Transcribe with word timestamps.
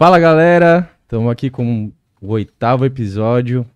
Fala 0.00 0.18
galera, 0.18 0.88
estamos 1.02 1.30
aqui 1.30 1.50
com 1.50 1.92
o 2.22 2.28
oitavo 2.28 2.86
episódio. 2.86 3.66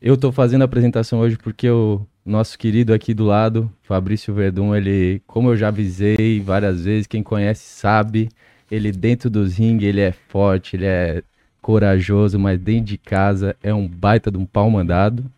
Eu 0.00 0.16
tô 0.16 0.32
fazendo 0.32 0.62
a 0.62 0.64
apresentação 0.64 1.20
hoje 1.20 1.36
porque 1.36 1.68
o 1.68 2.06
nosso 2.24 2.58
querido 2.58 2.94
aqui 2.94 3.12
do 3.12 3.26
lado, 3.26 3.70
Fabrício 3.82 4.32
Verdun, 4.32 4.74
ele, 4.74 5.20
como 5.26 5.50
eu 5.50 5.58
já 5.58 5.68
avisei 5.68 6.40
várias 6.40 6.86
vezes, 6.86 7.06
quem 7.06 7.22
conhece 7.22 7.64
sabe, 7.64 8.30
ele 8.70 8.90
dentro 8.90 9.28
dos 9.28 9.58
ringues, 9.58 9.86
ele 9.86 10.00
é 10.00 10.10
forte, 10.10 10.74
ele 10.74 10.86
é 10.86 11.22
corajoso, 11.60 12.38
mas 12.38 12.58
dentro 12.58 12.86
de 12.86 12.96
casa 12.96 13.54
é 13.62 13.74
um 13.74 13.86
baita 13.86 14.30
de 14.30 14.38
um 14.38 14.46
pau 14.46 14.70
mandado, 14.70 15.30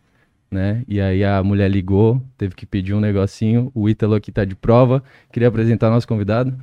né? 0.49 0.81
E 0.87 1.01
aí 1.01 1.25
a 1.25 1.43
mulher 1.43 1.69
ligou, 1.69 2.21
teve 2.37 2.55
que 2.55 2.65
pedir 2.65 2.93
um 2.93 3.01
negocinho, 3.01 3.69
o 3.75 3.89
Ítalo 3.89 4.15
aqui 4.15 4.31
tá 4.31 4.45
de 4.45 4.55
prova. 4.55 5.03
Queria 5.29 5.49
apresentar 5.49 5.89
nosso 5.89 6.07
convidado. 6.07 6.57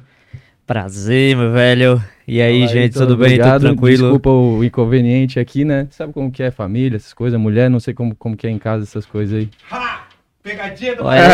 Prazer, 0.69 1.35
meu 1.35 1.50
velho. 1.50 1.98
E 2.27 2.43
aí, 2.43 2.61
Fala 2.61 2.73
gente, 2.75 2.91
Ítalo, 2.91 3.07
tudo 3.07 3.16
bem? 3.16 3.27
obrigado. 3.29 3.62
Tudo 3.62 3.71
tranquilo? 3.71 4.03
Desculpa 4.03 4.29
o 4.29 4.62
inconveniente 4.62 5.41
aqui, 5.41 5.65
né? 5.65 5.88
Sabe 5.91 6.12
como 6.12 6.30
que 6.30 6.43
é 6.43 6.51
família, 6.51 6.97
essas 6.97 7.15
coisas, 7.15 7.41
mulher, 7.41 7.70
não 7.70 7.80
sei 7.80 7.95
como, 7.95 8.15
como 8.15 8.37
que 8.37 8.47
é 8.47 8.51
em 8.51 8.59
casa 8.59 8.84
essas 8.84 9.07
coisas 9.07 9.38
aí. 9.38 9.48
Ha! 9.73 10.08
Pegadinha 10.48 10.97
do 10.97 11.05
Olha, 11.05 11.20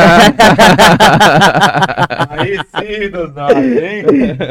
Aí 2.30 2.58
sim, 2.58 3.10
dos 3.10 3.32
nossos, 3.34 3.56
hein? 3.56 4.04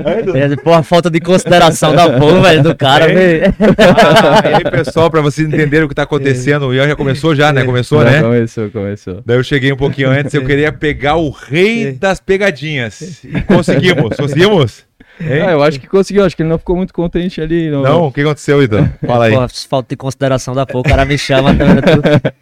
Aí, 0.05 0.23
dos- 0.23 0.35
é, 0.35 0.55
Porra, 0.55 0.83
falta 0.83 1.09
de 1.09 1.19
consideração 1.19 1.93
da 1.95 2.17
porra, 2.17 2.41
velho, 2.41 2.63
do 2.63 2.73
cara, 2.75 3.09
Hein? 3.09 3.15
velho. 3.15 3.55
Ah, 3.77 4.49
e 4.49 4.53
aí, 4.55 4.63
pessoal, 4.71 5.09
pra 5.11 5.19
vocês 5.21 5.45
entenderem 5.47 5.85
o 5.85 5.89
que 5.89 5.95
tá 5.95 6.03
acontecendo, 6.03 6.67
o 6.67 6.73
Ian 6.73 6.87
já 6.87 6.95
começou 6.95 7.35
já, 7.35 7.51
né? 7.51 7.63
Começou, 7.65 8.03
Não, 8.03 8.11
né? 8.11 8.21
Começou, 8.21 8.69
começou. 8.69 9.21
Daí 9.25 9.37
eu 9.37 9.43
cheguei 9.43 9.71
um 9.73 9.77
pouquinho 9.77 10.09
antes, 10.09 10.33
eu 10.33 10.45
queria 10.45 10.71
pegar 10.71 11.15
o 11.15 11.29
rei 11.29 11.91
das 11.91 12.19
pegadinhas. 12.21 13.23
E 13.23 13.41
conseguimos, 13.41 14.15
conseguimos? 14.17 14.85
Hein? 15.21 15.41
Ah, 15.47 15.51
eu 15.51 15.61
acho 15.63 15.79
que 15.79 15.87
conseguiu, 15.87 16.25
acho 16.25 16.35
que 16.35 16.41
ele 16.41 16.49
não 16.49 16.57
ficou 16.57 16.75
muito 16.75 16.93
contente 16.93 17.39
ali. 17.39 17.69
No... 17.69 17.81
Não? 17.83 18.07
O 18.07 18.11
que 18.11 18.21
aconteceu, 18.21 18.61
então? 18.63 18.89
Fala 19.05 19.25
aí. 19.25 19.33
Porra, 19.33 19.47
falta 19.69 19.89
de 19.89 19.95
consideração 19.95 20.53
da 20.55 20.65
porra, 20.65 20.81
o 20.81 20.89
cara 20.89 21.05
me 21.05 21.17
chama. 21.17 21.53
tá 21.55 21.63
vendo? 21.65 22.33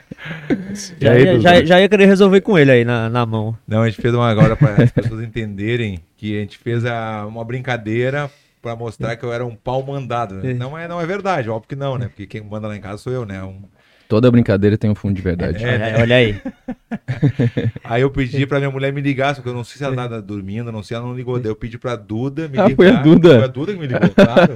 E 1.00 1.04
Já, 1.06 1.12
aí, 1.12 1.24
ia- 1.24 1.40
já, 1.40 1.66
já 1.66 1.82
ia 1.82 1.90
querer 1.90 2.06
resolver 2.06 2.42
com 2.42 2.58
ele 2.58 2.72
aí 2.72 2.86
na, 2.86 3.10
na 3.10 3.26
mão. 3.26 3.58
Não, 3.68 3.82
a 3.82 3.90
gente 3.90 4.02
fez 4.02 4.14
uma 4.14 4.30
agora 4.30 4.56
para 4.56 4.84
as 4.84 4.92
pessoas 4.92 5.22
entenderem 5.24 6.00
que 6.18 6.38
a 6.38 6.42
gente 6.42 6.58
fez 6.58 6.86
a- 6.86 7.26
uma 7.28 7.44
brincadeira 7.44 8.30
para 8.62 8.76
mostrar 8.76 9.16
que 9.16 9.24
eu 9.26 9.34
era 9.34 9.46
um 9.46 9.56
pau 9.56 9.84
mandado. 9.84 10.36
né? 10.36 10.52
É. 10.52 10.54
Não 10.54 10.78
é, 10.78 10.88
não 10.88 11.02
é 11.02 11.06
verdade, 11.06 11.50
óbvio 11.50 11.68
que 11.70 11.76
não, 11.76 11.98
né? 11.98 12.08
Porque 12.08 12.26
quem 12.28 12.42
manda 12.42 12.68
lá 12.68 12.76
em 12.76 12.82
casa 12.82 12.98
sou 13.00 13.12
eu, 13.12 13.26
né? 13.26 13.42
Um- 13.44 13.64
Toda 14.12 14.30
brincadeira 14.30 14.78
tem 14.78 14.90
um 14.90 14.94
fundo 14.96 15.16
de 15.16 15.22
verdade. 15.22 15.64
É, 15.64 15.74
olha, 15.74 16.00
olha 16.02 16.16
aí. 16.18 16.42
Aí 17.86 18.02
eu 18.02 18.10
pedi 18.12 18.46
pra 18.46 18.58
minha 18.60 18.70
mulher 18.70 18.92
me 18.92 19.00
ligar, 19.00 19.34
só 19.34 19.42
que 19.42 19.48
eu 19.48 19.54
não 19.54 19.64
sei 19.64 19.78
se 19.78 19.86
ela 19.86 19.96
tava 19.96 20.22
dormindo, 20.22 20.70
não 20.70 20.84
sei, 20.84 20.98
ela 20.98 21.06
não 21.06 21.16
ligou. 21.16 21.40
Daí 21.40 21.50
eu 21.50 21.56
pedi 21.56 21.78
pra 21.78 21.96
Duda 21.96 22.50
me 22.50 22.60
Ah, 22.60 22.64
ligar. 22.68 22.76
foi 22.76 22.90
a 22.90 23.02
Duda. 23.02 23.30
Foi 23.36 23.44
a 23.46 23.48
Duda 23.48 23.74
que 23.74 23.80
me 23.80 23.88
ligou, 23.88 24.10
claro. 24.14 24.54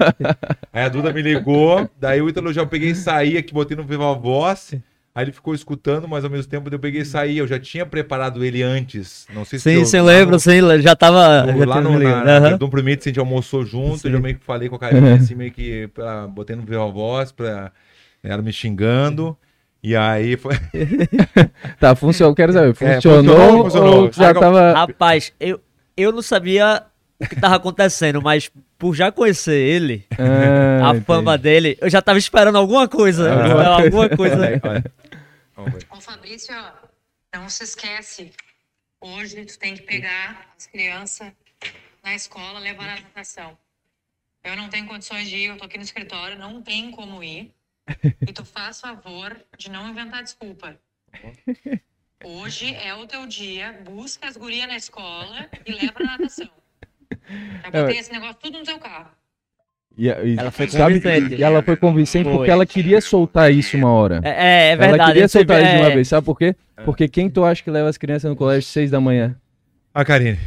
Aí 0.73 0.83
a 0.83 0.89
Duda 0.89 1.13
me 1.13 1.21
ligou, 1.21 1.89
daí 1.97 2.21
o 2.21 2.27
Ítalo 2.27 2.51
já 2.51 2.63
eu 2.63 2.67
peguei 2.67 2.89
e 2.89 2.95
saí 2.95 3.37
aqui, 3.37 3.53
botei 3.53 3.77
no 3.77 3.85
Viva 3.85 4.13
Voz. 4.13 4.73
Aí 5.15 5.23
ele 5.23 5.31
ficou 5.31 5.55
escutando, 5.55 6.05
mas 6.05 6.25
ao 6.25 6.29
mesmo 6.29 6.51
tempo 6.51 6.69
eu 6.69 6.77
peguei 6.77 7.03
e 7.03 7.05
saí. 7.05 7.37
Eu 7.37 7.47
já 7.47 7.57
tinha 7.57 7.85
preparado 7.85 8.43
ele 8.43 8.61
antes. 8.61 9.25
Não 9.33 9.45
sei 9.45 9.57
se 9.57 9.85
Sim, 9.85 10.01
lembro, 10.01 10.33
no- 10.33 10.39
sim, 10.41 10.59
já 10.81 10.93
tava. 10.97 11.45
no- 11.53 11.59
já 11.59 11.65
lá 11.65 11.79
no, 11.79 11.97
na, 11.97 12.21
Aham. 12.23 12.49
Verdun 12.49 12.69
Permite, 12.69 13.07
a 13.07 13.09
gente 13.09 13.19
almoçou 13.21 13.63
junto, 13.65 13.99
Sim. 13.99 14.09
eu 14.09 14.15
já 14.15 14.19
meio 14.19 14.35
que 14.37 14.43
falei 14.43 14.67
com 14.67 14.75
a 14.75 14.79
carinha 14.79 15.15
assim, 15.15 15.33
meio 15.33 15.51
que 15.53 15.87
pra, 15.93 16.27
botei 16.27 16.57
no 16.57 16.63
Viva 16.63 16.85
Voz, 16.91 17.31
pra, 17.31 17.71
ela 18.21 18.41
me 18.41 18.51
xingando. 18.51 19.37
E 19.85 19.95
aí 19.95 20.35
foi. 20.35 20.55
Tá, 21.79 21.95
funcionou, 21.95 22.33
quero 22.33 22.51
saber, 22.51 22.69
É, 22.81 22.95
funcionou, 22.95 23.35
funcionou, 23.35 23.63
funcionou. 23.65 24.03
ou 24.05 24.11
já 24.11 24.29
Agora- 24.29 24.45
tava... 24.45 24.73
Rapaz, 24.73 25.31
eu, 25.39 25.61
eu 25.95 26.11
não 26.11 26.23
sabia 26.23 26.83
o 27.19 27.27
que 27.27 27.39
tava 27.39 27.55
acontecendo, 27.57 28.19
mas 28.19 28.51
por 28.79 28.95
já 28.95 29.11
conhecer 29.11 29.55
ele, 29.55 30.07
Ah, 30.17 30.89
a 30.89 31.01
fama 31.01 31.37
dele, 31.37 31.77
eu 31.79 31.87
já 31.89 32.01
tava 32.01 32.17
esperando 32.17 32.57
alguma 32.57 32.87
coisa. 32.87 33.31
Ah. 33.31 33.81
alguma 33.83 34.09
coisa. 34.09 34.35
Olha 34.37 34.47
aí, 34.49 34.61
olha. 34.63 34.83
Ô 35.91 36.01
Fabrício, 36.01 36.55
não 37.33 37.47
se 37.47 37.63
esquece. 37.63 38.31
Hoje 38.99 39.45
tu 39.45 39.59
tem 39.59 39.75
que 39.75 39.83
pegar 39.83 40.47
as 40.57 40.65
crianças 40.65 41.27
na 42.03 42.15
escola, 42.15 42.57
levar 42.59 42.87
na 42.87 42.95
natação. 42.95 43.55
Eu 44.43 44.55
não 44.55 44.67
tenho 44.67 44.87
condições 44.87 45.29
de 45.29 45.37
ir, 45.37 45.45
eu 45.45 45.57
tô 45.57 45.65
aqui 45.65 45.77
no 45.77 45.83
escritório, 45.83 46.39
não 46.39 46.59
tem 46.61 46.89
como 46.91 47.23
ir. 47.23 47.51
E 48.27 48.33
tu 48.33 48.43
faz 48.45 48.81
favor 48.81 49.35
de 49.57 49.69
não 49.69 49.87
inventar 49.89 50.23
desculpa. 50.23 50.75
Hoje 52.23 52.73
é 52.75 52.93
o 52.95 53.05
teu 53.05 53.27
dia, 53.27 53.79
busca 53.85 54.27
as 54.27 54.35
gurias 54.37 54.67
na 54.67 54.75
escola 54.75 55.47
e 55.65 55.71
leva 55.71 55.93
na 55.99 56.17
natação. 56.17 56.49
Já 57.63 57.71
botei 57.81 57.97
esse 57.99 58.11
negócio 58.11 58.35
tudo 58.41 58.57
no 58.59 58.63
teu 58.65 58.79
carro. 58.79 59.09
E, 59.97 60.07
e- 60.07 60.35
Ela 60.37 60.51
foi 60.51 60.67
sabe, 60.67 60.99
convincente. 60.99 61.35
e 61.35 61.43
ela 61.43 61.61
foi 61.63 61.77
convincente 61.77 62.23
Foi. 62.25 62.33
porque 62.33 62.51
ela 62.51 62.65
queria 62.65 62.99
soltar 62.99 63.51
isso 63.51 63.77
uma 63.77 63.91
hora. 63.91 64.19
É, 64.23 64.29
é, 64.29 64.33
é 64.33 64.71
ela 64.71 64.87
verdade. 64.87 65.05
queria 65.11 65.23
eu 65.23 65.29
sempre- 65.29 65.55
soltar 65.55 65.63
isso 65.63 65.75
de 65.77 65.81
uma 65.83 65.91
é, 65.91 65.95
vez, 65.95 66.07
sabe 66.07 66.25
por 66.25 66.37
quê? 66.37 66.55
Porque 66.83 67.07
quem 67.07 67.29
tu 67.29 67.45
acha 67.45 67.63
que 67.63 67.71
leva 67.71 67.87
as 67.87 67.97
crianças 67.97 68.29
no 68.29 68.35
colégio 68.35 68.59
às 68.59 68.65
seis 68.65 68.91
da 68.91 68.99
manhã? 68.99 69.35
A 69.93 70.03
Karine. 70.03 70.37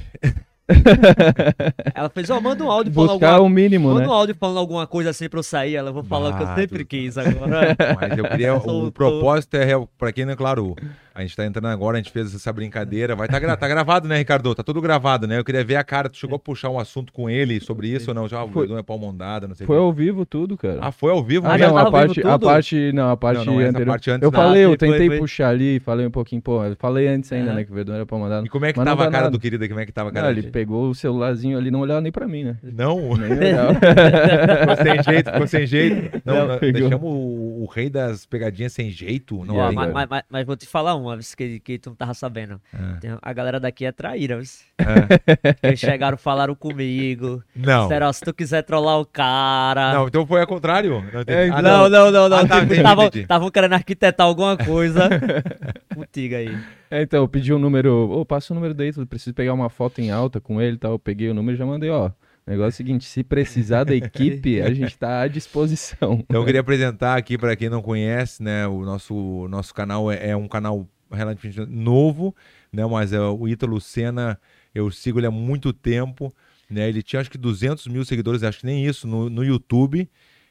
Ela 1.95 2.11
fez, 2.11 2.29
ó, 2.31 2.41
manda 2.41 2.62
um 2.62 2.71
áudio 2.71 2.93
falando 2.93 3.11
Buscar 3.12 3.33
alguma 3.34 3.47
o 3.47 3.49
mínimo, 3.49 3.89
Manda 3.89 4.01
né? 4.01 4.09
um 4.09 4.12
áudio 4.12 4.37
falando 4.39 4.59
alguma 4.59 4.87
coisa 4.87 5.11
assim 5.11 5.29
pra 5.29 5.39
eu 5.39 5.43
sair. 5.43 5.77
Ela, 5.77 5.91
vou 5.91 6.03
falar 6.03 6.31
o 6.31 6.37
que 6.37 6.43
eu 6.43 6.49
Ah, 6.49 6.55
sempre 6.55 6.84
quis 6.84 7.17
agora. 7.17 7.77
Mas 8.01 8.19
eu 8.19 8.25
queria. 8.25 8.55
o 8.61 8.93
propósito 8.93 9.56
é 9.56 9.65
real. 9.65 9.89
Pra 9.99 10.12
quem 10.12 10.25
não 10.27 10.33
é 10.33 10.37
claro, 10.37 10.77
a 11.19 11.23
gente 11.23 11.37
tá 11.37 11.45
entrando 11.45 11.67
agora, 11.67 11.97
a 11.97 12.01
gente 12.01 12.12
fez 12.12 12.33
essa 12.33 12.53
brincadeira. 12.53 13.17
Vai 13.17 13.27
tá, 13.27 13.41
gra- 13.41 13.56
tá 13.56 13.67
gravado, 13.67 14.06
né, 14.06 14.19
Ricardo? 14.19 14.55
Tá 14.55 14.62
tudo 14.62 14.81
gravado, 14.81 15.27
né? 15.27 15.37
Eu 15.39 15.45
queria 15.45 15.65
ver 15.65 15.75
a 15.75 15.83
cara. 15.83 16.09
Tu 16.09 16.17
chegou 16.17 16.37
a 16.37 16.39
puxar 16.39 16.71
um 16.71 16.79
assunto 16.79 17.12
com 17.12 17.29
ele 17.29 17.59
sobre 17.59 17.89
isso 17.89 18.11
ou 18.11 18.15
não? 18.15 18.29
Já 18.29 18.45
o 18.45 18.49
Foi- 18.49 18.71
é 18.73 18.83
pau 18.84 18.97
mondada, 18.99 19.49
não 19.49 19.55
sei 19.56 19.65
o 19.65 19.67
Foi 19.67 19.77
ao 19.77 19.93
vivo 19.93 20.25
tudo, 20.25 20.56
cara. 20.56 20.79
Ah, 20.81 20.93
foi 20.93 21.11
ao 21.11 21.23
vivo? 21.25 21.45
Ah, 21.49 21.59
já 21.59 21.69
não, 21.69 21.77
a 21.77 21.91
parte, 21.91 22.21
a 22.25 22.39
parte, 22.39 22.93
não, 22.93 23.11
a 23.11 23.17
parte 23.17 23.45
não, 23.45 23.61
essa 23.61 23.71
anterior. 23.71 23.87
parte 23.89 24.11
antes 24.12 24.23
eu 24.23 24.31
não. 24.31 24.39
falei, 24.41 24.62
Ah, 24.62 24.69
eu 24.69 24.77
tentei 24.77 25.06
foi. 25.09 25.19
puxar 25.19 25.49
ali, 25.49 25.81
falei 25.81 26.06
um 26.06 26.11
pouquinho, 26.11 26.41
pô, 26.41 26.65
eu 26.65 26.77
falei 26.77 27.09
antes 27.09 27.33
ainda, 27.33 27.49
Aham. 27.50 27.56
né, 27.56 27.65
que 27.65 27.73
o 27.73 27.75
Verdun 27.75 27.95
era 27.95 28.06
pra 28.06 28.17
mandar. 28.17 28.45
E 28.45 28.49
como 28.49 28.65
é 28.67 28.73
que 28.73 28.79
não 28.79 28.85
tava 28.85 29.03
a 29.03 29.11
cara 29.11 29.25
nada. 29.25 29.31
do 29.33 29.41
querido? 29.41 29.67
Como 29.69 29.81
é 29.81 29.87
que 29.87 29.91
tava 29.93 30.11
a 30.11 30.12
cara 30.12 30.31
ele 30.31 30.43
dele? 30.43 30.53
pegou 30.53 30.89
o 30.89 30.95
celularzinho 30.95 31.59
ali, 31.59 31.71
não 31.71 31.81
olhava 31.81 32.00
nem 32.00 32.12
pra 32.12 32.29
mim, 32.29 32.45
né? 32.45 32.56
Não, 32.62 33.17
Nem 33.17 33.33
olhava. 33.53 33.75
ficou 33.75 34.77
sem 34.77 35.03
jeito, 35.03 35.31
ficou 35.33 35.47
sem 35.49 35.67
jeito. 35.67 36.23
Não, 36.25 36.47
Não, 36.49 36.59
deixamos 36.59 37.03
o, 37.12 37.62
o 37.65 37.67
rei 37.73 37.91
das 37.91 38.25
pegadinhas 38.25 38.73
sem 38.73 38.91
jeito. 38.91 39.45
Não, 39.45 39.73
mas, 39.73 39.93
mas- 39.93 40.23
mas- 40.31 40.47
vou 40.47 40.56
te 40.56 40.67
falar 40.67 40.95
uma 41.09 41.19
que, 41.37 41.61
que 41.61 41.79
tu 41.79 41.91
não 41.91 41.97
tava 41.97 42.15
sabendo. 42.15 42.61
Ah, 42.73 42.97
Tem- 43.01 43.17
a 43.21 43.33
galera 43.33 43.59
daqui 43.59 43.85
é 43.85 43.93
traíra, 43.93 44.41
ah. 44.79 44.85
Eles 45.63 45.81
chegaram, 45.81 46.17
falaram 46.17 46.55
comigo. 46.55 47.43
Não. 47.55 47.83
Disseram, 47.83 48.13
se 48.13 48.21
tu 48.21 48.33
quiser 48.33 48.63
trollar 48.63 48.99
o 49.01 49.05
cara. 49.07 49.93
Não, 49.95 50.09
então 50.09 50.27
foi 50.27 50.41
ao 50.41 50.47
contrário. 50.47 51.03
Não, 51.13 51.21
entendi. 51.23 51.33
É, 51.33 51.49
Ah, 51.51 51.63
Não, 51.63 51.89
não, 51.89 52.11
não, 52.11 52.29
não. 52.29 52.37
Ah, 52.39 52.47
tá, 52.47 52.55
Tipo, 52.61 52.67
entendi, 52.67 52.83
tavam- 52.83 53.05
entendi. 53.07 53.23
Estavam 53.23 53.51
querendo 53.51 53.73
arquitetar 53.75 54.27
alguma 54.27 54.57
coisa 54.57 55.09
contigo 55.95 56.35
aí. 56.35 56.57
É, 56.91 57.03
então, 57.03 57.21
eu 57.23 57.29
pedi 57.29 57.53
o 57.53 57.59
número, 57.59 57.93
ô, 58.11 58.25
passa 58.25 58.53
o 58.53 58.55
número 58.55 58.73
daí, 58.75 58.93
preciso 59.07 59.35
pegar 59.35 59.53
uma 59.53 59.69
foto 59.69 60.01
em 60.01 60.11
alta 60.11 60.41
com 60.41 60.61
ele 60.61 60.77
e 60.77 60.79
tal. 60.79 60.93
Eu 60.93 60.99
peguei 60.99 61.29
o 61.29 61.35
número 61.35 61.55
e 61.57 61.59
já 61.59 61.67
mandei, 61.67 61.91
ó. 61.91 62.07
O 62.47 62.51
negócio 62.51 62.69
é 62.69 62.69
o 62.69 62.73
seguinte, 62.73 63.05
se 63.05 63.23
precisar 63.23 63.85
da 63.85 63.95
equipe, 63.95 64.63
a 64.63 64.73
gente 64.73 64.97
tá 64.97 65.21
à 65.21 65.29
disposição. 65.29 66.21
Então 66.21 66.41
eu 66.41 66.47
queria 66.47 66.63
apresentar 66.63 67.15
aqui 67.19 67.37
para 67.37 67.55
quem 67.55 67.69
não 67.69 67.83
conhece, 67.83 68.43
né? 68.43 68.67
O 68.67 68.87
nosso, 68.87 69.47
nosso 69.51 69.75
canal 69.75 70.11
é, 70.11 70.31
é 70.31 70.37
um 70.37 70.49
canal 70.49 70.89
relativamente 71.11 71.71
novo, 71.71 72.35
né? 72.73 72.85
Mas 72.87 73.13
é 73.13 73.21
o 73.21 73.49
Ítalo 73.49 73.81
Senna, 73.81 74.39
eu 74.75 74.91
sigo 74.91 75.19
ele 75.19 75.27
há 75.27 75.31
muito 75.31 75.73
tempo, 75.73 76.33
né? 76.71 76.89
Ele 76.89 77.03
tinha 77.03 77.21
acho 77.21 77.31
que 77.31 77.39
200 77.39 77.87
mil 77.87 78.05
seguidores, 78.05 78.43
acho 78.43 78.61
que 78.61 78.67
nem 78.67 78.85
isso, 78.85 79.07
no, 79.07 79.29
no 79.31 79.45
YouTube, 79.45 80.09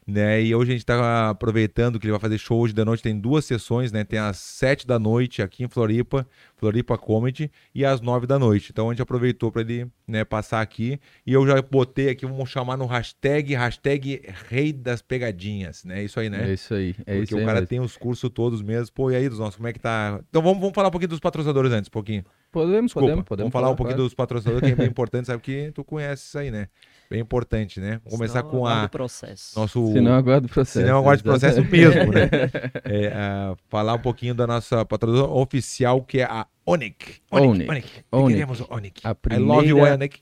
né? 0.07 0.41
E 0.41 0.55
hoje 0.55 0.71
a 0.71 0.73
gente 0.73 0.83
está 0.83 1.29
aproveitando 1.29 1.99
que 1.99 2.05
ele 2.05 2.11
vai 2.11 2.19
fazer 2.19 2.37
show 2.37 2.61
hoje 2.61 2.73
da 2.73 2.85
noite, 2.85 3.03
tem 3.03 3.19
duas 3.19 3.43
sessões, 3.43 3.91
né? 3.91 4.05
Tem 4.05 4.17
às 4.17 4.37
7 4.37 4.87
da 4.87 4.97
noite 4.97 5.41
aqui 5.41 5.65
em 5.65 5.67
Floripa, 5.67 6.25
Floripa 6.55 6.97
Comedy, 6.97 7.51
e 7.75 7.83
às 7.83 7.99
9 7.99 8.25
da 8.25 8.39
noite. 8.39 8.69
Então 8.71 8.89
a 8.89 8.93
gente 8.93 9.01
aproveitou 9.01 9.51
para 9.51 9.61
ele 9.61 9.85
né, 10.07 10.23
passar 10.23 10.61
aqui. 10.61 10.97
E 11.25 11.33
eu 11.33 11.45
já 11.45 11.61
botei 11.61 12.09
aqui, 12.09 12.25
vamos 12.25 12.49
chamar 12.49 12.77
no 12.77 12.85
hashtag, 12.85 13.53
hashtag 13.53 14.21
Rei 14.49 14.71
das 14.71 15.01
Pegadinhas, 15.01 15.83
né? 15.83 16.01
Isso 16.03 16.19
aí, 16.19 16.29
né? 16.29 16.51
É 16.51 16.53
isso 16.53 16.73
aí, 16.73 16.95
é 17.05 17.17
Porque 17.17 17.23
isso 17.23 17.35
o 17.35 17.39
aí 17.39 17.45
cara 17.45 17.59
mesmo. 17.59 17.67
tem 17.67 17.79
os 17.81 17.97
cursos 17.97 18.29
todos 18.29 18.61
mesmo. 18.61 18.93
Pô, 18.93 19.11
e 19.11 19.15
aí 19.15 19.27
dos 19.27 19.39
nossos, 19.39 19.57
como 19.57 19.67
é 19.67 19.73
que 19.73 19.79
tá? 19.79 20.21
Então 20.29 20.41
vamos, 20.41 20.59
vamos 20.59 20.73
falar 20.73 20.87
um 20.87 20.91
pouquinho 20.91 21.09
dos 21.09 21.19
patrocinadores 21.19 21.71
antes, 21.73 21.89
um 21.89 21.91
pouquinho. 21.91 22.23
Podemos, 22.61 22.85
Desculpa, 22.85 23.05
podemos, 23.07 23.25
podemos. 23.25 23.51
vamos 23.51 23.53
falar 23.53 23.69
um 23.69 23.75
pouquinho 23.75 23.95
claro. 23.97 24.03
dos 24.09 24.13
patrocinadores, 24.13 24.67
que 24.67 24.73
é 24.73 24.75
bem 24.75 24.87
importante, 24.91 25.27
sabe 25.27 25.41
que 25.41 25.71
tu 25.71 25.83
conhece 25.83 26.23
isso 26.27 26.37
aí, 26.39 26.49
né? 26.51 26.67
Bem 27.09 27.21
importante, 27.21 27.79
né? 27.79 28.01
Vamos 28.03 28.17
começar 28.17 28.39
Senão 28.39 28.51
com 28.51 28.57
aguarda 28.65 28.85
a 28.85 28.89
processo. 28.89 29.59
nosso 29.59 29.93
Senão 29.93 30.13
aguarda 30.13 30.45
o 30.47 30.49
processo. 30.49 30.79
Senão 30.85 30.97
aguarde 30.99 31.21
o 31.21 31.23
processo 31.23 31.63
mesmo, 31.63 32.11
né? 32.11 32.29
É, 32.83 33.07
ah, 33.15 33.55
falar 33.69 33.93
um 33.93 33.99
pouquinho 33.99 34.33
da 34.35 34.45
nossa 34.45 34.83
patrocinadora 34.85 35.31
oficial, 35.31 36.01
que 36.03 36.19
é 36.19 36.23
a 36.25 36.45
Onic. 36.65 37.21
Onic. 37.31 37.69
Onic. 37.69 37.89
Onic. 38.11 38.33
Queremos 38.33 38.59
o 38.59 38.67
Onic. 38.69 39.01
A 39.07 39.11
I 39.11 39.37
love 39.37 39.67
you, 39.67 39.75
primeira- 39.77 39.93
Onic. 39.95 40.19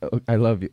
I 0.30 0.36
love 0.36 0.64
you. 0.66 0.70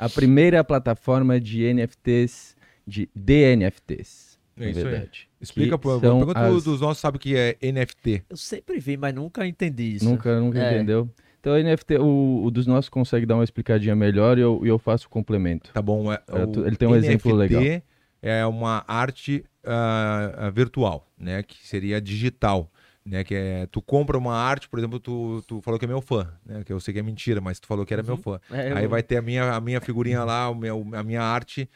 a 0.00 0.08
primeira 0.08 0.64
plataforma 0.64 1.38
de 1.38 1.72
NFTs, 1.72 2.56
de 2.84 3.08
DNFTs, 3.14 4.31
É 4.58 4.70
isso 4.70 4.78
aí. 4.80 4.84
verdade. 4.84 5.28
Explica 5.40 5.76
que 5.76 5.82
pro 5.82 5.90
são 5.92 6.00
pergunta 6.00 6.38
as- 6.40 6.64
dos 6.64 6.80
nossos 6.80 7.00
sabe 7.00 7.16
o 7.16 7.20
que 7.20 7.36
é 7.36 7.56
NFT. 7.60 8.22
Eu 8.28 8.36
sempre 8.36 8.78
vi, 8.78 8.96
mas 8.96 9.14
nunca 9.14 9.46
entendi 9.46 9.94
isso. 9.96 10.04
Nunca, 10.04 10.38
nunca 10.40 10.58
É. 10.58 10.74
entendeu? 10.74 11.08
Então, 11.40 11.56
NFT, 11.58 11.96
o, 11.98 12.44
o 12.44 12.50
dos 12.50 12.66
nossos 12.66 12.88
consegue 12.88 13.26
dar 13.26 13.34
uma 13.34 13.42
explicadinha 13.44 13.96
melhor 13.96 14.38
e 14.38 14.42
eu, 14.42 14.60
e 14.64 14.68
eu 14.68 14.78
faço 14.78 15.06
o 15.06 15.10
complemento. 15.10 15.72
Tá 15.72 15.82
bom. 15.82 16.12
é, 16.12 16.22
É, 16.28 16.44
o 16.44 16.66
ele 16.66 16.76
tem 16.76 16.86
um 16.86 16.94
exemplo 16.94 17.32
NFT 17.36 17.54
legal. 17.56 17.82
É 18.22 18.46
uma 18.46 18.84
arte 18.86 19.44
ah, 19.64 20.50
virtual, 20.54 21.10
né? 21.18 21.42
Que 21.42 21.56
seria 21.66 22.00
digital. 22.00 22.70
Né, 23.04 23.24
que 23.24 23.34
é, 23.34 23.66
tu 23.66 23.82
compra 23.82 24.16
uma 24.16 24.32
arte, 24.32 24.68
por 24.68 24.78
exemplo, 24.78 25.00
tu, 25.00 25.42
tu 25.48 25.60
falou 25.60 25.76
que 25.76 25.84
é 25.84 25.88
meu 25.88 26.00
fã, 26.00 26.32
né? 26.46 26.62
Que 26.64 26.72
eu 26.72 26.78
sei 26.78 26.94
que 26.94 27.00
é 27.00 27.02
mentira, 27.02 27.40
mas 27.40 27.58
tu 27.58 27.66
falou 27.66 27.84
que 27.84 27.92
era 27.92 28.00
meu 28.00 28.16
fã. 28.16 28.38
É, 28.48 28.70
eu- 28.70 28.76
Aí 28.76 28.86
vai 28.86 29.02
ter 29.02 29.16
a 29.16 29.22
minha, 29.22 29.52
a 29.54 29.60
minha 29.60 29.80
figurinha 29.80 30.22
lá, 30.22 30.48
o 30.48 30.54
meu, 30.54 30.86
a 30.92 31.02
minha 31.02 31.20
arte 31.20 31.68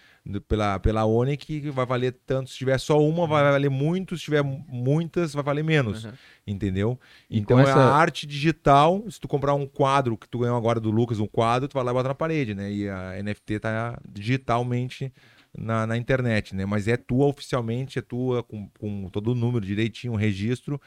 pela, 0.46 0.78
pela 0.78 1.04
Oni, 1.04 1.36
que 1.36 1.68
vai 1.70 1.84
valer 1.84 2.14
tanto. 2.24 2.48
Se 2.50 2.56
tiver 2.56 2.78
só 2.78 3.00
uma, 3.00 3.26
vai 3.26 3.42
valer 3.42 3.68
muito. 3.70 4.16
Se 4.16 4.22
tiver 4.22 4.44
muitas, 4.44 5.34
vai 5.34 5.42
valer 5.42 5.64
menos. 5.64 6.04
Uhum. 6.04 6.12
Entendeu? 6.46 6.96
E 7.28 7.38
Então 7.40 7.58
é 7.58 7.62
essa- 7.64 7.74
a 7.80 7.96
arte 7.96 8.24
digital. 8.24 9.04
Se 9.10 9.18
tu 9.18 9.26
comprar 9.26 9.54
um 9.54 9.66
quadro 9.66 10.16
que 10.16 10.28
tu 10.28 10.38
ganhou 10.38 10.56
agora 10.56 10.78
do 10.78 10.92
Lucas, 10.92 11.18
um 11.18 11.26
quadro, 11.26 11.66
tu 11.68 11.74
vai 11.74 11.82
lá 11.82 11.90
e 11.90 11.94
bota 11.94 12.08
na 12.08 12.14
parede, 12.14 12.54
né? 12.54 12.70
E 12.70 12.88
a 12.88 13.20
NFT 13.20 13.58
tá 13.58 13.98
digitalmente 14.08 15.12
na, 15.58 15.86
na 15.86 15.96
internet, 15.96 16.54
né? 16.54 16.64
Mas 16.66 16.86
é 16.86 16.96
tua 16.96 17.26
oficialmente, 17.26 17.98
é 17.98 18.02
tua 18.02 18.42
com, 18.42 18.68
com 18.78 19.08
todo 19.10 19.32
o 19.32 19.34
número 19.34 19.64
direitinho, 19.66 20.12
o 20.12 20.16
registro. 20.16 20.80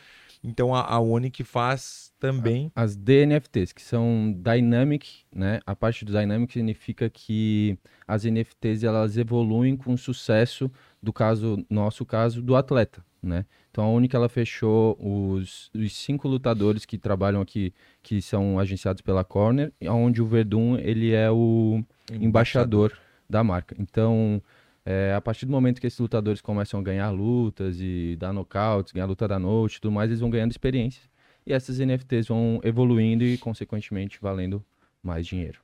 Então 0.44 0.74
a, 0.74 0.82
a 0.82 1.00
faz 1.44 2.14
também. 2.20 2.72
As 2.76 2.96
DNFTs, 2.96 3.74
que 3.74 3.82
são 3.82 4.34
Dynamic, 4.38 5.24
né? 5.34 5.60
A 5.66 5.76
parte 5.76 6.06
do 6.06 6.12
Dynamic 6.12 6.52
significa 6.54 7.10
que 7.10 7.78
as 8.08 8.24
NFTs 8.24 8.84
elas 8.84 9.18
evoluem 9.18 9.76
com 9.76 9.94
o 9.94 9.98
sucesso 9.98 10.72
do 11.02 11.12
caso, 11.12 11.66
nosso 11.70 12.06
caso, 12.06 12.42
do 12.42 12.56
atleta, 12.56 13.04
né? 13.22 13.46
Então 13.70 13.84
a 13.84 13.90
única 13.90 14.18
ela 14.18 14.30
fechou 14.30 14.98
os, 15.00 15.70
os 15.76 15.96
cinco 15.96 16.28
lutadores 16.28 16.86
que 16.86 16.98
trabalham 16.98 17.42
aqui, 17.42 17.74
que 18.02 18.22
são 18.22 18.60
agenciados 18.60 19.02
pela 19.02 19.24
Corner, 19.24 19.72
onde 19.84 20.22
o 20.22 20.26
Verdun 20.26 20.78
ele 20.78 21.12
é 21.12 21.30
o 21.30 21.84
embaixador 22.12 22.98
da 23.30 23.44
marca. 23.44 23.76
Então, 23.78 24.42
é, 24.90 25.14
a 25.14 25.22
partir 25.22 25.46
do 25.46 25.52
momento 25.52 25.80
que 25.80 25.86
esses 25.86 26.00
lutadores 26.00 26.42
começam 26.42 26.80
a 26.80 26.84
ganhar 26.84 27.12
lutas 27.12 27.78
e 27.80 28.16
dar 28.18 28.34
nocautes, 28.34 28.92
ganhar 28.92 29.06
luta 29.06 29.28
da 29.28 29.38
noite 29.38 29.76
e 29.76 29.82
tudo 29.82 29.92
mais, 29.92 30.10
eles 30.10 30.20
vão 30.20 30.32
ganhando 30.32 30.50
experiência. 30.50 31.08
E 31.46 31.54
essas 31.54 31.78
NFTs 31.78 32.28
vão 32.28 32.60
evoluindo 32.64 33.24
e, 33.24 33.38
consequentemente, 33.38 34.18
valendo 34.20 34.66
mais 35.04 35.28
dinheiro. 35.28 35.60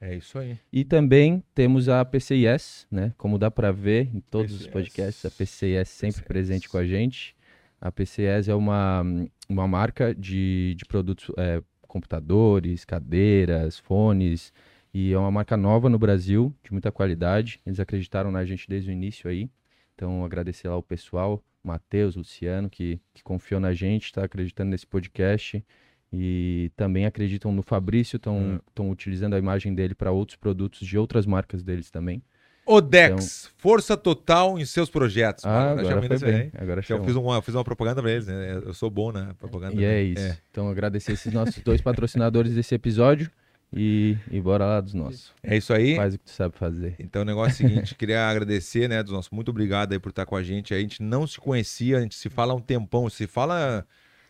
É 0.00 0.16
isso 0.16 0.40
aí. 0.40 0.58
E 0.72 0.84
também 0.84 1.40
temos 1.54 1.88
a 1.88 2.04
PCIS, 2.04 2.84
né? 2.90 3.14
Como 3.16 3.38
dá 3.38 3.48
para 3.48 3.70
ver 3.70 4.10
em 4.12 4.18
todos 4.18 4.60
os 4.60 4.66
podcasts, 4.66 5.24
a 5.24 5.30
PCIS 5.30 5.88
sempre 5.88 6.22
PCIS. 6.22 6.26
presente 6.26 6.68
com 6.68 6.78
a 6.78 6.84
gente. 6.84 7.36
A 7.80 7.92
PCIS 7.92 8.48
é 8.48 8.54
uma, 8.56 9.04
uma 9.48 9.68
marca 9.68 10.12
de, 10.12 10.74
de 10.76 10.84
produtos, 10.84 11.32
é, 11.38 11.62
computadores, 11.82 12.84
cadeiras, 12.84 13.78
fones, 13.78 14.52
e 14.94 15.12
é 15.12 15.18
uma 15.18 15.30
marca 15.30 15.56
nova 15.56 15.88
no 15.88 15.98
Brasil, 15.98 16.54
de 16.62 16.70
muita 16.72 16.92
qualidade. 16.92 17.60
Eles 17.64 17.80
acreditaram 17.80 18.30
na 18.30 18.44
gente 18.44 18.68
desde 18.68 18.90
o 18.90 18.92
início 18.92 19.28
aí. 19.28 19.48
Então, 19.94 20.24
agradecer 20.24 20.68
lá 20.68 20.76
o 20.76 20.82
pessoal, 20.82 21.42
Matheus, 21.64 22.16
Luciano, 22.16 22.68
que, 22.68 23.00
que 23.14 23.22
confiou 23.22 23.60
na 23.60 23.72
gente, 23.72 24.06
está 24.06 24.24
acreditando 24.24 24.70
nesse 24.70 24.86
podcast. 24.86 25.64
E 26.12 26.70
também 26.76 27.06
acreditam 27.06 27.50
no 27.52 27.62
Fabrício, 27.62 28.16
estão 28.16 28.90
utilizando 28.90 29.34
a 29.34 29.38
imagem 29.38 29.74
dele 29.74 29.94
para 29.94 30.10
outros 30.12 30.36
produtos 30.36 30.86
de 30.86 30.98
outras 30.98 31.24
marcas 31.24 31.62
deles 31.62 31.90
também. 31.90 32.22
Odex, 32.66 33.50
força 33.56 33.96
total 33.96 34.58
em 34.58 34.64
seus 34.64 34.88
projetos. 34.88 35.42
Então- 35.42 35.52
Ah, 35.52 35.70
agora 35.72 36.02
foi 36.02 36.18
bem. 36.18 36.34
aí. 36.34 36.52
Agora 36.54 36.82
Eu 36.86 37.04
fiz 37.04 37.16
uma, 37.16 37.42
fiz 37.42 37.54
uma 37.54 37.64
propaganda 37.64 38.00
pra 38.02 38.10
eles, 38.10 38.26
né? 38.26 38.60
Eu 38.64 38.74
sou 38.74 38.90
bom 38.90 39.10
na 39.10 39.34
propaganda. 39.34 39.74
E 39.74 39.84
é 39.84 39.88
né? 39.88 40.02
isso. 40.02 40.38
Então, 40.50 40.68
agradecer 40.68 41.12
esses 41.12 41.32
nossos 41.32 41.60
dois 41.64 41.80
patrocinadores 41.80 42.54
desse 42.54 42.74
episódio 42.74 43.30
e, 43.74 44.16
e 44.30 44.40
bora 44.40 44.66
lá 44.66 44.80
dos 44.80 44.92
nossos. 44.92 45.32
É 45.42 45.56
isso 45.56 45.72
aí. 45.72 45.96
Faz 45.96 46.14
o 46.14 46.18
que 46.18 46.24
tu 46.24 46.30
sabe 46.30 46.54
fazer. 46.56 46.94
Então, 46.98 47.22
o 47.22 47.24
negócio 47.24 47.64
é 47.64 47.66
o 47.66 47.68
seguinte, 47.70 47.94
queria 47.94 48.26
agradecer, 48.28 48.88
né, 48.88 49.02
dos 49.02 49.12
nossos, 49.12 49.30
muito 49.30 49.50
obrigado 49.50 49.92
aí 49.92 49.98
por 49.98 50.10
estar 50.10 50.26
com 50.26 50.36
a 50.36 50.42
gente. 50.42 50.74
A 50.74 50.78
gente 50.78 51.02
não 51.02 51.26
se 51.26 51.38
conhecia, 51.38 51.98
a 51.98 52.00
gente 52.00 52.14
se 52.14 52.28
fala 52.28 52.52
há 52.52 52.56
um 52.56 52.60
tempão, 52.60 53.08
se 53.08 53.26
fala... 53.26 53.86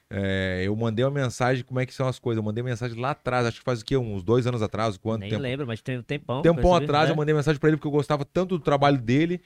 é, 0.08 0.62
eu 0.64 0.76
mandei 0.76 1.04
uma 1.04 1.10
mensagem, 1.10 1.64
como 1.64 1.80
é 1.80 1.86
que 1.86 1.92
são 1.92 2.06
as 2.06 2.18
coisas? 2.18 2.38
Eu 2.38 2.44
mandei 2.44 2.62
mensagem 2.62 3.00
lá 3.00 3.10
atrás, 3.10 3.46
acho 3.46 3.58
que 3.58 3.64
faz 3.64 3.80
o 3.80 3.84
quê? 3.84 3.96
Uns 3.96 4.22
dois 4.22 4.46
anos 4.46 4.62
atrás, 4.62 4.96
quanto 4.96 5.20
Nem 5.20 5.30
tempo? 5.30 5.42
lembro, 5.42 5.66
mas 5.66 5.80
tem 5.80 5.98
um 5.98 6.02
tempão. 6.02 6.42
Tempão 6.42 6.62
percebi, 6.62 6.84
atrás 6.84 7.06
né? 7.06 7.12
eu 7.12 7.16
mandei 7.16 7.34
mensagem 7.34 7.58
pra 7.58 7.68
ele 7.68 7.76
porque 7.78 7.88
eu 7.88 7.92
gostava 7.92 8.24
tanto 8.24 8.58
do 8.58 8.62
trabalho 8.62 8.98
dele, 8.98 9.40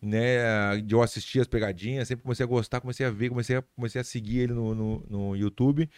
né? 0.00 0.80
De 0.84 0.94
eu 0.94 1.02
assistir 1.02 1.40
as 1.40 1.46
pegadinhas, 1.48 2.06
sempre 2.06 2.22
comecei 2.22 2.44
a 2.44 2.46
gostar, 2.46 2.80
comecei 2.80 3.06
a 3.06 3.10
ver, 3.10 3.28
comecei 3.28 3.56
a, 3.56 3.62
comecei 3.74 4.00
a 4.00 4.04
seguir 4.04 4.40
ele 4.40 4.52
no, 4.52 4.74
no, 4.74 5.06
no 5.08 5.36
YouTube. 5.36 5.88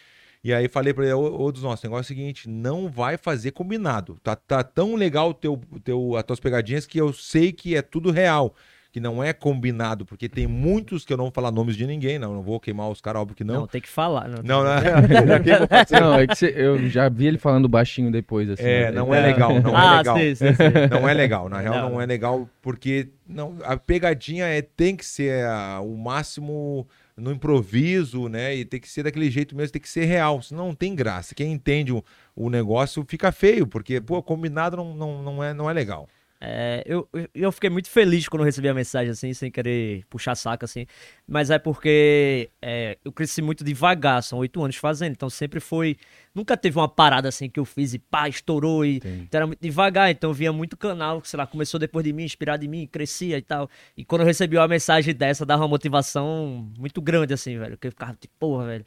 E 0.45 0.53
aí 0.53 0.67
falei 0.67 0.93
pra 0.93 1.03
ele, 1.05 1.13
ô, 1.13 1.41
ô 1.41 1.51
dos 1.51 1.63
nossos, 1.63 1.83
o 1.83 1.87
negócio 1.87 2.03
é 2.03 2.13
o 2.13 2.17
seguinte, 2.17 2.47
não 2.47 2.87
vai 2.87 3.17
fazer 3.17 3.49
combinado. 3.49 4.15
Tá, 4.21 4.35
tá 4.35 4.63
tão 4.63 4.93
legal 4.93 5.29
o 5.31 5.33
teu, 5.33 5.59
teu, 5.83 6.15
as 6.15 6.23
tuas 6.23 6.39
pegadinhas 6.39 6.85
que 6.85 6.99
eu 7.01 7.11
sei 7.11 7.51
que 7.51 7.75
é 7.75 7.81
tudo 7.81 8.11
real. 8.11 8.53
Que 8.91 8.99
não 8.99 9.23
é 9.23 9.33
combinado, 9.33 10.05
porque 10.05 10.29
tem 10.29 10.45
muitos 10.47 11.03
que 11.03 11.11
eu 11.11 11.17
não 11.17 11.25
vou 11.25 11.31
falar 11.33 11.51
nomes 11.51 11.75
de 11.75 11.85
ninguém, 11.87 12.19
não, 12.19 12.33
não 12.35 12.41
vou 12.43 12.59
queimar 12.59 12.89
os 12.89 13.01
caras, 13.01 13.23
óbvio 13.23 13.35
que 13.35 13.43
Não. 13.43 13.61
não. 13.61 13.67
tem 13.67 13.81
que 13.81 13.89
falar. 13.89 14.27
Não, 14.29 14.41
Não, 14.43 14.63
não, 14.63 15.41
queimou 15.43 15.67
você. 15.67 15.99
Não, 15.99 16.13
é 16.13 16.27
que 16.27 16.35
cê- 16.35 16.53
eu 16.55 16.87
já 16.89 17.09
vi 17.09 17.25
ele 17.25 17.37
falando 17.39 17.67
baixinho 17.67 18.09
depois, 18.11 18.47
assim. 18.49 18.63
É, 18.63 18.85
né? 18.85 18.91
não 18.91 19.13
é 19.13 19.19
legal, 19.19 19.59
não 19.59 19.71
é 19.77 19.81
ah, 19.81 19.97
legal. 19.97 20.17
sim, 20.17 20.35
sim, 20.35 20.45
sim. 20.53 20.63
Não 20.91 21.09
é 21.09 21.13
legal, 21.13 21.49
na 21.49 21.59
real 21.59 21.73
Não. 21.75 21.89
não 21.89 22.01
é 22.01 22.05
legal, 22.05 22.47
porque 22.61 23.09
não, 23.27 23.57
a 23.63 23.75
pegadinha 23.75 24.45
é, 24.45 24.61
tem 24.61 24.95
que 24.95 25.05
ser 25.05 25.43
a- 25.45 25.81
o 25.81 25.97
máximo 25.97 26.87
no 27.17 27.31
improviso, 27.31 28.27
né? 28.27 28.55
E 28.55 28.65
tem 28.65 28.79
que 28.79 28.89
ser 28.89 29.03
daquele 29.03 29.29
jeito 29.29 29.55
mesmo, 29.55 29.73
tem 29.73 29.81
que 29.81 29.89
ser 29.89 30.05
real, 30.05 30.41
senão 30.41 30.67
não 30.67 30.75
tem 30.75 30.93
graça. 30.93 31.33
Quem 31.33 31.51
entende 31.51 31.93
o, 31.93 32.03
o 32.35 32.49
negócio 32.49 33.05
fica 33.07 33.31
feio, 33.31 33.65
porque, 33.65 34.01
pô, 34.01 34.21
combinado 34.21 34.75
não, 34.77 34.95
não, 34.95 35.23
não, 35.23 35.43
é, 35.43 35.53
não 35.53 35.69
é 35.69 35.73
legal. 35.73 36.09
É, 36.39 36.83
eu, 36.85 37.07
eu- 37.33 37.51
fiquei 37.51 37.69
muito 37.69 37.89
feliz 37.89 38.27
quando 38.27 38.41
eu 38.41 38.45
recebi 38.45 38.67
a 38.67 38.73
mensagem, 38.73 39.09
assim, 39.11 39.33
sem 39.33 39.49
querer 39.49 40.03
puxar 40.09 40.35
saco, 40.35 40.65
assim. 40.65 40.85
Mas 41.27 41.49
é 41.49 41.57
porque 41.57 42.49
é, 42.61 42.97
eu 43.03 43.11
cresci 43.11 43.41
muito 43.41 43.63
devagar, 43.63 44.21
são 44.21 44.39
oito 44.39 44.61
anos 44.61 44.75
fazendo, 44.75 45.13
então 45.13 45.29
sempre 45.29 45.59
foi. 45.59 45.97
Nunca 46.35 46.57
teve 46.57 46.77
uma 46.77 46.89
parada 46.89 47.29
assim 47.29 47.49
que 47.49 47.59
eu 47.59 47.65
fiz 47.65 47.93
e 47.93 47.99
pá, 47.99 48.27
estourou 48.27 48.85
e. 48.85 48.97
Então 49.23 49.37
era 49.39 49.47
muito 49.47 49.59
devagar, 49.61 50.11
então 50.11 50.33
vinha 50.33 50.51
muito 50.51 50.75
canal, 50.75 51.21
que, 51.21 51.29
sei 51.29 51.37
lá, 51.37 51.47
começou 51.47 51.79
depois 51.79 52.03
de 52.03 52.11
mim, 52.13 52.23
inspirado 52.25 52.63
em 52.65 52.67
mim, 52.67 52.85
crescia 52.85 53.37
e 53.37 53.41
tal. 53.41 53.69
E 53.97 54.03
quando 54.03 54.21
eu 54.21 54.27
recebi 54.27 54.57
uma 54.57 54.67
mensagem 54.67 55.15
dessa, 55.15 55.45
dava 55.45 55.63
uma 55.63 55.69
motivação 55.69 56.69
muito 56.77 57.01
grande, 57.01 57.33
assim, 57.33 57.57
velho. 57.57 57.77
Que 57.77 57.87
eu 57.87 57.91
ficava 57.91 58.13
tipo, 58.19 58.33
porra, 58.37 58.65
velho. 58.65 58.85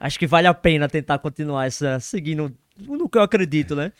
Acho 0.00 0.18
que 0.18 0.26
vale 0.26 0.46
a 0.46 0.54
pena 0.54 0.88
tentar 0.88 1.18
continuar 1.18 1.66
essa, 1.66 1.98
seguindo 2.00 2.54
no 2.76 3.08
que 3.08 3.18
eu 3.18 3.22
acredito, 3.22 3.74
né? 3.74 3.92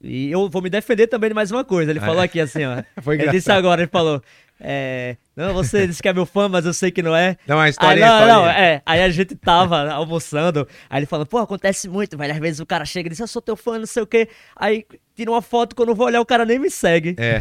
E 0.00 0.30
eu 0.30 0.48
vou 0.48 0.62
me 0.62 0.70
defender 0.70 1.06
também 1.08 1.28
de 1.30 1.34
mais 1.34 1.50
uma 1.50 1.64
coisa. 1.64 1.90
Ele 1.90 2.00
falou 2.00 2.22
aqui 2.22 2.40
assim, 2.40 2.64
ó. 2.64 2.82
Foi 3.02 3.16
ele 3.16 3.30
disse 3.30 3.50
agora, 3.50 3.82
ele 3.82 3.90
falou. 3.90 4.22
É, 4.60 5.16
não, 5.36 5.54
você 5.54 5.86
disse 5.86 6.02
que 6.02 6.08
é 6.08 6.12
meu 6.12 6.26
fã, 6.26 6.48
mas 6.48 6.66
eu 6.66 6.72
sei 6.72 6.90
que 6.90 7.02
não 7.02 7.14
é. 7.14 7.36
Não, 7.46 7.58
a 7.60 7.64
Aí, 7.64 7.70
história 7.70 8.04
não, 8.04 8.26
não, 8.26 8.46
é. 8.46 8.82
Aí 8.84 9.02
a 9.02 9.08
gente 9.08 9.36
tava 9.36 9.88
almoçando, 9.92 10.66
aí 10.90 10.98
ele 10.98 11.06
falou, 11.06 11.24
pô, 11.24 11.38
acontece 11.38 11.88
muito, 11.88 12.18
velho. 12.18 12.32
Às 12.32 12.40
vezes 12.40 12.60
o 12.60 12.66
cara 12.66 12.84
chega 12.84 13.08
e 13.08 13.10
diz, 13.10 13.20
eu 13.20 13.28
sou 13.28 13.40
teu 13.40 13.56
fã, 13.56 13.78
não 13.78 13.86
sei 13.86 14.02
o 14.02 14.06
quê. 14.06 14.28
Aí 14.56 14.84
tira 15.14 15.30
uma 15.30 15.42
foto, 15.42 15.76
quando 15.76 15.90
eu 15.90 15.94
vou 15.94 16.06
olhar, 16.06 16.20
o 16.20 16.26
cara 16.26 16.44
nem 16.44 16.58
me 16.58 16.70
segue. 16.70 17.14
É, 17.18 17.40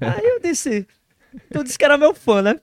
Aí 0.00 0.24
eu 0.24 0.40
disse, 0.40 0.86
tu 1.52 1.64
disse 1.64 1.76
que 1.76 1.84
era 1.84 1.98
meu 1.98 2.14
fã, 2.14 2.42
né? 2.42 2.60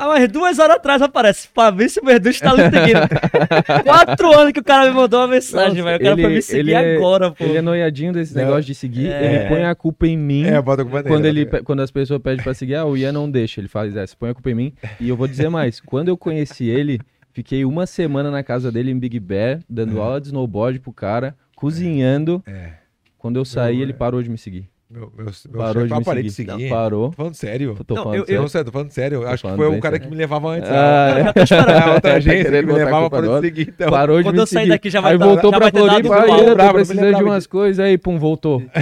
Ah, 0.00 0.06
mas 0.06 0.28
duas 0.30 0.58
horas 0.60 0.76
atrás 0.76 1.02
aparece, 1.02 1.48
Fabrício 1.52 2.00
Verdun 2.04 2.30
está 2.30 2.52
lhe 2.52 2.62
seguindo. 2.62 3.00
Quatro 3.84 4.32
anos 4.38 4.52
que 4.52 4.60
o 4.60 4.64
cara 4.64 4.88
me 4.88 4.94
mandou 4.96 5.20
uma 5.20 5.26
mensagem, 5.28 5.82
velho. 5.82 5.96
O 5.96 6.00
cara 6.02 6.16
foi 6.16 6.28
me 6.28 6.42
seguir 6.42 6.72
é, 6.72 6.96
agora, 6.96 7.30
pô. 7.32 7.42
Ele 7.44 7.56
é 7.58 7.62
noiadinho 7.62 8.12
desse 8.12 8.34
Não. 8.34 8.42
negócio 8.44 8.64
de 8.64 8.74
seguir. 8.74 9.08
É. 9.10 9.24
Ele 9.40 9.48
põe 9.48 9.64
a 9.64 9.74
culpa 9.74 10.06
em 10.06 10.16
mim. 10.16 10.44
é, 10.46 10.60
bota 10.62 10.82
a 10.82 10.84
culpa 10.84 10.98
nele, 11.02 11.08
Quando, 11.08 11.24
ele, 11.26 11.44
bota- 11.44 11.56
pe- 11.58 11.62
quando 11.64 11.80
as 11.80 11.90
pessoas 11.90 12.20
pedem 12.22 12.42
pra 12.44 12.54
seguir, 12.54 12.76
ah, 12.76 12.84
o 12.84 12.96
Ian 12.96 13.12
não 13.12 13.28
deixa. 13.30 13.60
Ele 13.60 13.68
fala, 13.68 13.88
é, 13.88 14.06
você 14.06 14.14
põe 14.16 14.30
a 14.30 14.34
culpa 14.34 14.50
em 14.50 14.54
mim. 14.54 14.72
E 15.00 15.08
eu 15.08 15.16
vou 15.16 15.26
dizer 15.26 15.48
mais, 15.48 15.80
quando 15.80 16.08
eu 16.08 16.16
conheci 16.16 16.68
ele, 16.68 17.00
fiquei 17.32 17.64
uma 17.64 17.86
semana 17.86 18.30
na 18.30 18.42
casa 18.42 18.70
dele 18.70 18.90
em 18.92 18.98
Big 18.98 19.18
Bear, 19.18 19.60
dando 19.68 20.00
aula 20.00 20.20
de 20.20 20.28
snowboard 20.28 20.78
pro 20.80 20.92
cara, 20.92 21.34
cozinhando. 21.56 22.42
É. 22.46 22.70
Quando 23.18 23.36
eu 23.36 23.44
saí, 23.44 23.76
Não, 23.76 23.82
ele 23.82 23.92
é. 23.92 23.94
parou 23.96 24.22
de 24.22 24.30
me 24.30 24.38
seguir. 24.38 24.68
Meu, 24.90 25.12
meu, 25.14 25.26
meu 25.26 25.58
Parou 25.58 25.82
chefe, 25.82 25.92
de 25.92 25.98
me 25.98 26.04
parei 26.04 26.22
de 26.22 26.30
seguir. 26.30 26.50
seguir. 26.52 26.70
Parou. 26.70 27.10
Tô 27.10 27.16
falando 27.16 27.34
sério. 27.34 27.76
Tô 27.86 27.94
Não, 27.94 28.02
falando 28.04 28.18
eu- 28.20 28.24
sério. 28.26 28.40
Não, 28.40 28.48
sério, 28.48 28.64
tô 28.64 28.72
falando 28.72 28.90
sério. 28.90 29.26
Acho 29.28 29.46
que 29.46 29.54
foi 29.54 29.66
o 29.66 29.80
cara 29.80 29.98
que 29.98 30.04
sério. 30.04 30.10
me 30.10 30.16
levava 30.16 30.48
antes. 30.48 30.68
Ah, 30.72 31.14
né? 31.14 31.20
é. 31.20 31.24
É, 31.24 31.92
outra 31.92 32.00
Tá 32.00 32.14
agência 32.14 32.50
que 32.50 32.62
me 32.62 32.72
levava 32.72 33.20
no 33.20 33.40
te 33.40 33.46
seguir. 33.46 33.68
Então. 33.68 33.90
Parou 33.90 34.16
de 34.16 34.22
Quando 34.24 34.36
me 34.36 34.40
eu 34.40 34.46
sair 34.46 34.60
seguir. 34.60 34.68
daqui 34.70 34.88
já 34.88 35.00
vai 35.02 35.12
aí 35.12 35.18
dar- 35.18 35.26
voltou 35.26 35.50
já 35.52 35.58
pra 35.58 35.70
Floripa, 35.70 36.08
Eu 36.08 36.38
eu 36.48 36.56
não 36.56 36.66
me 36.66 36.72
precisando 36.72 37.16
de 37.16 37.22
umas 37.22 37.46
coisas, 37.46 37.84
aí 37.84 37.98
pum, 37.98 38.18
voltou. 38.18 38.62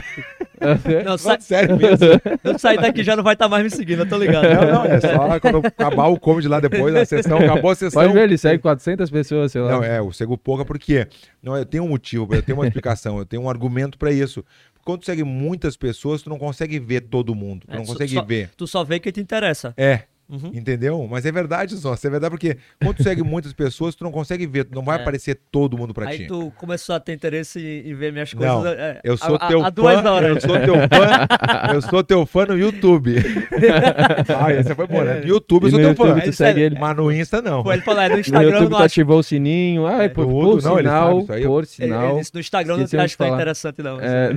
Não, 1.05 1.19
sa... 1.19 1.25
Falando 1.25 1.41
sério 1.43 1.77
mesmo. 1.77 2.07
eu 2.43 2.59
sair 2.59 2.81
daqui 2.81 3.03
já 3.05 3.15
não 3.15 3.23
vai 3.23 3.35
estar 3.35 3.47
mais 3.47 3.63
me 3.63 3.69
seguindo, 3.69 4.01
eu 4.03 4.09
tô 4.09 4.17
ligado. 4.17 4.45
Não, 4.49 4.73
não, 4.73 4.85
é 4.87 4.99
só 5.01 5.39
quando 5.39 5.67
acabar 5.67 6.07
o 6.07 6.19
comedy 6.19 6.49
lá 6.49 6.61
depois, 6.61 6.95
a 6.95 7.05
sessão, 7.05 7.37
acabou 7.37 7.71
a 7.73 7.75
sessão. 7.75 8.01
Pode 8.03 8.15
ver, 8.15 8.23
ele 8.23 8.39
segue 8.39 8.63
400 8.63 9.11
pessoas, 9.11 9.53
sei 9.53 9.61
lá. 9.61 9.73
Não, 9.73 9.85
é, 9.85 10.01
o 10.01 10.11
cego 10.15 10.39
pouca 10.39 10.65
porque 10.65 11.07
não, 11.43 11.55
eu 11.59 11.67
tenho 11.67 11.85
um 11.85 11.89
motivo, 11.89 12.27
eu 12.35 12.43
tenho 12.43 12.57
uma 12.57 12.67
explicação, 12.67 13.19
eu 13.19 13.27
tenho 13.27 13.43
um 13.43 13.51
argumento 13.51 13.99
pra 13.99 14.11
isso. 14.11 14.43
Quando 14.87 15.01
tu 15.01 15.07
segue 15.07 15.25
muitas 15.25 15.77
pessoas, 15.77 16.23
tu 16.23 16.31
não 16.31 16.39
consegue 16.39 16.79
ver 16.79 17.01
todo 17.01 17.35
mundo, 17.35 17.67
tu 17.67 17.75
É, 17.75 17.77
não 17.79 17.85
consegue 17.85 18.15
só- 18.15 18.23
ver. 18.25 18.51
Tu 18.57 18.67
só 18.69 18.85
vê 18.85 19.01
quem 19.01 19.11
te 19.13 19.21
interessa. 19.21 19.75
É, 19.77 20.05
Uhum. 20.29 20.51
Entendeu? 20.53 21.07
Mas 21.09 21.25
é 21.25 21.31
verdade, 21.31 21.77
só. 21.77 21.95
É 21.95 22.11
verdade 22.11 22.31
porque 22.31 22.57
quando 22.83 22.97
tu 22.97 23.03
segue 23.05 23.23
muitas 23.23 23.53
pessoas, 23.53 23.95
tu 23.95 24.03
não 24.03 24.11
consegue 24.11 24.47
ver, 24.47 24.65
tu 24.65 24.75
não 24.75 24.83
vai 24.83 24.99
É. 24.99 25.01
aparecer 25.03 25.39
todo 25.53 25.79
mundo 25.79 25.95
pra 25.95 26.09
Aí 26.09 26.19
ti. 26.19 26.27
tu 26.27 26.53
começou 26.57 26.95
a 26.97 27.01
ter 27.01 27.13
interesse 27.13 27.61
em 27.87 27.95
ver 27.95 28.13
minhas 28.13 28.35
coisas. 28.35 28.55
Não, 28.57 28.67
é, 28.67 29.01
Eu 29.05 29.17
sou 29.17 29.37
há- 29.41 29.47
teu 29.49 29.65
há 29.65 29.71
duas 29.71 30.01
fã, 30.01 30.11
horas. 30.11 30.31
eu 30.31 30.41
sou 30.41 30.59
teu 30.61 30.75
fã, 30.75 31.73
eu 31.75 31.83
sou 31.83 32.03
teu 32.05 32.27
fã 32.27 32.47
no 32.47 32.59
YouTube. 32.59 33.15
ah, 34.41 34.53
essa 34.53 34.75
foi 34.75 34.87
boa, 34.87 35.05
né? 35.05 35.21
No 35.21 35.27
YouTube 35.29 35.65
eu 35.65 35.71
sou 35.71 35.79
no 35.79 35.85
teu 35.85 35.91
YouTube 35.91 36.19
fã. 36.21 36.25
tu 36.25 36.29
É 36.29 36.33
segue 36.33 36.61
ele. 36.61 36.79
Mas 36.79 36.97
no 36.97 37.13
Insta 37.13 37.41
não. 37.43 37.63
Pô, 37.63 37.73
ele 37.73 37.83
falou, 37.83 38.03
é, 38.03 38.09
no 38.09 38.15
No 38.15 38.21
Instagram 38.21 38.43
YouTube 38.49 38.57
eu 38.57 38.63
não 38.63 38.71
tu 38.71 38.77
acho. 38.77 38.85
ativou 38.85 39.19
o 39.19 39.23
sininho. 39.23 39.87
Ah, 39.87 40.09
por, 40.09 40.27
No 40.27 40.33
por 40.33 40.45
outro, 40.47 40.69
não, 40.69 40.77
sinal, 40.77 41.19
isso 41.21 41.33
aí, 41.33 41.45
por 41.45 41.67
sinal. 41.67 42.19
disse, 42.19 42.35
no 42.35 42.41
Instagram 42.41 42.77
não 42.79 42.83
acho 42.85 42.91
de 42.91 43.17
tão 43.17 43.27
falar. 43.27 43.37
interessante, 43.37 43.83
não. 43.83 44.01
É. 44.01 44.31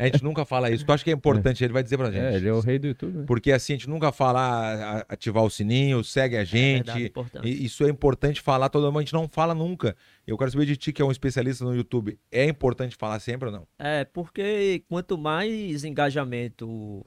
A 0.00 0.04
gente 0.06 0.24
nunca 0.24 0.44
fala 0.44 0.70
isso. 0.70 0.84
Tu 0.84 0.92
acha 0.92 1.04
que 1.04 1.10
é 1.10 1.14
importante? 1.14 1.62
Ele 1.62 1.72
vai 1.72 1.82
dizer 1.82 1.96
pra 1.96 2.10
gente. 2.10 2.24
É, 2.24 2.34
ele 2.36 2.48
é 2.48 2.52
o 2.52 2.60
rei 2.60 2.78
do 2.78 2.86
YouTube. 2.88 3.18
né? 3.18 3.24
Porque 3.26 3.52
assim, 3.52 3.74
a 3.74 3.76
gente 3.76 3.88
nunca 3.90 4.10
fala 4.12 5.04
a- 5.08 5.16
ativar 5.18 5.44
o 5.44 5.50
sininho, 5.50 6.02
segue 6.02 6.36
a 6.36 6.44
gente. 6.44 6.86
verdade, 6.86 7.06
importante. 7.06 7.48
E 7.48 7.64
isso 7.64 7.84
é 7.84 7.90
importante 7.90 8.40
falar, 8.40 8.68
todo 8.68 8.86
mundo 8.86 8.98
a 8.98 9.02
gente 9.02 9.12
não 9.12 9.28
fala 9.28 9.54
nunca. 9.54 9.96
Eu 10.26 10.38
quero 10.38 10.50
saber 10.50 10.66
de 10.66 10.76
ti, 10.76 10.92
que 10.92 11.02
é 11.02 11.04
um 11.04 11.10
especialista 11.10 11.64
no 11.64 11.74
YouTube. 11.74 12.18
É 12.30 12.44
importante 12.44 12.96
falar 12.96 13.18
sempre 13.20 13.46
ou 13.48 13.52
não? 13.52 13.66
É, 13.78 14.04
porque 14.04 14.82
quanto 14.88 15.18
mais 15.18 15.84
engajamento 15.84 17.04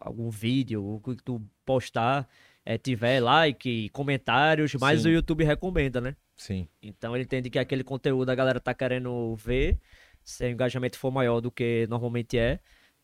algum 0.00 0.30
vídeo, 0.30 0.84
o 0.84 1.00
que 1.00 1.16
tu 1.22 1.40
postar, 1.64 2.28
é, 2.64 2.76
tiver 2.76 3.20
like, 3.20 3.88
comentários, 3.90 4.74
mais 4.74 5.02
Sim. 5.02 5.08
o 5.08 5.12
YouTube 5.12 5.44
recomenda, 5.44 6.00
né? 6.00 6.14
Sim. 6.36 6.68
Então 6.82 7.14
ele 7.14 7.24
entende 7.24 7.48
que 7.48 7.58
aquele 7.58 7.84
conteúdo 7.84 8.28
a 8.28 8.34
galera 8.34 8.60
tá 8.60 8.74
querendo 8.74 9.34
ver, 9.36 9.78
se 10.22 10.44
o 10.44 10.48
engajamento 10.50 10.98
for 10.98 11.10
maior 11.10 11.40
do 11.40 11.50
que 11.50 11.86
normalmente 11.88 12.36
é, 12.38 12.58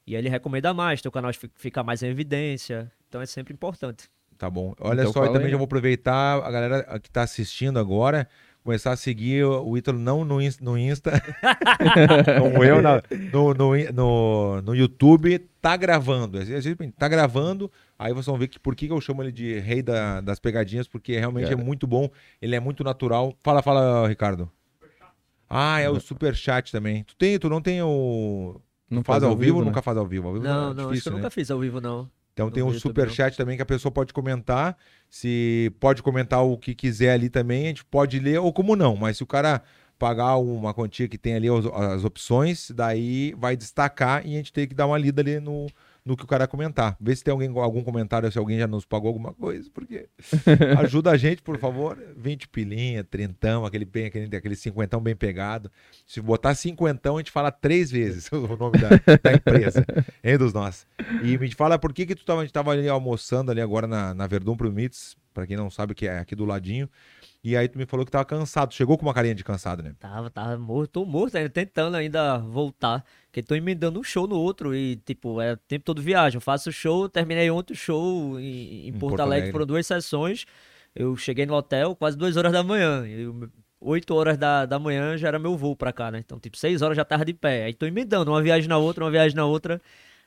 e 0.07 0.15
ele 0.15 0.29
recomenda 0.29 0.75
mais, 0.75 1.01
teu 1.01 1.13
canal 1.13 1.33
fi- 1.33 1.51
fica 1.55 1.83
mais 1.85 2.03
em 2.03 2.09
evidência. 2.09 2.91
Então 3.09 3.21
é 3.21 3.27
sempre 3.27 3.55
importante. 3.55 4.11
Tá 4.41 4.49
bom. 4.49 4.75
Olha 4.81 5.03
Então 5.03 5.13
só, 5.13 5.21
e 5.21 5.23
fala 5.25 5.33
também 5.35 5.47
aí. 5.49 5.51
já 5.51 5.59
vou 5.59 5.67
aproveitar 5.67 6.43
a 6.43 6.51
galera 6.51 6.99
que 6.99 7.11
tá 7.11 7.21
assistindo 7.21 7.79
agora, 7.79 8.27
começar 8.65 8.91
a 8.93 8.97
seguir 8.97 9.45
o 9.45 9.77
Ítalo 9.77 9.99
não 9.99 10.25
no, 10.25 10.39
no 10.63 10.79
Insta, 10.79 11.13
como 12.41 12.65
eu, 12.65 12.81
na- 12.81 13.03
no, 13.31 13.53
no, 13.53 13.73
no, 13.93 14.63
no 14.63 14.75
YouTube, 14.75 15.39
tá 15.61 15.77
gravando. 15.77 16.39
Às 16.39 16.49
vezes, 16.49 16.75
Tá 16.97 17.07
gravando, 17.07 17.71
aí 17.99 18.15
vocês 18.15 18.25
vão 18.25 18.39
ver 18.39 18.49
que 18.49 18.59
por 18.59 18.75
que 18.75 18.87
que 18.87 18.93
eu 18.95 19.01
chamo 19.03 19.23
ele 19.23 19.31
de 19.31 19.59
rei 19.59 19.83
da- 19.83 20.23
das 20.23 20.39
pegadinhas, 20.41 20.89
porque 20.89 21.19
realmente 21.19 21.49
é 21.53 21.55
Cara. 21.55 21.63
muito 21.63 21.87
bom, 21.87 22.09
ele 22.41 22.57
é 22.57 22.61
muito 22.61 22.83
natural. 22.83 23.37
Fala, 23.43 23.61
fala, 23.61 24.09
Ricardo. 24.09 24.51
Ah, 25.51 25.81
é 25.81 25.91
o 25.91 26.01
superchat 26.01 26.73
também. 26.73 27.05
Tu 27.05 27.15
tem, 27.15 27.39
tu 27.39 27.51
não 27.51 27.61
tem 27.61 27.83
o... 27.83 28.59
Não 28.89 29.05
faz 29.05 29.23
ao 29.23 29.37
vivo 29.37 29.57
ou 29.59 29.63
né? 29.63 29.69
nunca 29.69 29.83
faz 29.83 29.99
ao 29.99 30.07
vivo? 30.07 30.29
Ao 30.29 30.33
vivo 30.35 30.45
Não, 30.47 30.53
é 30.53 30.57
não, 30.57 30.69
acho 30.71 30.75
que 30.77 30.81
eu 30.81 30.89
difícil, 30.93 31.13
né? 31.13 31.19
nunca 31.19 31.31
fiz 31.31 31.51
ao 31.51 31.59
vivo, 31.59 31.79
não. 31.79 32.09
Então 32.41 32.51
tem 32.51 32.63
um 32.63 32.73
superchat 32.73 33.37
também 33.37 33.57
que 33.57 33.63
a 33.63 33.67
pessoa 33.67 33.93
pode 33.93 34.13
comentar. 34.15 34.77
Se 35.11 35.71
pode 35.79 36.03
comentar 36.03 36.43
o 36.43 36.57
que 36.57 36.75
quiser 36.75 37.13
ali 37.13 37.29
também, 37.29 37.65
a 37.65 37.69
gente 37.69 37.85
pode 37.85 38.19
ler 38.19 38.39
ou 38.39 38.53
como 38.53 38.75
não. 38.75 38.97
Mas 38.97 39.19
se 39.19 39.23
o 39.23 39.27
cara 39.27 39.63
pagar 39.99 40.37
uma 40.37 40.73
quantia 40.73 41.07
que 41.07 41.19
tem 41.19 41.35
ali 41.35 41.49
as, 41.49 41.67
as 41.67 42.05
opções, 42.05 42.71
daí 42.71 43.35
vai 43.37 43.55
destacar 43.57 44.27
e 44.27 44.33
a 44.33 44.37
gente 44.39 44.53
tem 44.53 44.67
que 44.67 44.75
dar 44.75 44.87
uma 44.87 44.97
lida 44.97 45.21
ali 45.21 45.39
no, 45.39 45.67
no 46.05 46.17
que 46.17 46.25
o 46.25 46.27
cara 46.27 46.47
comentar. 46.47 46.97
Vê 47.01 47.15
se 47.15 47.23
tem 47.23 47.33
alguém, 47.33 47.49
algum 47.57 47.83
comentário, 47.83 48.31
se 48.31 48.39
alguém 48.39 48.59
já 48.59 48.67
nos 48.67 48.85
pagou 48.85 49.09
alguma 49.09 49.33
coisa, 49.33 49.71
porque 49.73 50.09
ajuda 50.79 51.11
a 51.11 51.17
gente, 51.17 51.43
por 51.43 51.59
favor. 51.59 51.99
20 52.17 52.49
pilinha, 52.49 53.05
trintão, 53.05 53.65
aquele 53.65 53.85
bem, 53.85 54.07
aquele, 54.07 54.37
aquele 54.37 54.57
cinquentão 54.57 55.01
bem 55.01 55.15
pegado. 55.15 55.71
Se 56.07 56.21
botar 56.21 56.55
cinquentão, 56.55 57.17
a 57.17 57.21
gente 57.21 57.31
fala 57.31 57.51
três 57.51 57.91
vezes 57.91 58.31
o 58.33 58.57
nome 58.57 58.79
da, 58.79 58.89
da 59.23 59.33
empresa. 59.33 59.85
Hein, 60.23 60.39
dos 60.39 60.53
nós. 60.53 60.87
E 61.23 61.37
me 61.39 61.51
fala 61.53 61.79
por 61.79 61.93
que 61.93 62.07
que 62.07 62.15
tu 62.15 62.25
tava, 62.25 62.41
a 62.41 62.45
gente 62.45 62.53
tava 62.53 62.73
ali 62.73 62.89
almoçando 62.89 63.51
ali 63.51 63.61
agora 63.61 63.87
na, 63.87 64.15
na 64.15 64.27
Verdun 64.27 64.57
pro 64.57 64.73
Mits, 64.73 65.17
pra 65.33 65.47
quem 65.47 65.57
não 65.57 65.71
sabe 65.71 65.95
que 65.95 66.07
é 66.07 66.19
aqui 66.19 66.35
do 66.35 66.45
ladinho. 66.45 66.89
E 67.43 67.57
aí 67.57 67.67
tu 67.69 67.79
me 67.79 67.87
falou 67.87 68.05
que 68.05 68.13
tava 68.13 68.25
cansado. 68.25 68.75
Chegou 68.75 68.99
com 68.99 69.07
uma 69.07 69.15
carinha 69.15 69.35
de 69.35 69.43
cansado, 69.43 69.83
né? 69.83 69.95
Tava, 69.99 70.29
tava 70.31 70.59
morto, 70.59 70.91
tô 70.93 71.05
morto 71.07 71.37
ainda, 71.37 71.49
tentando 71.49 71.97
ainda 71.97 72.39
voltar. 72.39 73.05
Porque 73.27 73.43
tô 73.43 73.55
emendando 73.55 73.99
um 73.99 74.03
show 74.03 74.27
no 74.27 74.37
outro 74.37 74.75
e, 74.75 74.97
tipo, 74.97 75.41
é 75.41 75.53
o 75.53 75.57
tempo 75.57 75.85
todo 75.85 76.03
viagem. 76.03 76.37
Eu 76.37 76.41
faço 76.43 76.71
show, 76.71 77.09
terminei 77.09 77.51
ontem 77.51 77.73
o 77.73 77.77
show 77.77 78.39
em, 78.39 78.89
em 78.89 78.93
Porto, 78.93 79.01
Porto 79.13 79.21
Alegre, 79.21 79.37
Alegre. 79.45 79.53
foram 79.53 79.67
duas 79.67 79.87
sessões. 79.87 80.45
Eu 80.95 81.17
cheguei 81.17 81.47
no 81.47 81.55
hotel 81.55 81.95
quase 81.97 82.17
duas 82.19 82.37
horas 82.37 82.53
da 82.53 82.63
manhã. 82.63 83.07
Eu- 83.07 83.49
oito 83.83 84.15
horas 84.15 84.37
da, 84.37 84.67
da 84.67 84.79
manhã 84.79 85.17
já 85.17 85.29
era 85.29 85.39
meu 85.39 85.57
voo 85.57 85.75
pra 85.75 85.91
cá, 85.93 86.11
né? 86.11 86.19
Então, 86.19 86.39
tipo, 86.39 86.59
seis 86.59 86.83
horas 86.83 86.95
já 86.97 87.05
tava 87.07 87.25
de 87.25 87.33
pé. 87.33 87.65
Aí 87.65 87.73
tô 87.73 87.87
emendando 87.87 88.31
uma 88.31 88.43
viagem 88.43 88.69
na 88.69 88.77
outra, 88.77 89.03
uma 89.05 89.11
viagem 89.11 89.35
na 89.35 89.47
outra. 89.47 89.81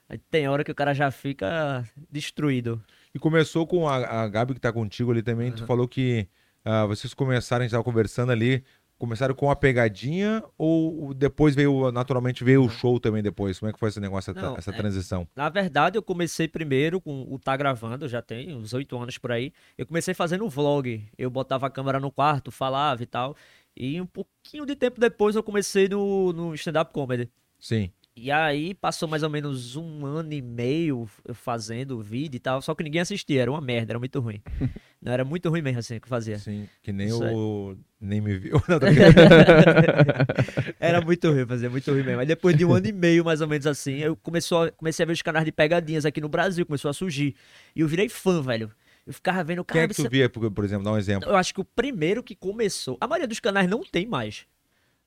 Aí 0.10 0.18
tem 0.18 0.48
hora 0.48 0.64
que 0.64 0.72
o 0.72 0.76
cara 0.76 0.94
já 0.96 1.12
fica 1.12 1.84
destruído. 2.10 2.82
E 3.14 3.20
começou 3.20 3.68
com 3.68 3.88
a, 3.88 4.24
a 4.24 4.28
Gabi 4.28 4.54
que 4.54 4.60
tá 4.60 4.72
contigo 4.74 5.12
ali 5.12 5.22
também. 5.22 5.52
Tu 5.52 5.66
falou 5.66 5.88
que 5.88 6.28
ah, 6.66 6.86
vocês 6.86 7.14
começaram, 7.14 7.62
a 7.62 7.64
gente 7.66 7.72
tava 7.72 7.84
conversando 7.84 8.32
ali. 8.32 8.64
Começaram 8.98 9.36
com 9.36 9.52
a 9.52 9.56
pegadinha 9.56 10.42
ou 10.58 11.14
depois 11.14 11.56
veio, 11.56 11.92
naturalmente, 11.92 12.42
veio 12.44 12.64
o 12.64 12.70
show 12.70 13.00
também 13.02 13.22
depois? 13.22 13.60
Como 13.60 13.70
é 13.70 13.74
que 13.74 13.80
foi 13.80 13.90
esse 13.90 14.00
negócio, 14.00 14.32
essa, 14.32 14.42
Não, 14.42 14.56
essa 14.58 14.72
é- 14.72 14.74
transição? 14.74 15.28
Na 15.36 15.50
verdade, 15.50 15.98
eu 15.98 16.02
comecei 16.02 16.48
primeiro 16.48 17.02
com 17.02 17.28
o 17.30 17.38
Tá 17.38 17.58
Gravando, 17.58 18.08
já 18.08 18.22
tem 18.22 18.56
uns 18.56 18.74
oito 18.74 18.98
anos 18.98 19.18
por 19.18 19.32
aí. 19.32 19.52
Eu 19.78 19.86
comecei 19.86 20.14
fazendo 20.14 20.48
vlog. 20.48 21.04
Eu 21.18 21.30
botava 21.30 21.68
a 21.68 21.70
câmera 21.70 22.00
no 22.00 22.12
quarto, 22.12 22.50
falava 22.50 23.04
e 23.04 23.06
tal. 23.06 23.36
E 23.76 24.00
um 24.00 24.06
pouquinho 24.06 24.66
de 24.66 24.76
tempo 24.76 25.02
depois 25.02 25.36
eu 25.36 25.44
comecei 25.44 25.90
no, 25.90 26.32
no 26.32 26.54
stand-up 26.54 26.94
comedy. 26.94 27.30
Sim. 27.60 27.92
E 28.16 28.30
aí 28.30 28.76
passou 28.76 29.08
mais 29.10 29.24
ou 29.24 29.30
menos 29.30 29.76
um 29.76 30.06
ano 30.06 30.32
e 30.34 30.42
meio 30.42 31.10
fazendo 31.34 32.00
vídeo 32.02 32.38
e 32.38 32.40
tal. 32.40 32.62
Só 32.62 32.76
que 32.76 32.84
ninguém 32.84 33.02
assistia, 33.02 33.42
era 33.42 33.50
uma 33.52 33.60
merda, 33.60 33.94
era 33.94 34.00
muito 34.00 34.20
ruim. 34.20 34.40
Não, 35.02 35.12
era 35.12 35.26
muito 35.26 35.50
ruim 35.50 35.62
mesmo 35.64 35.80
assim 35.80 36.00
que 36.00 36.06
eu 36.06 36.10
fazia. 36.10 36.38
Sim. 36.38 36.70
Que 36.82 36.94
nem 36.94 37.08
Isso 37.08 37.24
o. 37.24 37.76
Nem 38.00 38.22
me 38.22 38.38
viu. 38.38 38.54
Não, 38.70 38.80
tô. 38.80 38.86
Era 40.80 41.02
muito 41.02 41.30
ruim, 41.32 41.46
fazia 41.46 41.70
muito 41.70 41.92
ruim 41.92 42.04
mesmo. 42.04 42.20
Aí 42.22 42.26
depois 42.26 42.56
de 42.56 42.64
um 42.66 42.74
ano 42.74 42.88
e 42.88 42.92
meio, 42.92 43.24
mais 43.26 43.42
ou 43.42 43.48
menos 43.48 43.66
assim, 43.68 43.96
eu 43.98 44.16
começou 44.16 44.64
a- 44.64 44.72
comecei 44.72 45.04
a 45.04 45.08
ver 45.08 45.14
os 45.14 45.22
canais 45.22 45.46
de 45.46 45.52
pegadinhas 45.52 46.06
aqui 46.06 46.22
no 46.22 46.30
Brasil, 46.30 46.66
começou 46.66 46.90
a 46.90 46.94
surgir. 46.94 47.36
E 47.76 47.82
eu 47.82 47.88
virei 47.88 48.08
fã, 48.10 48.42
velho. 48.42 48.72
Eu 49.06 49.14
ficava 49.14 49.44
vendo, 49.44 49.64
Quem 49.66 49.74
cara, 49.74 49.86
é 49.86 49.88
que 49.90 49.96
tu 49.96 50.04
você- 50.04 50.10
via, 50.10 50.30
por, 50.30 50.50
por 50.52 50.64
exemplo? 50.64 50.84
Dá 50.86 50.92
um 50.92 50.98
exemplo. 50.98 51.30
eu 51.30 51.36
acho 51.36 51.54
que 51.54 51.60
o 51.62 51.66
primeiro 51.66 52.24
que 52.24 52.36
começou. 52.36 52.98
A 53.02 53.08
maioria 53.08 53.28
dos 53.28 53.40
canais 53.40 53.70
não 53.70 53.82
tem 53.84 54.06
mais. 54.06 54.46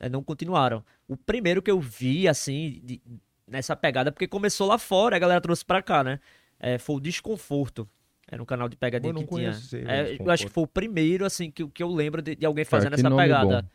Né, 0.01 0.09
não 0.09 0.23
continuaram. 0.23 0.85
O 1.09 1.17
primeiro 1.17 1.63
que 1.63 1.71
eu 1.71 1.81
vi, 1.81 2.27
assim, 2.29 2.81
de- 2.85 3.01
nessa 3.47 3.75
pegada, 3.77 4.11
porque 4.13 4.27
começou 4.27 4.67
lá 4.67 4.79
fora, 4.79 5.17
a 5.17 5.19
galera 5.19 5.41
trouxe 5.41 5.65
pra 5.65 5.83
cá, 5.83 6.03
né? 6.03 6.19
É, 6.59 6.79
foi 6.79 6.97
o 6.97 7.01
Desconforto. 7.01 7.89
Era 8.31 8.43
um 8.43 8.47
canal 8.47 8.69
de 8.69 8.77
pegadinha 8.77 9.11
Eu 9.11 9.15
não 9.15 9.23
que 9.23 9.35
tinha. 9.37 9.51
o 9.53 9.89
É, 9.89 10.17
eu 10.19 10.31
acho 10.31 10.47
que 10.47 10.53
foi 10.53 10.65
o 10.65 10.67
primeiro, 10.67 11.25
assim, 11.25 11.51
que, 11.51 11.65
que 11.69 11.83
eu 11.83 11.89
lembro 11.89 12.21
de, 12.21 12.35
de 12.35 12.45
alguém 12.45 12.65
fazendo 12.65 12.95
essa 12.95 13.09
nome 13.09 13.23
pegada. 13.23 13.63
bom. 13.63 13.69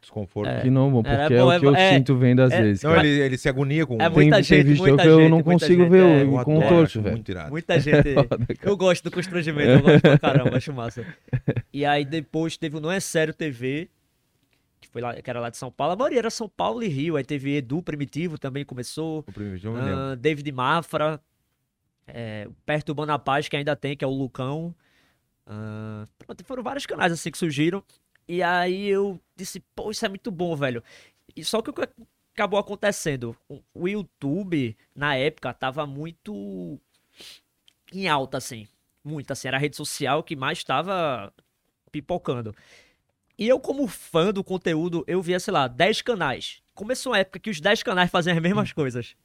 Desconforto. 0.00 0.62
Que 0.62 0.70
não, 0.70 0.90
bom, 0.90 1.02
porque 1.02 1.34
é 1.34 1.38
bom, 1.38 1.46
o 1.48 1.52
é 1.52 1.60
que 1.60 1.66
eu. 1.66 1.74
É, 1.76 1.92
sinto 1.92 2.16
vendo 2.16 2.40
às 2.40 2.50
é- 2.50 2.62
vezes. 2.62 2.82
Não, 2.82 2.96
ele, 2.96 3.08
ele 3.20 3.36
se 3.36 3.46
agonia 3.50 3.84
com 3.84 3.96
É 3.96 4.08
tem, 4.08 4.10
muita 4.10 4.36
tem 4.36 4.42
gente, 4.44 4.66
vídeo 4.68 4.78
muita 4.82 5.02
que 5.02 5.08
eu 5.08 5.18
gente, 5.20 5.30
não 5.30 5.42
consigo 5.42 5.82
gente, 5.82 5.90
ver 5.90 6.02
é. 6.02 6.24
o 6.24 6.38
Eu 6.40 6.44
com 6.46 6.58
o 6.58 6.66
torto, 6.66 7.02
velho. 7.02 7.22
Muita 7.50 7.78
gente. 7.78 8.08
eu 8.64 8.76
gosto 8.78 9.04
do 9.04 9.10
constrangimento, 9.10 9.68
eu 9.72 9.82
gosto 9.82 10.00
pra 10.00 10.18
caramba, 10.18 10.56
acho 10.56 10.72
massa. 10.72 11.04
E 11.70 11.84
aí 11.84 12.06
depois 12.06 12.56
teve 12.56 12.78
o 12.78 12.80
Não 12.80 12.90
É 12.90 12.98
Sério 12.98 13.34
TV, 13.34 13.90
foi 14.90 15.00
lá, 15.02 15.14
que 15.20 15.28
era 15.30 15.40
lá 15.40 15.50
de 15.50 15.56
São 15.56 15.70
Paulo. 15.70 15.92
A 15.94 15.96
maioria 15.96 16.18
era 16.18 16.30
São 16.30 16.48
Paulo 16.48 16.82
e 16.82 16.88
Rio. 16.88 17.16
Aí 17.16 17.24
teve 17.24 17.56
Edu 17.56 17.82
Primitivo 17.82 18.38
também 18.38 18.64
começou. 18.64 19.20
O 19.20 19.32
lembro. 19.84 20.00
ah, 20.12 20.14
David 20.16 20.50
Mafra. 20.52 21.20
É, 22.06 22.48
Perturbando 22.66 23.12
a 23.12 23.18
Paz, 23.18 23.48
que 23.48 23.56
ainda 23.56 23.76
tem, 23.76 23.96
que 23.96 24.04
é 24.04 24.06
o 24.06 24.10
Lucão. 24.10 24.74
Ah, 25.46 26.06
pronto, 26.18 26.44
foram 26.44 26.62
vários 26.62 26.86
canais 26.86 27.12
assim 27.12 27.30
que 27.30 27.38
surgiram. 27.38 27.82
E 28.28 28.42
aí 28.42 28.86
eu 28.88 29.20
disse, 29.36 29.60
pô, 29.74 29.90
isso 29.90 30.04
é 30.04 30.08
muito 30.08 30.30
bom, 30.30 30.54
velho. 30.56 30.82
E 31.36 31.44
só 31.44 31.60
que 31.62 31.70
o 31.70 31.72
que 31.72 31.88
acabou 32.34 32.58
acontecendo? 32.58 33.36
O- 33.48 33.62
O 33.74 33.88
YouTube, 33.88 34.76
na 34.94 35.14
época, 35.16 35.52
tava 35.54 35.86
muito 35.86 36.78
em 37.92 38.08
alta, 38.08 38.38
assim. 38.38 38.66
Muito, 39.04 39.30
assim. 39.32 39.48
Era 39.48 39.56
a 39.56 39.60
rede 39.60 39.76
social 39.76 40.22
que 40.22 40.36
mais 40.36 40.62
tava 40.62 41.32
pipocando. 41.90 42.54
E 43.40 43.48
eu, 43.48 43.58
como 43.58 43.86
fã 43.86 44.30
do 44.30 44.44
conteúdo, 44.44 45.02
eu 45.06 45.22
via, 45.22 45.40
sei 45.40 45.50
lá, 45.50 45.66
10 45.66 46.02
canais. 46.02 46.60
Começou 46.74 47.12
uma 47.12 47.18
época 47.20 47.38
que 47.38 47.48
os 47.48 47.58
10 47.58 47.82
canais 47.82 48.10
faziam 48.10 48.36
as 48.36 48.42
mesmas 48.42 48.70
coisas. 48.70 49.16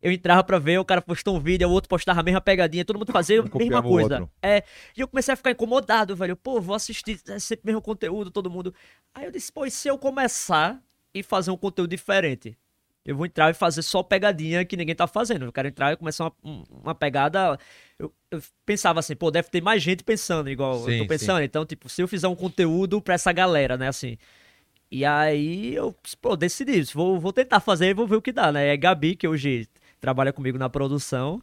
Eu 0.00 0.12
entrava 0.12 0.44
pra 0.44 0.60
ver, 0.60 0.78
o 0.78 0.84
cara 0.84 1.02
postou 1.02 1.36
um 1.36 1.40
vídeo, 1.40 1.68
o 1.68 1.72
outro 1.72 1.88
postava 1.88 2.20
a 2.20 2.22
mesma 2.22 2.40
pegadinha, 2.40 2.84
todo 2.84 3.00
mundo 3.00 3.10
fazia 3.10 3.40
a 3.40 3.42
mesma 3.58 3.82
coisa. 3.82 4.30
É, 4.40 4.62
e 4.96 5.00
eu 5.00 5.08
comecei 5.08 5.34
a 5.34 5.36
ficar 5.36 5.50
incomodado, 5.50 6.14
velho. 6.14 6.36
Pô, 6.36 6.60
vou 6.60 6.76
assistir 6.76 7.20
é 7.26 7.40
sempre 7.40 7.64
o 7.64 7.66
mesmo 7.66 7.82
conteúdo, 7.82 8.30
todo 8.30 8.48
mundo. 8.48 8.72
Aí 9.12 9.24
eu 9.24 9.32
disse, 9.32 9.52
pô, 9.52 9.66
e 9.66 9.72
se 9.72 9.88
eu 9.88 9.98
começar 9.98 10.80
e 11.12 11.20
fazer 11.24 11.50
um 11.50 11.56
conteúdo 11.56 11.90
diferente? 11.90 12.56
Eu 13.04 13.16
vou 13.16 13.24
entrar 13.26 13.50
e 13.50 13.54
fazer 13.54 13.82
só 13.82 14.02
pegadinha 14.02 14.64
que 14.64 14.76
ninguém 14.76 14.94
tá 14.94 15.06
fazendo. 15.06 15.46
Eu 15.46 15.52
quero 15.52 15.68
entrar 15.68 15.92
e 15.92 15.96
começar 15.96 16.24
uma, 16.24 16.32
um- 16.44 16.64
uma 16.70 16.94
pegada. 16.94 17.58
Eu, 17.98 18.12
eu 18.30 18.40
pensava 18.66 19.00
assim, 19.00 19.16
pô, 19.16 19.30
deve 19.30 19.48
ter 19.50 19.62
mais 19.62 19.82
gente 19.82 20.04
pensando 20.04 20.50
igual 20.50 20.86
eu 20.88 20.92
Sim, 20.92 20.98
tô 20.98 21.06
sim. 21.08 21.08
pensando. 21.08 21.42
Então, 21.42 21.64
tipo, 21.64 21.88
se 21.88 22.02
eu 22.02 22.08
fizer 22.08 22.28
um 22.28 22.36
conteúdo 22.36 23.00
pra 23.00 23.14
essa 23.14 23.32
galera, 23.32 23.76
né, 23.78 23.88
assim. 23.88 24.18
E 24.90 25.04
aí 25.04 25.74
eu, 25.74 25.94
pô, 26.20 26.36
decidi, 26.36 26.82
vou, 26.94 27.20
vou 27.20 27.32
tentar 27.32 27.60
fazer 27.60 27.88
e 27.90 27.94
vou 27.94 28.06
ver 28.06 28.16
o 28.16 28.22
que 28.22 28.32
dá, 28.32 28.50
né? 28.52 28.68
É 28.68 28.76
Gabi, 28.76 29.16
que 29.16 29.28
hoje 29.28 29.68
trabalha 30.00 30.32
comigo 30.32 30.58
na 30.58 30.70
produção. 30.70 31.42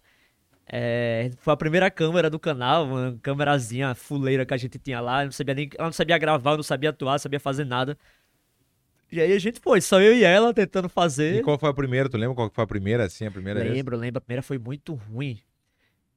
É, 0.68 1.32
foi 1.40 1.54
a 1.54 1.58
primeira 1.58 1.92
câmera 1.92 2.30
do 2.30 2.40
canal, 2.40 2.86
uma 2.86 3.20
câmerazinha 3.22 3.94
fuleira 3.96 4.46
que 4.46 4.54
a 4.54 4.58
gente 4.58 4.80
tinha 4.80 5.00
lá. 5.02 5.22
Eu 5.24 5.26
não 5.28 5.32
sabia 5.32 5.54
nem, 5.56 5.70
ela 5.78 5.88
não 5.88 5.94
sabia 5.94 6.18
gravar, 6.18 6.52
eu 6.54 6.58
não 6.58 6.64
sabia 6.64 6.90
atuar, 6.92 7.14
não 7.14 7.20
sabia 7.20 7.40
fazer 7.40 7.66
nada. 7.66 7.98
E 9.12 9.22
aí 9.22 9.34
a 9.34 9.40
gente 9.40 9.60
foi, 9.60 9.82
só 9.82 10.02
eu 10.02 10.14
e 10.14 10.24
ela 10.24 10.54
tentando 10.54 10.90
fazer. 10.90 11.36
E 11.36 11.42
qual 11.42 11.58
foi 11.58 11.70
a 11.70 11.74
primeira? 11.74 12.10
Tu 12.10 12.18
lembra 12.18 12.36
qual 12.36 12.52
foi 12.54 12.64
a 12.64 12.68
primeira, 12.68 13.06
assim, 13.06 13.26
a 13.26 13.32
primeira 13.32 13.62
vez? 13.62 13.74
Lembro, 13.74 13.96
lembro. 13.96 14.18
A 14.18 14.22
primeira 14.22 14.42
foi 14.42 14.58
muito 14.58 14.94
ruim. 14.94 15.40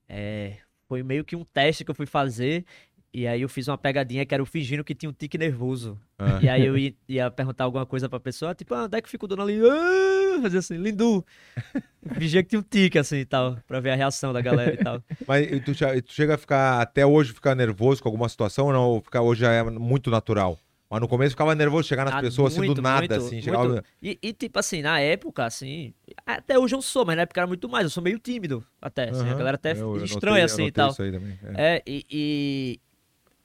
É, 0.09 0.57
foi 0.89 1.03
meio 1.03 1.25
que 1.25 1.37
um 1.37 1.45
teste 1.45 1.85
que 1.85 1.91
eu 1.91 1.95
fui 1.95 2.07
fazer. 2.07 2.65
E 3.13 3.27
aí 3.27 3.41
eu 3.41 3.49
fiz 3.49 3.69
uma 3.69 3.79
pegadinha 3.79 4.25
que 4.25 4.35
era 4.35 4.45
fingindo 4.45 4.85
que 4.85 4.95
tinha 4.95 5.09
um 5.09 5.13
tique 5.13 5.39
nervoso. 5.39 5.99
Ah. 6.19 6.39
E 6.43 6.49
aí 6.49 6.67
eu 6.67 6.77
ia, 6.77 6.95
ia 7.09 7.31
perguntar 7.31 7.65
alguma 7.65 7.87
coisa 7.87 8.09
pra 8.09 8.21
pessoa, 8.21 8.55
tipo, 8.55 8.75
ah, 8.75 8.85
onde 8.85 8.99
é 8.99 9.01
que 9.01 9.09
fica 9.09 9.25
o 9.25 9.29
dono 9.29 9.43
ali? 9.43 9.59
Ah, 9.61 10.43
fazer 10.43 10.59
assim, 10.59 10.77
lindu. 10.77 11.25
Fingia 12.19 12.43
que 12.43 12.51
tinha 12.51 12.61
um 12.61 12.63
tique, 12.63 12.99
assim, 12.99 13.17
e 13.17 13.25
tal, 13.25 13.57
pra 13.67 13.81
ver 13.81 13.91
a 13.91 13.95
reação 13.95 14.33
da 14.33 14.41
galera 14.43 14.75
e 14.75 14.77
tal. 14.77 15.03
Mas 15.27 15.47
tu, 15.65 15.73
tu 16.03 16.13
chega 16.13 16.35
a 16.35 16.39
ficar, 16.39 16.81
até 16.81 17.05
hoje, 17.05 17.33
ficar 17.33 17.55
nervoso 17.55 18.03
com 18.03 18.09
alguma 18.09 18.29
situação 18.29 18.67
ou 18.67 18.73
não? 18.73 18.89
Ou 18.89 19.01
ficar 19.01 19.23
hoje 19.23 19.41
já 19.41 19.53
é 19.53 19.63
muito 19.63 20.11
natural? 20.11 20.59
Mas 20.91 21.01
no 21.01 21.09
começo 21.09 21.33
ficava 21.33 21.55
nervoso 21.55 21.87
chegar 21.87 22.05
nas 22.07 22.15
Ah, 22.15 22.21
pessoas 22.21 22.53
assim 22.53 22.63
do 22.63 22.67
muito, 22.67 22.81
nada, 22.83 23.01
muito, 23.01 23.15
assim. 23.15 23.43
Chegava... 23.43 23.69
muito. 23.69 23.85
E, 24.03 24.19
e, 24.23 24.33
tipo 24.33 24.59
assim, 24.59 24.81
na 24.81 24.99
época, 25.01 25.45
assim, 25.45 25.93
até 26.25 26.59
hoje 26.59 26.75
eu 26.75 26.81
sou, 26.81 27.05
mas 27.05 27.15
na 27.17 27.23
época 27.23 27.41
era 27.41 27.47
muito 27.47 27.69
mais, 27.69 27.85
eu 27.85 27.91
sou 27.91 28.03
meio 28.03 28.19
tímido 28.19 28.65
até, 28.81 29.11
assim, 29.11 29.29
a 29.29 29.35
galera 29.35 29.57
até 29.57 29.73
Eu- 29.73 29.97
eu 29.97 30.05
estranha 30.05 30.15
notei- 30.15 30.45
assim 30.45 30.65
e 30.65 30.73
tal. 30.73 30.91
isso 30.91 31.03
aí 31.03 31.13
também, 31.13 31.39
é. 31.55 31.77
É, 31.77 31.83
e, 31.87 32.07
e 32.11 32.81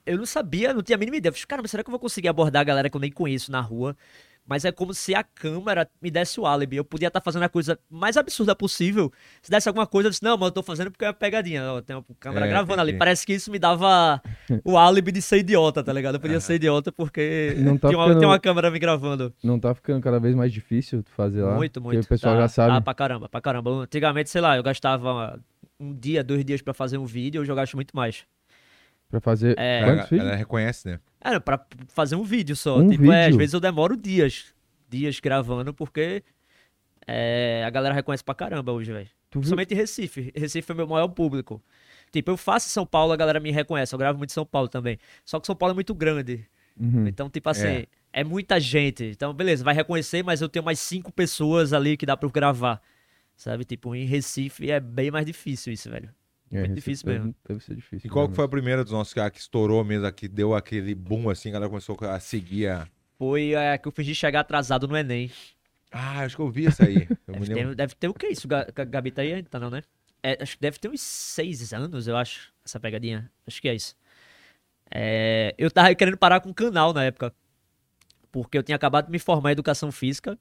eu 0.05 0.17
não 0.17 0.25
sabia, 0.25 0.73
não 0.73 0.81
tinha 0.81 0.95
a 0.95 0.99
mínima 0.99 1.17
ideia. 1.17 1.29
Eu 1.31 1.33
falei, 1.33 1.45
caramba, 1.47 1.67
será 1.67 1.83
que 1.83 1.89
eu 1.89 1.91
vou 1.91 1.99
conseguir 1.99 2.29
abordar 2.29 2.61
a 2.61 2.63
galera 2.63 2.89
que 2.89 2.95
eu 2.95 3.01
nem 3.01 3.11
conheço 3.11 3.51
na 3.51 3.59
rua? 3.59 3.95
Mas 4.45 4.65
é 4.65 4.71
como 4.73 4.93
se 4.93 5.15
a 5.15 5.23
câmera 5.23 5.89
me 6.01 6.11
desse 6.11 6.37
o 6.39 6.45
álibi. 6.45 6.75
Eu 6.75 6.83
podia 6.83 7.07
estar 7.07 7.21
fazendo 7.21 7.43
a 7.43 7.49
coisa 7.49 7.79
mais 7.89 8.17
absurda 8.17 8.53
possível. 8.53 9.11
Se 9.41 9.49
desse 9.49 9.69
alguma 9.69 9.87
coisa, 9.87 10.07
eu 10.07 10.09
disse, 10.11 10.21
não, 10.23 10.35
mas 10.37 10.47
eu 10.47 10.51
tô 10.51 10.61
fazendo 10.61 10.91
porque 10.91 11.05
é 11.05 11.07
uma 11.07 11.13
pegadinha. 11.13 11.63
Ó, 11.71 11.81
tem 11.81 11.95
uma 11.95 12.03
câmera 12.19 12.45
É, 12.45 12.49
gravando 12.49 12.81
ali. 12.81 12.91
entendi. 12.91 12.99
Parece 12.99 13.25
que 13.25 13.33
isso 13.33 13.49
me 13.49 13.57
dava 13.57 14.21
o 14.65 14.77
álibi 14.77 15.13
de 15.13 15.21
ser 15.21 15.37
idiota, 15.37 15.81
tá 15.81 15.93
ligado? 15.93 16.15
Eu 16.15 16.19
podia 16.19 16.41
ser 16.41 16.55
idiota 16.55 16.91
porque 16.91 17.55
Não 17.57 17.77
tá 17.77 17.87
tinha, 17.87 17.97
uma, 17.97 18.05
ficando- 18.05 18.19
tinha 18.19 18.29
uma 18.29 18.39
câmera 18.39 18.69
me 18.69 18.79
gravando. 18.79 19.33
Não 19.41 19.57
tá 19.57 19.73
ficando 19.73 20.01
cada 20.01 20.19
vez 20.19 20.35
mais 20.35 20.51
difícil 20.51 21.03
fazer 21.15 21.41
lá? 21.41 21.55
Muito, 21.55 21.79
Porque 21.81 21.95
muito. 21.95 22.05
o 22.05 22.09
pessoal 22.09 22.35
Tá- 22.35 22.41
já 22.41 22.47
sabe. 22.49 22.73
Tá 22.73 22.81
pra 22.81 22.93
caramba, 22.93 23.29
pra 23.29 23.39
caramba. 23.39 23.71
Antigamente, 23.83 24.29
sei 24.29 24.41
lá, 24.41 24.57
eu 24.57 24.63
gastava 24.63 25.39
um 25.79 25.93
dia, 25.95 26.21
dois 26.23 26.43
dias 26.43 26.61
pra 26.61 26.73
fazer 26.73 26.97
um 26.97 27.05
vídeo, 27.05 27.41
hoje 27.41 27.49
eu 27.51 27.55
gasto 27.55 27.75
muito 27.75 27.95
mais. 27.95 28.25
Pra 29.13 29.21
fazer. 29.21 29.53
É. 29.59 29.83
Quantos 29.83 30.11
Ela, 30.11 30.21
ela 30.23 30.35
reconhece, 30.35 30.87
né? 30.87 30.99
Era 31.21 31.39
pra 31.39 31.63
fazer 31.89 32.15
um 32.15 32.23
vídeo 32.23 32.55
só. 32.55 32.79
Um 32.79 32.89
tipo, 32.89 33.11
é, 33.11 33.19
às 33.21 33.25
vídeo? 33.27 33.37
vezes 33.37 33.53
eu 33.53 33.59
demoro 33.59 33.95
dias. 33.95 34.55
Dias 34.89 35.19
gravando, 35.19 35.71
porque 35.71 36.23
é, 37.05 37.63
a 37.63 37.69
galera 37.69 37.93
reconhece 37.93 38.23
pra 38.23 38.33
caramba 38.33 38.71
hoje, 38.71 38.91
velho. 38.91 39.07
Principalmente 39.29 39.71
em 39.71 39.77
Recife. 39.77 40.31
Recife 40.35 40.71
é 40.71 40.73
o 40.73 40.77
meu 40.77 40.87
maior 40.87 41.07
público. 41.09 41.61
Tipo, 42.11 42.31
eu 42.31 42.37
faço 42.37 42.67
em 42.67 42.71
São 42.71 42.87
Paulo, 42.87 43.13
a 43.13 43.15
galera 43.15 43.39
me 43.39 43.51
reconhece. 43.51 43.93
Eu 43.93 43.99
gravo 43.99 44.17
muito 44.17 44.31
em 44.31 44.33
São 44.33 44.47
Paulo 44.47 44.67
também. 44.67 44.97
Só 45.23 45.39
que 45.39 45.45
São 45.45 45.55
Paulo 45.55 45.73
é 45.73 45.75
muito 45.75 45.93
grande. 45.93 46.43
Uhum. 46.79 47.07
Então, 47.07 47.29
tipo 47.29 47.47
assim, 47.49 47.67
É. 47.67 47.87
é. 48.13 48.23
muita 48.23 48.59
gente. 48.59 49.03
Então, 49.05 49.31
beleza, 49.31 49.63
vai 49.63 49.75
reconhecer, 49.75 50.23
mas 50.23 50.41
eu 50.41 50.49
tenho 50.49 50.65
mais 50.65 50.79
cinco 50.79 51.11
pessoas 51.11 51.71
ali 51.71 51.95
que 51.97 52.05
dá 52.07 52.17
pra 52.17 52.25
eu 52.27 52.31
gravar. 52.31 52.81
Sabe? 53.35 53.63
Tipo, 53.63 53.93
em 53.93 54.05
Recife 54.05 54.71
é 54.71 54.79
bem 54.79 55.11
mais 55.11 55.23
difícil 55.25 55.71
isso, 55.71 55.87
velho. 55.91 56.09
É, 56.53 56.59
muito 56.59 56.75
difícil 56.75 57.05
deve- 57.05 57.19
mesmo. 57.19 57.35
Deve 57.47 57.63
ser 57.63 57.75
difícil. 57.75 58.07
E 58.07 58.09
qual 58.09 58.29
que 58.29 58.35
foi 58.35 58.45
a 58.45 58.47
primeira 58.49 58.83
dos 58.83 58.93
nossos 58.93 59.13
que, 59.13 59.29
que 59.31 59.39
estourou 59.39 59.83
mesmo, 59.83 60.11
que 60.13 60.27
deu 60.27 60.53
aquele 60.55 60.93
boom 60.95 61.29
assim, 61.29 61.49
a 61.49 61.53
galera 61.53 61.69
começou 61.69 61.97
a 62.01 62.19
seguir 62.19 62.67
a... 62.67 62.87
Foi 63.17 63.55
a 63.55 63.77
que 63.77 63.87
eu 63.87 63.91
fingi 63.91 64.13
chegar 64.15 64.41
atrasado 64.41 64.87
no 64.87 64.97
Enem. 64.97 65.31
Ah, 65.91 66.21
acho 66.21 66.35
que 66.35 66.41
eu 66.41 66.49
vi 66.49 66.65
isso 66.65 66.83
aí. 66.83 67.07
Deve 67.27 67.39
lembro. 67.45 67.69
ter, 67.69 67.75
deve 67.75 67.95
ter 67.95 68.07
o 68.07 68.13
que 68.13 68.27
isso? 68.27 68.47
Ga- 68.47 68.67
Ga- 68.73 68.83
Gabi 68.85 69.11
tá 69.11 69.21
aí 69.21 69.33
ainda, 69.33 69.47
tá 69.49 69.59
não, 69.59 69.69
né? 69.69 69.83
É, 70.23 70.41
acho 70.41 70.55
que 70.55 70.61
deve 70.61 70.79
ter 70.79 70.89
uns 70.89 71.01
seis 71.01 71.71
anos, 71.73 72.07
eu 72.07 72.17
acho, 72.17 72.51
essa 72.65 72.79
pegadinha. 72.79 73.29
Acho 73.45 73.61
que 73.61 73.69
é 73.69 73.75
isso. 73.75 73.95
É, 74.89 75.53
eu 75.57 75.69
tava 75.71 75.93
querendo 75.95 76.17
parar 76.17 76.39
com 76.39 76.49
o 76.49 76.53
canal 76.53 76.93
na 76.93 77.03
época. 77.03 77.33
Porque 78.31 78.57
eu 78.57 78.63
tinha 78.63 78.75
acabado 78.75 79.05
de 79.05 79.11
me 79.11 79.19
formar 79.19 79.51
em 79.51 79.53
educação 79.53 79.91
física. 79.91 80.37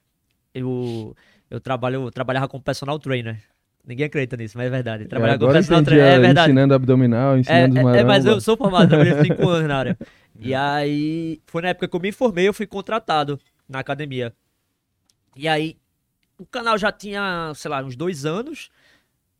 Eu, 0.55 1.15
eu, 1.51 1.61
trabalho, 1.61 2.05
eu 2.07 2.11
trabalhava 2.11 2.49
como 2.49 2.63
personal 2.63 2.99
trainer. 2.99 3.43
Ninguém 3.85 4.07
acredita 4.07 4.37
nisso, 4.37 4.57
mas 4.57 4.69
é 4.69 4.71
verdade. 4.71 5.07
Trabalhava 5.07 5.39
como 5.39 5.51
Agora 5.51 5.59
eu 5.59 5.63
personal 5.63 5.85
trainer. 5.85 6.07
É 6.07 6.19
verdade. 6.19 6.51
Ensinando 6.51 6.75
abdominal, 6.75 7.35
É, 7.35 7.39
ensinando 7.41 7.89
é, 7.91 7.99
é, 7.99 8.05
mas 8.05 8.25
eu 8.25 8.41
sou 8.41 8.57
formado, 8.57 8.89
trabalhei 8.89 9.15
cinco 9.23 9.49
anos 9.49 9.69
na 9.69 9.77
área. 9.77 9.99
E 10.45 10.55
aí, 10.55 11.41
foi 11.47 11.63
na 11.63 11.69
época 11.69 11.87
que 11.87 11.95
eu 11.95 12.01
me 12.01 12.11
formei, 12.11 12.49
eu 12.49 12.55
fui 12.55 12.67
contratado 12.67 13.39
na 13.69 13.79
academia. 13.79 14.33
E 15.37 15.47
aí, 15.47 15.77
o 16.37 16.45
canal 16.45 16.77
já 16.77 16.91
tinha, 16.91 17.53
sei 17.55 17.71
lá, 17.71 17.81
uns 17.83 17.95
dois 17.95 18.25
anos, 18.25 18.71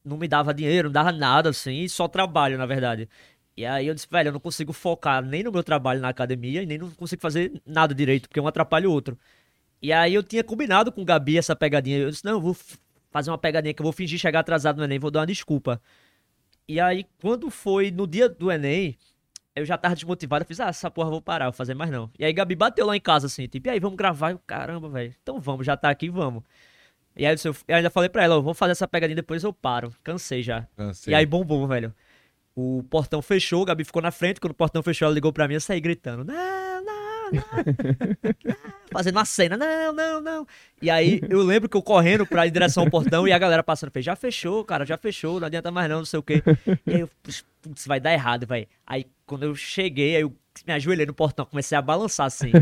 não 0.05 0.17
me 0.17 0.29
dava 0.29 0.55
dinheiro, 0.55 0.89
não 0.89 0.93
dava 0.93 1.11
nada, 1.11 1.49
assim, 1.49 1.89
só 1.89 2.07
trabalho, 2.07 2.57
na 2.57 2.67
verdade. 2.67 3.09
E 3.57 3.67
aí 3.67 3.87
eu 3.87 3.95
disse, 3.95 4.07
velho, 4.09 4.29
eu 4.29 4.33
não 4.33 4.41
consigo 4.41 4.73
focar 4.73 5.25
nem 5.25 5.43
no 5.43 5.51
meu 5.51 5.65
trabalho 5.65 6.01
na 6.01 6.09
academia 6.09 6.63
e 6.63 6.67
nem 6.67 6.79
não 6.79 6.91
consigo 6.91 7.21
fazer 7.21 7.61
nada 7.67 7.95
direito, 7.95 8.29
porque 8.29 8.41
um 8.41 8.47
atrapalha 8.47 8.89
o 8.89 8.93
outro. 8.93 9.19
E 9.81 9.93
aí 9.93 10.15
eu 10.15 10.23
tinha 10.23 10.45
combinado 10.45 10.93
com 10.93 11.03
o 11.03 11.05
Gabi 11.05 11.37
essa 11.37 11.57
pegadinha. 11.57 11.99
Eu 11.99 12.11
disse, 12.11 12.25
não, 12.25 12.33
eu 12.33 12.41
vou 12.41 12.57
fazer 13.13 13.31
uma 13.31 13.39
pegadinha 13.39 13.73
que 13.75 13.81
eu 13.81 13.85
vou 13.85 13.93
fingir 13.93 14.19
chegar 14.19 14.41
atrasado 14.41 14.79
no 14.79 14.85
Enem, 14.85 14.99
vou 14.99 15.11
dar 15.11 15.21
uma 15.21 15.27
desculpa. 15.27 15.81
E 16.67 16.81
aí, 16.81 17.05
quando 17.21 17.51
foi 17.51 17.91
no 17.91 18.07
dia 18.07 18.29
do 18.29 18.51
Enem, 18.51 18.97
eu 19.55 19.65
já 19.65 19.77
tava 19.77 19.95
desmotivado, 19.95 20.43
eu 20.43 20.47
fiz, 20.47 20.59
ah, 20.61 20.69
essa 20.69 20.91
porra 20.91 21.11
vou 21.11 21.21
parar, 21.21 21.47
vou 21.47 21.53
fazer 21.53 21.75
mais 21.75 21.91
não. 21.91 22.11
E 22.19 22.25
aí 22.25 22.33
Gabi 22.33 22.55
bateu 22.57 22.87
lá 22.87 22.97
em 22.97 23.01
casa 23.01 23.27
assim, 23.27 23.47
tipo, 23.47 23.69
e 23.69 23.71
aí, 23.71 23.79
vamos 23.79 23.97
gravar? 23.97 24.31
Eu, 24.31 24.39
caramba, 24.39 24.89
velho, 24.89 25.15
então 25.23 25.39
vamos, 25.39 25.67
já 25.67 25.77
tá 25.77 25.91
aqui, 25.91 26.09
vamos. 26.09 26.43
E 27.15 27.27
aí 27.27 27.37
eu, 27.45 27.77
ainda 27.77 27.91
falei 27.91 28.09
pra 28.09 28.25
ela, 28.25 28.41
vou 28.41 28.55
fazer 28.55 28.73
essa 28.73 28.89
pegadinha, 28.89 29.17
depois 29.17 29.45
eu 29.45 29.53
paro, 29.53 29.95
cansei 30.03 30.43
já. 30.43 30.67
Cansei. 30.75 31.13
E 31.13 31.15
aí 31.15 31.27
bombou, 31.27 31.67
velho. 31.69 31.95
O 32.55 32.83
portão 32.89 33.21
fechou, 33.21 33.63
o 33.63 33.65
Gabi 33.65 33.85
ficou 33.85 34.01
na 34.01 34.11
frente, 34.11 34.41
quando 34.41 34.53
o 34.53 34.55
portão 34.55 34.83
fechou, 34.83 35.07
ela 35.07 35.15
ligou 35.15 35.33
pra 35.33 35.47
mim, 35.47 35.55
eu 35.55 35.61
saí 35.61 35.81
gritando, 35.81 36.25
não, 36.25 36.35
não, 36.83 36.92
não, 37.33 37.43
fazendo 38.93 39.17
uma 39.17 39.25
cena, 39.25 39.57
não, 39.57 39.93
não, 39.93 40.21
não. 40.21 40.47
E 40.81 40.91
aí 40.91 41.21
eu 41.29 41.43
lembro 41.43 41.69
que 41.69 41.77
eu 41.77 41.83
correndo 41.83 42.27
pra 42.27 42.47
direção 42.47 42.85
ao 42.85 42.91
portão 42.91 43.27
e 43.27 43.33
a 43.33 43.39
galera 43.39 43.63
passando, 43.63 43.91
fez, 43.91 44.05
já 44.05 44.15
fechou, 44.17 44.65
cara, 44.65 44.85
já 44.85 44.97
fechou, 44.97 45.41
não 45.41 45.47
adianta 45.47 45.71
mais 45.71 45.89
não, 45.89 45.99
não 45.99 46.05
sei 46.05 46.19
o 46.19 46.23
quê. 46.23 46.43
E 46.87 46.95
aí 46.95 47.01
eu, 47.01 47.11
putz, 47.23 47.45
vai 47.87 47.99
dar 48.01 48.13
errado, 48.13 48.47
velho. 48.47 48.67
Aí 48.87 49.07
quando 49.27 49.45
eu 49.45 49.55
cheguei, 49.55 50.17
aí 50.17 50.23
eu 50.23 50.33
me 50.67 50.73
ajoelhei 50.75 51.07
no 51.07 51.15
portão, 51.15 51.47
comecei 51.47 51.77
a 51.77 51.83
balançar 51.83 52.27
assim. 52.27 52.53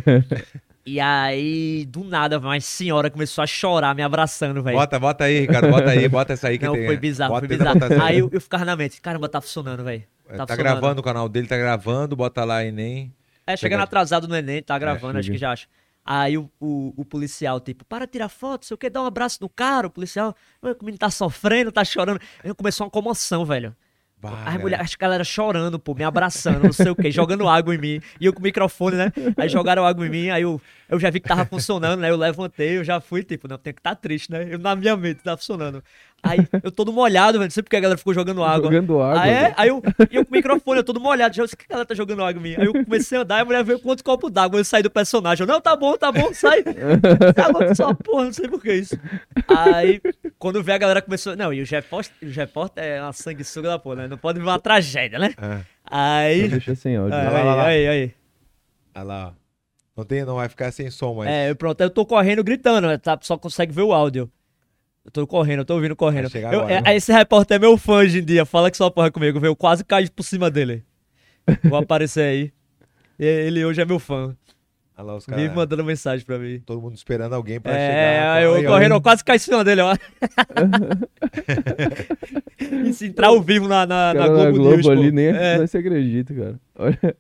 E 0.87 0.99
aí, 0.99 1.85
do 1.87 2.03
nada, 2.05 2.39
uma 2.39 2.59
senhora 2.59 3.11
começou 3.11 3.45
a 3.45 3.47
chorar, 3.47 3.95
me 3.95 4.03
abraçando, 4.03 4.63
velho. 4.63 4.77
Bota, 4.79 4.99
bota 4.99 5.25
aí, 5.25 5.41
Ricardo, 5.41 5.69
bota 5.71 5.91
aí, 5.91 6.09
bota 6.09 6.33
essa 6.33 6.49
aí 6.49 6.59
que 6.59 6.65
Não, 6.65 6.73
tem. 6.73 6.87
foi 6.87 6.97
bizarro, 6.97 7.35
bota, 7.35 7.47
foi 7.47 7.57
bizarro. 7.57 8.03
Aí 8.03 8.19
eu, 8.19 8.31
eu 8.33 8.41
ficava 8.41 8.65
na 8.65 8.75
mente, 8.75 9.01
caramba, 9.01 9.29
tá 9.29 9.41
funcionando, 9.41 9.85
velho. 9.85 10.03
É, 10.27 10.37
Tá, 10.37 10.47
Tá, 10.47 10.55
funcionando. 10.55 10.63
gravando 10.81 11.01
o 11.01 11.05
canal 11.05 11.29
dele, 11.29 11.47
tá 11.47 11.57
gravando, 11.59 12.17
bota 12.17 12.45
lá 12.45 12.65
Enem. 12.65 13.13
É, 13.53 13.57
chegando 13.57 13.79
Pegadinha. 13.79 13.85
atrasado 13.85 14.29
no 14.29 14.37
Enem, 14.37 14.63
tá 14.63 14.79
gravando, 14.79 15.19
acho 15.19 15.27
chega. 15.27 15.37
que 15.37 15.41
já 15.41 15.53
acho. 15.53 15.69
Aí 16.05 16.39
o, 16.39 16.51
o, 16.59 16.95
o 16.97 17.05
policial, 17.05 17.61
tipo, 17.61 17.85
para 17.85 18.07
tirar 18.07 18.29
foto, 18.29 18.65
sei 18.67 18.75
o 18.75 18.79
que, 18.79 18.89
dá 18.89 19.03
um 19.03 19.07
abraço 19.07 19.39
no 19.41 19.49
cara, 19.49 19.87
o 19.87 19.91
policial, 19.91 20.35
"Ué, 20.63 20.73
o 20.73 20.85
menino 20.85 20.99
tá 20.99 21.11
sofrendo, 21.11 21.71
tá 21.71 21.85
chorando. 21.85 22.21
Aí 22.43 22.53
começou 22.55 22.87
uma 22.87 22.91
comoção, 22.91 23.45
velho. 23.45 23.77
Bah, 24.21 24.43
As 24.45 24.61
mulheres, 24.61 24.85
as 24.85 24.95
galera 24.97 25.25
chorando, 25.25 25.79
pô, 25.79 25.95
me 25.95 26.05
abraçando, 26.05 26.63
não 26.65 26.73
sei 26.75 26.91
o 26.91 26.95
que, 26.95 27.11
jogando 27.11 27.49
água 27.49 27.75
em 27.75 27.79
mim. 27.79 28.01
E 28.21 28.27
eu 28.27 28.35
com 28.35 28.41
o 28.41 28.43
microfone, 28.43 28.97
né? 28.97 29.13
Aí 29.35 29.49
jogaram 29.49 29.87
água 29.87 30.07
em 30.07 30.11
mim, 30.11 30.29
aí 30.29 30.43
eu, 30.43 30.61
eu 30.91 31.01
já 31.01 31.09
vi 31.09 31.21
que 31.21 31.29
tava 31.29 31.47
funcionando, 31.47 32.01
né? 32.01 32.11
Eu 32.11 32.17
levantei, 32.17 32.77
eu 32.77 32.85
já 32.85 33.01
fui, 33.01 33.25
tipo, 33.25 33.49
não, 33.49 33.57
tem 33.57 33.73
que 33.73 33.81
estar 33.81 33.95
tá 33.95 33.97
triste, 33.97 34.31
né? 34.31 34.47
Eu, 34.51 34.59
na 34.59 34.77
minha 34.77 34.95
mente, 34.95 35.23
tá 35.23 35.35
funcionando. 35.39 35.83
Aí 36.23 36.39
eu 36.63 36.71
todo 36.71 36.93
molhado, 36.93 37.39
velho, 37.39 37.47
não 37.47 37.51
sei 37.51 37.63
porque 37.63 37.77
a 37.77 37.81
galera 37.81 37.97
ficou 37.99 38.13
jogando 38.13 38.45
água. 38.45 38.71
Jogando 38.71 39.01
água. 39.01 39.23
Aí, 39.23 39.31
é, 39.31 39.55
aí 39.57 39.69
eu, 39.69 39.83
e 40.11 40.17
eu 40.17 40.25
com 40.25 40.33
o 40.33 40.37
microfone, 40.37 40.79
eu 40.79 40.85
todo 40.85 41.01
molhado, 41.01 41.35
já, 41.35 41.45
disse, 41.45 41.57
que 41.57 41.65
ela 41.69 41.85
tá 41.85 41.95
jogando 41.95 42.23
água 42.23 42.39
em 42.41 42.43
mim? 42.43 42.55
Aí 42.59 42.67
eu 42.67 42.73
comecei 42.85 43.19
a 43.19 43.23
andar, 43.23 43.39
e 43.39 43.43
a 43.43 43.45
mulher 43.45 43.65
veio 43.65 43.79
com 43.79 43.89
outro 43.89 44.05
copo 44.05 44.29
d'água, 44.29 44.61
eu 44.61 44.65
saí 44.65 44.83
do 44.83 44.91
personagem, 44.91 45.43
eu, 45.45 45.49
não, 45.49 45.61
tá 45.61 45.75
bom, 45.75 45.97
tá 45.97 46.13
bom, 46.13 46.33
sai. 46.35 46.63
Água 47.43 47.75
só, 47.75 47.95
porra, 47.95 48.25
não 48.25 48.33
sei 48.33 48.49
por 48.49 48.61
que 48.61 48.73
isso. 48.73 48.99
Aí, 49.49 50.01
quando 50.39 50.63
vê 50.63 50.73
a 50.73 50.79
galera 50.79 51.03
começou, 51.03 51.37
não, 51.37 51.53
e 51.53 51.63
o 51.63 51.67
repórter, 51.67 52.15
o 52.23 52.33
repórter 52.33 52.85
é 52.85 53.03
uma 53.03 53.13
sanguessuga 53.13 53.69
da 53.69 53.79
porra, 53.79 53.97
né? 53.97 54.09
Não 54.09 54.19
pode 54.19 54.39
ver 54.39 54.47
uma 54.47 54.59
tragédia, 54.59 55.19
né? 55.19 55.35
É. 55.41 55.61
Aí, 55.85 56.49
Deixa 56.49 56.75
sem 56.75 56.97
áudio. 56.97 57.15
aí, 57.15 57.25
lá, 57.25 57.43
lá, 57.43 57.55
lá. 57.55 57.67
aí, 57.67 57.89
aí. 57.89 58.15
Olha 58.95 59.05
lá, 59.05 59.29
ó. 59.29 59.41
Não, 59.97 60.05
tem, 60.05 60.25
não 60.25 60.37
vai 60.37 60.49
ficar 60.49 60.73
sem 60.73 60.91
som, 60.91 61.15
mas. 61.15 61.29
É, 61.29 61.53
pronto, 61.55 61.81
aí 61.81 61.87
eu 61.87 61.91
tô 61.91 62.07
correndo, 62.07 62.43
gritando, 62.43 62.87
né? 62.87 62.97
tá, 62.97 63.19
só 63.21 63.37
consegue 63.37 63.73
ver 63.73 63.83
o 63.83 63.93
áudio. 63.93 64.31
Eu 65.05 65.11
tô 65.11 65.27
correndo, 65.27 65.61
eu 65.61 65.65
tô 65.65 65.75
ouvindo 65.75 65.97
correndo. 65.97 66.29
Eu- 66.37 66.49
agora, 66.61 66.83
é- 66.85 66.97
esse 66.97 67.13
repórter 67.13 67.57
é 67.57 67.59
meu 67.59 67.77
fã 67.79 67.95
hoje 67.95 68.21
em 68.21 68.25
dia, 68.25 68.45
fala 68.45 68.71
que 68.71 68.77
só 68.77 68.91
porra 68.91 69.11
comigo, 69.11 69.41
viu? 69.41 69.51
Eu 69.51 69.57
quase 69.57 69.85
caí 69.85 70.09
por 70.11 70.23
cima 70.23 70.51
dele. 70.51 70.85
Vou 71.65 71.79
aparecer 71.79 72.21
aí. 72.23 72.53
E 73.19 73.25
Ele 73.25 73.65
hoje 73.65 73.81
é 73.81 73.85
meu 73.85 73.99
fã. 73.99 74.37
Olha 74.97 75.07
lá 75.07 75.17
os 75.17 75.25
Vive 75.27 75.49
mandando 75.55 75.83
mensagem 75.83 76.25
pra 76.27 76.39
mim. 76.39 76.61
Todo 76.61 76.81
mundo 76.83 76.95
esperando 76.95 77.35
alguém 77.35 77.59
pra 77.59 77.73
É, 77.73 77.89
chegar. 77.89 78.33
aí 78.35 78.45
eu 78.45 78.55
Aí, 78.57 78.65
correndo, 78.67 78.95
eu 78.95 79.01
quase 79.01 79.25
caí 79.25 79.37
em 79.37 79.39
cima 79.39 79.65
dele, 79.65 79.81
ó. 79.81 79.97
e 82.85 82.93
se 82.93 83.07
entrar 83.07 83.29
ao 83.29 83.41
vivo 83.41 83.67
na, 83.67 83.87
na, 83.87 84.15
na 84.15 84.27
Globo, 84.29 84.45
na 84.45 84.51
Globo 84.51 84.71
News, 84.75 84.87
pô. 84.87 84.93
ali 84.93 85.11
nem 85.11 85.27
É. 85.29 85.59
não 85.59 85.67
se 85.67 85.79
acredita, 85.79 86.35
cara. 86.35 86.61
Olha. 86.79 87.17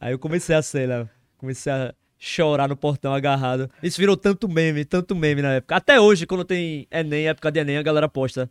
Aí 0.00 0.12
eu 0.12 0.18
comecei 0.18 0.54
a 0.54 0.62
ser, 0.62 0.88
né? 0.88 1.08
Comecei 1.38 1.72
a 1.72 1.94
chorar 2.18 2.68
no 2.68 2.76
portão 2.76 3.12
agarrado. 3.14 3.70
Isso 3.82 4.00
virou 4.00 4.16
tanto 4.16 4.48
meme, 4.48 4.84
tanto 4.84 5.14
meme 5.14 5.42
na 5.42 5.54
época. 5.54 5.76
Até 5.76 6.00
hoje, 6.00 6.26
quando 6.26 6.44
tem 6.44 6.86
Enem, 6.90 7.28
época 7.28 7.50
de 7.52 7.60
Enem, 7.60 7.76
a 7.78 7.82
galera 7.82 8.08
posta. 8.08 8.48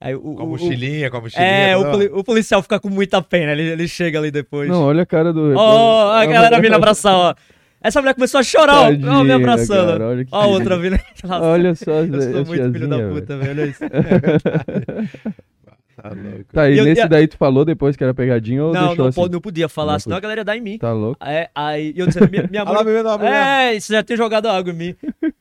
Aí 0.00 0.14
o, 0.14 0.20
Com 0.20 0.40
a 0.40 0.42
o- 0.42 0.46
o- 0.46 0.48
mochilinha, 0.50 1.10
com 1.10 1.16
a 1.18 1.20
mochilinha. 1.20 1.48
é, 1.48 1.76
o, 1.76 1.90
poli- 1.90 2.10
o 2.12 2.24
policial 2.24 2.60
fica 2.62 2.80
com 2.80 2.88
muita 2.88 3.22
pena, 3.22 3.52
ele, 3.52 3.62
ele 3.62 3.86
chega 3.86 4.18
ali 4.18 4.30
depois. 4.32 4.68
Não, 4.68 4.82
olha 4.82 5.02
a 5.02 5.06
cara 5.06 5.32
do. 5.32 5.54
Ó, 5.56 6.10
a 6.12 6.26
galera 6.26 6.60
vindo 6.60 6.74
abraçar, 6.74 7.14
ó. 7.14 7.34
Essa 7.80 8.00
mulher 8.00 8.14
começou 8.14 8.38
a 8.40 8.42
chorar, 8.44 8.74
ó, 8.78 8.86
ó, 8.86 8.90
me 8.90 8.98
Tadinha, 9.00 9.34
abraçando. 9.36 9.92
cara, 9.92 10.06
olha 10.08 10.24
que 10.24 10.30
ó, 10.32 10.40
a 10.42 10.46
outra 10.46 10.78
vindo. 10.78 10.96
Olha 11.42 11.74
só, 11.74 11.90
eu 12.00 12.20
sou 12.22 12.44
muito 12.46 12.72
filho 12.72 12.88
da 12.88 12.98
puta, 13.08 13.36
velho. 13.36 13.54
velho. 13.54 13.60
olha 13.62 13.70
isso. 13.70 13.82
Tá 16.02 16.08
louco. 16.08 16.44
Tá, 16.52 16.68
e, 16.68 16.74
E 16.74 16.78
eu- 16.78 16.84
nesse 16.84 17.00
e 17.00 17.04
a- 17.04 17.06
daí 17.06 17.28
tu 17.28 17.36
falou 17.36 17.64
depois 17.64 17.96
que 17.96 18.02
era 18.02 18.12
pegadinha 18.12 18.64
ou 18.64 18.72
Não, 18.72 18.88
deixou 18.88 19.04
não, 19.04 19.08
assim? 19.08 19.28
não 19.30 19.40
podia 19.40 19.68
falar, 19.68 19.92
Não 19.92 20.00
senão 20.00 20.16
a 20.16 20.20
galera 20.20 20.40
ia 20.40 20.44
dar 20.44 20.56
em 20.56 20.60
mim. 20.60 20.78
Tá 20.78 20.92
louco? 20.92 21.16
É, 21.24 21.48
aí 21.54 21.92
eu 21.96 22.06
dizendo, 22.06 22.28
minha, 22.30 22.48
minha 22.50 22.64
mãe. 22.66 22.76
água. 22.76 23.28
É, 23.28 23.78
você 23.78 23.92
já 23.92 24.02
tem 24.02 24.16
jogado 24.16 24.48
água 24.48 24.72
em 24.72 24.76
mim. 24.76 24.96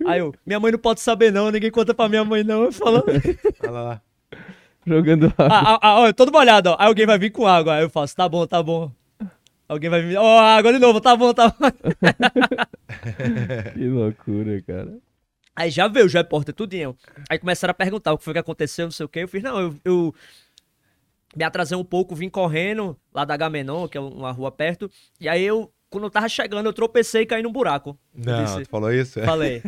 Aí 0.06 0.20
eu, 0.20 0.34
minha 0.46 0.60
mãe 0.60 0.72
não 0.72 0.80
pode 0.80 1.02
saber, 1.02 1.32
não, 1.32 1.50
ninguém 1.50 1.72
conta 1.72 1.94
pra 1.94 2.08
minha 2.08 2.24
mãe, 2.24 2.44
não. 2.44 2.64
Eu 2.66 2.72
falando. 2.72 3.06
Olha 3.64 3.72
lá. 3.72 4.02
Jogando 4.86 5.26
água. 5.38 5.48
Ah, 5.48 5.80
ah, 5.82 6.04
ah, 6.04 6.08
eu 6.08 6.14
todo 6.14 6.32
molhado, 6.32 6.70
ó. 6.72 6.76
Aí 6.80 6.88
alguém 6.88 7.06
vai 7.06 7.18
vir 7.18 7.32
com 7.32 7.48
água. 7.48 7.76
Aí 7.76 7.84
eu 7.84 7.90
faço, 7.90 8.16
tá 8.16 8.28
bom, 8.30 8.46
tá 8.46 8.62
bom. 8.64 8.92
Alguém 9.68 9.90
vai 9.90 10.02
vir, 10.02 10.18
ó, 10.18 10.40
água 10.40 10.74
de 10.74 10.80
novo, 10.80 11.00
tá 11.00 11.16
bom, 11.16 11.34
tá 11.34 11.50
bom. 11.50 11.56
Que 13.74 13.88
loucura, 13.88 14.62
cara. 14.66 14.98
Aí 15.56 15.70
já 15.70 15.88
veio 15.88 16.06
os 16.06 16.14
repórter, 16.14 16.54
tudinho. 16.56 16.96
Aí 17.30 17.38
começaram 17.38 17.72
a 17.72 17.76
perguntar 17.76 18.14
o 18.14 18.18
que 18.18 18.24
foi 18.24 18.34
que 18.34 18.40
aconteceu, 18.40 18.86
não 18.86 18.92
sei 18.92 19.06
o 19.06 19.10
quê. 19.10 19.20
Eu 19.24 19.28
fiz, 19.28 19.44
não, 19.44 19.60
eu, 19.60 19.76
eu 19.84 20.16
me 21.36 21.44
atrasei 21.44 21.78
um 21.78 21.84
pouco, 21.84 22.16
vim 22.16 22.30
correndo 22.30 22.98
lá 23.14 23.24
da 23.26 23.38
Gamenon, 23.38 23.88
que 23.88 23.98
é 23.98 24.02
uma 24.02 24.32
rua 24.32 24.52
perto. 24.52 24.90
E 25.20 25.30
aí 25.30 25.44
eu, 25.44 25.72
quando 25.90 26.06
eu 26.06 26.10
tava 26.10 26.28
chegando, 26.30 26.66
eu 26.66 26.74
tropecei 26.74 27.22
e 27.24 27.26
caí 27.26 27.42
num 27.44 27.52
buraco. 27.52 27.98
Não, 28.14 28.44
disse- 28.44 28.64
tu 28.64 28.70
falou 28.70 28.92
isso? 28.92 29.20
Falei. 29.22 29.62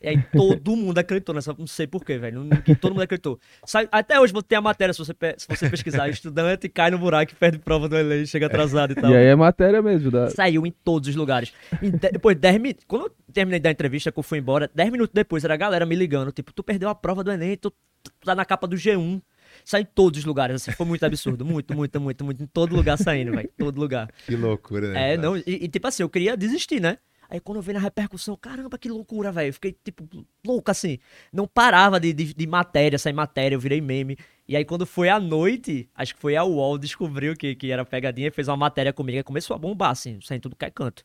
E 0.00 0.08
aí 0.08 0.22
todo 0.32 0.74
mundo 0.76 0.98
acreditou 0.98 1.34
nessa. 1.34 1.54
Não 1.58 1.66
sei 1.66 1.86
porquê, 1.86 2.18
velho. 2.18 2.42
Ninguém- 2.44 2.74
Todo 2.76 2.92
mundo 2.92 3.02
acreditou. 3.02 3.38
Sai- 3.66 3.88
até 3.92 4.18
hoje 4.20 4.32
tem 4.46 4.56
a 4.56 4.60
matéria, 4.60 4.92
se 4.94 4.98
você, 4.98 5.12
se 5.36 5.46
você 5.48 5.68
pesquisar, 5.68 6.08
estudante 6.08 6.68
cai 6.68 6.90
no 6.90 6.98
buraco 6.98 7.32
e 7.32 7.34
perde 7.34 7.58
prova 7.58 7.88
do 7.88 7.96
Enem, 7.96 8.24
chega 8.26 8.46
atrasado 8.46 8.92
e 8.92 8.94
tal. 8.94 9.10
E 9.10 9.16
aí 9.16 9.26
é 9.26 9.34
matéria 9.34 9.82
mesmo. 9.82 10.10
Da... 10.10 10.30
Saiu 10.30 10.66
em 10.66 10.70
todos 10.70 11.08
os 11.08 11.16
lugares. 11.16 11.52
E 11.82 11.90
de- 11.90 12.10
depois, 12.12 12.36
10 12.36 12.58
minutos. 12.60 12.84
Quando 12.86 13.02
eu 13.06 13.12
terminei 13.32 13.60
da 13.60 13.70
entrevista, 13.70 14.10
que 14.12 14.18
eu 14.18 14.22
fui 14.22 14.38
embora, 14.38 14.70
10 14.74 14.90
minutos 14.90 15.12
depois 15.12 15.44
era 15.44 15.54
a 15.54 15.56
galera 15.58 15.84
me 15.86 15.94
ligando. 15.94 16.32
Tipo, 16.32 16.52
tu 16.52 16.62
perdeu 16.62 16.88
a 16.88 16.94
prova 16.94 17.22
do 17.24 17.30
Enem, 17.32 17.56
tu, 17.56 17.70
tu 17.70 18.10
tá 18.24 18.34
na 18.34 18.44
capa 18.44 18.66
do 18.66 18.76
G1. 18.76 19.20
Sai 19.64 19.82
em 19.82 19.84
todos 19.84 20.20
os 20.20 20.24
lugares, 20.24 20.56
assim. 20.56 20.72
Foi 20.72 20.86
muito 20.86 21.04
absurdo. 21.04 21.44
Muito, 21.44 21.74
muito, 21.74 22.00
muito, 22.00 22.24
muito. 22.24 22.42
Em 22.42 22.46
todo 22.46 22.74
lugar 22.74 22.96
saindo, 22.98 23.32
velho. 23.32 23.50
Todo 23.56 23.80
lugar. 23.80 24.10
Que 24.26 24.36
loucura, 24.36 24.92
né? 24.92 25.14
É, 25.14 25.16
não, 25.16 25.36
e, 25.36 25.42
e, 25.46 25.68
tipo 25.68 25.86
assim, 25.86 26.02
eu 26.02 26.08
queria 26.08 26.36
desistir, 26.36 26.80
né? 26.80 26.98
Aí 27.32 27.40
quando 27.40 27.56
eu 27.56 27.62
vi 27.62 27.72
na 27.72 27.78
repercussão, 27.78 28.36
caramba, 28.36 28.76
que 28.76 28.90
loucura, 28.90 29.32
velho. 29.32 29.48
Eu 29.48 29.54
Fiquei, 29.54 29.74
tipo, 29.82 30.06
louco 30.46 30.70
assim. 30.70 30.98
Não 31.32 31.46
parava 31.46 31.98
de, 31.98 32.12
de, 32.12 32.34
de 32.34 32.46
matéria, 32.46 32.98
sair 32.98 33.14
matéria, 33.14 33.56
eu 33.56 33.60
virei 33.60 33.80
meme. 33.80 34.18
E 34.46 34.54
aí 34.54 34.66
quando 34.66 34.84
foi 34.84 35.08
à 35.08 35.18
noite, 35.18 35.88
acho 35.94 36.14
que 36.14 36.20
foi 36.20 36.36
a 36.36 36.44
UOL, 36.44 36.76
descobriu 36.76 37.34
que, 37.34 37.54
que 37.54 37.70
era 37.70 37.86
pegadinha 37.86 38.28
e 38.28 38.30
fez 38.30 38.48
uma 38.48 38.56
matéria 38.58 38.92
comigo. 38.92 39.16
Aí 39.16 39.22
começou 39.22 39.56
a 39.56 39.58
bombar, 39.58 39.92
assim, 39.92 40.18
sem 40.20 40.38
tudo 40.38 40.54
que 40.54 40.66
é 40.66 40.70
canto. 40.70 41.02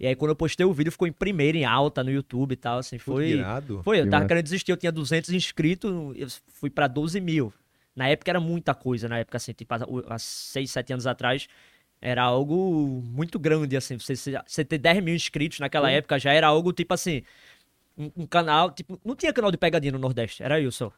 E 0.00 0.08
aí 0.08 0.16
quando 0.16 0.30
eu 0.30 0.36
postei 0.36 0.66
o 0.66 0.72
vídeo, 0.72 0.90
ficou 0.90 1.06
em 1.06 1.12
primeiro, 1.12 1.56
em 1.56 1.64
alta 1.64 2.02
no 2.02 2.10
YouTube 2.10 2.50
e 2.50 2.56
tal, 2.56 2.78
assim, 2.78 2.98
foi... 2.98 3.28
irado. 3.28 3.80
Foi, 3.84 4.00
eu 4.00 4.10
tava 4.10 4.26
querendo 4.26 4.42
desistir, 4.42 4.72
eu 4.72 4.76
tinha 4.76 4.90
200 4.90 5.30
inscritos, 5.30 5.90
eu 6.16 6.26
fui 6.48 6.68
pra 6.68 6.88
12 6.88 7.20
mil. 7.20 7.52
Na 8.00 8.08
época 8.08 8.30
era 8.30 8.40
muita 8.40 8.74
coisa, 8.74 9.08
na 9.10 9.18
época, 9.18 9.36
assim, 9.36 9.52
tipo, 9.52 9.74
há- 9.74 9.86
há 10.14 10.18
6, 10.18 10.70
7 10.70 10.90
anos 10.94 11.06
atrás, 11.06 11.46
era 12.00 12.22
algo 12.22 13.02
muito 13.04 13.38
grande, 13.38 13.76
assim, 13.76 13.98
você, 13.98 14.14
você- 14.16 14.64
ter 14.64 14.78
10 14.78 15.02
mil 15.04 15.14
inscritos 15.14 15.60
naquela 15.60 15.90
época 15.90 16.18
já 16.18 16.32
era 16.32 16.46
algo, 16.46 16.72
tipo 16.72 16.94
assim, 16.94 17.22
um, 17.98 18.10
um 18.22 18.26
canal, 18.26 18.70
tipo, 18.70 18.98
não 19.04 19.14
tinha 19.14 19.34
canal 19.34 19.50
de 19.50 19.58
pegadinha 19.58 19.92
no 19.92 19.98
Nordeste, 19.98 20.42
era 20.42 20.58
eu 20.58 20.72
só. 20.72 20.90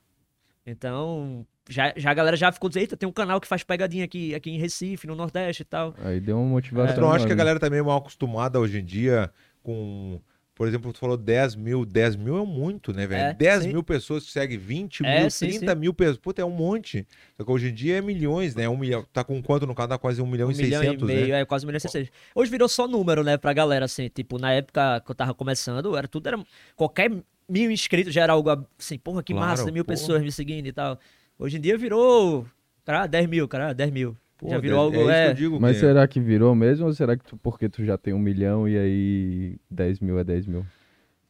Então, 0.64 1.44
já, 1.68 1.92
já 1.96 2.10
a 2.10 2.14
galera 2.14 2.36
já 2.36 2.52
ficou 2.52 2.68
dizendo, 2.68 2.82
eita, 2.84 2.96
tem 2.96 3.08
um 3.08 3.12
canal 3.12 3.40
que 3.40 3.48
faz 3.48 3.64
pegadinha 3.64 4.04
aqui, 4.04 4.32
aqui 4.32 4.50
em 4.50 4.58
Recife, 4.58 5.06
no 5.08 5.16
Nordeste 5.16 5.62
e 5.62 5.64
tal. 5.64 5.94
Aí 6.04 6.20
deu 6.20 6.38
uma 6.38 6.46
motivação. 6.48 6.94
Tu 6.94 7.00
não 7.00 7.10
acha 7.10 7.26
que 7.26 7.32
a 7.32 7.36
galera 7.36 7.58
tá 7.58 7.68
meio 7.68 7.84
mal 7.84 7.98
acostumada 7.98 8.60
hoje 8.60 8.78
em 8.78 8.84
dia 8.84 9.28
com. 9.62 10.20
Por 10.54 10.68
exemplo, 10.68 10.92
tu 10.92 10.98
falou 10.98 11.16
10 11.16 11.54
mil. 11.54 11.84
10 11.84 12.16
mil 12.16 12.38
é 12.38 12.44
muito, 12.46 12.92
né, 12.92 13.06
velho? 13.06 13.30
É, 13.30 13.34
10 13.34 13.62
sim. 13.62 13.68
mil 13.72 13.82
pessoas 13.82 14.24
que 14.24 14.30
seguem 14.30 14.58
20 14.58 15.04
É, 15.04 15.20
mil, 15.20 15.30
sim, 15.30 15.48
30 15.48 15.74
mil 15.74 15.94
pessoas. 15.94 16.18
Puta, 16.18 16.42
é 16.42 16.44
um 16.44 16.50
monte. 16.50 17.06
Só 17.36 17.44
que 17.44 17.50
hoje 17.50 17.68
em 17.70 17.74
dia 17.74 17.96
é 17.96 18.00
milhões, 18.02 18.54
né? 18.54 18.68
Um 18.68 18.76
milhão. 18.76 19.04
Tá 19.12 19.24
com 19.24 19.42
quanto 19.42 19.66
no 19.66 19.74
canal? 19.74 19.98
Quase 19.98 20.20
1 20.20 20.26
milhão 20.26 20.48
Um 20.48 20.52
e 20.52 20.56
milhão 20.56 20.80
600, 20.82 21.02
e 21.02 21.06
meio, 21.12 21.28
né? 21.28 21.40
é 21.40 21.44
quase 21.44 21.64
um 21.64 21.68
milhão 21.68 21.78
e 21.78 21.80
seiscentos. 21.80 22.10
Hoje 22.34 22.50
virou 22.50 22.68
só 22.68 22.86
número, 22.86 23.24
né, 23.24 23.36
pra 23.38 23.52
galera, 23.52 23.86
assim, 23.86 24.08
tipo, 24.08 24.38
na 24.38 24.52
época 24.52 25.00
que 25.00 25.10
eu 25.10 25.14
tava 25.14 25.32
começando, 25.34 25.96
era 25.96 26.06
tudo, 26.06 26.26
era 26.28 26.44
qualquer 26.76 27.10
mil 27.48 27.70
inscritos 27.70 28.12
já 28.12 28.22
era 28.22 28.32
algo 28.34 28.50
assim, 28.78 28.98
porra, 28.98 29.22
que 29.22 29.32
Claro, 29.32 29.48
massa, 29.48 29.64
mil 29.72 29.84
porra. 29.84 29.96
pessoas 29.96 30.22
me 30.22 30.30
seguindo 30.30 30.66
e 30.66 30.72
tal. 30.72 30.98
Hoje 31.38 31.56
em 31.56 31.60
dia 31.60 31.76
virou, 31.78 32.46
cara, 32.84 33.06
10 33.06 33.26
mil, 33.26 33.48
cara, 33.48 33.72
10 33.72 33.90
mil. 33.90 34.16
Pô, 34.42 34.50
já 34.50 34.58
virou 34.58 34.78
é- 34.78 34.82
algo, 34.82 34.96
é. 34.96 35.00
isso 35.00 35.06
que 35.08 35.12
é, 35.12 35.28
eu 35.30 35.34
digo, 35.34 35.60
Mas 35.60 35.74
que- 35.76 35.80
será 35.80 36.06
que 36.08 36.18
virou 36.20 36.54
mesmo 36.54 36.86
ou 36.86 36.92
será 36.92 37.16
que 37.16 37.24
tu, 37.24 37.36
porque 37.36 37.68
tu 37.68 37.84
já 37.84 37.96
tem 37.96 38.12
um 38.12 38.18
milhão 38.18 38.68
e 38.68 38.76
aí 38.76 39.56
10 39.70 40.00
mil 40.00 40.18
é 40.18 40.24
10 40.24 40.46
mil? 40.46 40.66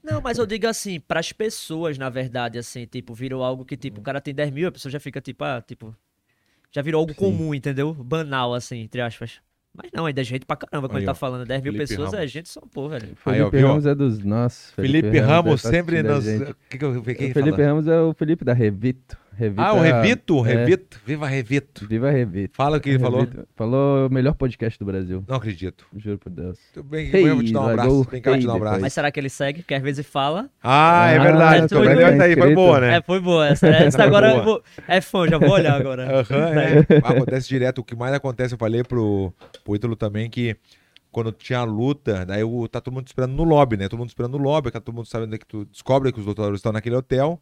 Não, 0.02 0.20
mas 0.20 0.38
eu 0.38 0.46
digo 0.46 0.66
assim, 0.66 0.98
pras 0.98 1.30
pessoas, 1.32 1.96
na 1.98 2.08
verdade, 2.08 2.58
assim, 2.58 2.86
tipo, 2.86 3.14
virou 3.14 3.44
algo 3.44 3.64
que, 3.64 3.76
tipo, 3.76 4.00
o 4.00 4.02
cara 4.02 4.20
tem 4.20 4.34
10 4.34 4.50
mil, 4.50 4.66
a 4.68 4.72
pessoa 4.72 4.90
já 4.90 4.98
fica, 4.98 5.20
tipo, 5.20 5.44
ah, 5.44 5.62
tipo, 5.64 5.94
já 6.72 6.80
virou 6.82 7.00
algo 7.00 7.14
comum, 7.14 7.54
entendeu? 7.54 7.92
Banal, 7.94 8.54
assim, 8.54 8.80
entre 8.80 9.00
aspas. 9.00 9.40
Mas 9.74 9.90
não, 9.94 10.04
ainda 10.04 10.20
é 10.20 10.24
gente 10.24 10.44
pra 10.44 10.56
caramba, 10.56 10.86
como 10.88 10.98
Aí, 10.98 11.02
ele 11.04 11.06
tá 11.06 11.14
falando, 11.14 11.46
10 11.46 11.62
mil 11.62 11.72
Felipe 11.72 11.88
pessoas 11.88 12.12
é 12.12 12.16
Ramos. 12.16 12.30
gente 12.30 12.48
só, 12.48 12.60
pô, 12.60 12.88
velho. 12.88 13.08
Aí, 13.24 13.40
ó, 13.40 13.48
Felipe? 13.48 13.66
Ramos 13.66 13.86
é 13.86 13.94
dos 13.94 14.18
nossos. 14.22 14.70
Felipe 14.72 15.18
Ramos 15.18 15.62
tá 15.62 15.70
sempre 15.70 15.98
assistindo 15.98 16.10
a 16.10 16.14
nos. 16.16 16.24
gente. 16.24 16.50
O 16.50 16.56
que, 16.68 16.78
que 16.78 16.84
eu 16.84 17.02
quem 17.02 17.32
Felipe 17.32 17.56
fala? 17.56 17.68
Ramos 17.68 17.86
é 17.86 17.98
o 18.00 18.12
Felipe 18.12 18.44
da 18.44 18.52
Revito. 18.52 19.16
Revito 19.42 19.60
Ah, 19.62 19.72
o 19.74 19.80
Revito? 19.80 20.46
é. 20.46 20.54
Revito? 20.54 21.00
Viva 21.04 21.26
Revito. 21.26 21.86
Viva 21.86 22.10
Revito. 22.10 22.54
Fala 22.56 22.76
o 22.76 22.80
que 22.80 22.90
ele 22.90 22.98
falou. 22.98 23.20
Revito. 23.20 23.48
Falou 23.56 24.06
o 24.06 24.10
melhor 24.10 24.34
podcast 24.34 24.78
do 24.78 24.84
Brasil. 24.84 25.24
Não 25.26 25.36
acredito. 25.36 25.84
Juro 25.96 26.18
por 26.18 26.30
Deus. 26.30 26.58
Tudo 26.72 26.88
bem, 26.88 27.10
Hey, 27.14 27.26
eu 27.28 27.34
vou 27.34 27.44
te 27.44 27.52
dar 27.52 27.60
um 27.62 27.68
abraço. 27.68 28.02
Vem 28.10 28.22
cá, 28.22 28.30
eu 28.30 28.34
vou 28.34 28.40
te 28.40 28.46
dar 28.46 28.52
um 28.52 28.56
hey 28.56 28.60
abraço. 28.62 28.80
Mas 28.80 28.92
será 28.92 29.10
que 29.10 29.18
ele 29.20 29.28
segue? 29.28 29.62
Porque 29.62 29.74
às 29.74 29.82
vezes 29.82 30.06
fala. 30.06 30.48
Ah, 30.62 31.10
é 31.10 31.16
Ah, 31.18 31.22
verdade. 31.22 31.68
tá 31.68 31.76
Tô 31.76 31.80
vendo 31.82 32.00
essa 32.00 32.22
aí, 32.24 32.36
foi 32.36 32.54
boa, 32.54 32.80
né? 32.80 32.96
É, 32.96 33.02
foi 33.02 33.20
boa 33.20 33.46
essa. 33.48 33.66
Essa 33.68 34.04
agora 34.04 34.28
boa. 34.30 34.40
eu 34.40 34.44
vou... 34.44 34.62
é 34.86 35.00
fã, 35.00 35.26
já 35.28 35.38
vou 35.38 35.50
olhar 35.50 35.74
agora. 35.74 36.20
Aham, 36.20 36.52
é. 36.60 36.78
Acontece 37.02 37.48
direto. 37.48 37.78
O 37.78 37.84
que 37.84 37.96
mais 37.96 38.14
acontece, 38.14 38.54
eu 38.54 38.58
falei 38.58 38.82
pro, 38.84 39.32
pro 39.64 39.74
Ítalo 39.74 39.96
também, 39.96 40.30
que 40.30 40.56
quando 41.10 41.30
tinha 41.32 41.58
a 41.58 41.64
luta, 41.64 42.24
daí 42.24 42.42
o, 42.42 42.66
tá 42.68 42.80
todo 42.80 42.94
mundo 42.94 43.06
esperando 43.06 43.32
no 43.34 43.44
lobby, 43.44 43.76
né? 43.76 43.86
Todo 43.88 43.98
mundo 43.98 44.08
esperando 44.08 44.38
no 44.38 44.42
lobby, 44.44 44.70
tá 44.70 44.80
todo 44.80 44.94
mundo 44.94 45.06
sabendo 45.06 45.36
que 45.38 45.46
tu 45.46 45.64
descobre 45.66 46.10
que 46.12 46.18
os 46.20 46.24
lutadores 46.26 46.58
estão 46.58 46.72
naquele 46.72 46.96
hotel. 46.96 47.38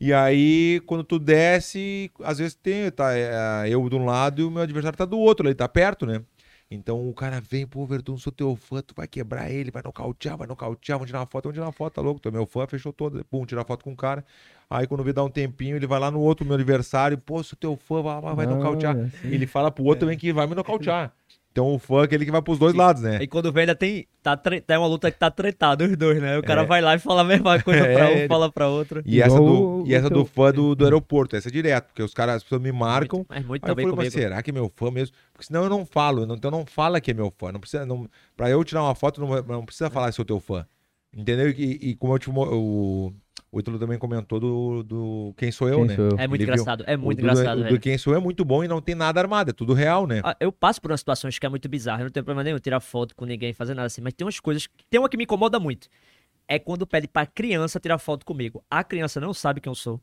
E 0.00 0.12
aí, 0.12 0.80
quando 0.86 1.02
tu 1.02 1.18
desce, 1.18 2.10
às 2.22 2.38
vezes 2.38 2.54
tem, 2.54 2.90
tá 2.90 3.12
é, 3.16 3.68
eu 3.68 3.88
de 3.88 3.96
um 3.96 4.04
lado 4.04 4.40
e 4.40 4.44
o 4.44 4.50
meu 4.50 4.62
adversário 4.62 4.96
tá 4.96 5.04
do 5.04 5.18
outro, 5.18 5.46
ele 5.48 5.54
tá 5.56 5.68
perto, 5.68 6.06
né? 6.06 6.22
Então 6.70 7.08
o 7.08 7.14
cara 7.14 7.40
vem, 7.40 7.66
pô, 7.66 7.84
Verdun, 7.86 8.16
sou 8.18 8.30
teu 8.32 8.54
fã, 8.54 8.80
tu 8.82 8.94
vai 8.94 9.08
quebrar 9.08 9.50
ele, 9.50 9.70
vai 9.70 9.82
nocautear, 9.82 10.36
vai 10.36 10.46
nocautear, 10.46 10.98
vamos 10.98 11.08
tirar 11.08 11.20
uma 11.20 11.26
foto, 11.26 11.44
vamos 11.44 11.54
tirar 11.56 11.66
uma 11.66 11.72
foto, 11.72 11.94
tá 11.94 12.02
louco? 12.02 12.20
Tu 12.20 12.28
é 12.28 12.32
meu 12.32 12.46
fã, 12.46 12.66
fechou 12.66 12.92
toda, 12.92 13.24
pum, 13.24 13.44
tirar 13.46 13.64
foto 13.64 13.82
com 13.84 13.92
o 13.92 13.96
cara. 13.96 14.24
Aí 14.70 14.86
quando 14.86 15.02
vê 15.02 15.12
dar 15.12 15.24
um 15.24 15.30
tempinho, 15.30 15.76
ele 15.76 15.86
vai 15.86 15.98
lá 15.98 16.10
no 16.10 16.20
outro, 16.20 16.44
meu 16.44 16.54
adversário, 16.54 17.16
pô, 17.18 17.42
sou 17.42 17.56
teu 17.58 17.74
fã, 17.76 18.02
vai, 18.02 18.20
vai, 18.20 18.34
vai 18.36 18.46
Ah, 18.46 18.50
nocautear. 18.50 18.94
sim. 19.10 19.28
Ele 19.32 19.46
fala 19.46 19.70
pro 19.70 19.82
outro 19.84 20.00
também 20.00 20.18
que 20.18 20.32
vai 20.32 20.46
me 20.46 20.54
nocautear. 20.54 21.12
Então 21.58 21.74
o 21.74 21.78
fã 21.80 22.02
é 22.02 22.04
aquele 22.04 22.24
que 22.24 22.30
vai 22.30 22.40
pros 22.40 22.56
dois 22.56 22.72
lados, 22.72 23.02
né? 23.02 23.18
E 23.20 23.26
quando 23.26 23.50
vem 23.50 23.62
ainda 23.62 23.74
tem... 23.74 24.06
Tá, 24.22 24.36
tre... 24.36 24.60
tá 24.60 24.78
uma 24.78 24.86
luta 24.86 25.10
que 25.10 25.18
tá 25.18 25.28
tretada 25.28 25.84
os 25.84 25.96
dois, 25.96 26.22
né? 26.22 26.38
O 26.38 26.42
cara 26.42 26.62
É. 26.62 26.64
vai 26.64 26.80
lá 26.80 26.94
e 26.94 27.00
fala 27.00 27.22
a 27.22 27.24
mesma 27.24 27.60
coisa 27.60 27.80
É, 27.84 27.94
pra 27.94 28.06
um, 28.06 28.10
ele- 28.12 28.28
fala 28.28 28.52
pra 28.52 28.68
outro. 28.68 29.02
E 29.04 29.20
essa, 29.20 29.36
do, 29.36 29.82
e 29.84 29.92
essa 29.92 30.08
do 30.08 30.24
fã 30.24 30.52
do, 30.52 30.76
do 30.76 30.84
aeroporto, 30.84 31.34
essa 31.34 31.48
é 31.48 31.50
direto, 31.50 31.86
porque 31.86 32.02
os 32.02 32.14
caras, 32.14 32.36
as 32.36 32.42
pessoas 32.44 32.62
me 32.62 32.70
marcam. 32.70 33.26
Mas 33.28 33.44
muito 33.44 33.64
Aí 33.64 33.70
eu 33.70 33.74
também 33.74 33.90
falei, 33.90 34.04
mas 34.04 34.12
será 34.12 34.40
que 34.40 34.50
é 34.50 34.52
meu 34.52 34.70
fã 34.76 34.88
mesmo? 34.88 35.16
Porque 35.32 35.46
senão 35.46 35.64
eu 35.64 35.68
não 35.68 35.84
falo, 35.84 36.32
então 36.32 36.48
não 36.48 36.64
fala 36.64 37.00
que 37.00 37.10
é 37.10 37.14
meu 37.14 37.32
fã. 37.36 37.50
Não 37.50 37.58
precisa, 37.58 37.84
não, 37.84 38.08
pra 38.36 38.48
eu 38.48 38.62
tirar 38.62 38.84
uma 38.84 38.94
foto, 38.94 39.20
não, 39.20 39.42
não 39.42 39.64
precisa 39.64 39.90
falar 39.90 40.12
se 40.12 40.20
eu 40.20 40.24
teu 40.24 40.38
fã. 40.38 40.64
Entendeu? 41.12 41.48
E, 41.50 41.90
e 41.90 41.94
como 41.96 42.14
eu 42.14 42.18
te, 42.20 42.30
o, 43.50 43.60
Ítalo 43.60 43.78
também 43.78 43.98
comentou 43.98 44.38
do, 44.38 44.82
do 44.82 45.34
Quem 45.36 45.50
Sou 45.50 45.68
Eu, 45.68 45.78
Quem 45.78 45.86
né? 45.86 45.96
sou 45.96 46.04
eu? 46.06 46.10
É 46.18 46.26
muito 46.28 46.40
Ele 46.42 46.44
viu. 46.46 46.54
engraçado, 46.54 46.84
é 46.86 46.96
muito 46.96 47.18
o 47.18 47.22
do, 47.22 47.30
engraçado, 47.30 47.58
o 47.58 47.62
velho. 47.62 47.76
do 47.76 47.80
Quem 47.80 47.98
Sou 47.98 48.12
Eu 48.12 48.18
é 48.18 48.22
muito 48.22 48.44
bom 48.44 48.62
e 48.62 48.68
não 48.68 48.80
tem 48.80 48.94
nada 48.94 49.20
armado, 49.20 49.50
é 49.50 49.52
tudo 49.52 49.72
real, 49.74 50.06
né? 50.06 50.20
Ah, 50.24 50.36
Eu 50.38 50.52
passo 50.52 50.80
por 50.80 50.90
umas 50.90 51.00
situações 51.00 51.38
que 51.38 51.46
é 51.46 51.48
muito 51.48 51.68
bizarra, 51.68 52.00
eu 52.02 52.04
não 52.04 52.10
tenho 52.10 52.24
problema 52.24 52.44
nenhum 52.44 52.58
tirar 52.58 52.80
foto 52.80 53.14
com 53.16 53.24
ninguém, 53.24 53.52
fazer 53.52 53.74
nada 53.74 53.86
assim, 53.86 54.00
mas 54.00 54.12
tem 54.12 54.24
umas 54.24 54.38
coisas. 54.40 54.68
Tem 54.90 55.00
uma 55.00 55.08
que 55.08 55.16
me 55.16 55.24
incomoda 55.24 55.58
muito. 55.58 55.88
É 56.46 56.58
quando 56.58 56.86
pede 56.86 57.06
pra 57.08 57.26
criança 57.26 57.78
tirar 57.78 57.98
foto 57.98 58.24
comigo. 58.24 58.64
A 58.70 58.82
criança 58.82 59.20
não 59.20 59.34
sabe 59.34 59.60
quem 59.60 59.70
eu 59.70 59.74
sou. 59.74 60.00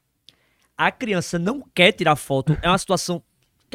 A 0.77 0.91
criança 0.91 1.39
não 1.39 1.63
quer 1.73 1.91
tirar 1.91 2.15
foto. 2.15 2.57
É 2.61 2.69
uma 2.69 2.77
situação. 2.77 3.23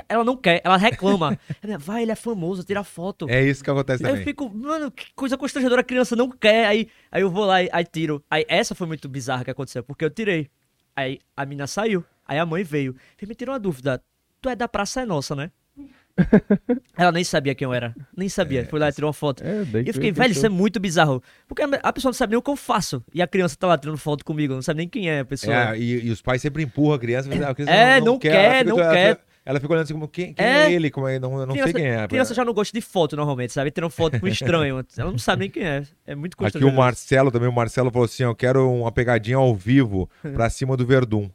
Ela 0.08 0.24
não 0.24 0.36
quer, 0.36 0.60
ela 0.64 0.76
reclama. 0.76 1.38
Ela, 1.62 1.76
Vai, 1.78 2.02
ele 2.02 2.12
é 2.12 2.14
famoso, 2.14 2.62
tira 2.64 2.82
foto. 2.84 3.28
É 3.28 3.42
isso 3.42 3.62
que 3.62 3.70
acontece 3.70 4.02
Aí 4.04 4.10
eu 4.10 4.14
também. 4.14 4.24
fico, 4.24 4.48
mano, 4.48 4.90
que 4.90 5.06
coisa 5.14 5.36
constrangedora, 5.36 5.80
a 5.80 5.84
criança 5.84 6.14
não 6.16 6.30
quer. 6.30 6.66
Aí, 6.66 6.88
aí 7.10 7.22
eu 7.22 7.30
vou 7.30 7.44
lá 7.44 7.62
e 7.62 7.68
aí 7.72 7.84
tiro. 7.84 8.22
Aí 8.30 8.44
essa 8.48 8.74
foi 8.74 8.86
muito 8.86 9.08
bizarra 9.08 9.44
que 9.44 9.50
aconteceu, 9.50 9.82
porque 9.82 10.04
eu 10.04 10.10
tirei. 10.10 10.48
Aí 10.96 11.18
a 11.36 11.44
mina 11.44 11.66
saiu. 11.66 12.04
Aí 12.26 12.38
a 12.38 12.46
mãe 12.46 12.62
veio. 12.62 12.92
Falei, 13.16 13.28
me 13.28 13.34
tirou 13.34 13.52
uma 13.52 13.58
dúvida. 13.60 14.02
Tu 14.40 14.48
é 14.48 14.56
da 14.56 14.66
Praça 14.68 15.02
é 15.02 15.04
Nossa, 15.04 15.34
né? 15.36 15.50
Ela 16.96 17.12
nem 17.12 17.24
sabia 17.24 17.54
quem 17.54 17.64
eu 17.64 17.72
era. 17.72 17.94
Nem 18.16 18.28
sabia. 18.28 18.66
Foi 18.66 18.78
lá 18.78 18.88
e 18.88 18.92
tirou 18.92 19.08
uma 19.08 19.12
foto. 19.14 19.42
É, 19.44 19.62
E 19.82 19.88
eu 19.88 19.94
fiquei, 19.94 20.12
velho, 20.12 20.32
isso 20.32 20.44
é 20.44 20.48
muito 20.48 20.78
bizarro. 20.80 21.22
Porque 21.48 21.62
a 21.62 21.92
pessoa 21.92 22.10
não 22.10 22.14
sabe 22.14 22.32
nem 22.32 22.38
o 22.38 22.42
que 22.42 22.50
eu 22.50 22.56
faço. 22.56 23.02
E 23.14 23.22
a 23.22 23.26
criança 23.26 23.56
tá 23.56 23.66
lá 23.66 23.78
tirando 23.78 23.96
foto 23.98 24.24
comigo, 24.24 24.54
não 24.54 24.62
sabe 24.62 24.78
nem 24.78 24.88
quem 24.88 25.08
é 25.08 25.20
a 25.20 25.24
pessoa. 25.24 25.72
É, 25.74 25.78
e, 25.78 26.06
e 26.06 26.10
os 26.10 26.20
pais 26.20 26.42
sempre 26.42 26.62
empurram 26.62 26.94
a 26.94 26.98
criança. 26.98 27.28
a 27.48 27.54
criança 27.54 27.72
É, 27.72 28.00
não 28.00 28.18
quer, 28.18 28.32
ela 28.32 28.58
fica- 28.58 28.70
não 28.70 28.80
ela 28.80 28.92
quer. 28.94 29.20
Ela 29.44 29.58
fica 29.58 29.72
olhando 29.72 29.84
assim 29.84 29.94
como, 29.94 30.06
quem, 30.06 30.34
quem 30.34 30.44
é, 30.44 30.66
É. 30.66 30.72
ele? 30.72 30.90
Como 30.90 31.08
é, 31.08 31.18
não, 31.18 31.46
não 31.46 31.54
sei 31.54 31.72
quem 31.72 31.86
é. 31.86 32.06
Criança 32.06 32.34
já 32.34 32.44
não 32.44 32.52
gosta 32.52 32.76
de 32.78 32.80
foto 32.84 33.16
normalmente, 33.16 33.52
sabe? 33.52 33.70
Tirando 33.70 33.90
foto 33.90 34.20
com 34.20 34.28
estranho. 34.28 34.84
Ela 34.96 35.10
não 35.10 35.18
sabe 35.18 35.40
nem 35.40 35.50
quem 35.50 35.64
é. 35.64 35.82
É 36.06 36.14
muito 36.14 36.34
Aqui 36.34 36.42
o 36.42 36.44
constrangedor. 36.44 36.74
Marcelo 36.74 37.30
também, 37.30 37.48
o 37.48 37.52
Marcelo 37.52 37.90
falou 37.90 38.04
assim, 38.04 38.22
eu 38.22 38.34
quero 38.34 38.70
uma 38.70 38.92
pegadinha 38.92 39.38
ao 39.38 39.54
vivo 39.54 40.08
pra 40.34 40.50
cima 40.50 40.76
do 40.76 40.84
Verdun. 40.86 41.30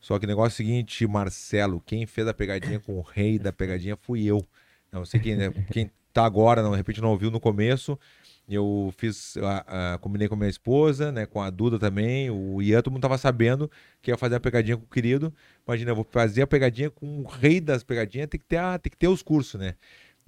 Só 0.00 0.18
que 0.18 0.24
o 0.24 0.28
negócio 0.28 0.52
é 0.52 0.54
o 0.54 0.66
seguinte, 0.68 1.06
Marcelo, 1.06 1.82
quem 1.84 2.06
fez 2.06 2.28
a 2.28 2.32
pegadinha 2.32 2.78
com 2.78 2.96
o 2.96 3.02
rei 3.02 3.38
da 3.38 3.52
pegadinha 3.52 3.96
fui 4.00 4.24
eu. 4.24 4.44
Não 4.92 5.04
sei 5.04 5.18
quem, 5.18 5.34
né, 5.36 5.52
quem 5.72 5.90
tá 6.12 6.24
agora, 6.24 6.62
não, 6.62 6.70
de 6.72 6.76
repente 6.76 7.00
não 7.00 7.10
ouviu 7.10 7.30
no 7.30 7.40
começo. 7.40 7.98
Eu 8.48 8.92
fiz, 8.96 9.34
combinei 10.00 10.26
com 10.26 10.34
a 10.34 10.38
minha 10.38 10.48
esposa, 10.48 11.12
né, 11.12 11.26
com 11.26 11.42
a 11.42 11.50
Duda 11.50 11.78
também, 11.78 12.30
o 12.30 12.62
Ian, 12.62 12.80
todo 12.80 12.92
mundo 12.94 13.02
tava 13.02 13.18
sabendo 13.18 13.70
que 14.00 14.10
ia 14.10 14.16
fazer 14.16 14.36
a 14.36 14.40
pegadinha 14.40 14.74
com 14.76 14.84
o 14.84 14.88
querido. 14.88 15.34
Imagina, 15.66 15.90
eu 15.90 15.94
vou 15.94 16.06
fazer 16.10 16.40
a 16.42 16.46
pegadinha 16.46 16.88
com 16.90 17.20
o 17.20 17.26
rei 17.26 17.60
das 17.60 17.82
pegadinhas, 17.84 18.26
tem 18.28 18.40
que 18.40 18.46
ter, 18.46 18.56
a- 18.56 18.78
tem 18.78 18.90
que 18.90 18.96
ter 18.96 19.08
os 19.08 19.22
cursos, 19.22 19.60
né? 19.60 19.74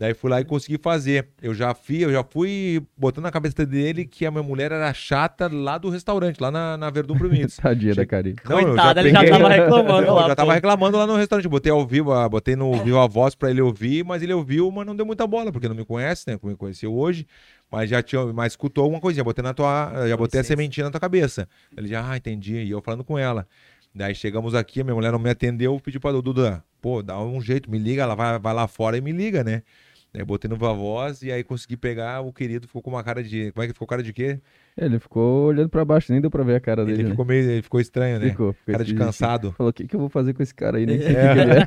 Daí 0.01 0.15
fui 0.15 0.31
lá 0.31 0.41
e 0.41 0.47
consegui 0.47 0.79
fazer. 0.83 1.29
Eu 1.43 1.53
já 1.53 1.75
fui, 1.75 2.03
eu 2.03 2.11
já 2.11 2.25
fui 2.25 2.83
botando 2.97 3.25
na 3.25 3.31
cabeça 3.31 3.67
dele 3.67 4.07
que 4.07 4.25
a 4.25 4.31
minha 4.31 4.43
mulher 4.43 4.73
era 4.73 4.95
chata 4.95 5.47
lá 5.47 5.77
do 5.77 5.91
restaurante, 5.91 6.41
lá 6.41 6.51
na, 6.51 6.75
na 6.79 6.89
Verdun 6.89 7.19
Promitos. 7.19 7.57
Tadinha 7.61 7.95
da 7.95 8.07
Cari. 8.07 8.35
Não, 8.49 8.59
eu 8.59 8.67
Coitada, 8.69 9.01
ele 9.03 9.11
já 9.11 9.23
tava 9.29 9.49
reclamando 9.51 10.07
Não, 10.07 10.15
lá. 10.15 10.23
eu 10.23 10.29
já 10.29 10.35
tava 10.37 10.55
reclamando 10.55 10.97
lá 10.97 11.07
no 11.07 11.17
restaurante. 11.17 11.47
Botei 11.47 11.71
ao 11.71 11.87
vivo, 11.87 12.15
ah, 12.15 12.27
botei 12.27 12.57
no 12.57 12.83
vivo 12.83 12.99
a 12.99 13.07
voz 13.07 13.35
pra 13.35 13.51
ele 13.51 13.61
ouvir, 13.61 14.03
mas 14.03 14.23
ele 14.23 14.33
ouviu, 14.33 14.71
mas 14.71 14.87
não 14.87 14.97
deu 14.97 15.05
muita 15.05 15.27
bola, 15.27 15.53
porque 15.53 15.69
não 15.69 15.75
me 15.77 15.85
conhece, 15.85 16.25
né? 16.31 16.39
Como 16.39 16.51
me 16.51 16.57
conheceu 16.57 16.95
hoje. 16.95 17.27
Mas 17.71 17.91
já 17.91 18.03
tinha, 18.03 18.25
mas 18.33 18.55
escutou 18.55 18.85
alguma 18.85 19.03
coisinha, 19.03 19.23
botei 19.23 19.43
na 19.43 19.53
tua, 19.53 19.93
já 20.09 20.17
botei 20.17 20.39
a 20.39 20.41
licença. 20.41 20.45
sementinha 20.45 20.85
na 20.85 20.91
tua 20.91 21.01
cabeça. 21.01 21.47
Ele 21.77 21.89
já, 21.89 22.11
ah, 22.11 22.17
entendi. 22.17 22.55
E 22.57 22.71
eu 22.71 22.81
falando 22.81 23.05
com 23.05 23.19
ela. 23.19 23.47
Daí 23.95 24.15
chegamos 24.15 24.55
aqui, 24.55 24.81
a 24.81 24.85
minha 24.85 24.95
mulher 24.95 25.13
não 25.13 25.19
me 25.19 25.29
atendeu, 25.29 25.79
pedi 25.79 26.01
pra 26.01 26.11
Duda, 26.13 26.65
pô, 26.81 27.03
dá 27.03 27.21
um 27.21 27.39
jeito, 27.41 27.71
me 27.71 27.77
liga, 27.77 28.03
ela 28.03 28.15
vai, 28.15 28.39
vai 28.39 28.55
lá 28.55 28.67
fora 28.67 28.97
e 28.97 29.01
me 29.03 29.13
liga, 29.13 29.45
né? 29.45 29.63
Daí 30.13 30.25
botei 30.25 30.49
no 30.51 30.57
voz 30.57 31.23
e 31.23 31.31
aí 31.31 31.45
consegui 31.45 31.77
pegar 31.77 32.21
o 32.21 32.33
querido, 32.33 32.67
ficou 32.67 32.83
com 32.83 32.91
uma 32.91 33.03
cara 33.05 33.23
de. 33.23 33.53
Como 33.53 33.63
é 33.63 33.67
que 33.69 33.73
ficou 33.73 33.87
cara 33.87 34.03
de 34.03 34.13
quê? 34.13 34.41
Ele 34.77 34.99
ficou 34.99 35.47
olhando 35.47 35.69
pra 35.69 35.85
baixo, 35.85 36.11
nem 36.11 36.21
deu 36.21 36.29
pra 36.31 36.43
ver 36.43 36.57
a 36.57 36.61
cara 36.61 36.85
dele, 36.85 36.97
Ele 36.99 37.03
né? 37.05 37.11
ficou 37.11 37.25
meio. 37.25 37.49
Ele 37.49 37.63
ficou 37.63 37.81
estranho, 37.81 38.19
né? 38.19 38.31
Ficou, 38.31 38.53
ficou 38.53 38.73
cara 38.73 38.85
de 38.85 38.95
cansado. 38.95 39.53
Falou, 39.53 39.71
o 39.71 39.73
que, 39.73 39.87
que 39.87 39.95
eu 39.95 40.01
vou 40.01 40.09
fazer 40.09 40.35
com 40.35 40.43
esse 40.43 40.53
cara 40.55 40.79
aí? 40.79 40.87
Nem 40.87 40.99
sei 40.99 41.15
É. 41.15 41.33
que 41.35 41.39
ele 41.41 41.51
é. 41.53 41.65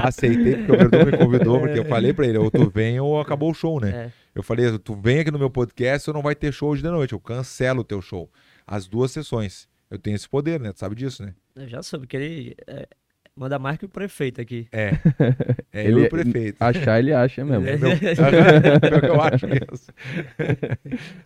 Aceitei 0.02 0.56
porque 0.64 0.72
o 0.72 0.76
Verdun 0.88 1.10
me 1.10 1.18
convidou, 1.18 1.60
porque 1.60 1.78
eu 1.78 1.84
falei 1.84 2.12
pra 2.12 2.26
ele, 2.26 2.38
ou 2.38 2.50
tu 2.50 2.70
vem 2.70 2.98
ou 3.00 3.20
acabou 3.20 3.50
o 3.50 3.54
show, 3.54 3.80
né? 3.80 3.90
É. 4.06 4.12
Eu 4.34 4.42
falei, 4.42 4.78
tu 4.78 4.94
vem 4.94 5.18
aqui 5.20 5.30
no 5.30 5.38
meu 5.38 5.50
podcast 5.50 6.08
ou 6.08 6.14
não 6.14 6.22
vai 6.22 6.34
ter 6.34 6.52
show 6.52 6.70
hoje 6.70 6.82
de 6.82 6.88
noite, 6.88 7.12
eu 7.12 7.20
cancelo 7.20 7.80
o 7.80 7.84
teu 7.84 8.00
show. 8.00 8.30
As 8.66 8.86
duas 8.86 9.10
sessões. 9.10 9.68
Eu 9.90 9.98
tenho 9.98 10.14
esse 10.14 10.28
poder, 10.28 10.60
né? 10.60 10.72
Tu 10.72 10.78
sabe 10.78 10.94
disso, 10.94 11.22
né? 11.24 11.34
Eu 11.56 11.68
já 11.68 11.82
soube 11.82 12.06
que 12.06 12.16
ele 12.16 12.54
é, 12.66 12.86
manda 13.36 13.58
mais 13.58 13.78
que 13.78 13.84
o 13.84 13.88
prefeito 13.88 14.40
aqui. 14.40 14.68
É. 14.72 14.90
É 15.72 15.88
eu 15.88 16.00
e 16.00 16.06
o 16.06 16.08
prefeito. 16.10 16.56
Achar, 16.60 16.98
ele 16.98 17.12
acha 17.12 17.44
mesmo. 17.44 17.64
É 17.64 17.76
meu... 17.78 17.90
Pior 18.80 19.00
que 19.00 19.06
eu 19.06 19.20
acho 19.22 19.46
mesmo. 19.46 19.68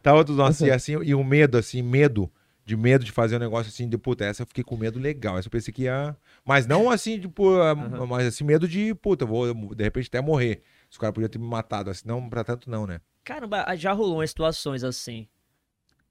tá 0.02 0.12
outros 0.14 0.38
assim, 0.38 0.68
assim, 0.70 0.92
e 1.02 1.14
o 1.14 1.24
medo, 1.24 1.56
assim, 1.56 1.80
medo. 1.82 2.30
De 2.66 2.76
medo 2.76 3.04
de 3.04 3.12
fazer 3.12 3.36
um 3.36 3.40
negócio 3.40 3.68
assim, 3.70 3.86
de 3.88 3.98
puta, 3.98 4.24
essa 4.24 4.42
eu 4.42 4.46
fiquei 4.46 4.64
com 4.64 4.74
medo 4.76 4.98
legal. 4.98 5.36
Essa 5.38 5.48
eu 5.48 5.50
pensei 5.50 5.72
que 5.72 5.82
ia. 5.82 6.16
Mas 6.46 6.66
não 6.66 6.90
assim, 6.90 7.20
tipo, 7.20 7.56
ah, 7.56 7.74
mas 7.74 8.26
assim, 8.26 8.42
medo 8.44 8.66
de, 8.66 8.94
puta, 8.94 9.24
eu 9.24 9.28
vou 9.28 9.74
de 9.74 9.84
repente 9.84 10.06
até 10.08 10.20
morrer. 10.20 10.62
Os 10.90 10.96
caras 10.96 11.12
podiam 11.14 11.28
ter 11.28 11.38
me 11.38 11.46
matado, 11.46 11.90
assim, 11.90 12.06
não, 12.08 12.26
pra 12.28 12.42
tanto 12.42 12.70
não, 12.70 12.86
né? 12.86 13.00
Caramba, 13.22 13.64
já 13.76 13.92
rolou 13.92 14.16
umas 14.16 14.30
situações 14.30 14.82
assim. 14.82 15.26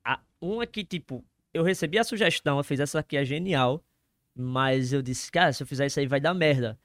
A- 0.06 0.20
uma 0.40 0.66
que, 0.68 0.84
tipo, 0.84 1.24
eu 1.54 1.64
recebi 1.64 1.98
a 1.98 2.04
sugestão, 2.04 2.58
eu 2.58 2.64
fiz 2.64 2.80
essa 2.80 3.00
aqui 3.00 3.18
é 3.18 3.26
genial, 3.26 3.84
mas 4.36 4.94
eu 4.94 5.02
disse, 5.02 5.32
cara, 5.32 5.54
se 5.54 5.62
eu 5.62 5.68
fizer 5.68 5.86
isso 5.86 6.00
aí 6.00 6.08
vai 6.08 6.20
dar 6.20 6.34
merda. 6.34 6.78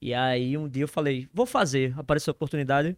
E 0.00 0.12
aí 0.14 0.56
um 0.56 0.68
dia 0.68 0.84
eu 0.84 0.88
falei, 0.88 1.28
vou 1.32 1.46
fazer, 1.46 1.94
apareceu 1.96 2.30
a 2.30 2.34
oportunidade. 2.34 2.96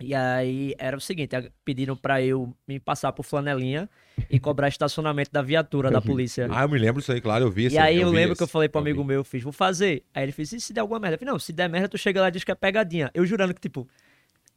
E 0.00 0.14
aí 0.14 0.74
era 0.78 0.96
o 0.96 1.00
seguinte, 1.00 1.36
pediram 1.64 1.96
pra 1.96 2.20
eu 2.20 2.52
me 2.66 2.80
passar 2.80 3.12
por 3.12 3.22
flanelinha 3.22 3.88
e 4.28 4.40
cobrar 4.40 4.68
estacionamento 4.68 5.30
da 5.30 5.42
viatura 5.42 5.90
da 5.90 6.00
polícia. 6.02 6.48
Ah, 6.50 6.62
eu 6.62 6.68
me 6.68 6.78
lembro 6.78 7.00
disso 7.00 7.12
aí, 7.12 7.20
claro, 7.20 7.44
eu 7.44 7.50
vi 7.50 7.66
esse 7.66 7.76
E 7.76 7.78
aí 7.78 8.00
eu, 8.00 8.10
vi 8.10 8.16
lembro 8.16 8.34
que 8.34 8.42
eu 8.42 8.48
falei 8.48 8.68
pro 8.68 8.80
amigo 8.80 9.04
meu, 9.04 9.20
eu 9.20 9.24
fiz, 9.24 9.42
vou 9.42 9.52
fazer. 9.52 10.04
Aí 10.12 10.24
ele 10.24 10.32
fez, 10.32 10.52
e 10.52 10.60
se 10.60 10.72
der 10.72 10.80
alguma 10.80 10.98
merda? 10.98 11.14
Eu 11.14 11.18
falei, 11.20 11.32
não, 11.32 11.38
se 11.38 11.52
der 11.52 11.68
merda, 11.68 11.88
tu 11.88 11.98
chega 11.98 12.20
lá 12.20 12.28
e 12.28 12.32
diz 12.32 12.42
que 12.42 12.50
é 12.50 12.54
pegadinha. 12.54 13.10
Eu 13.14 13.24
jurando 13.24 13.54
que, 13.54 13.60
tipo, 13.60 13.88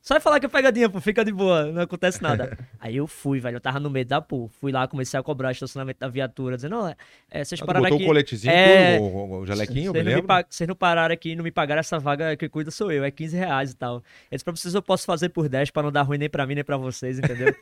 só 0.06 0.14
vai 0.14 0.22
falar 0.22 0.40
que 0.40 0.46
é 0.46 0.50
pegadinha, 0.50 0.88
pô, 0.88 1.02
fica 1.02 1.26
de 1.26 1.32
boa, 1.32 1.66
não 1.72 1.82
acontece 1.82 2.22
nada. 2.22 2.56
aí 2.80 2.96
eu 2.96 3.08
fui, 3.08 3.40
velho, 3.40 3.56
eu 3.56 3.60
tava 3.60 3.80
no 3.80 3.90
meio 3.90 4.06
da 4.06 4.22
pô. 4.22 4.48
Fui 4.62 4.72
lá, 4.72 4.88
comecei 4.88 5.20
a 5.20 5.24
cobrar 5.24 5.52
estacionamento 5.52 6.00
da 6.00 6.08
viatura, 6.08 6.58
dizendo, 6.58 6.76
não, 6.76 6.88
é, 6.88 6.96
é, 7.32 7.44
vocês 7.44 7.60
Ah, 7.60 7.66
pararam 7.66 7.86
botou 7.86 7.96
aqui... 7.96 8.04
o 8.04 8.08
coletezinho, 8.08 8.54
É, 8.54 9.00
tudo, 9.00 9.08
o, 9.08 9.40
o, 9.40 9.46
jalequinho, 9.48 9.88
eu 9.88 9.94
me 9.94 10.04
Vocês 10.04 10.06
não, 10.06 10.12
me 10.12 10.22
lembro. 10.22 10.46
vocês 10.48 10.68
não 10.68 10.76
pararam 10.76 11.12
aqui 11.12 11.32
e 11.32 11.36
não 11.36 11.44
me 11.44 11.50
pagaram 11.50 11.80
essa 11.80 11.98
vaga, 11.98 12.38
quem 12.38 12.48
cuida 12.48 12.70
sou 12.70 12.92
eu, 12.92 13.04
é 13.04 13.10
15 13.10 13.36
reais 13.36 13.72
e 13.72 13.76
tal. 13.76 14.04
Eles 14.30 14.44
pra 14.44 14.56
vocês 14.56 14.76
eu 14.76 14.82
posso 14.84 15.08
fazer 15.08 15.30
por 15.30 15.50
10 15.50 15.72
pra 15.72 15.82
não 15.82 15.92
dar 15.92 16.04
ruim 16.04 16.20
nem 16.20 16.30
pra 16.30 16.46
mim 16.46 16.54
nem 16.54 16.64
pra 16.64 16.78
vocês, 16.78 17.18
entendeu? 17.18 17.56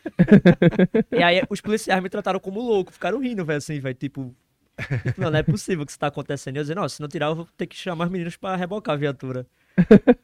e 1.18 1.24
aí 1.24 1.42
os 1.50 1.62
policiais 1.62 2.04
me 2.04 2.10
trataram 2.10 2.42
como 2.42 2.60
louco, 2.60 2.92
ficaram 2.92 3.20
rindo, 3.20 3.46
velho, 3.46 3.60
assim, 3.60 3.80
velho, 3.80 3.96
tipo... 3.96 4.36
tipo, 5.06 5.22
Não, 5.22 5.32
não 5.32 5.40
é 5.40 5.44
possível 5.44 5.86
que 5.86 5.92
isso 5.92 6.00
tá 6.00 6.08
acontecendo. 6.08 6.58
Eu 6.58 6.64
disse, 6.64 6.76
não, 6.76 6.90
se 6.90 7.00
não 7.00 7.08
tirar, 7.08 7.28
eu 7.28 7.36
vou 7.36 7.48
ter 7.58 7.68
que 7.68 7.76
chamar 7.78 8.04
os 8.04 8.12
meninos 8.12 8.36
pra 8.36 8.58
rebocar 8.58 8.96
a 8.96 8.98
viatura. 8.98 9.48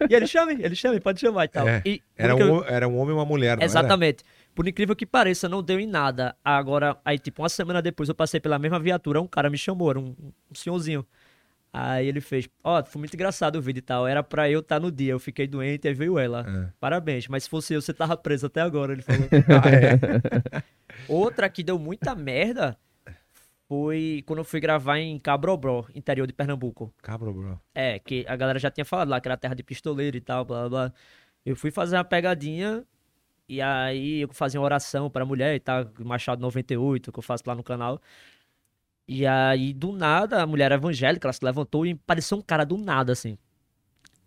E 0.10 0.14
ele 0.16 0.28
chame, 0.28 0.58
ele 0.60 0.76
chame, 0.76 1.00
pode 1.00 1.20
chamar 1.20 1.46
e 1.46 1.48
tal. 1.48 1.68
É, 1.68 1.82
E, 1.86 2.02
Era 2.18 2.36
que 2.36 2.42
eu- 2.44 2.54
um, 2.56 2.64
era 2.64 2.88
um 2.88 2.98
homem 2.98 3.16
e 3.16 3.18
uma 3.18 3.26
mulher, 3.26 3.50
não 3.58 3.64
era? 3.64 3.66
Exatamente. 3.66 4.24
Por 4.56 4.68
incrível 4.68 4.96
que 4.96 5.06
pareça, 5.06 5.48
não 5.50 5.64
deu 5.64 5.80
em 5.80 5.88
nada. 5.88 6.36
Agora, 6.44 6.98
aí, 7.06 7.18
tipo, 7.18 7.42
uma 7.42 7.50
semana 7.50 7.82
depois 7.82 8.10
eu 8.10 8.16
passei 8.16 8.40
pela 8.40 8.60
mesma 8.60 8.80
viatura, 8.80 9.22
um 9.22 9.28
cara 9.28 9.50
me 9.50 9.58
chamou, 9.58 9.90
era 9.90 10.00
um, 10.00 10.16
um 10.52 10.56
senhorzinho. 10.56 11.06
Aí 11.72 12.08
ele 12.08 12.20
fez, 12.20 12.50
ó, 12.64 12.84
foi 12.84 13.00
muito 13.00 13.14
engraçado 13.14 13.58
o 13.58 13.62
vídeo 13.62 13.78
e 13.80 13.84
tal. 13.84 14.08
Era 14.08 14.24
pra 14.24 14.50
eu 14.50 14.60
estar 14.60 14.80
no 14.80 14.92
dia, 14.92 15.12
eu 15.14 15.20
fiquei 15.20 15.46
doente, 15.48 15.88
aí 15.88 15.94
veio 15.94 16.18
ela. 16.18 16.44
É. 16.48 16.70
Parabéns, 16.80 17.28
mas 17.28 17.44
se 17.44 17.50
fosse 17.50 17.74
eu, 17.76 17.82
você 17.82 17.94
tava 17.94 18.18
preso 18.18 18.48
até 18.48 18.60
agora, 18.60 18.92
ele 18.94 19.04
falou. 19.04 19.22
Ah, 19.64 19.70
é. 19.70 20.64
Outra 21.08 21.48
que 21.48 21.64
deu 21.64 21.78
muita 21.78 22.16
merda 22.16 22.76
foi 23.70 24.24
quando 24.26 24.40
eu 24.40 24.44
fui 24.44 24.60
gravar 24.60 24.98
em 24.98 25.20
Cabrobró, 25.20 25.86
interior 25.94 26.26
de 26.26 26.34
Pernambuco. 26.34 26.92
Cabra, 27.04 27.32
bro. 27.32 27.62
É, 27.76 28.00
que 28.00 28.26
a 28.28 28.36
galera 28.36 28.58
já 28.58 28.72
tinha 28.72 28.84
falado 28.84 29.10
lá 29.10 29.22
que 29.22 29.28
era 29.28 29.38
terra 29.38 29.54
de 29.54 29.62
pistoleiro 29.62 30.18
e 30.18 30.22
tal, 30.22 30.44
blá 30.44 30.68
blá. 30.68 30.94
Eu 31.46 31.56
fui 31.56 31.70
fazer 31.70 31.96
uma 31.96 32.04
pegadinha 32.04 32.84
e 33.48 33.62
aí 33.62 34.22
eu 34.22 34.30
fazia 34.34 34.60
uma 34.60 34.66
oração 34.66 35.08
pra 35.10 35.24
mulher 35.24 35.56
e 35.56 35.60
tal, 35.60 35.86
Machado 36.00 36.42
98, 36.42 37.12
que 37.12 37.20
eu 37.20 37.24
faço 37.24 37.44
lá 37.46 37.54
no 37.54 37.64
canal. 37.64 38.02
E 39.08 39.26
aí, 39.26 39.74
do 39.74 39.92
nada, 39.92 40.42
a 40.42 40.48
mulher 40.48 40.72
evangélica, 40.72 41.28
ela 41.28 41.34
se 41.34 41.44
levantou 41.46 41.86
e 41.86 41.96
pareceu 41.96 42.38
um 42.40 42.42
cara 42.42 42.64
do 42.66 42.78
nada, 42.78 43.12
assim. 43.12 43.38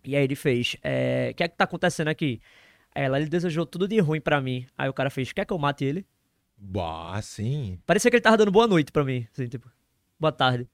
E 0.05 0.15
aí 0.15 0.23
ele 0.23 0.35
fez, 0.35 0.75
é, 0.83 1.29
o 1.31 1.35
que 1.35 1.43
é 1.43 1.47
que 1.49 1.55
tá 1.57 1.65
acontecendo 1.65 2.09
aqui? 2.09 2.41
Ela, 2.95 3.17
ele 3.19 3.29
desejou 3.29 3.65
tudo 3.65 3.87
de 3.87 3.99
ruim 3.99 4.21
pra 4.21 4.41
mim. 4.41 4.65
Aí 4.77 4.89
o 4.89 4.93
cara 4.93 5.09
fez, 5.09 5.31
quer 5.33 5.45
que 5.45 5.53
eu 5.53 5.57
mate 5.57 5.85
ele? 5.85 6.05
Bah, 6.57 7.19
sim. 7.21 7.77
Parecia 7.85 8.09
que 8.09 8.15
ele 8.17 8.21
tava 8.21 8.37
dando 8.37 8.51
boa 8.51 8.67
noite 8.67 8.91
pra 8.91 9.03
mim, 9.03 9.27
assim, 9.33 9.47
tipo, 9.47 9.69
boa 10.19 10.31
tarde. 10.31 10.67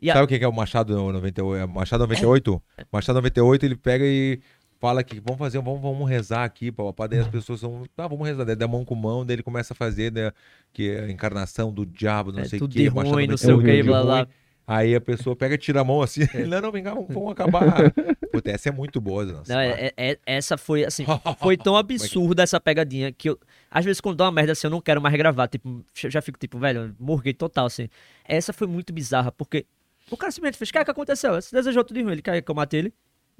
E 0.00 0.10
a- 0.10 0.14
Sabe 0.14 0.24
o 0.24 0.28
que 0.28 0.38
que 0.38 0.44
é 0.44 0.48
o 0.48 0.52
Machado 0.52 0.94
98? 1.12 1.54
É 1.62 1.66
Machado 1.66 2.00
98? 2.04 2.62
Machado 2.90 3.16
98, 3.16 3.64
ele 3.66 3.76
pega 3.76 4.04
e 4.06 4.40
fala 4.78 5.04
que 5.04 5.20
vamos 5.20 5.38
fazer, 5.38 5.60
vamos, 5.60 5.82
vamos 5.82 6.08
rezar 6.08 6.44
aqui, 6.44 6.72
papá. 6.72 7.06
Daí 7.06 7.18
as 7.18 7.28
pessoas 7.28 7.60
vão, 7.60 7.84
tá, 7.94 8.08
vamos 8.08 8.26
rezar. 8.26 8.44
Daí 8.44 8.56
dá 8.56 8.66
mão 8.66 8.82
com 8.84 8.94
mão, 8.94 9.26
daí 9.26 9.36
ele 9.36 9.42
começa 9.42 9.74
a 9.74 9.76
fazer, 9.76 10.10
né, 10.10 10.32
que 10.72 10.90
é 10.90 11.00
a 11.04 11.10
encarnação 11.10 11.70
do 11.70 11.84
diabo, 11.84 12.32
não 12.32 12.40
É, 12.40 12.44
sei 12.44 12.58
o 12.58 12.66
que. 12.66 12.78
de 12.78 12.86
ruim, 12.88 13.26
não 13.26 13.36
sei 13.36 13.52
o 13.52 13.84
blá, 13.84 14.02
blá. 14.02 14.28
Aí 14.66 14.94
a 14.94 15.00
pessoa 15.00 15.34
pega 15.34 15.56
e 15.56 15.58
tira 15.58 15.80
a 15.80 15.84
mão 15.84 16.00
assim, 16.00 16.20
não, 16.46 16.60
não, 16.62 16.70
vem 16.72 16.82
cá, 16.82 16.94
vamos, 16.94 17.12
vamos 17.12 17.32
acabar. 17.32 17.60
Puta, 18.32 18.52
essa 18.52 18.68
é 18.68 18.72
muito 18.72 19.00
boa, 19.00 19.24
nossa. 19.24 19.52
Não, 19.52 19.60
é- 19.60 19.86
é- 19.96 20.10
é- 20.12 20.18
essa 20.24 20.56
foi, 20.56 20.84
assim, 20.84 21.04
foi 21.42 21.56
tão 21.58 21.76
absurda 21.76 22.42
essa 22.44 22.60
pegadinha 22.60 23.10
que 23.12 23.28
eu, 23.30 23.38
às 23.70 23.84
vezes 23.84 24.00
quando 24.00 24.16
dá 24.16 24.24
uma 24.24 24.32
merda 24.32 24.52
assim, 24.52 24.66
eu 24.66 24.70
não 24.70 24.80
quero 24.80 25.00
mais 25.00 25.14
gravar, 25.16 25.46
tipo, 25.48 25.84
eu 26.02 26.10
já 26.10 26.20
fico 26.20 26.38
tipo, 26.38 26.58
velho, 26.58 26.94
morguei 26.98 27.32
total, 27.32 27.66
assim. 27.66 27.88
Essa 28.24 28.52
foi 28.52 28.66
muito 28.66 28.92
bizarra, 28.92 29.30
porque 29.30 29.66
o 30.10 30.16
cara 30.16 30.32
simplesmente 30.32 30.58
fez, 30.58 30.70
cara, 30.70 30.82
o 30.82 30.84
que 30.84 30.90
aconteceu? 30.90 31.34
Você 31.34 31.54
desejou 31.54 31.84
tudo 31.84 31.96
de 31.96 32.02
ruim, 32.02 32.12
ele 32.12 32.22
quer 32.22 32.40
que 32.42 32.50
eu 32.50 32.54
mate 32.54 32.76
ele? 32.76 32.92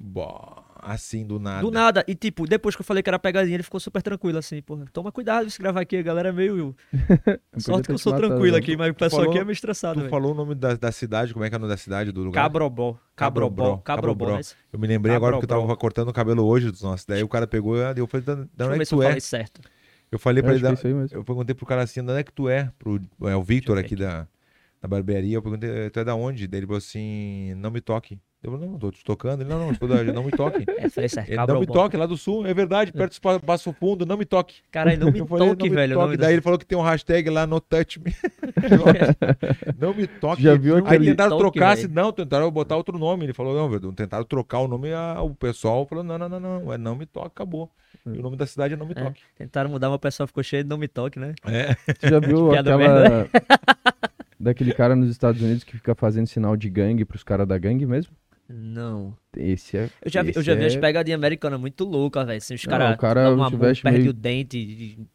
Bah, 0.03 0.63
assim, 0.81 1.23
do 1.27 1.39
nada. 1.39 1.61
Do 1.61 1.69
nada, 1.69 2.03
e 2.07 2.15
tipo, 2.15 2.47
depois 2.47 2.75
que 2.75 2.81
eu 2.81 2.85
falei 2.85 3.03
que 3.03 3.09
era 3.09 3.19
pegadinha, 3.19 3.55
ele 3.55 3.61
ficou 3.61 3.79
super 3.79 4.01
tranquilo, 4.01 4.39
assim, 4.39 4.59
porra, 4.61 4.85
toma 4.91 5.11
cuidado 5.11 5.47
se 5.49 5.59
gravar 5.59 5.81
aqui, 5.81 5.97
a 5.97 6.01
galera 6.01 6.29
é 6.29 6.31
meio... 6.31 6.75
Sorte 7.57 7.85
que 7.87 7.91
eu 7.93 7.97
sou 7.99 8.15
tranquilo 8.15 8.55
aqui, 8.57 8.75
mas 8.75 8.89
o 8.89 8.95
pessoal 8.95 9.23
aqui 9.23 9.37
é 9.37 9.43
meio 9.43 9.53
estressado, 9.53 9.95
Tu 9.95 9.99
velho. 9.99 10.09
falou 10.09 10.31
o 10.31 10.35
nome 10.35 10.55
da, 10.55 10.73
da 10.75 10.91
cidade, 10.91 11.33
como 11.33 11.45
é 11.45 11.49
que 11.49 11.55
é 11.55 11.57
o 11.57 11.61
nome 11.61 11.71
da 11.71 11.77
cidade, 11.77 12.11
do 12.11 12.23
lugar? 12.23 12.41
Cabrobó, 12.43 12.97
Cabrobó, 13.15 13.77
Cabrobó, 13.77 14.37
né? 14.37 14.41
Eu 14.73 14.79
me 14.79 14.87
lembrei 14.87 15.15
agora 15.15 15.33
porque 15.35 15.45
eu 15.45 15.49
tava 15.59 15.77
cortando 15.77 16.07
o 16.09 16.13
cabelo 16.13 16.43
hoje 16.45 16.71
dos 16.71 16.81
nossos. 16.81 17.05
Daí 17.05 17.21
o 17.21 17.27
cara 17.29 17.45
pegou 17.45 17.77
e 17.77 17.93
eu 17.99 18.07
falei, 18.07 18.25
"Da- 18.25 18.33
onde 18.33 18.75
é 18.75 18.79
que 18.79 18.85
tu 18.89 19.03
é? 19.03 19.19
certo. 19.19 19.61
Eu 20.11 20.19
falei 20.19 20.43
pra 20.43 20.53
Eu 20.53 20.55
ele, 20.55 20.63
da- 20.63 20.71
é 20.73 21.17
eu 21.17 21.23
perguntei 21.23 21.55
pro 21.55 21.65
cara 21.65 21.83
assim, 21.83 22.03
de 22.03 22.11
onde 22.11 22.19
é 22.19 22.23
que 22.23 22.31
tu 22.33 22.49
é? 22.49 22.71
Pro, 22.77 22.99
é 23.23 23.35
o 23.35 23.43
Victor 23.43 23.77
aqui 23.77 23.95
da, 23.95 24.27
da 24.81 24.87
barbearia. 24.87 25.37
Eu 25.37 25.41
perguntei, 25.41 25.89
tu 25.89 25.99
é 25.99 26.03
da 26.03 26.15
onde? 26.15 26.47
Daí 26.47 26.59
ele 26.59 26.67
falou 26.67 26.77
assim, 26.79 27.53
não 27.55 27.71
me 27.71 27.81
toque. 27.81 28.19
Eu 28.43 28.51
falei, 28.53 28.67
não, 28.67 28.79
tô 28.79 28.89
te 28.89 29.03
tocando. 29.03 29.41
Ele, 29.41 29.49
não, 29.49 29.59
não, 29.59 29.71
estou 29.71 29.87
não 29.87 30.23
me 30.23 30.31
toque. 30.31 30.65
É, 30.67 30.89
falei, 30.89 31.05
"Esse 31.05 31.19
é 31.19 31.25
Ele, 31.27 31.35
não 31.37 31.59
me 31.59 31.65
bom." 31.67 31.73
toque, 31.73 31.95
lá 31.95 32.07
do 32.07 32.17
sul, 32.17 32.43
é 32.47 32.53
verdade, 32.55 32.91
perto 32.91 33.19
do 33.21 33.39
Passo 33.41 33.71
Fundo, 33.73 34.03
não 34.03 34.17
me 34.17 34.25
toque. 34.25 34.55
Cara, 34.71 34.97
não 34.97 35.11
me 35.11 35.19
Eu 35.21 35.27
falei, 35.27 35.47
toque, 35.49 35.63
não 35.65 35.69
me 35.69 35.75
velho. 35.75 35.93
toque. 35.95 36.17
Daí 36.17 36.33
ele 36.33 36.41
falou 36.41 36.57
que 36.57 36.65
tem 36.65 36.75
um 36.75 36.81
hashtag 36.81 37.29
lá 37.29 37.45
no 37.45 37.61
touch 37.61 37.99
me. 37.99 38.15
não 39.79 39.93
me 39.93 40.07
toque. 40.07 40.41
Já 40.41 40.55
viu 40.55 40.75
Aí 40.75 40.81
aquele- 40.81 41.05
tentaram 41.11 41.29
Toque, 41.37 41.41
trocar, 41.59 41.75
velho. 41.75 41.87
se 41.87 41.93
não, 41.93 42.11
tentaram 42.11 42.49
botar 42.51 42.75
outro 42.77 42.97
nome. 42.97 43.25
Ele 43.25 43.33
falou, 43.33 43.55
não, 43.55 43.69
velho, 43.69 43.91
tentaram 43.93 44.23
trocar 44.25 44.59
o 44.59 44.67
nome, 44.67 44.91
a- 44.91 45.21
o 45.21 45.35
pessoal 45.35 45.85
falou, 45.85 46.03
não, 46.03 46.17
não, 46.17 46.27
não, 46.29 46.39
não, 46.39 46.73
é 46.73 46.77
não 46.79 46.95
me 46.95 47.05
toque, 47.05 47.27
acabou. 47.27 47.69
E 48.07 48.17
o 48.17 48.21
nome 48.23 48.35
da 48.37 48.47
cidade 48.47 48.73
é 48.73 48.77
não 48.77 48.87
me 48.87 48.93
É. 48.95 49.03
toque. 49.03 49.21
Tentaram 49.37 49.69
mudar, 49.69 49.87
mas 49.89 49.97
o 49.97 49.99
pessoal 49.99 50.25
ficou 50.25 50.41
cheio 50.41 50.63
de 50.63 50.69
não 50.69 50.77
me 50.79 50.87
toque, 50.87 51.19
né? 51.19 51.35
É. 51.45 51.75
Você 51.93 52.09
já 52.09 52.19
viu 52.19 52.49
Piada 52.49 52.73
aquela. 52.75 53.29
daquele 54.39 54.73
cara 54.73 54.95
nos 54.95 55.09
Estados 55.11 55.39
Unidos 55.41 55.63
que 55.63 55.73
fica 55.73 55.93
fazendo 55.93 56.25
sinal 56.25 56.57
de 56.57 56.69
gangue 56.69 57.05
pros 57.05 57.23
caras 57.23 57.47
da 57.47 57.57
gangue 57.59 57.85
mesmo? 57.85 58.11
Não. 58.53 59.15
Esse 59.35 59.77
é. 59.77 59.89
Eu 60.03 60.11
já 60.11 60.21
vi, 60.23 60.31
eu 60.35 60.41
já 60.43 60.53
vi 60.55 60.63
é... 60.63 60.67
as 60.67 60.75
pegadinhas 60.75 61.17
americanas 61.17 61.59
muito 61.59 61.83
loucas, 61.85 62.25
velho. 62.25 62.37
Assim, 62.37 62.53
os 62.55 62.65
caras 62.65 62.95
o 62.95 62.97
cara 62.97 63.33
uma 63.33 63.49
se 63.49 63.55
veste 63.55 63.83
perde 63.83 63.99
meio- 63.99 64.09
o 64.09 64.13
dente. 64.13 64.57
e- 64.57 65.07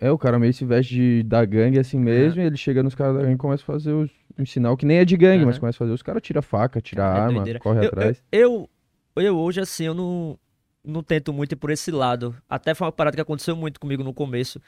É, 0.00 0.10
o 0.10 0.18
cara 0.18 0.38
meio 0.38 0.52
se 0.54 0.64
veste 0.64 0.94
de, 0.94 1.22
da 1.24 1.44
gangue 1.44 1.78
assim 1.78 1.98
mesmo, 1.98 2.40
e 2.40 2.44
ele 2.44 2.56
chega 2.56 2.82
nos 2.82 2.94
caras 2.94 3.14
da 3.16 3.22
gangue 3.22 3.34
e 3.34 3.38
começa 3.38 3.62
a 3.62 3.66
fazer 3.66 3.92
os, 3.92 4.10
um 4.38 4.46
sinal 4.46 4.76
que 4.76 4.86
nem 4.86 4.98
é 4.98 5.04
de 5.04 5.16
gangue, 5.16 5.44
mas 5.44 5.58
começa 5.58 5.76
a 5.76 5.80
fazer. 5.80 5.92
Os 5.92 6.02
caras 6.02 6.22
tiram 6.22 6.40
faca, 6.42 6.80
tiram 6.80 7.02
É 7.04 7.06
arma, 7.06 7.32
doideira. 7.34 7.58
corre 7.58 7.80
eu, 7.84 7.88
atrás. 7.88 8.22
Eu, 8.30 8.70
eu, 9.16 9.22
eu 9.22 9.36
hoje, 9.38 9.60
assim, 9.60 9.84
eu 9.84 9.94
não, 9.94 10.38
não 10.84 11.02
tento 11.02 11.32
muito 11.32 11.52
ir 11.52 11.56
por 11.56 11.70
esse 11.70 11.90
lado. 11.90 12.34
Até 12.48 12.74
foi 12.74 12.86
uma 12.86 12.92
parada 12.92 13.16
que 13.16 13.20
aconteceu 13.20 13.56
muito 13.56 13.80
comigo 13.80 14.04
no 14.04 14.14
começo. 14.14 14.60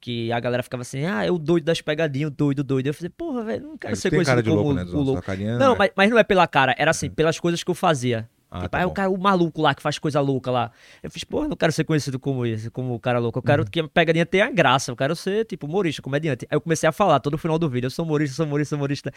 Que 0.00 0.30
a 0.30 0.38
galera 0.38 0.62
ficava 0.62 0.82
assim, 0.82 1.04
ah, 1.04 1.24
é 1.24 1.30
o 1.30 1.38
doido 1.38 1.64
das 1.64 1.80
pegadinhas, 1.80 2.30
o 2.30 2.34
doido, 2.34 2.62
doido. 2.62 2.86
Eu 2.86 2.94
falei, 2.94 3.10
porra, 3.10 3.42
velho, 3.44 3.62
não 3.66 3.76
quero 3.78 3.96
ser 3.96 4.10
cara 4.10 4.16
conhecido 4.16 4.42
de 4.44 4.50
como 4.50 4.62
louco, 4.62 4.74
né? 4.74 4.84
o 4.84 5.02
louco. 5.02 5.22
Carinha 5.22 5.58
Não, 5.58 5.74
é- 5.74 5.78
mas, 5.78 5.90
mas 5.96 6.10
não 6.10 6.18
é 6.18 6.22
pela 6.24 6.46
cara, 6.46 6.74
era 6.78 6.90
assim, 6.92 7.10
pelas 7.10 7.40
coisas 7.40 7.64
que 7.64 7.70
eu 7.70 7.74
fazia. 7.74 8.28
Ah, 8.50 8.60
tipo, 8.60 8.70
tá 8.70 8.78
aí 8.78 8.84
o 8.84 8.88
bom. 8.88 8.94
cara, 8.94 9.10
o 9.10 9.18
maluco 9.18 9.60
lá 9.60 9.74
que 9.74 9.82
faz 9.82 9.98
coisa 9.98 10.20
louca 10.20 10.50
lá. 10.50 10.70
Eu 11.02 11.10
fiz, 11.10 11.22
porra, 11.22 11.48
não 11.48 11.56
quero 11.56 11.70
ser 11.70 11.84
conhecido 11.84 12.18
como 12.18 12.46
esse, 12.46 12.70
como 12.70 12.94
o 12.94 12.98
cara 12.98 13.18
louco. 13.18 13.38
Eu 13.38 13.40
Uhum. 13.40 13.44
quero 13.46 13.70
que 13.70 13.80
a 13.80 13.88
pegadinha 13.88 14.24
tenha 14.24 14.50
graça. 14.50 14.90
Eu 14.90 14.96
quero 14.96 15.14
ser, 15.14 15.44
tipo, 15.44 15.66
humorista, 15.66 16.00
comediante. 16.00 16.46
Aí 16.50 16.56
eu 16.56 16.60
comecei 16.60 16.88
a 16.88 16.92
falar 16.92 17.20
todo 17.20 17.36
final 17.36 17.58
do 17.58 17.68
vídeo, 17.68 17.86
eu 17.88 17.90
sou 17.90 18.06
humorista, 18.06 18.36
sou 18.36 18.46
humorista, 18.46 18.70
sou 18.70 18.78
humorista. 18.78 19.12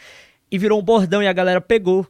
E 0.52 0.58
virou 0.58 0.78
um 0.80 0.84
bordão 0.84 1.24
e 1.24 1.28
a 1.28 1.34
galera 1.34 1.62
pegou. 1.62 2.06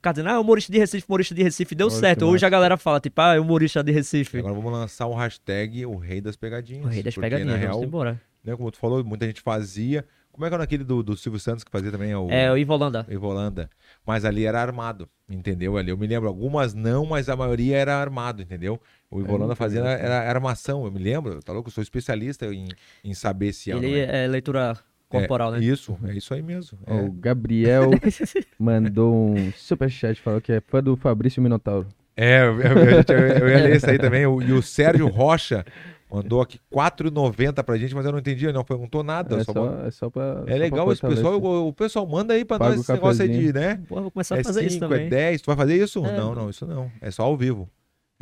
Ficava 0.00 0.14
dizendo, 0.14 0.30
ah, 0.30 0.40
humorista 0.40 0.72
de 0.72 0.78
Recife, 0.78 1.04
humorista 1.06 1.34
de 1.34 1.42
Recife. 1.42 1.74
Deu 1.74 1.88
Olha 1.88 1.96
certo. 1.96 2.24
Hoje 2.24 2.46
a 2.46 2.48
galera 2.48 2.78
fala, 2.78 2.98
tipo, 2.98 3.20
ah, 3.20 3.34
é 3.34 3.38
humorista 3.38 3.84
de 3.84 3.92
Recife. 3.92 4.38
Agora 4.38 4.54
vamos 4.54 4.72
lançar 4.72 5.06
um 5.06 5.14
hashtag 5.14 5.84
o 5.84 5.96
rei 5.96 6.22
das 6.22 6.36
pegadinhas. 6.36 6.86
o 6.86 6.88
rei 6.88 7.02
das 7.02 7.12
porque, 7.12 7.28
pegadinhas, 7.28 7.52
Na 7.52 7.60
real, 7.60 7.84
embora. 7.84 8.18
né, 8.42 8.56
como 8.56 8.70
tu 8.70 8.78
falou, 8.78 9.04
muita 9.04 9.26
gente 9.26 9.42
fazia. 9.42 10.02
Como 10.32 10.46
é 10.46 10.48
que 10.48 10.54
era 10.54 10.64
aquele 10.64 10.84
do, 10.84 11.02
do 11.02 11.18
Silvio 11.18 11.38
Santos 11.38 11.62
que 11.62 11.70
fazia 11.70 11.90
também? 11.90 12.14
O... 12.14 12.30
É, 12.30 12.50
o 12.50 12.56
Ivo 12.56 12.72
Holanda. 12.72 13.06
Ivo 13.10 13.26
Holanda. 13.26 13.68
Mas 14.06 14.24
ali 14.24 14.46
era 14.46 14.62
armado, 14.62 15.06
entendeu? 15.28 15.76
Ali 15.76 15.90
eu 15.90 15.98
me 15.98 16.06
lembro, 16.06 16.28
algumas 16.28 16.72
não, 16.72 17.04
mas 17.04 17.28
a 17.28 17.36
maioria 17.36 17.76
era 17.76 17.94
armado, 17.96 18.40
entendeu? 18.40 18.80
O 19.10 19.20
Ivo 19.20 19.52
É, 19.52 19.54
fazia 19.54 19.82
vi 19.82 19.86
era, 19.86 19.98
era 19.98 20.28
armação, 20.30 20.86
eu 20.86 20.90
me 20.90 20.98
lembro, 20.98 21.42
tá 21.42 21.52
louco? 21.52 21.68
Eu 21.68 21.72
sou 21.74 21.82
especialista 21.82 22.46
em, 22.46 22.68
em 23.04 23.12
saber 23.12 23.52
se 23.52 23.70
é 23.70 23.76
Ele 23.76 23.98
é. 23.98 24.24
é 24.24 24.26
leitura 24.26 24.78
corporal, 25.10 25.54
É, 25.54 25.58
né? 25.58 25.64
Isso, 25.66 25.98
é 26.06 26.14
isso 26.14 26.32
aí 26.32 26.40
mesmo. 26.40 26.78
É. 26.86 26.94
O 26.94 27.10
Gabriel 27.12 27.90
mandou 28.58 29.14
um 29.14 29.52
superchat, 29.52 30.20
falou 30.20 30.40
que 30.40 30.52
é 30.52 30.60
fã 30.60 30.82
do 30.82 30.96
Fabrício 30.96 31.42
Minotauro. 31.42 31.88
É, 32.16 32.42
eu, 32.42 32.60
eu, 32.60 33.26
eu, 33.40 33.48
ia 33.48 33.62
ler 33.62 33.76
isso 33.76 33.88
aí 33.88 33.98
também. 33.98 34.26
O- 34.26 34.40
e 34.42 34.52
o 34.52 34.62
Sérgio 34.62 35.08
Rocha 35.08 35.64
mandou 36.10 36.40
aqui 36.40 36.58
R$4,90 36.70 37.62
pra 37.62 37.76
gente, 37.76 37.94
mas 37.94 38.04
eu 38.04 38.12
não 38.12 38.18
entendi, 38.18 38.44
ele 38.46 38.52
não 38.52 38.64
perguntou 38.64 39.02
nada. 39.02 39.36
É 39.36 39.44
só 39.44 39.52
só, 39.52 39.86
é 39.86 39.90
só 39.90 40.10
pra. 40.10 40.44
é 40.46 40.58
legal 40.58 40.92
esse 40.92 41.00
pessoal, 41.00 41.40
o, 41.40 41.68
o 41.68 41.72
pessoal 41.72 42.06
manda 42.06 42.34
aí 42.34 42.44
pra 42.44 42.58
Paga 42.58 42.70
nós 42.70 42.80
o 42.80 42.82
esse 42.82 42.92
negócio 42.92 43.22
aí 43.22 43.28
de, 43.28 43.52
né? 43.52 43.80
Pô, 43.88 44.00
vou 44.02 44.10
começar 44.10 44.36
É 44.36 44.40
a 44.40 44.44
fazer 44.44 44.64
isso 44.64 44.74
5, 44.74 44.84
é 44.84 44.88
também. 44.88 45.08
10, 45.08 45.40
tu 45.42 45.46
vai 45.46 45.56
fazer 45.56 45.82
isso? 45.82 46.04
É, 46.04 46.16
não, 46.16 46.34
não, 46.34 46.50
isso 46.50 46.66
não. 46.66 46.90
É 47.00 47.10
só 47.10 47.22
ao 47.22 47.36
vivo. 47.36 47.68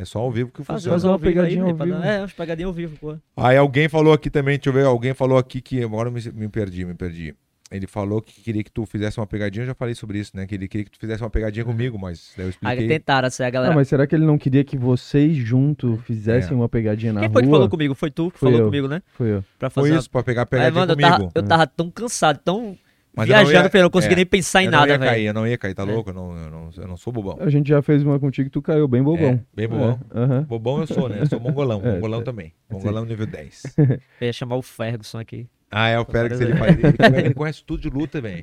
É 0.01 0.05
só 0.05 0.21
ao 0.21 0.31
vivo 0.31 0.51
que 0.51 0.63
Fazer 0.63 0.91
funciona. 0.91 0.95
Fazer 0.95 1.07
umas 1.09 1.11
uma 1.11 1.13
ao 1.13 1.19
vivo 1.19 1.29
aí, 1.29 1.35
pegadinha 1.35 1.65
velho, 1.75 1.95
ao 1.95 2.01
vivo. 2.01 2.09
É, 2.09 2.19
umas 2.21 2.33
pegadinhas 2.33 2.69
ao 2.69 2.73
vivo, 2.73 2.97
pô. 3.01 3.17
Aí 3.37 3.57
alguém 3.57 3.89
falou 3.89 4.13
aqui 4.13 4.31
também, 4.31 4.57
deixa 4.57 4.69
eu 4.69 4.73
ver, 4.73 4.85
alguém 4.87 5.13
falou 5.13 5.37
aqui 5.37 5.61
que. 5.61 5.83
Agora 5.83 6.09
eu 6.09 6.13
me, 6.13 6.21
me 6.33 6.49
perdi, 6.49 6.85
me 6.85 6.95
perdi. 6.95 7.35
Ele 7.71 7.87
falou 7.87 8.23
que 8.23 8.41
queria 8.41 8.65
que 8.65 8.71
tu 8.73 8.87
fizesse 8.87 9.19
uma 9.21 9.27
pegadinha, 9.27 9.65
eu 9.65 9.67
já 9.67 9.75
falei 9.75 9.95
sobre 9.95 10.19
isso, 10.19 10.31
né? 10.35 10.47
Que 10.47 10.55
ele 10.55 10.67
queria 10.69 10.85
que 10.87 10.91
tu 10.91 10.99
fizesse 10.99 11.23
uma 11.23 11.29
pegadinha 11.29 11.67
comigo, 11.67 11.99
mas 11.99 12.33
daí 12.35 12.47
eu 12.47 12.49
Aí 12.49 12.51
expliquei. 12.51 12.89
tentaram, 12.89 13.29
assim, 13.29 13.43
a 13.43 13.51
galera. 13.51 13.71
Não, 13.73 13.79
mas 13.79 13.89
será 13.89 14.07
que 14.07 14.15
ele 14.15 14.25
não 14.25 14.39
queria 14.39 14.65
que 14.65 14.75
vocês 14.79 15.37
juntos 15.37 16.01
fizessem 16.05 16.53
É. 16.53 16.55
uma 16.55 16.67
pegadinha 16.69 17.13
na 17.13 17.21
Quem 17.21 17.29
rua? 17.29 17.35
foi 17.35 17.43
que 17.43 17.51
falou 17.51 17.69
comigo? 17.69 17.95
Foi 17.95 18.11
tu 18.11 18.31
que 18.31 18.39
Fui 18.39 18.47
falou 18.49 18.61
eu. 18.61 18.67
comigo, 18.67 18.89
né? 18.89 19.03
Foi 19.13 19.29
eu. 19.35 19.45
Pra 19.59 19.69
fazer 19.69 19.89
Foi 19.89 19.91
uma- 19.95 20.01
isso, 20.01 20.11
pra 20.11 20.23
pegar 20.23 20.43
a 20.43 20.45
Aí, 20.45 20.49
pegadinha 20.49 20.81
mano, 20.81 20.93
eu 20.93 20.97
comigo. 20.97 21.11
tava, 21.19 21.33
eu 21.35 21.43
tava 21.43 21.67
tão 21.67 21.91
cansado, 21.91 22.39
tão 22.43 22.79
Mas 23.19 23.29
eu 23.29 23.37
não 23.37 23.45
viajando, 23.45 23.69
ia- 23.75 23.81
eu 23.81 23.83
não 23.83 23.91
consegui 23.91 24.13
é, 24.15 24.17
nem 24.17 24.27
pensar 24.27 24.63
em 24.63 24.67
eu 24.67 24.71
nada, 24.71 24.87
não 24.87 24.93
ia 24.93 24.99
velho. 24.99 25.11
cair, 25.11 25.27
eu 25.27 25.35
não 25.35 25.47
ia 25.47 25.59
cair, 25.59 25.75
tá 25.75 25.83
É. 25.83 25.87
louco? 25.87 26.11
Eu 26.11 26.15
não, 26.15 26.37
eu, 26.37 26.51
não, 26.51 26.71
eu 26.77 26.89
não 26.89 26.97
sou 26.97 27.13
bobão. 27.13 27.37
A 27.41 27.51
gente 27.51 27.69
já 27.69 27.83
fez 27.83 28.03
uma 28.03 28.19
contigo, 28.19 28.49
tu 28.49 28.63
caiu 28.63 28.87
bem 28.89 29.03
bobão. 29.03 29.33
É, 29.35 29.45
bem 29.55 29.69
bobão. 29.69 30.01
É, 30.15 30.19
aham. 30.21 30.43
Bobão 30.45 30.81
eu 30.81 30.87
sou, 30.87 31.09
né? 31.09 31.21
Eu 31.21 31.27
sou 31.27 31.41
mongolão. 31.41 31.83
É, 31.85 31.95
mongolão 31.95 32.21
é. 32.21 32.25
também. 32.25 32.55
Mongolão 32.71 33.05
nível 33.05 33.27
10. 33.27 33.75
Eu 34.21 34.27
ia 34.27 34.33
chamar 34.33 34.57
o 34.57 34.63
Ferguson 34.63 35.19
aqui. 35.19 35.49
Ah, 35.71 35.89
é 35.89 35.99
o 35.99 36.05
Félix, 36.05 36.41
ele, 36.41 36.57
faz, 36.57 36.79
ele, 36.79 36.97
ele 37.19 37.35
conhece 37.35 37.63
tudo 37.63 37.83
de 37.83 37.91
luta, 37.91 38.21
velho. 38.23 38.43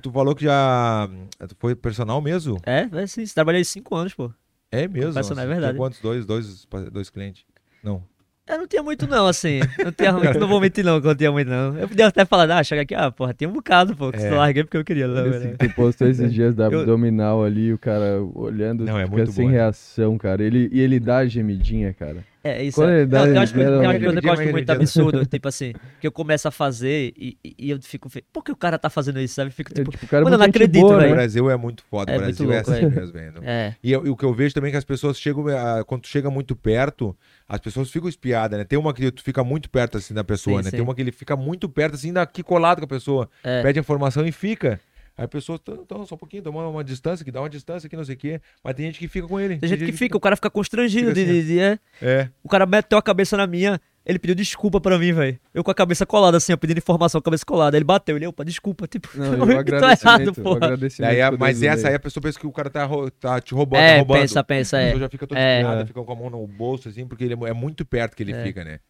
Tu 0.00 0.12
falou 0.12 0.34
que 0.34 0.44
já 0.44 1.08
tu 1.48 1.56
foi 1.58 1.74
personal 1.74 2.20
mesmo? 2.20 2.60
É, 2.66 2.86
é 2.92 3.06
sim, 3.06 3.24
trabalhei 3.34 3.64
cinco 3.64 3.94
anos, 3.94 4.12
pô. 4.12 4.30
É 4.70 4.86
mesmo? 4.86 5.14
Personal, 5.14 5.44
é 5.44 5.46
Tinha 5.46 5.54
verdade. 5.54 5.78
Quantos? 5.78 6.00
Dois, 6.00 6.26
dois, 6.26 6.66
dois 6.92 7.08
clientes? 7.08 7.44
Não. 7.82 8.02
Eu 8.48 8.58
não 8.58 8.66
tinha 8.66 8.82
muito 8.82 9.06
não, 9.08 9.26
assim. 9.26 9.60
Não 9.84 9.90
tinha 9.90 10.12
muito, 10.14 10.38
não 10.38 10.46
vou 10.46 10.60
mentir 10.60 10.84
não, 10.84 11.00
que 11.00 11.06
eu 11.06 11.10
não 11.10 11.16
tinha 11.16 11.32
muito 11.32 11.48
não. 11.48 11.76
Eu 11.78 11.88
podia 11.88 12.06
até 12.06 12.24
falar, 12.24 12.50
ah, 12.58 12.62
chega 12.62 12.82
aqui, 12.82 12.94
ah, 12.94 13.10
porra, 13.10 13.34
tem 13.34 13.48
um 13.48 13.52
bocado, 13.52 13.96
pô, 13.96 14.12
que 14.12 14.18
É. 14.22 14.30
eu 14.30 14.36
larguei 14.36 14.62
porque 14.62 14.76
eu 14.76 14.84
queria. 14.84 15.08
Não, 15.08 15.26
Esse 15.26 15.38
velho. 15.40 15.58
que 15.58 15.68
tu 15.68 15.74
postou 15.74 16.08
esses 16.08 16.32
dias 16.32 16.54
da 16.54 16.66
Eu- 16.68 16.80
abdominal 16.80 17.42
ali, 17.44 17.72
o 17.72 17.78
cara 17.78 18.22
olhando, 18.34 18.84
Não, 18.84 18.98
é 18.98 19.04
fica 19.04 19.16
muito 19.16 19.32
sem 19.32 19.46
boa. 19.46 19.52
reação, 19.52 20.16
cara. 20.16 20.44
Ele, 20.44 20.68
e 20.72 20.80
ele 20.80 21.00
dá 21.00 21.18
a 21.18 21.26
gemidinha, 21.26 21.92
cara. 21.92 22.24
É, 22.44 22.62
isso 22.62 22.76
Quando 22.80 22.90
é. 22.90 22.96
ele 22.98 23.06
dá, 23.06 23.24
uma 23.24 23.32
umas 23.32 23.50
coisas 23.52 23.70
que 23.72 23.76
eu 23.84 23.90
acho 23.90 24.36
gemidinha, 24.36 24.52
muito 24.52 24.70
absurdo, 24.70 25.26
tipo 25.26 25.48
assim, 25.48 25.72
que 26.00 26.06
eu 26.06 26.12
começo 26.12 26.46
a 26.46 26.52
fazer 26.52 27.12
e, 27.18 27.36
e- 27.44 27.70
eu 27.70 27.82
fico, 27.82 28.08
por 28.32 28.44
que 28.44 28.52
o 28.52 28.56
cara 28.56 28.78
tá 28.78 28.88
fazendo 28.88 29.18
isso, 29.18 29.34
sabe? 29.34 29.48
Eu 29.48 29.52
Fico 29.52 29.72
É, 29.72 29.74
tipo, 29.74 29.90
tipo, 29.90 30.04
o 30.04 30.08
cara 30.08 30.22
é 30.22 30.24
mano, 30.24 30.36
eu 30.36 30.38
não 30.38 30.46
acredito, 30.46 30.80
boa, 30.82 30.94
O 30.94 30.98
velho. 30.98 31.08
né? 31.10 31.16
Brasil 31.16 31.50
é 31.50 31.56
muito 31.56 31.82
foda. 31.90 32.12
É 32.12 32.16
o 32.16 32.20
Brasil 32.20 32.52
é 32.52 32.58
assim 32.60 32.86
mesmo, 32.86 33.12
velho. 33.12 33.32
é, 33.42 33.74
E, 33.82 33.90
eu- 33.90 34.02
o 34.12 34.16
que 34.16 34.24
eu 34.24 34.32
vejo 34.32 34.54
também 34.54 34.68
é 34.68 34.70
que 34.70 34.76
as 34.76 34.84
pessoas 34.84 35.18
chegam, 35.18 35.44
quando 35.86 36.02
tu 36.02 36.08
chega 36.08 36.30
muito 36.30 36.54
perto, 36.54 37.16
as 37.48 37.60
pessoas 37.60 37.90
ficam 37.90 38.08
espiadas, 38.08 38.58
né? 38.58 38.64
Tem 38.64 38.78
uma 38.78 38.92
que 38.92 39.10
tu 39.10 39.22
fica 39.22 39.44
muito 39.44 39.70
perto 39.70 39.98
assim 39.98 40.12
da 40.12 40.24
pessoa, 40.24 40.58
Sim, 40.58 40.64
né? 40.64 40.70
sim. 40.70 40.76
Tem 40.76 40.80
uma 40.80 40.94
que 40.94 41.00
ele 41.00 41.12
fica 41.12 41.36
muito 41.36 41.68
perto, 41.68 41.94
assim, 41.94 42.12
daqui 42.12 42.42
colado 42.42 42.78
com 42.78 42.84
a 42.84 42.88
pessoa. 42.88 43.30
É. 43.44 43.62
Pede 43.62 43.78
informação 43.78 44.26
e 44.26 44.32
fica. 44.32 44.80
Aí 45.18 45.24
a 45.24 45.28
pessoa, 45.28 45.58
então, 45.82 46.04
só 46.04 46.14
um 46.14 46.18
pouquinho, 46.18 46.42
toma 46.42 46.68
uma 46.68 46.84
distância, 46.84 47.24
que 47.24 47.32
dá 47.32 47.40
uma 47.40 47.48
distância 47.48 47.86
aqui, 47.86 47.96
não 47.96 48.04
sei 48.04 48.14
o 48.16 48.18
quê. 48.18 48.40
Mas 48.62 48.74
tem 48.74 48.86
gente 48.86 48.98
que 48.98 49.08
fica 49.08 49.26
com 49.26 49.40
ele. 49.40 49.56
Tem 49.56 49.68
gente 49.68 49.84
que 49.86 49.92
fica, 49.92 50.14
o 50.16 50.20
cara 50.20 50.36
fica 50.36 50.50
constrangido 50.50 51.08
Fica 51.08 51.14
de, 51.14 51.22
assim, 51.22 51.40
de- 51.40 51.46
de- 51.54 51.58
é. 51.60 51.78
É. 52.02 52.28
O 52.44 52.48
cara 52.50 52.66
meteu 52.66 52.98
a 52.98 53.02
cabeça 53.02 53.34
na 53.34 53.46
minha, 53.46 53.80
ele 54.04 54.18
pediu 54.18 54.34
desculpa 54.34 54.78
pra 54.78 54.98
mim, 54.98 55.14
velho. 55.14 55.40
Eu 55.54 55.64
com 55.64 55.70
a 55.70 55.74
cabeça 55.74 56.04
colada, 56.04 56.36
assim, 56.36 56.52
eu 56.52 56.58
pedindo 56.58 56.76
informação, 56.76 57.18
cabeça 57.22 57.46
colada. 57.46 57.78
Ele 57.78 57.84
bateu, 57.84 58.14
ele, 58.16 58.26
opa, 58.26 58.44
desculpa, 58.44 58.86
tipo, 58.88 59.08
Não, 59.14 59.24
eu 59.32 59.38
tô 59.38 59.58
agradecimento, 59.58 60.04
errado, 60.06 60.28
o 60.28 60.34
porra. 60.34 60.56
agradecimento 60.66 61.10
Daí, 61.10 61.22
a- 61.22 61.30
pro 61.30 61.40
mas 61.40 61.62
essa 61.62 61.88
aí 61.88 61.94
a 61.94 61.98
pessoa 62.00 62.22
pensa 62.22 62.38
que 62.38 62.46
o 62.46 62.52
cara 62.52 62.68
tá, 62.68 62.86
tá 63.18 63.40
te 63.40 63.54
roubando. 63.54 63.80
É, 63.80 63.92
tá 63.92 63.96
roubando. 64.00 64.20
pensa, 64.20 64.44
pensa, 64.44 64.76
A 64.76 64.80
é. 64.82 64.84
pessoa 64.88 65.00
já 65.00 65.08
fica 65.08 65.26
toda 65.26 65.40
É. 65.40 65.86
fica 65.86 66.02
com 66.04 66.12
a 66.12 66.14
mão 66.16 66.28
no 66.28 66.46
bolso, 66.46 66.90
assim, 66.90 67.06
porque 67.06 67.24
ele 67.24 67.32
é 67.46 67.52
muito 67.54 67.86
perto 67.86 68.14
que 68.14 68.22
ele 68.22 68.32
É. 68.32 68.42
fica, 68.44 68.62
né? 68.62 68.80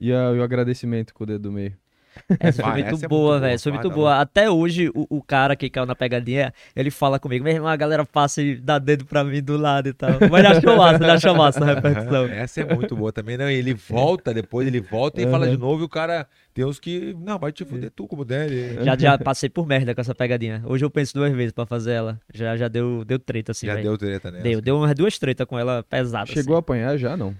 E, 0.00 0.12
a- 0.12 0.30
e 0.32 0.38
o 0.38 0.42
agradecimento 0.44 1.12
com 1.12 1.24
o 1.24 1.26
dedo 1.26 1.42
do 1.42 1.52
meio. 1.52 1.76
Essa 2.40 2.62
foi 2.62 2.72
muito 2.72 2.86
essa 2.94 3.04
é 3.04 3.08
boa, 3.08 3.40
velho. 3.40 3.58
Foi 3.60 3.72
muito 3.72 3.90
boa. 3.90 4.20
Até 4.20 4.50
hoje, 4.50 4.88
o, 4.94 5.06
o 5.18 5.22
cara 5.22 5.56
que 5.56 5.68
caiu 5.70 5.86
na 5.86 5.94
pegadinha, 5.94 6.52
ele 6.76 6.90
fala 6.90 7.18
comigo, 7.18 7.44
meu 7.44 7.52
irmão, 7.54 7.68
a 7.68 7.76
galera 7.76 8.04
passa 8.04 8.42
e 8.42 8.56
dá 8.56 8.78
dedo 8.78 9.04
pra 9.04 9.24
mim 9.24 9.42
do 9.42 9.56
lado 9.56 9.88
e 9.88 9.92
tal. 9.92 10.10
Mas 10.30 10.44
ele 10.44 10.46
achou 10.58 10.76
massa, 10.76 11.02
ele 11.02 11.10
achou 11.12 11.34
massa 11.34 11.64
a 11.64 11.74
repercussão. 11.74 12.24
Essa 12.26 12.60
é 12.62 12.74
muito 12.74 12.94
boa 12.96 13.12
também. 13.12 13.36
Não, 13.36 13.50
e 13.50 13.54
ele 13.54 13.74
volta, 13.74 14.32
depois 14.34 14.66
ele 14.66 14.80
volta 14.80 15.20
e 15.20 15.26
fala 15.26 15.46
Uhum. 15.46 15.52
de 15.52 15.58
novo, 15.58 15.82
e 15.82 15.84
o 15.84 15.88
cara 15.88 16.26
tem 16.54 16.64
uns 16.64 16.78
que. 16.78 17.16
Não, 17.20 17.38
vai 17.38 17.50
te 17.52 17.64
fuder 17.64 17.90
tu 17.90 18.06
como 18.06 18.24
der. 18.24 18.82
Já, 18.84 18.96
já 18.96 19.18
passei 19.18 19.48
por 19.48 19.66
merda 19.66 19.94
com 19.94 20.00
essa 20.00 20.14
pegadinha. 20.14 20.62
Hoje 20.66 20.84
eu 20.84 20.90
penso 20.90 21.14
duas 21.14 21.32
vezes 21.32 21.52
pra 21.52 21.66
fazer 21.66 21.92
ela. 21.92 22.20
Já, 22.32 22.56
já 22.56 22.68
deu, 22.68 23.04
deu 23.04 23.18
treta, 23.18 23.52
assim, 23.52 23.66
Já 23.66 23.74
velho. 23.74 23.88
deu 23.88 23.98
treta, 23.98 24.30
né? 24.30 24.40
Deu, 24.40 24.60
deu 24.60 24.76
umas 24.76 24.94
duas 24.94 25.18
tretas 25.18 25.46
com 25.46 25.58
ela 25.58 25.82
pesadas. 25.82 26.28
Chegou 26.30 26.56
a 26.56 26.58
apanhar 26.58 26.96
já, 26.96 27.16
não? 27.16 27.28
assim. 27.28 27.36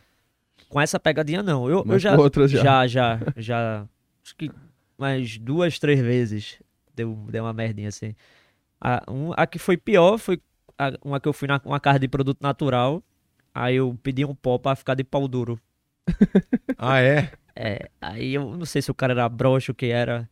Com 0.69 0.81
essa 0.81 0.99
pegadinha, 0.99 1.43
não. 1.43 1.69
Eu, 1.69 1.79
eu 1.79 1.85
Mas 1.87 2.01
já, 2.01 2.17
com 2.17 2.23
outras 2.23 2.51
já. 2.51 2.63
já. 2.63 2.87
Já, 2.87 3.21
já. 3.37 3.85
Acho 4.25 4.37
que 4.37 4.51
mais 5.03 5.39
duas, 5.39 5.79
três 5.79 6.01
vezes 6.01 6.59
deu, 6.95 7.15
deu 7.31 7.45
uma 7.45 7.53
merdinha 7.53 7.89
assim. 7.91 8.15
A, 8.81 9.03
um, 9.11 9.33
a 9.37 9.47
que 9.47 9.59
foi 9.59 9.77
pior 9.77 10.19
foi 10.19 10.41
a- 10.79 10.93
uma 11.05 11.21
que 11.21 11.29
eu 11.29 11.33
fui 11.35 11.49
na 11.49 11.61
uma 11.65 11.81
casa 11.81 11.99
de 12.01 12.09
produto 12.09 12.41
natural. 12.43 13.03
Aí 13.55 13.77
eu 13.77 13.99
pedi 14.03 14.25
um 14.25 14.35
pó 14.35 14.59
pra 14.59 14.77
ficar 14.77 14.95
de 14.95 15.05
pau 15.05 15.29
duro. 15.29 15.61
Ah, 16.77 17.01
é? 17.01 17.33
É, 17.55 17.91
aí 18.01 18.35
eu 18.35 18.57
não 18.57 18.65
sei 18.65 18.81
se 18.81 18.91
o 18.91 18.95
cara 18.95 19.13
era 19.13 19.29
broxo, 19.29 19.73
o 19.73 19.75
que 19.75 19.87
era. 19.87 20.27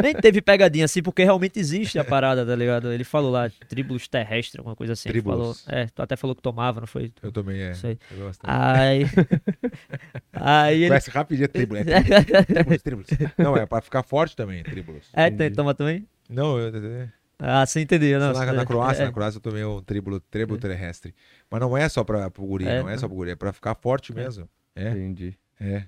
Nem 0.00 0.14
teve 0.14 0.40
pegadinha 0.40 0.84
assim, 0.84 1.02
porque 1.02 1.24
realmente 1.24 1.58
existe 1.58 1.98
a 1.98 2.04
parada, 2.04 2.46
tá 2.46 2.54
ligado? 2.54 2.92
Ele 2.92 3.02
falou 3.02 3.30
lá, 3.30 3.50
tribulus 3.68 4.06
terrestre, 4.06 4.60
alguma 4.60 4.76
coisa 4.76 4.92
assim. 4.92 5.08
Ele 5.08 5.20
falou, 5.20 5.54
é, 5.66 5.86
tu 5.86 6.00
até 6.00 6.14
falou 6.16 6.34
que 6.36 6.42
tomava, 6.42 6.80
não 6.80 6.86
foi? 6.86 7.12
Eu 7.22 7.32
também 7.32 7.60
é. 7.60 7.74
Sei. 7.74 7.98
Eu 8.10 8.26
gosto. 8.26 8.40
Aí. 8.44 9.04
aí 10.32 10.76
ele. 10.82 10.88
Conhece 10.88 11.10
rapidinho, 11.10 11.44
é 11.44 11.48
tribulus. 11.48 11.86
É 11.86 12.42
tribulus, 12.44 12.82
tribulus. 12.82 13.08
Não, 13.36 13.56
é 13.56 13.66
pra 13.66 13.80
ficar 13.80 14.02
forte 14.02 14.36
também, 14.36 14.62
tribulus. 14.62 15.08
É, 15.12 15.28
tem, 15.30 15.50
toma 15.50 15.74
também? 15.74 16.06
Não, 16.28 16.56
eu, 16.56 17.08
Ah, 17.38 17.66
você 17.66 17.80
entendeu, 17.80 18.20
não. 18.20 18.32
Na 18.32 18.62
é- 18.62 18.64
Croácia, 18.64 19.02
é- 19.02 19.06
na 19.06 19.12
Croácia 19.12 19.38
eu 19.38 19.42
tomei 19.42 19.64
um 19.64 19.82
triblo, 19.82 20.20
trebo 20.20 20.56
terrestre. 20.56 21.12
Mas 21.50 21.60
não 21.60 21.76
é 21.76 21.88
só 21.88 22.04
pra, 22.04 22.30
pro 22.30 22.46
guri, 22.46 22.66
É, 22.66 22.80
não 22.80 22.88
é 22.88 22.96
só 22.96 23.08
pro 23.08 23.16
guri, 23.16 23.32
é 23.32 23.36
pra 23.36 23.52
ficar 23.52 23.74
forte 23.74 24.14
mesmo. 24.14 24.48
É, 24.76 24.90
Entendi. 24.90 25.36
é. 25.60 25.84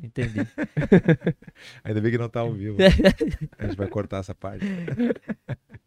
Entendi. 0.00 0.40
Ainda 1.82 2.00
bem 2.00 2.10
que 2.10 2.18
não 2.18 2.28
tá 2.28 2.40
ao 2.40 2.52
vivo. 2.52 2.76
A 3.58 3.64
gente 3.64 3.76
vai 3.76 3.86
cortar 3.88 4.18
essa 4.18 4.34
parte. 4.34 4.64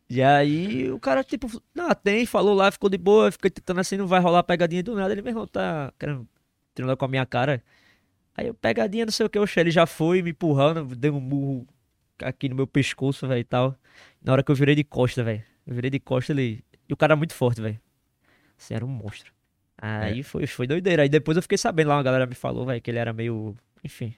E 0.09 0.21
aí 0.21 0.91
o 0.91 0.99
cara, 0.99 1.23
tipo, 1.23 1.47
não, 1.73 1.93
tem, 1.95 2.25
falou 2.25 2.53
lá, 2.53 2.71
ficou 2.71 2.89
de 2.89 2.97
boa, 2.97 3.31
fiquei 3.31 3.49
tentando 3.49 3.79
assim, 3.79 3.97
não 3.97 4.07
vai 4.07 4.19
rolar 4.19 4.43
pegadinha 4.43 4.83
do 4.83 4.95
nada. 4.95 5.13
Ele, 5.13 5.21
meu 5.21 5.31
irmão, 5.31 5.47
tá 5.47 5.91
querendo 5.99 6.27
treinar 6.73 6.95
com 6.95 7.05
a 7.05 7.07
minha 7.07 7.25
cara. 7.25 7.63
Aí 8.37 8.47
eu, 8.47 8.53
pegadinha, 8.53 9.05
não 9.05 9.11
sei 9.11 9.25
o 9.25 9.29
que, 9.29 9.39
oxe, 9.39 9.59
ele 9.59 9.71
já 9.71 9.85
foi 9.85 10.21
me 10.21 10.31
empurrando, 10.31 10.95
deu 10.95 11.15
um 11.15 11.21
murro 11.21 11.67
aqui 12.21 12.49
no 12.49 12.55
meu 12.55 12.67
pescoço, 12.67 13.27
velho, 13.27 13.39
e 13.39 13.43
tal. 13.43 13.75
Na 14.21 14.33
hora 14.33 14.43
que 14.43 14.51
eu 14.51 14.55
virei 14.55 14.75
de 14.75 14.83
costa, 14.83 15.23
velho. 15.23 15.43
Eu 15.65 15.73
virei 15.73 15.89
de 15.89 15.99
costa, 15.99 16.33
ele... 16.33 16.63
E 16.87 16.93
o 16.93 16.97
cara 16.97 17.13
é 17.13 17.15
muito 17.15 17.33
forte, 17.33 17.61
velho. 17.61 17.79
Assim, 18.57 18.73
era 18.73 18.85
um 18.85 18.89
monstro. 18.89 19.33
Aí 19.77 20.21
foi, 20.23 20.45
foi 20.47 20.67
doideira. 20.67 21.03
Aí 21.03 21.09
depois 21.09 21.37
eu 21.37 21.41
fiquei 21.41 21.57
sabendo 21.57 21.87
lá, 21.87 21.97
uma 21.97 22.03
galera 22.03 22.25
me 22.25 22.35
falou, 22.35 22.65
velho, 22.65 22.81
que 22.81 22.91
ele 22.91 22.99
era 22.99 23.13
meio... 23.13 23.55
Enfim. 23.85 24.15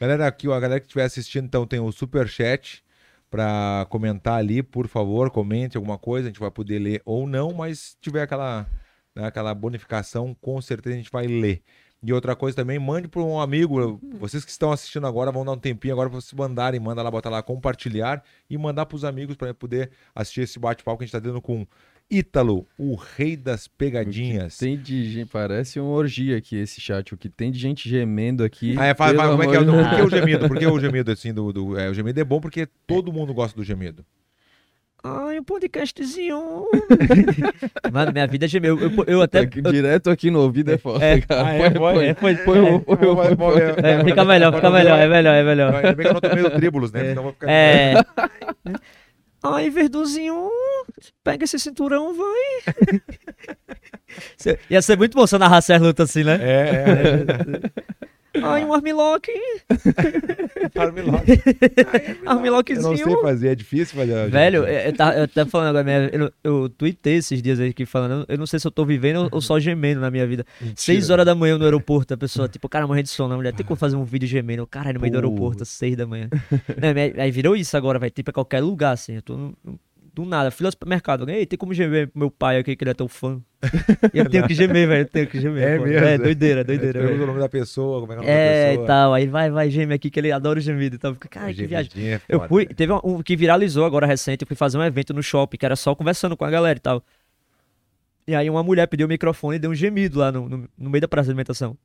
Galera, 0.00 0.28
aqui, 0.28 0.46
a 0.46 0.60
galera 0.60 0.78
que 0.78 0.86
estiver 0.86 1.04
assistindo, 1.04 1.46
então 1.46 1.66
tem 1.66 1.80
o 1.80 1.90
super 1.90 2.28
chat 2.28 2.84
para 3.28 3.84
comentar 3.90 4.38
ali, 4.38 4.62
por 4.62 4.86
favor, 4.86 5.28
comente 5.30 5.76
alguma 5.76 5.98
coisa, 5.98 6.28
a 6.28 6.30
gente 6.30 6.38
vai 6.38 6.50
poder 6.50 6.78
ler 6.78 7.02
ou 7.04 7.26
não, 7.26 7.52
mas 7.52 7.78
se 7.78 7.96
tiver 8.00 8.22
aquela, 8.22 8.66
né, 9.14 9.26
aquela 9.26 9.52
bonificação, 9.54 10.36
com 10.40 10.60
certeza 10.60 10.94
a 10.94 10.98
gente 10.98 11.10
vai 11.10 11.26
ler. 11.26 11.62
E 12.04 12.12
outra 12.12 12.36
coisa 12.36 12.56
também, 12.56 12.78
mande 12.78 13.08
para 13.08 13.22
um 13.22 13.40
amigo, 13.40 13.98
vocês 14.18 14.44
que 14.44 14.50
estão 14.50 14.70
assistindo 14.70 15.06
agora 15.06 15.32
vão 15.32 15.44
dar 15.44 15.52
um 15.52 15.58
tempinho 15.58 15.94
agora 15.94 16.10
para 16.10 16.20
vocês 16.20 16.32
mandarem, 16.32 16.78
manda 16.78 17.02
lá, 17.02 17.10
bota 17.10 17.30
lá 17.30 17.42
compartilhar 17.42 18.22
e 18.50 18.58
mandar 18.58 18.86
para 18.86 18.96
os 18.96 19.04
amigos 19.04 19.36
para 19.36 19.54
poder 19.54 19.90
assistir 20.14 20.42
esse 20.42 20.58
bate-papo 20.58 20.98
que 20.98 21.04
a 21.04 21.06
gente 21.06 21.14
está 21.16 21.26
tendo 21.26 21.40
com 21.40 21.66
Ítalo, 22.10 22.66
o 22.78 22.94
rei 22.94 23.36
das 23.36 23.66
pegadinhas. 23.66 24.58
Tem 24.58 24.76
de 24.76 25.10
gente, 25.10 25.30
parece 25.30 25.80
uma 25.80 25.90
orgia 25.90 26.36
aqui 26.36 26.56
esse 26.56 26.80
chat. 26.80 27.14
O 27.14 27.16
que 27.16 27.28
tem 27.28 27.50
de 27.50 27.58
gente 27.58 27.88
gemendo 27.88 28.44
aqui. 28.44 28.74
Ah, 28.78 28.86
é, 28.86 28.94
fala, 28.94 29.14
fala, 29.14 29.30
como 29.30 29.42
é 29.42 29.46
que 29.46 29.56
é? 29.56 29.58
de 29.60 29.64
Por 29.66 29.96
que 29.96 30.02
o 30.02 30.10
gemido? 30.10 30.48
Por 30.48 30.58
que 30.58 30.66
o 30.66 30.80
gemido, 30.80 31.10
assim, 31.10 31.32
do, 31.32 31.52
do- 31.52 31.78
é, 31.78 31.88
o 31.88 31.94
gemido 31.94 32.20
é 32.20 32.24
bom 32.24 32.40
porque 32.40 32.68
todo 32.86 33.12
mundo 33.12 33.32
gosta 33.32 33.56
do 33.56 33.64
gemido. 33.64 34.04
Ai, 35.04 35.40
um 35.40 35.42
podcastzinho. 35.42 36.68
Mano, 37.92 38.12
minha 38.12 38.26
vida 38.26 38.46
gemeu. 38.46 38.78
Eu, 38.78 38.88
eu, 38.98 39.04
eu 39.08 39.22
até... 39.22 39.40
Tá 39.40 39.44
aqui, 39.46 39.60
direto 39.60 40.10
aqui 40.10 40.30
no 40.30 40.40
ouvido 40.42 40.70
é 40.70 40.78
foda, 40.78 41.04
É. 41.04 41.20
cara. 41.20 41.44
Ah, 41.48 41.52
é? 41.54 41.70
Põe- 41.70 42.14
Põe- 42.14 42.14
põe- 42.14 42.58
É, 42.58 42.78
põe 42.78 43.06
o- 43.08 43.14
o- 43.16 43.58
é, 43.84 44.04
fica 44.04 44.24
melhor, 44.24 44.54
fica 44.54 44.70
melhor, 44.70 45.00
é 45.00 45.08
melhor, 45.08 45.34
é 45.34 45.42
melhor. 45.42 45.74
Ainda 45.74 45.92
bem 45.94 46.04
que 46.06 46.10
eu 46.10 46.14
não 46.14 46.20
tomei 46.20 46.44
o 46.44 46.50
tríbulos, 46.50 46.92
né? 46.92 47.12
Eu 47.16 47.22
vou 47.22 47.32
ficar... 47.32 47.50
É. 47.50 47.94
Ai, 49.42 49.70
Verduzinho, 49.70 50.48
pega 51.24 51.44
esse 51.44 51.58
cinturão, 51.58 52.14
vai. 52.14 52.74
Ia 54.70 54.82
ser 54.82 54.96
muito 54.96 55.16
bom 55.16 55.26
se 55.26 55.34
eu 55.34 55.38
narrasse 55.38 55.72
as 55.72 55.80
lutas 55.80 56.10
assim, 56.10 56.22
né? 56.22 56.38
É, 56.40 57.24
é. 57.24 58.06
Ai, 58.42 58.64
um 58.64 58.72
armlock, 58.72 59.30
Armlock. 60.76 61.26
armlockzinho. 62.26 62.86
Eu 62.86 62.90
não 62.90 62.96
sei 62.96 63.22
fazer, 63.22 63.48
é 63.48 63.54
difícil 63.54 63.96
fazer. 63.96 64.30
Velho, 64.30 64.56
eu, 64.58 64.64
eu, 64.64 64.92
tava, 64.94 65.16
eu 65.18 65.28
tava 65.28 65.50
falando 65.50 65.68
agora, 65.76 65.84
minha- 65.84 66.10
eu, 66.12 66.32
eu 66.42 66.68
tuitei 66.68 67.16
esses 67.16 67.42
dias 67.42 67.60
aí 67.60 67.70
aqui 67.70 67.84
falando, 67.84 68.24
eu 68.28 68.38
não 68.38 68.46
sei 68.46 68.58
se 68.58 68.66
eu 68.66 68.70
tô 68.70 68.84
vivendo 68.84 69.28
ou, 69.30 69.40
só 69.40 69.58
gemendo 69.60 70.00
na 70.00 70.10
minha 70.10 70.26
vida. 70.26 70.46
Mentira. 70.60 70.76
Seis 70.76 71.10
horas 71.10 71.26
da 71.26 71.34
manhã 71.34 71.58
no 71.58 71.64
aeroporto, 71.64 72.14
a 72.14 72.16
pessoa, 72.16 72.48
tipo, 72.48 72.68
cara, 72.68 72.86
morrendo 72.86 73.04
de 73.04 73.10
sono, 73.10 73.34
a 73.34 73.36
mulher, 73.36 73.52
tem 73.52 73.66
como 73.66 73.76
fazer 73.76 73.96
um 73.96 74.04
vídeo 74.04 74.26
gemendo? 74.28 74.66
Caralho, 74.66 74.94
no 74.94 75.00
meio 75.00 75.12
do 75.12 75.16
Porra. 75.20 75.28
aeroporto, 75.30 75.62
às 75.62 75.68
seis 75.68 75.96
da 75.96 76.06
manhã. 76.06 76.28
Não, 76.50 77.22
aí, 77.22 77.30
virou 77.30 77.54
isso 77.56 77.76
agora, 77.76 77.98
vai, 77.98 78.10
tipo, 78.10 78.30
a 78.30 78.32
qualquer 78.32 78.60
lugar, 78.60 78.92
assim, 78.92 79.14
eu 79.16 79.22
tô 79.22 79.36
no- 79.36 79.54
no- 79.64 79.78
do 80.14 80.24
nada, 80.26 80.50
fui 80.50 80.66
ao 80.66 80.72
supermercado, 80.72 81.28
ei, 81.30 81.46
tem 81.46 81.58
como 81.58 81.72
gemer 81.72 82.08
pro 82.08 82.18
meu 82.18 82.30
pai 82.30 82.58
aqui, 82.58 82.76
que 82.76 82.84
ele 82.84 82.90
é 82.90 82.94
teu 82.94 83.08
fã. 83.08 83.40
E 84.12 84.18
eu 84.18 84.28
tenho 84.28 84.46
que 84.46 84.54
gemer, 84.54 84.86
velho, 84.86 85.02
eu 85.02 85.08
tenho 85.08 85.26
que 85.26 85.40
gemer. 85.40 85.62
É 85.62 85.78
pô. 85.78 85.84
mesmo? 85.84 86.06
É, 86.06 86.18
doideira, 86.18 86.62
doideira. 86.64 87.00
Pergunta 87.00 87.22
o 87.22 87.26
nome 87.26 87.40
da 87.40 87.48
pessoa, 87.48 88.00
como 88.00 88.12
é 88.12 88.16
que 88.16 88.20
é 88.20 88.24
o 88.24 88.26
nome 88.26 88.30
É, 88.38 88.64
da 88.66 88.68
e 88.68 88.70
pessoa. 88.72 88.86
tal, 88.86 89.14
aí 89.14 89.26
vai, 89.26 89.50
vai, 89.50 89.70
geme 89.70 89.94
aqui, 89.94 90.10
que 90.10 90.20
ele 90.20 90.30
adora 90.30 90.58
o 90.58 90.62
gemido 90.62 90.96
e 90.96 90.98
tal. 90.98 91.14
Fica, 91.14 91.28
Cara, 91.28 91.54
que 91.54 91.66
viagem. 91.66 91.90
É 92.12 92.20
Eu 92.28 92.40
foda, 92.40 92.48
fui, 92.48 92.64
né? 92.66 92.70
teve 92.76 92.92
um, 92.92 93.00
um 93.02 93.22
que 93.22 93.34
viralizou 93.36 93.84
agora 93.86 94.06
recente, 94.06 94.42
eu 94.42 94.46
fui 94.46 94.56
fazer 94.56 94.76
um 94.76 94.82
evento 94.84 95.14
no 95.14 95.22
shopping, 95.22 95.56
que 95.56 95.64
era 95.64 95.76
só 95.76 95.94
conversando 95.94 96.36
com 96.36 96.44
a 96.44 96.50
galera 96.50 96.76
e 96.76 96.80
tal. 96.80 97.02
E 98.26 98.34
aí 98.34 98.50
uma 98.50 98.62
mulher 98.62 98.86
pediu 98.88 99.06
o 99.06 99.08
microfone 99.08 99.56
e 99.56 99.58
deu 99.58 99.70
um 99.70 99.74
gemido 99.74 100.18
lá 100.18 100.30
no, 100.30 100.48
no, 100.48 100.68
no 100.78 100.90
meio 100.90 101.00
da 101.00 101.08
praça 101.08 101.26
de 101.26 101.30
alimentação. 101.30 101.76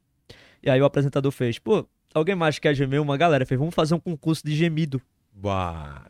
E 0.61 0.69
aí 0.69 0.81
o 0.81 0.85
apresentador 0.85 1.31
fez, 1.31 1.59
pô, 1.59 1.87
alguém 2.13 2.35
mais 2.35 2.59
quer 2.59 2.75
gemer? 2.75 3.01
Uma 3.01 3.17
galera 3.17 3.45
fez, 3.45 3.57
vamos 3.57 3.73
fazer 3.73 3.95
um 3.95 3.99
concurso 3.99 4.45
de 4.45 4.55
gemido 4.55 5.01
Bah, 5.39 6.05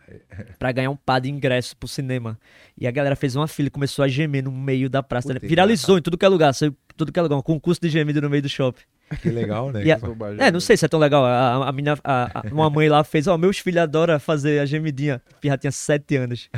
pra 0.57 0.71
ganhar 0.71 0.89
um 0.89 0.95
par 0.95 1.19
de 1.19 1.29
ingresso 1.29 1.75
pro 1.75 1.87
cinema. 1.87 2.39
E 2.77 2.87
a 2.87 2.91
galera 2.91 3.13
fez 3.15 3.35
uma 3.35 3.45
fila 3.47 3.67
e 3.67 3.69
começou 3.71 4.03
a 4.05 4.07
gemer 4.07 4.41
no 4.43 4.51
meio 4.51 4.89
da 4.89 5.03
praça. 5.03 5.33
Puta, 5.33 5.45
Viralizou 5.45 5.97
em 5.97 6.01
tudo 6.01 6.17
que 6.17 6.23
é 6.23 6.29
lugar, 6.29 6.53
saiu 6.53 6.73
tudo 6.95 7.11
que 7.11 7.19
é 7.19 7.21
lugar, 7.21 7.35
um 7.35 7.41
concurso 7.41 7.81
de 7.81 7.89
gemido 7.89 8.21
no 8.21 8.29
meio 8.29 8.41
do 8.41 8.47
shopping. 8.47 8.83
que 9.21 9.29
legal, 9.29 9.69
né? 9.71 9.81
A-. 10.39 10.45
É, 10.47 10.49
não 10.51 10.61
sei 10.61 10.77
se 10.77 10.85
é 10.85 10.87
tão 10.87 10.97
legal. 10.99 11.25
A, 11.25 11.29
a, 11.65 11.69
a 11.69 11.71
menina, 11.73 11.97
a, 12.03 12.39
a- 12.39 12.43
uma 12.53 12.69
mãe 12.69 12.87
lá 12.87 13.03
fez, 13.03 13.27
ó, 13.27 13.37
meus 13.37 13.59
filhos 13.59 13.81
adoram 13.81 14.17
fazer 14.17 14.59
a 14.59 14.65
gemidinha. 14.65 15.21
A 15.43 15.47
já 15.47 15.57
tinha 15.57 15.71
sete 15.71 16.15
anos. 16.15 16.49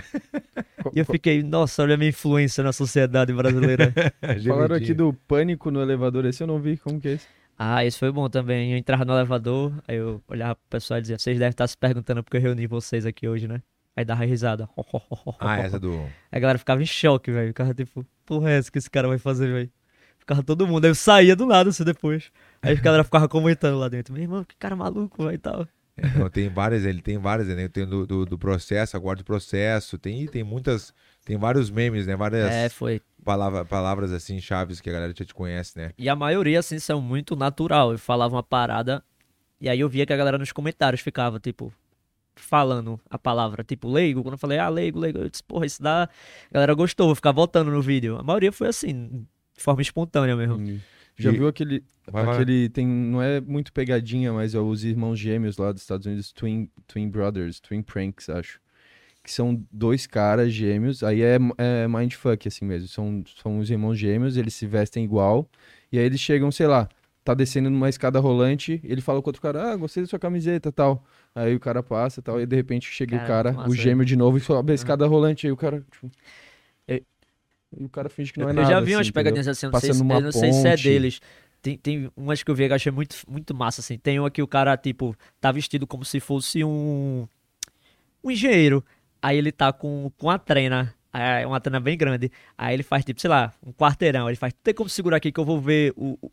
E 0.94 1.00
eu 1.00 1.06
fiquei, 1.06 1.42
nossa, 1.42 1.82
olha 1.84 1.96
a 1.96 1.98
minha 1.98 2.10
influência 2.10 2.64
na 2.64 2.72
sociedade 2.72 3.34
brasileira. 3.34 3.92
Falaram 4.48 4.76
aqui 4.76 4.94
do 4.94 5.12
pânico 5.28 5.72
no 5.72 5.82
elevador. 5.82 6.24
Esse 6.26 6.44
eu 6.44 6.48
não 6.48 6.60
vi. 6.60 6.78
Como 6.78 7.00
que 7.02 7.08
é 7.08 7.12
esse? 7.14 7.26
Ah, 7.62 7.84
isso 7.84 8.00
foi 8.00 8.10
bom 8.10 8.30
também. 8.30 8.72
Eu 8.72 8.78
entrava 8.78 9.04
no 9.04 9.12
elevador, 9.12 9.74
aí 9.86 9.98
eu 9.98 10.24
olhava 10.30 10.56
pro 10.56 10.64
pessoal 10.70 10.98
e 10.98 11.02
dizia, 11.02 11.20
vocês 11.20 11.38
devem 11.38 11.50
estar 11.50 11.68
se 11.68 11.78
perguntando 11.78 12.24
porque 12.24 12.38
eu 12.38 12.42
reuni 12.42 12.66
vocês 12.66 13.06
aqui 13.06 13.28
hoje, 13.28 13.50
né? 13.50 13.62
Aí 13.98 14.06
dava 14.06 14.24
risada. 14.24 14.70
Ah, 15.40 15.60
essa 15.60 15.78
do... 15.78 15.92
Aí 16.32 16.38
a 16.38 16.40
galera 16.40 16.58
ficava 16.58 16.82
em 16.82 16.86
choque, 16.86 17.30
velho. 17.30 17.50
Ficava 17.50 17.74
tipo, 17.74 18.06
porra 18.26 18.52
é 18.52 18.58
essa 18.60 18.72
que 18.72 18.78
esse 18.78 18.90
cara 18.90 19.10
vai 19.10 19.18
fazer, 19.18 19.52
velho? 19.52 19.70
Ficava 20.18 20.42
todo 20.42 20.66
mundo. 20.66 20.86
Aí 20.86 20.92
eu 20.92 20.96
saía 20.96 21.36
do 21.36 21.46
nada 21.46 21.70
assim 21.70 21.84
depois. 21.84 22.32
Aí 22.62 22.78
a 22.78 22.80
galera 22.80 23.04
ficava 23.04 23.28
comentando 23.28 23.78
lá 23.78 23.90
dentro. 23.90 24.14
Meu 24.14 24.24
irmão, 24.24 24.46
que 24.46 24.56
cara 24.56 24.78
maluco, 24.78 25.26
velho, 25.26 25.36
e 25.36 25.38
tal. 25.38 25.68
Não, 26.18 26.30
tem 26.30 26.50
várias, 26.50 26.86
ele 26.86 27.02
tem 27.02 27.18
várias, 27.18 27.48
né? 27.48 27.68
Tem 27.68 27.86
do, 27.86 28.06
do, 28.06 28.26
do 28.26 28.38
processo, 28.38 28.96
aguarde 28.96 29.22
o 29.22 29.26
processo, 29.26 29.98
tem, 29.98 30.26
tem 30.28 30.44
muitas, 30.44 30.94
tem 31.26 31.38
vários 31.38 31.70
memes, 31.70 32.08
né? 32.08 32.16
Várias 32.16 32.52
É, 32.52 32.70
foi. 32.70 33.02
palavra, 33.24 33.66
palavras 33.66 34.12
assim, 34.12 34.40
chaves 34.40 34.82
que 34.82 34.90
a 34.90 34.94
galera 34.94 35.14
já 35.16 35.26
te 35.26 35.34
conhece, 35.34 35.78
né? 35.78 35.92
E 35.98 36.10
a 36.10 36.16
maioria, 36.16 36.60
assim, 36.60 36.80
são 36.80 37.02
muito 37.02 37.36
natural. 37.36 37.92
Eu 37.92 38.00
falava 38.00 38.36
uma 38.36 38.44
parada, 38.44 39.04
e 39.60 39.68
aí 39.70 39.80
eu 39.80 39.90
via 39.90 40.06
que 40.06 40.14
a 40.14 40.18
galera 40.18 40.38
nos 40.38 40.52
comentários 40.52 41.02
ficava, 41.02 41.40
tipo, 41.40 41.74
falando 42.36 43.00
a 43.10 43.18
palavra, 43.20 43.64
tipo, 43.64 43.90
leigo. 43.90 44.24
Quando 44.24 44.34
eu 44.34 44.40
falei, 44.40 44.58
ah, 44.58 44.70
leigo, 44.70 45.00
leigo, 45.00 45.20
eu 45.20 45.30
disse, 45.30 45.44
porra, 45.44 45.66
isso 45.66 45.82
dá. 45.82 46.04
A 46.04 46.54
galera 46.54 46.74
gostou, 46.74 47.08
vou 47.08 47.16
ficar 47.16 47.32
voltando 47.32 47.70
no 47.72 47.82
vídeo. 47.82 48.18
A 48.18 48.24
maioria 48.24 48.52
foi 48.52 48.68
assim, 48.68 49.26
de 49.56 49.62
forma 49.64 49.82
espontânea 49.82 50.36
mesmo. 50.36 50.56
Hum. 50.56 50.80
Já 51.20 51.32
E- 51.32 51.38
viu 51.38 51.48
aquele. 51.48 51.84
Vai, 52.12 52.26
vai. 52.26 52.36
aquele 52.36 52.70
tem, 52.70 52.88
não 52.88 53.22
é 53.22 53.40
muito 53.42 53.72
pegadinha, 53.72 54.34
mas 54.34 54.56
é 54.56 54.60
os 54.60 54.84
irmãos 54.84 55.18
gêmeos 55.20 55.58
lá 55.58 55.72
dos 55.72 55.82
Estados 55.82 56.08
Unidos, 56.08 56.32
Twin, 56.32 56.70
Twin 56.88 57.10
Brothers, 57.10 57.60
Twin 57.60 57.84
Pranks, 57.84 58.30
acho. 58.30 58.60
Que 59.22 59.32
são 59.32 59.64
dois 59.72 60.08
caras 60.08 60.52
gêmeos, 60.52 61.04
aí 61.04 61.22
é, 61.22 61.38
é 61.58 61.88
mindfuck 61.88 62.48
assim 62.48 62.66
mesmo. 62.66 62.88
São, 62.88 63.24
são 63.44 63.60
os 63.60 63.70
irmãos 63.70 63.96
gêmeos, 63.96 64.38
eles 64.38 64.54
se 64.56 64.66
vestem 64.66 65.04
igual, 65.04 65.48
e 65.92 66.00
aí 66.00 66.06
eles 66.06 66.20
chegam, 66.20 66.52
sei 66.52 66.66
lá, 66.66 66.88
tá 67.24 67.34
descendo 67.36 67.70
numa 67.70 67.90
escada 67.90 68.20
rolante, 68.20 68.80
ele 68.84 69.02
fala 69.02 69.22
com 69.22 69.30
outro 69.30 69.42
cara, 69.42 69.72
ah, 69.74 69.76
gostei 69.76 70.02
da 70.02 70.08
sua 70.10 70.18
camiseta 70.18 70.72
tal. 70.72 71.06
Aí 71.36 71.54
o 71.54 71.60
cara 71.60 71.84
passa 71.84 72.22
tal, 72.24 72.42
e 72.42 72.46
de 72.46 72.56
repente 72.56 72.88
chega 72.90 73.16
o 73.16 73.20
Cara, 73.20 73.28
cara, 73.28 73.54
massa, 73.54 73.70
o 73.70 73.76
gêmeo 73.76 74.06
de 74.06 74.16
novo 74.16 74.38
e 74.38 74.42
sobe 74.42 74.72
a 74.72 74.76
escada 74.76 75.06
rolante, 75.06 75.46
aí 75.46 75.52
o 75.52 75.58
cara. 75.58 75.86
Tipo, 75.92 76.10
e 77.78 77.86
o 77.86 77.90
cara 77.90 78.10
finge 78.10 78.34
que 78.34 78.40
não 78.40 78.48
é 78.48 78.52
eu 78.52 78.56
nada. 78.56 78.68
já 78.70 78.80
vi 78.80 78.86
assim, 78.88 78.96
umas 78.96 79.08
entendeu? 79.08 79.14
pegadinhas 79.24 79.48
assim, 79.48 79.66
eu 79.66 79.72
não, 79.72 79.80
sei 79.80 79.94
se, 79.94 80.00
eu 80.00 80.06
não 80.22 80.32
sei 80.32 80.54
se 80.54 80.68
é 80.68 80.76
deles. 80.78 81.22
Tem, 81.62 81.78
tem 81.78 82.12
umas 82.16 82.42
que 82.42 82.50
eu 82.50 82.56
vi 82.56 82.66
que 82.66 82.72
eu 82.72 82.76
achei 82.76 82.92
muito, 82.92 83.16
muito 83.28 83.54
massa, 83.54 83.82
assim. 83.82 83.98
Tem 83.98 84.18
uma 84.20 84.32
que 84.32 84.42
o 84.42 84.48
cara, 84.48 84.76
tipo, 84.78 85.16
tá 85.42 85.52
vestido 85.52 85.86
como 85.86 86.06
se 86.06 86.20
fosse 86.20 86.64
um. 86.64 87.28
Um 88.24 88.32
engenheiro. 88.32 88.84
Aí 89.22 89.38
ele 89.38 89.52
tá 89.52 89.72
com, 89.74 90.12
com 90.18 90.30
a 90.30 90.38
trena. 90.40 90.94
É 91.12 91.46
uma 91.46 91.60
trena 91.60 91.80
bem 91.80 91.98
grande. 91.98 92.32
Aí 92.58 92.74
ele 92.76 92.84
faz, 92.84 93.04
tipo, 93.04 93.20
sei 93.20 93.30
lá, 93.30 93.52
um 93.66 93.74
quarteirão. 93.74 94.30
Ele 94.30 94.38
faz, 94.38 94.54
tem 94.64 94.74
como 94.74 94.90
segurar 94.90 95.18
aqui 95.18 95.32
que 95.32 95.40
eu 95.40 95.46
vou 95.46 95.60
ver 95.60 95.94
o. 95.98 96.18
o- 96.22 96.32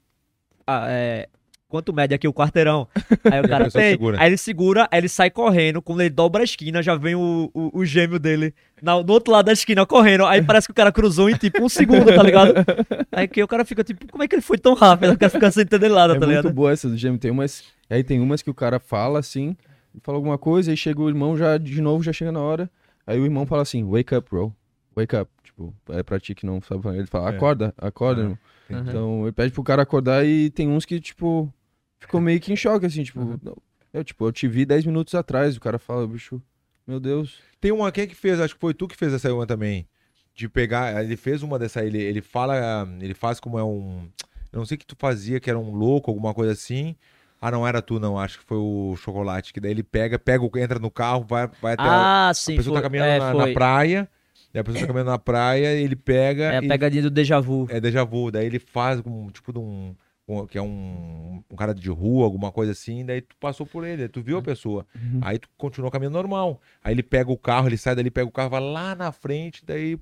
a- 0.67 0.87
é, 0.89 1.29
quanto 1.69 1.93
mede 1.93 2.15
aqui 2.15 2.27
o 2.29 2.33
quarteirão? 2.33 2.87
Aí 3.31 3.41
o 3.41 3.49
cara 3.49 3.71
tem. 3.71 3.91
segura. 3.93 4.21
Aí 4.21 4.29
ele 4.29 4.37
segura, 4.37 4.89
aí 4.91 5.01
ele 5.01 5.09
sai 5.09 5.31
correndo. 5.31 5.83
Quando 5.83 6.01
ele 6.01 6.11
dobra 6.11 6.43
a 6.43 6.45
esquina, 6.45 6.83
já 6.83 6.95
vem 6.95 7.15
o, 7.15 7.51
o, 7.53 7.79
o 7.81 7.85
gêmeo 7.85 8.19
dele 8.19 8.55
na, 8.83 9.01
do 9.03 9.13
outro 9.13 9.33
lado 9.33 9.47
da 9.47 9.53
esquina 9.53 9.85
correndo. 9.87 10.25
Aí 10.27 10.43
parece 10.43 10.67
que 10.67 10.73
o 10.73 10.75
cara 10.75 10.93
cruzou 10.93 11.29
em 11.29 11.37
tipo 11.37 11.63
um 11.63 11.69
segundo, 11.69 12.07
tá 12.15 12.23
ligado? 12.23 12.55
Aí 13.13 13.27
que 13.29 13.43
o 13.43 13.49
cara 13.49 13.65
fica 13.65 13.83
tipo, 13.85 14.07
como 14.11 14.23
é 14.23 14.29
que 14.29 14.35
ele 14.35 14.43
foi 14.43 14.59
tão 14.59 14.75
rápido? 14.75 15.13
O 15.13 15.19
cara 15.19 15.31
fica 15.31 15.51
sem 15.51 15.63
entender 15.63 15.89
nada, 15.89 16.15
É 16.15 16.19
tá 16.19 16.27
muito 16.27 16.39
ligado? 16.39 16.53
boa 16.55 16.73
essa 16.73 16.89
do 16.89 16.97
gêmeo. 16.97 17.19
Tem 17.19 17.31
umas. 17.31 17.65
Aí 17.91 18.03
tem 18.05 18.21
umas 18.21 18.43
que 18.43 18.51
o 18.51 18.55
cara 18.55 18.79
fala 18.79 19.19
assim, 19.19 19.57
fala 20.03 20.19
alguma 20.19 20.37
coisa, 20.39 20.71
aí 20.71 20.77
chega 20.77 21.01
o 21.01 21.09
irmão 21.09 21.37
já 21.37 21.57
de 21.59 21.81
novo, 21.81 22.03
já 22.03 22.13
chega 22.13 22.33
na 22.33 22.41
hora. 22.41 22.71
Aí 23.07 23.19
o 23.21 23.25
irmão 23.25 23.47
fala 23.47 23.63
assim, 23.63 23.85
wake 23.85 24.15
up, 24.15 24.29
bro. 24.31 24.53
Wake 24.97 25.15
up. 25.17 25.31
Tipo, 25.45 25.73
é 25.91 26.03
pra 26.03 26.19
ti 26.19 26.35
que 26.35 26.45
não 26.47 26.61
sabe 26.61 26.83
falar. 26.83 26.97
Ele 26.97 27.07
fala, 27.07 27.31
É. 27.33 27.37
acorda, 27.37 27.75
acorda, 27.79 28.21
Ah, 28.21 28.25
irmão. 28.25 28.39
Uhum. 28.69 28.79
Então 28.81 29.23
ele 29.23 29.33
pede 29.33 29.53
pro 29.53 29.63
cara 29.63 29.83
acordar 29.83 30.27
e 30.27 30.51
tem 30.51 30.69
uns 30.69 30.85
que, 30.85 30.99
tipo, 31.01 31.53
ficou 31.99 32.21
meio 32.21 32.41
que 32.41 32.53
em 32.53 32.57
choque, 32.57 32.87
assim, 32.87 33.03
tipo, 33.05 33.21
Uhum. 33.21 33.39
eu, 33.93 34.05
tipo, 34.05 34.27
eu 34.27 34.33
te 34.33 34.47
vi 34.49 34.65
10 34.65 34.85
minutos 34.85 35.15
atrás, 35.15 35.57
o 35.57 35.61
cara 35.61 35.79
fala, 35.79 36.07
bicho, 36.07 36.41
Meu 36.87 37.01
Deus. 37.01 37.41
Tem 37.61 37.73
uma, 37.73 37.91
quem 37.91 38.05
é 38.05 38.07
que 38.07 38.15
fez? 38.15 38.39
Acho 38.41 38.55
que 38.55 38.61
foi 38.61 38.73
tu 38.75 38.87
que 38.87 38.97
fez 38.97 39.13
essa 39.13 39.33
uma 39.33 39.47
também. 39.47 39.89
De 40.35 40.49
pegar, 40.49 41.03
ele 41.03 41.17
fez 41.17 41.43
uma 41.43 41.59
dessa, 41.59 41.83
ele, 41.85 41.99
ele 42.01 42.21
fala, 42.21 42.87
ele 43.01 43.15
faz 43.15 43.41
como 43.41 43.59
é 43.59 43.65
um, 43.65 44.09
eu 44.53 44.59
não 44.59 44.67
sei 44.67 44.77
o 44.77 44.79
que 44.79 44.87
tu 44.87 44.95
fazia, 44.99 45.41
que 45.41 45.49
era 45.51 45.59
um 45.59 45.71
louco, 45.75 46.11
alguma 46.11 46.33
coisa 46.35 46.53
assim. 46.53 46.95
Ah, 47.41 47.51
não 47.51 47.67
era 47.67 47.81
tu, 47.83 47.99
não, 47.99 48.19
acho 48.19 48.39
que 48.39 48.45
foi 48.45 48.57
o 48.59 48.95
chocolate, 48.97 49.53
que 49.53 49.61
daí 49.61 49.71
ele 49.71 49.83
pega, 49.83 50.19
pega, 50.19 50.45
entra 50.61 50.79
no 50.79 50.91
carro, 50.91 51.25
vai, 51.29 51.49
vai 51.61 51.75
até 51.75 51.89
a, 51.89 52.03
Ah, 52.03 52.31
a 52.31 52.35
sim. 52.35 52.57
pessoa 52.57 52.73
foi, 52.75 52.83
tá 52.83 52.83
caminhando 52.83 53.09
é, 53.09 53.19
na, 53.19 53.35
na 53.35 53.47
praia, 53.55 54.09
daí 54.53 54.61
a 54.61 54.65
pessoa 54.65 54.81
tá 54.83 54.87
caminhando 54.87 55.11
na 55.11 55.19
praia, 55.19 55.69
ele 55.73 55.97
pega 55.97 56.53
É 56.55 56.57
a 56.59 56.63
e 56.63 56.69
pegadinha 56.69 57.03
do 57.03 57.11
déjà 57.11 57.41
vu. 57.41 57.67
é 57.71 57.81
déjà 57.81 58.05
vu, 58.05 58.31
daí 58.31 58.47
ele 58.47 58.59
faz 58.59 59.01
um 59.05 59.29
tipo 59.31 59.53
de 59.53 59.59
um- 59.59 59.95
que 60.49 60.59
é 60.59 60.63
um, 60.63 61.43
um 61.49 61.57
cara 61.57 61.73
de 61.73 61.89
rua, 61.89 62.25
alguma 62.25 62.51
coisa 62.51 62.73
assim, 62.73 63.05
daí 63.05 63.21
tu 63.21 63.37
passou 63.39 63.65
por 63.65 63.87
ele, 63.87 64.09
tu 64.09 64.21
viu 64.21 64.39
a 64.39 64.43
pessoa, 64.43 64.85
aí 65.23 65.39
tu 65.39 65.49
continuou 65.57 65.91
caminhando 65.91 66.15
normal, 66.15 66.61
aí 66.83 66.93
ele 66.93 67.03
pega 67.03 67.31
o 67.31 67.39
carro, 67.39 67.69
ele 67.69 67.77
sai 67.77 67.95
dali, 67.95 68.11
pega 68.11 68.27
o 68.29 68.33
carro, 68.33 68.51
vai 68.51 68.61
lá 68.61 68.95
na 68.97 69.13
frente, 69.13 69.65
daí 69.65 69.97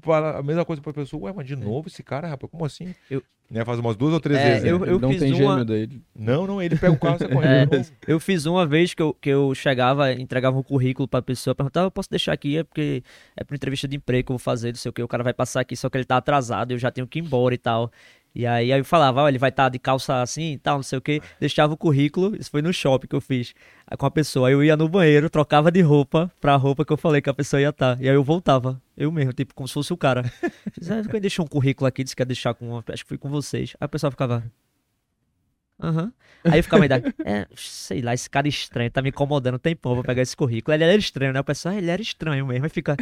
fala 0.00 0.38
a 0.38 0.42
mesma 0.42 0.64
coisa 0.64 0.80
pra 0.80 0.92
pessoa, 0.92 1.24
ué, 1.24 1.32
mas 1.34 1.46
de 1.46 1.56
novo 1.56 1.88
esse 1.88 2.02
cara, 2.04 2.28
rapaz, 2.28 2.50
como 2.50 2.64
assim? 2.64 2.94
Eu- 3.10 3.22
Né, 3.50 3.62
faz 3.64 3.78
umas 3.78 3.94
duas 3.94 4.14
ou 4.14 4.20
três 4.20 4.40
É, 4.40 4.44
vezes. 4.48 4.64
né? 4.64 4.70
eu- 4.70 4.84
Ele 4.86 4.98
não 4.98 5.10
fiz 5.10 5.20
tem 5.20 5.32
uma- 5.34 5.36
gêmeo 5.60 5.64
daí. 5.66 6.00
Não, 6.16 6.46
não, 6.46 6.62
ele 6.62 6.76
pega 6.76 6.92
o 6.94 6.98
carro 6.98 7.16
e 7.16 7.18
sai 7.18 7.28
correndo. 7.28 7.74
É. 7.74 7.84
Eu 8.06 8.18
fiz 8.18 8.46
uma 8.46 8.64
vez 8.66 8.94
que 8.94 9.02
eu, 9.02 9.12
que 9.12 9.28
eu 9.28 9.54
chegava, 9.54 10.10
entregava 10.14 10.58
um 10.58 10.62
currículo 10.62 11.06
pra 11.06 11.20
pessoa, 11.20 11.54
perguntava, 11.54 11.86
eu 11.86 11.90
posso 11.90 12.08
deixar 12.10 12.32
aqui, 12.32 12.56
é 12.56 12.64
porque 12.64 13.02
é 13.36 13.44
pra 13.44 13.54
entrevista 13.54 13.86
de 13.86 13.96
emprego 13.96 14.26
que 14.26 14.32
eu 14.32 14.34
vou 14.34 14.38
fazer, 14.38 14.68
não 14.68 14.76
sei 14.76 14.88
o 14.88 14.92
que, 14.92 15.02
o 15.02 15.06
cara 15.08 15.22
vai 15.22 15.34
passar 15.34 15.60
aqui, 15.60 15.76
só 15.76 15.90
que 15.90 15.98
ele 15.98 16.04
tá 16.06 16.16
atrasado, 16.16 16.72
eu 16.72 16.78
já 16.78 16.90
tenho 16.90 17.06
que 17.06 17.18
ir 17.18 17.22
embora 17.22 17.54
e 17.54 17.58
tal. 17.58 17.92
E 18.34 18.46
aí, 18.46 18.72
aí 18.72 18.80
eu 18.80 18.84
falava, 18.84 19.22
ó, 19.22 19.28
ele 19.28 19.38
vai 19.38 19.50
estar 19.50 19.68
de 19.68 19.78
calça 19.78 20.20
assim 20.20 20.54
e 20.54 20.58
tal, 20.58 20.76
não 20.76 20.82
sei 20.82 20.98
o 20.98 21.00
que, 21.00 21.22
deixava 21.38 21.72
o 21.72 21.76
currículo, 21.76 22.34
isso 22.34 22.50
foi 22.50 22.60
no 22.60 22.72
shopping 22.72 23.06
que 23.06 23.14
eu 23.14 23.20
fiz 23.20 23.54
aí 23.86 23.96
com 23.96 24.06
a 24.06 24.10
pessoa, 24.10 24.48
aí 24.48 24.54
eu 24.54 24.64
ia 24.64 24.76
no 24.76 24.88
banheiro, 24.88 25.30
trocava 25.30 25.70
de 25.70 25.80
roupa 25.80 26.28
pra 26.40 26.56
roupa 26.56 26.84
que 26.84 26.92
eu 26.92 26.96
falei 26.96 27.22
que 27.22 27.30
a 27.30 27.34
pessoa 27.34 27.60
ia 27.60 27.68
estar, 27.68 28.00
e 28.00 28.08
aí 28.08 28.14
eu 28.14 28.24
voltava, 28.24 28.82
eu 28.96 29.12
mesmo, 29.12 29.32
tipo, 29.32 29.54
como 29.54 29.68
se 29.68 29.74
fosse 29.74 29.92
o 29.92 29.96
cara. 29.96 30.24
Fiz, 30.72 30.90
ah, 30.90 31.02
quem 31.08 31.20
deixou 31.20 31.44
um 31.44 31.48
currículo 31.48 31.86
aqui, 31.86 32.02
disse 32.02 32.14
que 32.14 32.22
ia 32.22 32.26
deixar 32.26 32.54
com, 32.54 32.82
acho 32.88 33.02
que 33.02 33.08
foi 33.08 33.18
com 33.18 33.28
vocês. 33.28 33.74
Aí 33.80 33.84
a 33.84 33.88
pessoa 33.88 34.10
ficava... 34.10 34.44
Aham. 35.80 36.12
Aí 36.44 36.60
eu 36.60 36.62
ficava 36.62 36.84
ainda, 36.84 37.02
é, 37.24 37.46
sei 37.56 38.00
lá, 38.00 38.14
esse 38.14 38.30
cara 38.30 38.46
estranho, 38.46 38.90
tá 38.90 39.02
me 39.02 39.08
incomodando 39.08 39.56
um 39.56 39.58
tempão 39.58 39.94
pra 39.94 40.04
pegar 40.04 40.22
esse 40.22 40.36
currículo. 40.36 40.72
Ele 40.74 40.84
era 40.84 40.94
estranho, 40.94 41.32
né? 41.32 41.40
O 41.40 41.44
pessoal, 41.44 41.74
ah, 41.74 41.78
ele 41.78 41.90
era 41.90 42.00
estranho 42.00 42.46
mesmo. 42.46 42.64
Aí 42.64 42.70
fica. 42.70 42.96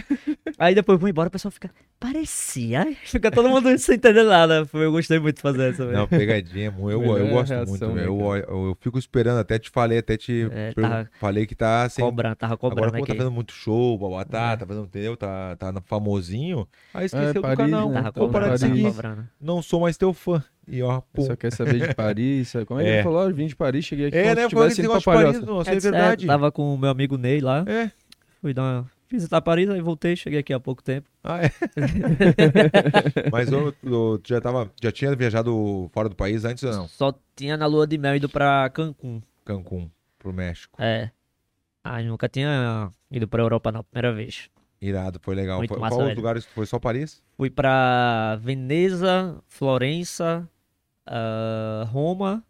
Aí 0.59 0.75
depois 0.75 0.97
eu 0.97 1.01
vou 1.01 1.09
embora, 1.09 1.29
o 1.29 1.31
pessoal 1.31 1.53
fica, 1.53 1.71
parecia. 2.03 2.97
Fica 3.05 3.31
todo 3.31 3.49
mundo 3.49 3.77
sem 3.79 3.95
entender 3.95 4.25
nada. 4.25 4.67
Foi- 4.67 4.85
Eu 4.85 4.93
gostei 4.93 5.19
muito 5.19 5.37
de 5.37 5.43
fazer 5.43 5.71
essa, 5.71 5.85
velho. 5.87 5.99
Não, 5.99 6.09
pegadinha, 6.09 6.67
eu, 6.77 7.01
Melhor 7.01 7.19
eu 7.21 7.29
gosto 7.29 7.51
reação, 7.51 7.69
muito, 7.71 7.87
né, 7.89 7.95
velho. 8.03 8.21
eu, 8.21 8.37
eu, 8.37 8.67
eu 8.69 8.77
fico 8.81 8.99
esperando, 8.99 9.39
até 9.39 9.59
te 9.59 9.71
falei, 9.71 9.99
até 9.99 10.17
te 10.17 10.49
É, 10.53 10.73
tava 10.73 11.09
falei 11.21 11.47
que 11.47 11.55
tá 11.55 11.89
sem. 11.89 12.05
Cobrando, 12.05 12.37
tava 12.37 12.55
Agora, 12.55 12.71
cobrando 12.75 12.93
como 12.93 13.07
tá 13.07 13.15
fazendo 13.15 13.33
muito 13.33 13.53
show, 13.53 13.97
babá, 13.99 14.23
É. 14.53 14.57
tá 14.57 14.67
fazendo, 14.67 14.85
entendeu? 14.87 15.17
Tá, 15.17 15.57
tá 15.57 15.73
no 15.73 15.81
famosinho. 15.83 16.67
Aí 16.93 17.07
esqueceu 17.07 17.29
É, 17.31 17.33
do 17.33 17.43
Paris, 17.43 17.57
canal. 17.59 17.89
né? 17.91 17.95
Tava 18.03 18.13
parar 18.13 18.27
cobrando, 18.27 18.53
de 18.55 18.59
seguir. 18.61 18.83
cobrando. 18.83 19.29
Não 19.41 19.63
sou 19.63 19.81
mais 19.81 19.97
teu 19.97 20.13
fã. 20.13 20.43
E 20.69 20.83
ó, 20.83 21.01
pum. 21.13 21.23
Só 21.23 21.35
quer 21.37 21.53
saber 21.53 21.89
de 21.89 21.95
Paris. 21.95 22.53
Como 22.67 22.81
é 22.81 22.85
que 22.85 22.89
É. 22.91 22.95
ele 22.95 23.03
falou? 23.03 23.19
Ó, 23.21 23.29
eu 23.29 23.35
vim 23.35 23.47
de 23.47 23.57
Paris, 23.57 23.85
cheguei 23.85 24.07
aqui 24.07 24.17
É, 24.17 24.23
como 24.23 24.35
né? 24.37 24.43
indo 24.45 24.51
pra 24.51 24.61
negócio 24.61 24.83
de 25.01 25.05
Paris, 25.05 25.23
Palhoça. 25.39 25.41
nossa, 25.47 25.71
é, 25.71 25.77
É, 25.77 25.81
verdade. 25.81 26.27
tava 26.27 26.53
com 26.53 26.75
o 26.75 26.79
meu 26.79 26.91
amigo 26.91 27.17
Ney 27.17 27.41
lá. 27.41 27.65
É. 27.67 27.91
Fui 28.41 28.53
dar 28.55 28.63
uma. 28.63 28.91
Visitar 29.13 29.43
Paris, 29.43 29.69
aí 29.69 29.83
voltei, 29.83 30.17
cheguei 30.17 30.39
aqui 30.39 30.55
há 30.55 30.59
pouco 30.59 30.83
tempo. 30.83 31.07
Ah, 31.23 31.45
é. 31.45 31.51
Mas 33.31 33.51
tu 33.51 34.21
já, 34.27 34.41
tava, 34.41 34.73
já 34.83 34.91
tinha 34.91 35.15
viajado 35.15 35.91
fora 35.93 36.09
do 36.09 36.17
país 36.17 36.47
antes 36.47 36.65
ou 36.65 36.73
não? 36.73 36.89
Só 36.89 37.13
tinha 37.37 37.59
na 37.59 37.67
lua 37.67 37.87
de 37.87 37.99
mel 37.99 38.17
ido 38.17 38.27
pra 38.27 38.71
Cancún. 38.71 39.21
Cancún, 39.45 39.91
pro 40.19 40.33
México. 40.33 40.83
É. 40.83 41.11
Ah, 41.85 42.03
nunca 42.03 42.27
tinha 42.27 42.91
ido 43.11 43.29
pra 43.29 43.43
Europa 43.43 43.71
na 43.71 43.83
primeira 43.83 44.15
vez. 44.15 44.49
Irado, 44.81 45.21
foi 45.23 45.35
legal. 45.35 45.59
Muito 45.59 45.69
Foi- 45.69 45.79
massa, 45.79 45.97
Qual 45.97 46.09
os 46.09 46.17
lugares? 46.17 46.45
Foi 46.47 46.65
só 46.65 46.79
Paris? 46.79 47.23
Fui 47.37 47.51
pra 47.51 48.37
Veneza, 48.41 49.43
Florença, 49.47 50.49
ah, 51.07 51.85
Roma 51.89 52.43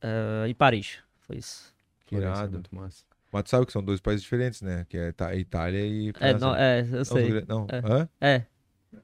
ah, 0.00 0.46
e 0.48 0.54
Paris. 0.54 0.98
Foi 1.22 1.38
isso. 1.38 1.74
Florença, 2.06 2.38
Irado. 2.38 2.52
muito 2.52 2.72
massa. 2.72 3.04
Mas 3.36 3.44
tu 3.44 3.50
sabe 3.50 3.66
que 3.66 3.72
são 3.72 3.82
dois 3.82 4.00
países 4.00 4.22
diferentes, 4.22 4.62
né? 4.62 4.86
Que 4.88 4.96
é 4.96 5.08
Ita- 5.10 5.34
Itália 5.36 5.80
e 5.86 6.08
É, 6.08 6.12
França. 6.12 6.38
não, 6.46 6.56
é, 6.56 6.80
eu 6.80 6.86
Não, 6.96 7.04
sei. 7.04 7.44
Não, 7.46 7.66
É. 7.70 7.78
hã? 7.84 8.08
É. 8.20 8.42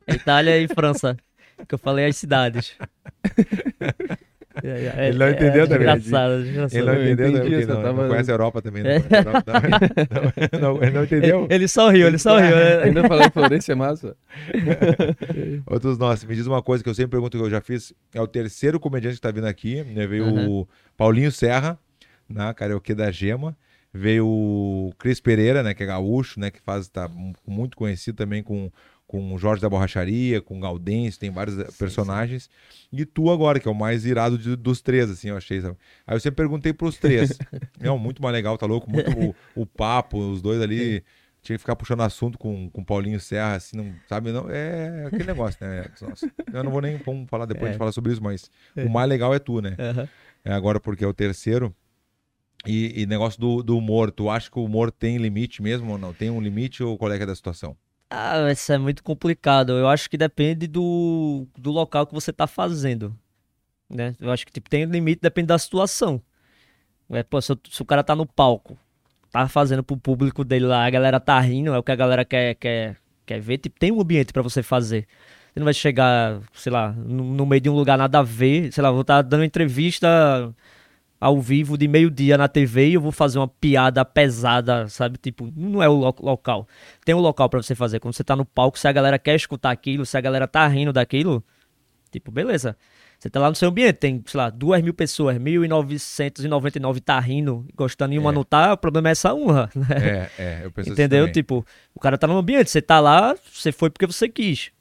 Itália 0.08 0.58
e 0.58 0.68
França. 0.68 1.16
Que 1.68 1.74
eu 1.74 1.78
falei 1.78 2.06
as 2.06 2.16
cidades. 2.16 2.74
É, 4.62 4.68
é, 4.96 5.08
Ele 5.08 5.18
não 5.18 5.26
é, 5.26 5.30
entendeu 5.32 5.64
é 5.64 5.66
também. 5.66 5.80
Engraçado, 5.88 6.46
engraçado. 6.46 6.78
Ele 6.78 6.86
não 6.86 6.92
Eu 6.94 7.12
entendeu, 7.12 7.32
né? 7.32 7.38
entendi, 7.46 7.66
só 7.66 7.74
não, 7.74 7.82
tava- 7.82 8.02
não 8.02 8.08
conhece 8.10 8.30
a 8.30 8.34
Europa 8.34 8.60
também. 8.62 8.82
Não, 8.82 8.90
É. 8.90 8.98
não, 9.00 10.60
não, 10.60 10.74
não, 10.74 10.82
ele 10.82 10.90
não 10.92 11.04
entendeu? 11.04 11.44
Ele, 11.44 11.54
ele 11.54 11.68
só 11.68 11.88
riu, 11.88 12.06
ele 12.06 12.18
só 12.18 12.38
riu. 12.38 12.54
né? 12.54 12.82
Ainda 12.84 13.08
falei 13.08 13.30
Florença 13.30 13.72
é 13.72 13.74
massa. 13.74 14.14
Outros 15.66 15.96
nossos, 15.98 16.24
me 16.24 16.34
diz 16.34 16.46
uma 16.46 16.62
coisa 16.62 16.82
que 16.84 16.90
eu 16.90 16.94
sempre 16.94 17.12
pergunto 17.12 17.36
que 17.38 17.42
eu 17.42 17.50
já 17.50 17.60
fiz. 17.60 17.94
É 18.14 18.20
o 18.20 18.26
terceiro 18.26 18.78
comediante 18.78 19.16
que 19.16 19.22
tá 19.22 19.30
vindo 19.30 19.46
aqui, 19.46 19.82
né? 19.84 20.06
Veio 20.06 20.26
o 20.50 20.68
Paulinho 20.96 21.32
Serra, 21.32 21.78
na 22.28 22.52
Karaokê 22.52 22.94
da 22.94 23.10
Gema. 23.10 23.56
Veio 23.94 24.26
o 24.26 24.92
Cris 24.98 25.20
Pereira, 25.20 25.62
né? 25.62 25.74
Que 25.74 25.82
é 25.82 25.86
gaúcho, 25.86 26.40
né? 26.40 26.50
Que 26.50 26.60
faz, 26.60 26.88
tá 26.88 27.06
mu- 27.08 27.34
muito 27.46 27.76
conhecido 27.76 28.16
também 28.16 28.42
com, 28.42 28.70
com 29.06 29.34
o 29.34 29.38
Jorge 29.38 29.60
da 29.60 29.68
Borracharia, 29.68 30.40
com 30.40 30.56
o 30.56 30.60
Gaudêncio, 30.60 31.20
tem 31.20 31.30
vários 31.30 31.58
eh, 31.58 31.66
personagens. 31.78 32.48
E 32.90 33.04
tu 33.04 33.30
agora, 33.30 33.60
que 33.60 33.68
é 33.68 33.70
o 33.70 33.74
mais 33.74 34.06
irado 34.06 34.38
de- 34.38 34.56
dos 34.56 34.80
três, 34.80 35.10
assim, 35.10 35.28
eu 35.28 35.36
achei. 35.36 35.60
sabe? 35.60 35.76
Aí 36.06 36.16
eu 36.16 36.20
sempre 36.20 36.36
perguntei 36.36 36.72
pros 36.72 36.96
três. 36.96 37.38
Não, 37.78 37.98
muito 37.98 38.22
mais 38.22 38.32
legal, 38.32 38.56
tá 38.56 38.64
louco? 38.64 38.90
Muito 38.90 39.10
o, 39.10 39.34
o 39.54 39.66
papo, 39.66 40.18
os 40.18 40.40
dois 40.40 40.60
ali. 40.62 41.04
Tinha 41.42 41.56
que 41.58 41.60
ficar 41.62 41.74
puxando 41.74 42.02
assunto 42.02 42.38
com, 42.38 42.70
com 42.70 42.82
o 42.82 42.84
Paulinho 42.84 43.18
Serra, 43.18 43.56
assim, 43.56 43.76
não, 43.76 43.92
sabe? 44.08 44.30
Não, 44.30 44.48
é 44.48 45.06
aquele 45.06 45.24
negócio, 45.24 45.58
né? 45.60 45.84
Nossa, 46.00 46.30
eu 46.52 46.62
não 46.62 46.70
vou 46.70 46.80
nem 46.80 46.96
falar 47.26 47.46
depois 47.46 47.70
É. 47.70 47.72
de 47.72 47.78
falar 47.78 47.90
sobre 47.90 48.12
isso, 48.12 48.22
mas 48.22 48.48
o 48.76 48.88
mais 48.88 49.08
legal 49.08 49.34
é 49.34 49.40
tu, 49.40 49.60
né? 49.60 49.74
Aham. 49.76 50.08
É 50.44 50.52
agora 50.52 50.78
porque 50.78 51.04
é 51.04 51.06
o 51.08 51.12
terceiro. 51.12 51.74
E, 52.66 53.02
e 53.02 53.06
negócio 53.06 53.40
do, 53.40 53.62
do 53.62 53.76
humor, 53.76 54.10
tu 54.10 54.30
acha 54.30 54.50
que 54.50 54.58
o 54.58 54.64
humor 54.64 54.90
tem 54.92 55.16
limite 55.16 55.60
mesmo 55.62 55.92
ou 55.92 55.98
não? 55.98 56.12
Tem 56.12 56.30
um 56.30 56.40
limite 56.40 56.82
ou 56.82 56.96
qual 56.96 57.12
é 57.12 57.20
é 57.20 57.26
da 57.26 57.34
situação? 57.34 57.76
Ah, 58.10 58.50
isso 58.52 58.72
é 58.72 58.78
muito 58.78 59.02
complicado. 59.02 59.72
Eu 59.72 59.88
acho 59.88 60.08
que 60.08 60.16
depende 60.18 60.66
do, 60.66 61.46
do 61.58 61.70
local 61.70 62.06
que 62.06 62.14
você 62.14 62.32
tá 62.32 62.46
fazendo. 62.46 63.16
Né? 63.90 64.14
Eu 64.20 64.30
acho 64.30 64.46
que 64.46 64.52
tipo, 64.52 64.70
tem 64.70 64.84
limite, 64.84 65.20
depende 65.22 65.48
da 65.48 65.58
situação. 65.58 66.20
É, 67.10 67.22
pô, 67.22 67.40
se, 67.40 67.52
o- 67.52 67.60
se 67.70 67.82
o 67.82 67.84
cara 67.84 68.02
tá 68.02 68.14
no 68.16 68.26
palco, 68.26 68.78
tá 69.30 69.48
fazendo 69.48 69.82
pro 69.82 69.96
público 69.96 70.44
dele 70.44 70.66
lá, 70.66 70.86
a 70.86 70.90
galera 70.90 71.20
tá 71.20 71.38
rindo, 71.40 71.72
é 71.74 71.78
o 71.78 71.82
que 71.82 71.92
a 71.92 71.96
galera 71.96 72.24
quer, 72.24 72.54
quer, 72.56 72.96
quer 73.26 73.40
ver, 73.40 73.58
tipo, 73.58 73.78
tem 73.78 73.92
um 73.92 74.00
ambiente 74.00 74.32
pra 74.32 74.42
você 74.42 74.62
fazer. 74.62 75.06
Você 75.52 75.60
não 75.60 75.64
vai 75.64 75.74
chegar, 75.74 76.40
sei 76.54 76.72
lá, 76.72 76.92
no, 76.92 77.24
no 77.24 77.46
meio 77.46 77.60
de 77.60 77.68
um 77.70 77.74
lugar 77.74 77.98
nada 77.98 78.20
a 78.20 78.22
ver, 78.22 78.72
sei 78.72 78.82
lá, 78.82 78.90
vou 78.90 79.02
estar 79.02 79.22
dando 79.22 79.44
entrevista 79.44 80.54
ao 81.24 81.40
vivo 81.40 81.78
de 81.78 81.86
meio-dia 81.86 82.36
na 82.36 82.48
TV 82.48 82.88
e 82.88 82.94
eu 82.94 83.00
vou 83.00 83.12
fazer 83.12 83.38
uma 83.38 83.46
piada 83.46 84.04
pesada, 84.04 84.88
sabe? 84.88 85.16
Tipo, 85.18 85.52
não 85.54 85.80
é 85.80 85.88
o 85.88 85.92
lo- 85.92 86.16
local. 86.20 86.66
Tem 87.04 87.14
um 87.14 87.20
local 87.20 87.48
pra 87.48 87.62
você 87.62 87.76
fazer. 87.76 88.00
Quando 88.00 88.12
você 88.14 88.24
tá 88.24 88.34
no 88.34 88.44
palco, 88.44 88.76
se 88.76 88.88
a 88.88 88.92
galera 88.92 89.18
quer 89.20 89.36
escutar 89.36 89.70
aquilo, 89.70 90.04
se 90.04 90.16
a 90.16 90.20
galera 90.20 90.48
tá 90.48 90.66
rindo 90.66 90.92
daquilo, 90.92 91.40
tipo, 92.10 92.32
beleza. 92.32 92.76
Você 93.20 93.30
tá 93.30 93.38
lá 93.38 93.48
no 93.48 93.54
seu 93.54 93.68
ambiente, 93.68 93.98
tem, 93.98 94.20
sei 94.26 94.36
lá, 94.36 94.50
duas 94.50 94.82
mil 94.82 94.92
pessoas, 94.92 95.38
1.999 95.38 97.00
tá 97.00 97.20
rindo, 97.20 97.64
gostando 97.76 98.12
e 98.14 98.18
uma 98.18 98.30
É. 98.30 98.34
não 98.34 98.42
tá, 98.44 98.72
o 98.72 98.76
problema 98.76 99.08
é 99.08 99.12
essa 99.12 99.32
honra, 99.32 99.70
né? 99.76 99.86
É, 100.38 100.42
é, 100.42 100.60
eu 100.64 100.72
penso 100.72 100.88
assim 100.90 101.00
Entendeu? 101.00 101.20
também. 101.20 101.32
Tipo, 101.32 101.64
o 101.94 102.00
cara 102.00 102.18
tá 102.18 102.26
no 102.26 102.36
ambiente, 102.36 102.68
você 102.70 102.82
tá 102.82 102.98
lá, 103.00 103.36
você 103.52 103.70
foi 103.70 103.90
porque 103.90 104.06
você 104.06 104.28
quis. 104.28 104.72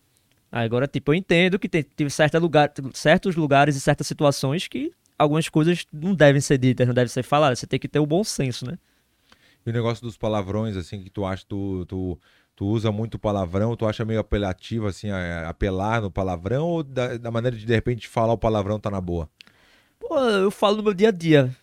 Agora, 0.52 0.88
tipo, 0.88 1.12
eu 1.12 1.16
entendo 1.16 1.58
que 1.60 1.70
tem, 1.70 1.84
tem 1.84 2.10
certa 2.10 2.38
lugar, 2.40 2.72
certos 2.94 3.36
lugares 3.36 3.76
e 3.76 3.80
certas 3.80 4.08
situações 4.08 4.68
que 4.68 4.92
algumas 5.22 5.48
coisas 5.50 5.86
não 5.92 6.14
devem 6.14 6.42
ser 6.42 6.58
ditas, 6.58 6.88
não 6.88 6.94
devem 6.94 7.10
ser 7.10 7.24
faladas. 7.24 7.60
Você 7.60 7.68
tem 7.68 7.80
que 7.80 7.88
ter 7.88 8.00
o 8.00 8.06
bom 8.06 8.24
senso, 8.24 8.66
né? 8.66 8.78
E 9.66 9.70
o 9.70 9.74
negócio 9.74 10.04
dos 10.04 10.18
palavrões, 10.18 10.76
assim, 10.76 11.04
que 11.04 11.10
tu 11.10 11.24
acha, 11.24 11.46
tu, 11.48 11.86
tu, 11.86 12.20
tu 12.56 12.66
usa 12.66 12.92
muito 12.92 13.20
palavrão, 13.20 13.76
tu 13.76 13.86
acha 13.86 14.04
meio 14.04 14.20
apelativo, 14.20 14.88
assim, 14.88 15.10
apelar 15.48 16.02
no 16.02 16.10
palavrão 16.10 16.66
ou 16.68 16.84
da, 16.84 17.18
da 17.18 17.30
maneira 17.30 17.56
de, 17.56 17.66
de 17.66 17.74
repente, 17.74 18.08
falar 18.08 18.34
o 18.34 18.38
palavrão 18.38 18.80
tá 18.80 18.90
na 18.90 19.00
boa? 19.00 19.30
Pô, 20.00 20.18
eu 20.18 20.50
falo 20.50 20.78
no 20.78 20.84
meu 20.84 20.94
dia 20.94 21.10
a 21.10 21.12
dia. 21.12 21.56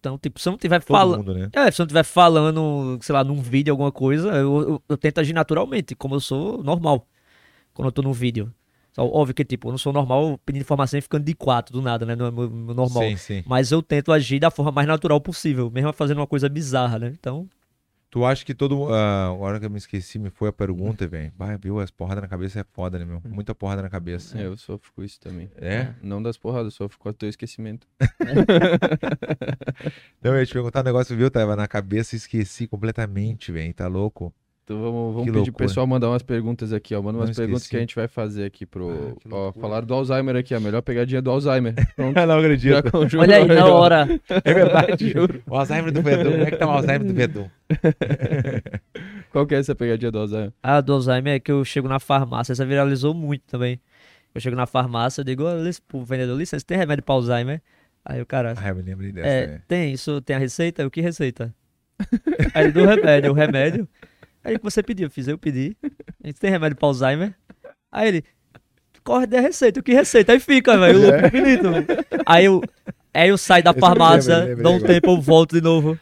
Então, 0.00 0.16
tipo, 0.16 0.38
se 0.40 0.48
eu 0.48 0.52
não 0.52 0.58
tiver 0.58 0.80
falando. 0.80 1.34
né? 1.34 1.50
É, 1.52 1.70
se 1.70 1.80
eu 1.80 1.84
não 1.84 1.86
estiver 1.86 2.04
falando, 2.04 2.98
sei 3.02 3.12
lá, 3.12 3.22
num 3.24 3.40
vídeo, 3.42 3.72
alguma 3.72 3.92
coisa, 3.92 4.28
eu, 4.28 4.60
eu, 4.60 4.82
eu 4.88 4.96
tento 4.96 5.18
agir 5.18 5.32
naturalmente, 5.32 5.94
como 5.94 6.14
eu 6.14 6.20
sou 6.20 6.62
normal. 6.62 7.06
Quando 7.74 7.88
eu 7.88 7.92
tô 7.92 8.02
num 8.02 8.12
vídeo. 8.12 8.52
Óbvio 8.98 9.34
que, 9.34 9.44
tipo, 9.44 9.68
eu 9.68 9.72
não 9.72 9.78
sou 9.78 9.92
normal 9.92 10.38
pedindo 10.44 10.62
informação 10.62 10.98
e 10.98 11.02
ficando 11.02 11.24
de 11.24 11.34
quatro 11.34 11.72
do 11.72 11.82
nada, 11.82 12.04
né? 12.06 12.14
Não 12.16 12.26
é 12.26 12.30
meu- 12.30 12.50
meu 12.50 12.74
normal. 12.74 13.02
Sim, 13.02 13.16
sim. 13.16 13.44
Mas 13.46 13.70
eu 13.72 13.82
tento 13.82 14.12
agir 14.12 14.38
da 14.40 14.50
forma 14.50 14.72
mais 14.72 14.86
natural 14.88 15.20
possível, 15.20 15.70
mesmo 15.70 15.92
fazendo 15.92 16.18
uma 16.18 16.26
coisa 16.26 16.48
bizarra, 16.48 16.98
né? 16.98 17.12
Então, 17.18 17.48
Tu 18.08 18.24
acha 18.24 18.46
que 18.46 18.54
todo. 18.54 18.88
ah, 18.94 19.26
agora 19.28 19.58
que 19.60 19.66
eu 19.66 19.70
me 19.70 19.76
esqueci, 19.76 20.18
me 20.18 20.30
foi 20.30 20.48
a 20.48 20.52
pergunta, 20.52 21.06
velho. 21.06 21.30
Vai, 21.36 21.58
viu? 21.58 21.78
As 21.80 21.90
porradas 21.90 22.22
na 22.22 22.28
cabeça 22.28 22.60
é 22.60 22.64
foda, 22.72 22.98
né, 22.98 23.04
meu? 23.04 23.20
Muita 23.28 23.54
porrada 23.54 23.82
na 23.82 23.90
cabeça. 23.90 24.38
É, 24.38 24.46
eu 24.46 24.56
sofro 24.56 24.90
com 24.94 25.02
isso 25.02 25.20
também. 25.20 25.50
É? 25.56 25.88
Não 26.00 26.22
das 26.22 26.38
porradas, 26.38 26.72
eu 26.72 26.76
sofro 26.76 26.98
com 26.98 27.10
o 27.10 27.12
teu 27.12 27.28
esquecimento. 27.28 27.86
Não, 30.22 30.32
eu 30.32 30.38
ia 30.40 30.46
te 30.46 30.52
perguntar 30.52 30.80
um 30.80 30.84
negócio, 30.84 31.16
viu? 31.16 31.30
Tava 31.30 31.54
na 31.56 31.68
cabeça 31.68 32.16
esqueci 32.16 32.66
completamente, 32.66 33.52
velho. 33.52 33.72
Tá 33.74 33.86
louco? 33.86 34.32
Então 34.68 34.80
vamos, 34.82 34.94
vamos 35.14 35.20
Que 35.20 35.26
pedir 35.26 35.36
loucura. 35.36 35.52
pro 35.58 35.66
pessoal 35.68 35.86
mandar 35.86 36.08
umas 36.08 36.24
perguntas 36.24 36.72
aqui, 36.72 36.92
ó. 36.92 37.00
Manda 37.00 37.18
Não 37.18 37.24
umas 37.24 37.36
perguntas 37.36 37.62
esqueci. 37.62 37.70
que 37.70 37.76
a 37.76 37.80
gente 37.80 37.94
vai 37.94 38.08
fazer 38.08 38.44
aqui 38.46 38.66
pro. 38.66 39.16
Ah, 39.24 39.28
ó, 39.30 39.52
falaram 39.52 39.86
do 39.86 39.94
Alzheimer 39.94 40.34
aqui, 40.34 40.56
a 40.56 40.58
melhor 40.58 40.82
pegadinha 40.82 41.22
do 41.22 41.30
Alzheimer. 41.30 41.72
Pronto. 41.94 42.26
não 42.26 42.38
acredito. 42.40 43.08
Já 43.08 43.18
Olha 43.20 43.36
aí, 43.36 43.46
na 43.46 43.64
hora. 43.72 44.08
É 44.44 44.52
verdade. 44.52 45.08
Juro. 45.14 45.40
O 45.48 45.54
Alzheimer 45.56 45.92
do 45.92 46.02
Verdun. 46.02 46.32
Como 46.32 46.42
é 46.42 46.50
que 46.50 46.56
tá 46.56 46.66
o 46.66 46.70
Alzheimer 46.70 47.04
do 47.06 47.14
Verdun? 47.14 47.48
Qual 49.30 49.46
que 49.46 49.54
é 49.54 49.58
essa 49.58 49.74
pegadinha 49.74 50.10
do 50.10 50.18
Alzheimer? 50.18 50.52
A 50.62 50.80
do 50.80 50.92
Alzheimer 50.94 51.34
é 51.34 51.38
que 51.38 51.52
eu 51.52 51.64
chego 51.64 51.88
na 51.88 52.00
farmácia, 52.00 52.52
essa 52.52 52.64
viralizou 52.66 53.14
muito 53.14 53.42
também. 53.46 53.80
Eu 54.34 54.40
chego 54.40 54.56
na 54.56 54.66
farmácia, 54.66 55.20
eu 55.20 55.24
digo, 55.24 55.44
"Ô, 55.44 55.62
lic- 55.62 55.80
pro 55.86 56.04
vendedor, 56.04 56.36
licença, 56.36 56.64
tem 56.66 56.76
remédio 56.76 57.04
pra 57.04 57.14
Alzheimer? 57.14 57.62
Aí 58.04 58.20
o 58.20 58.26
cara, 58.26 58.54
Ah, 58.56 58.68
eu 58.68 58.74
me 58.76 58.82
lembrei 58.82 59.12
dessa. 59.12 59.28
é, 59.28 59.46
né? 59.46 59.60
tem, 59.68 59.92
isso 59.92 60.20
tem 60.20 60.36
a 60.36 60.38
receita? 60.38 60.82
Eu, 60.82 60.90
que 60.90 61.00
receita? 61.00 61.54
Aí 62.54 62.64
ele 62.64 62.72
deu 62.72 62.84
o 62.84 62.86
remédio, 62.86 63.30
o 63.30 63.34
remédio. 63.34 63.88
Aí 64.46 64.54
o 64.54 64.58
que 64.60 64.64
você 64.64 64.80
pediu? 64.80 65.06
Eu 65.06 65.10
fiz, 65.10 65.26
eu 65.26 65.36
pedi. 65.36 65.76
A 66.22 66.26
gente 66.28 66.38
tem 66.38 66.50
remédio 66.50 66.76
pra 66.76 66.86
Alzheimer? 66.86 67.34
Aí 67.90 68.06
ele, 68.08 68.24
corre 69.02 69.26
da 69.26 69.40
receita, 69.40 69.80
o 69.80 69.82
que 69.82 69.92
receita? 69.92 70.32
Aí 70.32 70.38
fica, 70.38 70.78
velho, 70.78 70.98
o 71.00 71.02
louco 71.02 71.26
infinito, 71.26 71.70
velho. 71.70 71.86
Aí 72.24 72.44
eu, 72.44 72.62
aí 73.12 73.28
eu 73.28 73.36
saio 73.38 73.64
da 73.64 73.70
eu 73.70 73.74
lembro, 73.74 73.88
farmácia, 73.88 74.32
eu 74.32 74.38
lembrei 74.46 74.62
dou 74.62 74.74
um 74.74 74.80
tempo, 74.80 75.10
eu 75.10 75.20
volto 75.20 75.56
de 75.56 75.60
novo. 75.60 75.98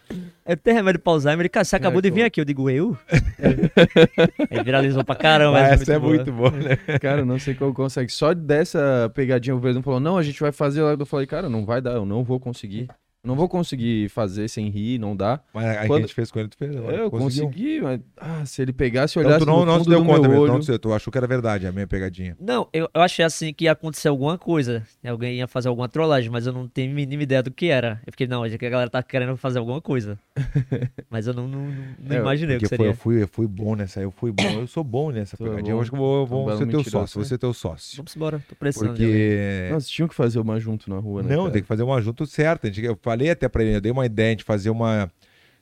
Ele 0.46 0.56
tem 0.56 0.74
remédio 0.74 1.00
pra 1.00 1.14
Alzheimer? 1.14 1.40
Ele, 1.40 1.48
cara, 1.48 1.64
você 1.64 1.74
acabou 1.76 2.00
É, 2.00 2.02
de 2.02 2.10
vir 2.10 2.20
pô. 2.20 2.26
aqui. 2.26 2.38
Eu 2.38 2.44
digo, 2.44 2.68
eu? 2.68 2.94
Aí 4.50 4.62
viralizou 4.62 5.02
pra 5.02 5.16
caramba. 5.16 5.56
Ah, 5.58 5.68
essa 5.68 5.84
essa 5.84 5.94
é 5.94 5.98
boa. 5.98 6.14
muito 6.14 6.30
boa, 6.30 6.50
né? 6.50 6.76
Cara, 7.00 7.24
não 7.24 7.38
sei 7.38 7.54
como 7.54 7.72
consegue. 7.72 8.12
Só 8.12 8.34
dessa 8.34 9.10
pegadinha 9.14 9.56
o 9.56 9.58
Verdun 9.58 9.80
falou: 9.80 10.00
não, 10.00 10.18
a 10.18 10.22
gente 10.22 10.38
vai 10.40 10.52
fazer 10.52 10.82
lá. 10.82 10.92
Eu 10.92 11.06
falei, 11.06 11.26
cara, 11.26 11.48
não 11.48 11.64
vai 11.64 11.80
dar, 11.80 11.92
eu 11.92 12.04
não 12.04 12.22
vou 12.22 12.38
conseguir. 12.38 12.88
Eu 13.24 13.28
não 13.28 13.34
vou 13.36 13.48
conseguir 13.48 14.10
fazer 14.10 14.48
sem 14.48 14.68
rir, 14.68 14.98
não 14.98 15.16
dá. 15.16 15.40
Mas 15.54 15.64
aí 15.64 15.78
que 15.80 15.86
Quando- 15.86 15.98
a 16.04 16.06
gente 16.06 16.14
fez 16.14 16.30
com 16.30 16.38
ele, 16.40 16.48
tu 16.48 16.58
fez. 16.58 16.74
eu 16.74 17.10
Conseguiu. 17.10 17.46
consegui, 17.46 17.80
mas 17.80 18.00
ah, 18.18 18.44
se 18.44 18.60
ele 18.60 18.70
pegasse 18.72 19.18
e 19.18 19.22
Então 19.22 19.30
olhasse 19.30 19.44
tu 19.46 19.48
não, 19.50 19.60
no 19.60 19.64
não 19.64 19.82
deu 19.82 20.00
do 20.00 20.04
conta 20.06 20.20
meu 20.20 20.28
mesmo. 20.30 20.42
olho... 20.42 20.52
Não, 20.52 20.60
tu, 20.60 20.78
tu 20.78 20.92
achou 20.92 21.10
que 21.10 21.16
era 21.16 21.26
verdade 21.26 21.66
a 21.66 21.72
minha 21.72 21.86
pegadinha. 21.86 22.36
Não, 22.38 22.68
eu, 22.70 22.86
eu 22.94 23.00
achei 23.00 23.24
assim 23.24 23.54
que 23.54 23.64
ia 23.64 23.72
acontecer 23.72 24.08
alguma 24.08 24.36
coisa. 24.36 24.82
Alguém 25.02 25.36
ia 25.38 25.48
fazer 25.48 25.68
alguma 25.68 25.88
trollagem, 25.88 26.30
mas 26.30 26.46
eu 26.46 26.52
não 26.52 26.68
tenho 26.68 26.90
a 26.92 26.94
mínima 26.94 27.22
ideia 27.22 27.42
do 27.42 27.50
que 27.50 27.68
era. 27.68 27.98
Eu 28.06 28.12
fiquei, 28.12 28.26
não, 28.26 28.46
que 28.46 28.66
a 28.66 28.70
galera 28.70 28.90
tá 28.90 29.02
querendo 29.02 29.34
fazer 29.38 29.58
alguma 29.58 29.80
coisa. 29.80 30.18
mas 31.08 31.26
eu 31.26 31.32
não, 31.32 31.48
não, 31.48 31.60
não- 31.66 31.74
não 31.98 32.16
É, 32.16 32.20
imaginei 32.20 32.56
o 32.56 32.58
que 32.58 32.64
Porque 32.68 32.76
foi, 32.76 32.84
seria. 32.86 32.92
eu, 32.92 32.96
fui, 32.96 33.22
eu 33.22 33.28
fui 33.28 33.46
bom 33.46 33.74
nessa, 33.74 34.00
eu 34.00 34.10
fui 34.10 34.32
bom. 34.32 34.42
Eu 34.50 34.66
sou 34.66 34.84
bom 34.84 35.10
nessa 35.10 35.34
é 35.36 35.38
pegadinha. 35.38 35.62
bom. 35.72 35.78
Eu 35.78 35.80
acho 35.80 35.90
que 35.90 35.96
eu 35.96 36.00
vou, 36.00 36.20
eu 36.20 36.26
vou 36.26 36.50
Um 36.50 36.58
ser 36.58 36.66
teu 36.68 36.84
sócio. 36.84 37.14
Vou 37.14 37.22
né? 37.22 37.28
ser 37.28 37.38
teu 37.38 37.54
sócio. 37.54 37.96
Vamos 37.96 38.14
embora, 38.14 38.42
tô 38.46 38.54
precisando. 38.54 38.88
Porque. 38.90 39.68
Nós 39.70 39.88
tínhamos 39.88 40.10
que 40.10 40.16
fazer 40.16 40.38
uma 40.40 40.60
junto 40.60 40.90
na 40.90 40.98
rua, 40.98 41.22
né? 41.22 41.34
Não, 41.34 41.44
cara? 41.44 41.52
tem 41.54 41.62
que 41.62 41.68
fazer 41.68 41.82
uma 41.84 42.00
junto 42.02 42.26
certa. 42.26 42.68
A 42.68 42.70
gente- 42.70 42.94
falei 43.16 43.30
até 43.30 43.48
pra 43.48 43.62
ele, 43.62 43.76
eu 43.76 43.80
dei 43.80 43.92
uma 43.92 44.06
ideia 44.06 44.34
de 44.36 44.44
fazer 44.44 44.70
uma. 44.70 45.10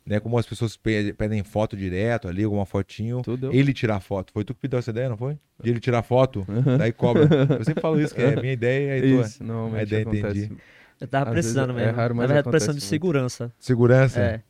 Né, 0.05 0.19
como 0.19 0.37
as 0.37 0.45
pessoas 0.45 0.77
pe- 0.77 1.13
pedem 1.13 1.45
foto 1.45 1.77
direto 1.77 2.27
ali, 2.27 2.43
alguma 2.43 2.67
fotinho. 2.67 3.23
Tudo. 3.23 3.53
Ele 3.55 3.73
tirar 3.73 4.01
foto. 4.01 4.33
Foi 4.33 4.43
tu 4.43 4.53
que 4.53 4.61
pediu 4.63 4.77
essa 4.81 4.91
ideia, 4.91 5.09
não 5.09 5.17
foi? 5.17 5.39
De 5.63 5.71
ele 5.71 5.79
tirar 5.79 6.03
foto, 6.03 6.45
Aham. 6.49 6.77
daí 6.77 6.91
cobra. 6.93 7.29
Eu 7.57 7.65
sempre 7.65 7.81
falo 7.81 8.01
isso, 8.01 8.13
que 8.13 8.21
é 8.21 8.35
minha 8.35 8.53
ideia 8.53 8.99
e 8.99 9.13
tua. 9.15 9.21
Isso, 9.27 9.45
normalmente 9.45 9.79
A 9.79 9.83
ideia 9.85 10.03
acontece. 10.03 10.45
entendi. 10.47 10.61
Eu 11.01 11.07
tava 11.07 11.27
Às 11.31 11.33
precisando 11.35 11.71
é 11.79 11.85
mesmo. 11.85 11.93
raro, 11.97 12.17
mas 12.17 12.29
Na 12.29 12.35
verdade, 12.35 12.51
precisando 12.51 12.79
de 12.79 12.85
segurança. 12.85 13.53
Segurança? 13.61 14.21
É. 14.21 14.43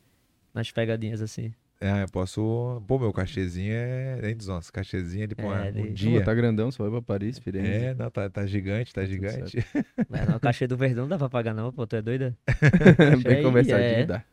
Nas 0.55 0.71
pegadinhas 0.71 1.21
assim. 1.21 1.53
É, 1.85 2.03
eu 2.03 2.07
posso. 2.09 2.81
Pô, 2.87 2.97
meu 2.97 3.11
cachezinho 3.11 3.73
é. 3.73 4.29
Hein, 4.29 4.37
Dos 4.37 4.71
cachezinho 4.71 5.25
ali 5.25 5.35
pra 5.35 5.65
É, 5.65 5.69
um 5.69 5.71
de- 5.73 5.81
Pô, 5.81 5.87
dia. 5.93 6.23
tá 6.23 6.33
grandão, 6.33 6.71
só 6.71 6.83
vai 6.83 6.91
pra 6.93 7.01
Paris, 7.01 7.37
Firenze. 7.39 7.67
É, 7.67 7.93
não, 7.93 8.09
tá, 8.09 8.29
tá 8.29 8.45
gigante, 8.45 8.93
tá 8.93 9.01
tudo 9.01 9.11
gigante. 9.11 9.57
Mas 10.09 10.25
não, 10.29 10.37
o 10.37 10.39
cachê 10.39 10.65
do 10.65 10.77
Verdão 10.77 11.03
não 11.03 11.09
dá 11.09 11.17
pra 11.17 11.29
pagar, 11.29 11.53
não, 11.53 11.73
pô, 11.73 11.85
tu 11.85 11.97
é 11.97 12.01
doida? 12.01 12.37
Bem 13.21 13.35
aí, 13.37 13.43
conversadinho, 13.43 13.99
é. 13.99 14.05
dá. 14.05 14.23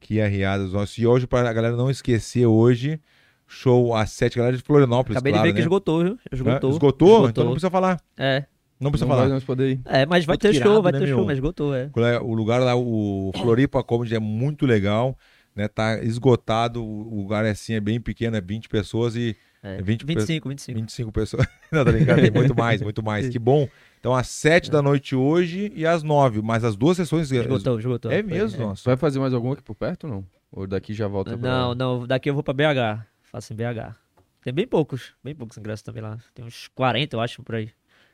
Que 0.00 0.20
arriadas 0.20 0.72
nossos. 0.72 0.96
E 0.98 1.06
hoje, 1.06 1.26
pra 1.26 1.52
galera 1.52 1.76
não 1.76 1.90
esquecer, 1.90 2.46
hoje, 2.46 3.00
show 3.46 3.94
às 3.94 4.10
sete, 4.10 4.38
galera 4.38 4.56
de 4.56 4.62
Florianópolis, 4.62 5.16
Acabei 5.16 5.32
claro, 5.32 5.46
de 5.46 5.50
ver 5.50 5.54
que 5.54 5.60
né? 5.60 5.64
esgotou, 5.64 6.02
viu? 6.02 6.12
Hã? 6.14 6.18
Esgotou. 6.32 6.70
Esgotou? 6.70 7.28
Então 7.28 7.44
não 7.44 7.52
precisa 7.52 7.70
falar. 7.70 8.00
É, 8.18 8.44
Não 8.80 8.90
precisa 8.90 9.06
Não 9.06 9.14
vai 9.14 9.24
falar. 9.24 9.30
mais 9.34 9.44
poder 9.44 9.70
ir. 9.72 9.80
é, 9.84 10.06
mas 10.06 10.24
vai 10.24 10.38
ter 10.38 10.54
irado, 10.54 10.72
show, 10.72 10.82
vai 10.82 10.90
né, 10.92 10.98
ter 10.98 11.06
meu? 11.06 11.16
show, 11.16 11.26
mas 11.26 11.36
esgotou, 11.36 11.74
é. 11.74 11.90
É 11.94 12.18
O 12.18 12.32
lugar 12.32 12.60
lá, 12.60 12.74
o 12.74 13.30
Floripa 13.36 13.84
Comedy 13.84 14.14
é 14.14 14.18
muito 14.18 14.64
legal, 14.66 15.16
né? 15.54 15.68
Tá 15.68 16.02
esgotado, 16.02 16.84
o 16.84 17.14
lugar 17.16 17.44
é 17.44 17.50
assim, 17.50 17.74
é 17.74 17.80
bem 17.80 18.00
pequeno, 18.00 18.36
é 18.36 18.40
20 18.40 18.68
pessoas 18.68 19.16
e 19.16 19.36
é. 19.62 19.80
20 19.82 20.06
pe- 20.06 20.14
25, 20.14 20.48
25. 20.48 20.78
25 20.80 21.12
pessoas. 21.12 21.46
Não, 21.70 21.84
tá 21.84 21.92
brincando, 21.92 22.22
tem 22.22 22.30
muito 22.30 22.54
mais, 22.54 22.80
muito 22.80 23.02
mais. 23.02 23.28
Que 23.30 23.38
bom. 23.38 23.68
Então, 23.98 24.14
às 24.14 24.28
7 24.28 24.70
da 24.70 24.80
noite 24.80 25.14
hoje 25.14 25.70
e 25.74 25.86
às 25.86 26.02
9, 26.02 26.40
mas 26.40 26.64
as 26.64 26.74
duas 26.74 26.96
sessões... 26.96 27.30
Esgotou, 27.30 27.78
esgotou. 27.78 28.10
É 28.10 28.22
mesmo, 28.22 28.58
nossa. 28.68 28.82
Vai 28.88 28.96
fazer 28.96 29.18
mais 29.18 29.34
alguma 29.34 29.52
aqui 29.52 29.62
por 29.62 29.74
perto 29.74 30.04
ou 30.04 30.10
não? 30.14 30.26
Ou 30.50 30.66
daqui 30.66 30.94
já 30.94 31.06
volta 31.06 31.36
pra... 31.36 31.48
Não, 31.50 31.74
não, 31.74 32.06
daqui 32.06 32.30
eu 32.30 32.34
vou 32.34 32.42
pra 32.42 32.54
BH. 32.54 33.04
Faço 33.22 33.52
em 33.52 33.56
BH. 33.56 33.94
Tem 34.42 34.54
bem 34.54 34.66
poucos, 34.66 35.12
bem 35.22 35.34
poucos 35.34 35.58
ingressos 35.58 35.82
também 35.82 36.02
lá. 36.02 36.16
Tem 36.34 36.42
uns 36.42 36.66
40, 36.68 37.14
eu 37.14 37.20
acho, 37.20 37.42
por 37.42 37.54
aí. 37.56 37.70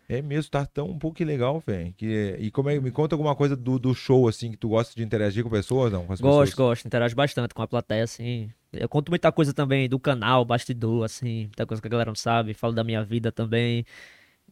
É 0.08 0.22
mesmo, 0.22 0.50
tá 0.50 0.64
tão 0.64 0.88
um 0.90 0.98
pouco 0.98 1.22
legal, 1.24 1.60
velho. 1.66 1.92
Que... 1.96 2.36
E 2.38 2.50
como 2.50 2.70
é... 2.70 2.78
me 2.80 2.90
conta 2.92 3.14
alguma 3.14 3.34
coisa 3.34 3.56
do, 3.56 3.78
do 3.78 3.94
show, 3.94 4.28
assim, 4.28 4.52
que 4.52 4.56
tu 4.56 4.68
gosta 4.68 4.94
de 4.94 5.02
interagir 5.02 5.42
com 5.42 5.50
pessoas, 5.50 5.92
não? 5.92 6.06
Com 6.06 6.12
as 6.12 6.20
Gosto, 6.20 6.50
pessoas? 6.50 6.54
gosto, 6.54 6.86
interajo 6.86 7.14
bastante 7.16 7.54
com 7.54 7.62
a 7.62 7.66
plateia, 7.68 8.04
assim. 8.04 8.50
Eu 8.72 8.88
conto 8.88 9.10
muita 9.10 9.32
coisa 9.32 9.52
também 9.52 9.88
do 9.88 9.98
canal, 9.98 10.44
bastidor, 10.44 11.04
assim, 11.04 11.44
muita 11.46 11.66
coisa 11.66 11.80
que 11.80 11.88
a 11.88 11.90
galera 11.90 12.10
não 12.10 12.14
sabe. 12.14 12.54
Falo 12.54 12.72
da 12.72 12.84
minha 12.84 13.02
vida 13.04 13.32
também. 13.32 13.84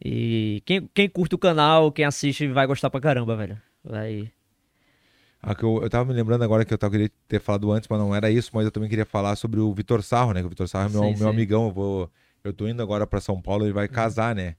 E 0.03 0.61
quem, 0.65 0.89
quem 0.93 1.07
curte 1.09 1.35
o 1.35 1.37
canal, 1.37 1.91
quem 1.91 2.03
assiste, 2.05 2.47
vai 2.47 2.67
gostar 2.67 2.89
pra 2.89 2.99
caramba, 2.99 3.35
velho. 3.37 3.57
Vai. 3.83 4.31
Ah, 5.41 5.53
que 5.55 5.63
eu, 5.63 5.81
eu 5.81 5.89
tava 5.89 6.05
me 6.05 6.13
lembrando 6.13 6.43
agora 6.43 6.65
que 6.65 6.73
eu 6.73 6.77
tava, 6.77 6.91
queria 6.91 7.11
ter 7.27 7.39
falado 7.39 7.71
antes, 7.71 7.87
mas 7.87 7.99
não 7.99 8.13
era 8.15 8.29
isso, 8.31 8.49
mas 8.53 8.65
eu 8.65 8.71
também 8.71 8.89
queria 8.89 9.05
falar 9.05 9.35
sobre 9.35 9.59
o 9.59 9.71
Vitor 9.73 10.01
Sarro, 10.01 10.33
né? 10.33 10.39
Que 10.41 10.47
o 10.47 10.49
Vitor 10.49 10.67
Sarro 10.67 10.89
é 10.89 10.91
meu, 10.91 11.01
Sim, 11.03 11.09
meu 11.09 11.17
sim. 11.17 11.25
amigão. 11.27 11.65
Eu, 11.67 11.71
vou, 11.71 12.11
eu 12.43 12.51
tô 12.51 12.67
indo 12.67 12.81
agora 12.81 13.05
pra 13.07 13.21
São 13.21 13.41
Paulo, 13.41 13.63
ele 13.65 13.73
vai 13.73 13.87
casar, 13.87 14.35
né? 14.35 14.55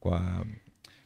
Com 0.00 0.14
a. 0.14 0.44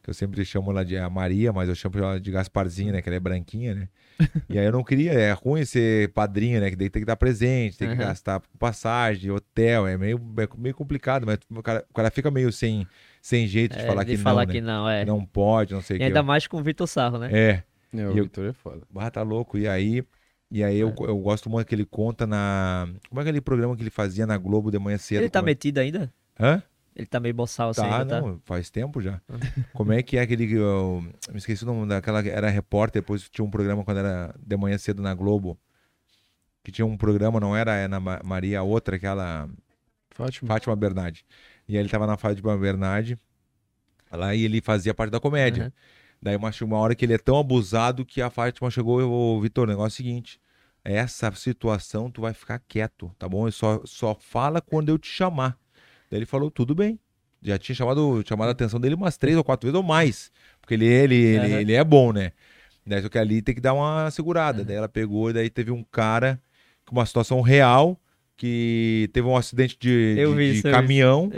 Que 0.02 0.10
eu 0.10 0.14
sempre 0.14 0.44
chamo 0.44 0.72
ela 0.72 0.84
de 0.84 0.96
a 0.98 1.08
Maria, 1.08 1.52
mas 1.52 1.68
eu 1.68 1.76
chamo 1.76 1.96
ela 1.98 2.18
de 2.20 2.28
Gasparzinha, 2.32 2.90
né? 2.92 3.00
Que 3.00 3.08
ela 3.08 3.16
é 3.16 3.20
branquinha, 3.20 3.72
né? 3.74 3.88
E 4.50 4.58
aí 4.58 4.64
eu 4.66 4.72
não 4.72 4.82
queria, 4.82 5.12
é 5.12 5.30
ruim 5.32 5.64
ser 5.64 6.08
padrinho, 6.12 6.60
né? 6.60 6.70
Que 6.70 6.76
daí 6.76 6.90
tem 6.90 7.00
que 7.00 7.04
estar 7.04 7.14
presente, 7.16 7.78
tem 7.78 7.86
que 7.88 7.94
Aham. 7.94 8.06
gastar 8.08 8.42
passagem, 8.58 9.30
hotel, 9.30 9.86
é 9.86 9.96
meio, 9.96 10.18
é 10.38 10.48
meio 10.58 10.74
complicado, 10.74 11.24
mas 11.24 11.38
o 11.48 11.62
cara, 11.62 11.84
o 11.88 11.94
cara 11.94 12.10
fica 12.10 12.32
meio 12.32 12.50
sem, 12.50 12.84
sem 13.20 13.46
jeito 13.46 13.76
de 13.76 13.84
é, 13.84 13.86
falar 13.86 14.02
de 14.02 14.10
que 14.10 14.16
falar 14.18 14.44
não, 14.46 14.52
que 14.52 14.60
né? 14.60 14.66
não, 14.66 14.88
é. 14.90 15.04
Não 15.04 15.24
pode, 15.24 15.72
não 15.72 15.80
sei 15.80 15.94
o 15.94 15.96
e 15.96 15.98
que. 16.00 16.04
ainda 16.06 16.22
mais 16.22 16.48
com 16.48 16.56
o 16.58 16.62
Vitor 16.64 16.88
Sarro, 16.88 17.18
né? 17.18 17.28
É. 17.32 17.62
É, 17.96 18.06
o 18.08 18.16
eu- 18.16 18.24
Vitor 18.24 18.44
é 18.46 18.52
foda. 18.52 18.82
Ah, 18.96 19.10
tá 19.10 19.22
louco. 19.22 19.56
E 19.56 19.68
aí, 19.68 20.02
e 20.50 20.64
aí 20.64 20.78
eu, 20.78 20.88
É. 20.88 20.94
eu 21.04 21.18
gosto 21.18 21.48
muito 21.48 21.66
que 21.68 21.74
ele 21.76 21.84
conta 21.86 22.26
na. 22.26 22.88
Como 23.08 23.20
é 23.20 23.22
aquele 23.22 23.40
programa 23.40 23.76
que 23.76 23.82
ele 23.84 23.90
fazia 23.90 24.26
na 24.26 24.36
Globo 24.36 24.68
de 24.70 24.78
manhã 24.80 24.98
cedo? 24.98 25.20
Ele 25.20 25.30
tá 25.30 25.38
como 25.38 25.48
é- 25.48 25.52
metido 25.52 25.78
ainda? 25.78 26.12
Hã? 26.40 26.60
Ele 26.94 27.06
tá 27.06 27.18
meio 27.18 27.34
boçal 27.34 27.70
assim 27.70 27.80
Tá, 27.80 28.00
ainda, 28.00 28.04
tá? 28.06 28.20
não, 28.20 28.40
faz 28.44 28.70
tempo 28.70 29.00
já. 29.00 29.20
Como 29.72 29.92
é 29.92 30.02
que 30.02 30.16
é 30.18 30.20
aquele 30.20 30.46
que 30.46 30.54
eu. 30.54 31.02
Me 31.30 31.38
esqueci 31.38 31.64
o 31.64 31.66
nome 31.66 31.86
daquela. 31.88 32.26
Era 32.26 32.50
repórter, 32.50 33.00
depois 33.02 33.28
tinha 33.28 33.44
um 33.44 33.50
programa 33.50 33.84
quando 33.84 33.98
era 33.98 34.34
de 34.38 34.56
manhã 34.56 34.76
cedo 34.78 35.02
na 35.02 35.14
Globo. 35.14 35.58
Que 36.62 36.70
tinha 36.70 36.86
um 36.86 36.96
programa, 36.96 37.40
não 37.40 37.56
era 37.56 37.72
Ana 37.72 37.98
Ma- 37.98 38.20
Maria, 38.22 38.60
a 38.60 38.62
outra, 38.62 38.96
aquela. 38.96 39.48
Fátima. 40.10 40.48
Fátima 40.48 40.76
Bernardi. 40.76 41.24
E 41.66 41.76
aí 41.76 41.82
ele 41.82 41.88
tava 41.88 42.06
na 42.06 42.16
Fátima 42.16 42.56
Bernardi. 42.56 43.18
Lá 44.10 44.34
e 44.34 44.44
ele 44.44 44.60
fazia 44.60 44.92
parte 44.94 45.10
da 45.10 45.18
comédia. 45.20 45.64
Aham. 45.64 45.72
Daí 46.20 46.36
uma, 46.36 46.50
uma 46.62 46.78
hora 46.78 46.94
que 46.94 47.04
ele 47.04 47.14
é 47.14 47.18
tão 47.18 47.36
abusado 47.38 48.04
que 48.04 48.22
a 48.22 48.30
Fátima 48.30 48.70
chegou 48.70 49.00
e 49.00 49.04
ô 49.04 49.40
Vitor, 49.40 49.64
o 49.64 49.70
negócio 49.70 49.94
é 50.00 50.04
o 50.04 50.06
seguinte. 50.06 50.40
Essa 50.84 51.32
situação 51.32 52.10
tu 52.10 52.20
vai 52.20 52.32
ficar 52.34 52.60
quieto, 52.60 53.12
tá 53.18 53.28
bom? 53.28 53.48
E 53.48 53.52
só, 53.52 53.80
só 53.84 54.14
fala 54.14 54.60
quando 54.60 54.90
eu 54.90 54.98
te 54.98 55.08
chamar. 55.08 55.58
Daí 56.12 56.18
ele 56.18 56.26
falou, 56.26 56.50
tudo 56.50 56.74
bem. 56.74 56.98
Já 57.42 57.56
tinha 57.56 57.74
chamado, 57.74 58.22
chamado 58.28 58.48
a 58.48 58.52
atenção 58.52 58.78
dele 58.78 58.94
umas 58.94 59.16
três 59.16 59.34
ou 59.34 59.42
quatro 59.42 59.66
vezes 59.66 59.74
ou 59.80 59.82
mais. 59.82 60.30
Porque 60.60 60.74
ele, 60.74 60.84
ele, 60.84 61.14
ele, 61.16 61.38
Aham. 61.38 61.60
ele 61.62 61.72
é 61.72 61.82
bom, 61.82 62.12
né? 62.12 62.32
Daí 62.86 63.00
só 63.00 63.08
que 63.08 63.16
ali 63.18 63.40
tem 63.40 63.54
que 63.54 63.62
dar 63.62 63.72
uma 63.72 64.10
segurada. 64.10 64.62
Daí 64.62 64.76
ela 64.76 64.90
pegou 64.90 65.30
e 65.30 65.32
daí 65.32 65.48
teve 65.48 65.70
um 65.70 65.82
cara 65.82 66.38
com 66.84 66.94
uma 66.94 67.06
situação 67.06 67.40
real 67.40 67.98
que 68.36 69.08
teve 69.14 69.26
um 69.26 69.36
acidente 69.36 69.78
de, 69.80 70.14
de- 70.16 70.34
de 70.56 70.62
caminhão. 70.70 71.30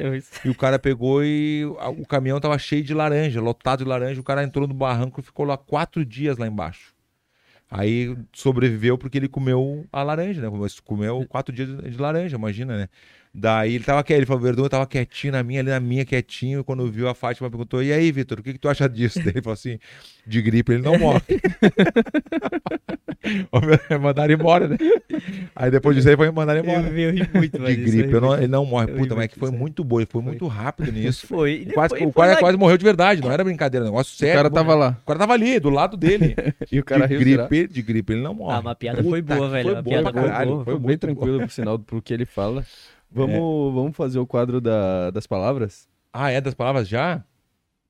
E 0.45 0.51
o 0.51 0.55
cara 0.57 0.77
pegou 0.77 1.22
e 1.25 1.64
o 1.97 2.05
caminhão 2.05 2.41
tava 2.41 2.59
cheio 2.59 2.83
de 2.83 2.93
laranja, 2.93 3.41
lotado 3.41 3.85
de 3.85 3.89
laranja. 3.89 4.20
O 4.20 4.25
cara 4.25 4.43
entrou 4.43 4.66
no 4.66 4.75
barranco 4.75 5.20
e 5.20 5.22
ficou 5.22 5.47
lá 5.47 5.57
quatro 5.57 6.05
dias 6.05 6.37
lá 6.37 6.49
embaixo. 6.49 6.93
Aí 7.70 8.16
sobreviveu 8.33 8.99
porque 8.99 9.18
ele 9.18 9.29
comeu 9.29 9.87
a 9.93 10.03
laranja, 10.03 10.41
né? 10.43 10.49
Comeu- 10.85 11.25
quatro 11.29 11.55
dias 11.55 11.68
de 11.68 11.97
laranja, 11.97 12.37
imagina, 12.37 12.77
né? 12.77 12.89
Daí 13.37 13.74
ele 13.74 13.82
tava 13.82 14.05
quieto, 14.05 14.18
ele 14.18 14.26
falou, 14.26 14.41
Verdun, 14.43 14.62
eu 14.62 14.68
tava 14.68 14.87
quietinho 14.87 15.32
na 15.32 15.43
minha, 15.43 15.61
ali 15.61 15.68
na 15.70 15.80
minha, 15.80 16.05
quietinho. 16.05 16.61
E 16.61 16.64
quando 16.64 16.89
viu 16.89 17.09
a 17.09 17.14
Fátima, 17.14 17.51
perguntou, 17.51 17.82
e 17.82 17.93
aí, 17.93 18.12
Vitor, 18.12 18.39
o 18.39 18.43
que, 18.45 18.53
que 18.53 18.59
tu 18.61 18.68
acha 18.68 18.89
disso? 18.89 19.18
Daí 19.18 19.30
ele 19.35 19.43
falou 19.43 19.55
assim, 19.55 19.76
de 20.24 20.41
gripe 20.41 20.72
ele 20.72 20.82
não 20.82 20.97
morre. 20.97 21.20
Meu, 23.91 24.01
mandaram 24.01 24.35
embora, 24.35 24.68
né? 24.68 24.76
Aí 25.57 25.70
depois 25.70 25.97
disso 25.97 26.09
aí 26.11 26.16
foi 26.16 26.30
mandar 26.30 26.57
embora. 26.59 26.87
Eu, 26.89 26.97
eu 26.99 27.11
ri 27.12 27.28
muito, 27.32 27.59
De 27.59 27.64
velho. 27.64 27.82
isso, 27.82 27.97
gripe, 27.97 28.12
eu 28.12 28.20
não- 28.20 28.37
ele 28.37 28.47
não 28.49 28.66
morre. 28.66 28.89
Puta, 28.89 29.14
mas 29.14 29.24
é 29.24 29.28
que 29.28 29.39
foi 29.39 29.51
muito 29.51 29.82
bom, 29.82 29.99
ele 30.01 30.09
foi 30.11 30.20
muito 30.22 30.47
rápido 30.47 30.93
nisso. 30.93 31.26
Foi. 31.35 31.53
E 31.68 31.72
Quase, 31.72 31.95
depois 31.95 32.11
o 32.11 32.12
foi 32.12 32.22
cara 32.22 32.35
lá- 32.35 32.39
quase 32.41 32.59
morreu 32.59 32.76
de 32.76 32.85
verdade, 32.85 33.20
não 33.22 33.32
era 33.32 33.43
brincadeira, 33.43 33.85
negócio 33.85 34.12
O 34.14 34.16
sério. 34.16 34.35
cara 34.35 34.51
tava 34.51 34.74
lá. 34.74 34.99
O 35.03 35.07
cara 35.07 35.18
tava 35.18 35.32
ali, 35.32 35.59
do 35.59 35.70
lado 35.70 35.97
dele. 35.97 36.37
E 36.70 36.78
o 36.78 36.85
cara 36.85 37.07
de 37.09 37.16
gripe, 37.16 37.66
de 37.66 37.82
gripe 37.82 38.12
ele 38.12 38.22
não 38.22 38.35
morre. 38.35 38.59
Ah, 38.59 38.62
mas 38.62 38.72
a 38.72 38.74
piada 38.74 39.03
foi 39.03 39.22
Puta 39.22 39.35
boa, 39.37 39.49
velho. 39.49 39.68
Foi 39.70 39.78
A 39.78 39.82
boa 39.82 39.85
piada 40.03 40.12
pra 40.12 40.20
foi 40.22 40.30
caralho. 40.30 40.51
boa. 40.51 40.64
Foi, 40.64 40.72
Foi 40.74 40.80
bem 40.80 40.87
muito 40.89 41.01
tranquilo, 41.01 41.41
por 41.41 41.51
sinal, 41.51 41.78
pro 41.78 42.03
que 42.03 42.12
ele 42.12 42.26
fala. 42.26 42.64
Vamos, 43.14 43.74
vamos 43.74 43.96
fazer 43.96 44.18
o 44.18 44.26
quadro 44.26 44.60
da- 44.60 45.10
das 45.10 45.26
palavras? 45.26 45.88
Ah, 46.12 46.30
é 46.30 46.40
das 46.40 46.54
palavras 46.54 46.88
já? 46.88 47.18
O 47.18 47.22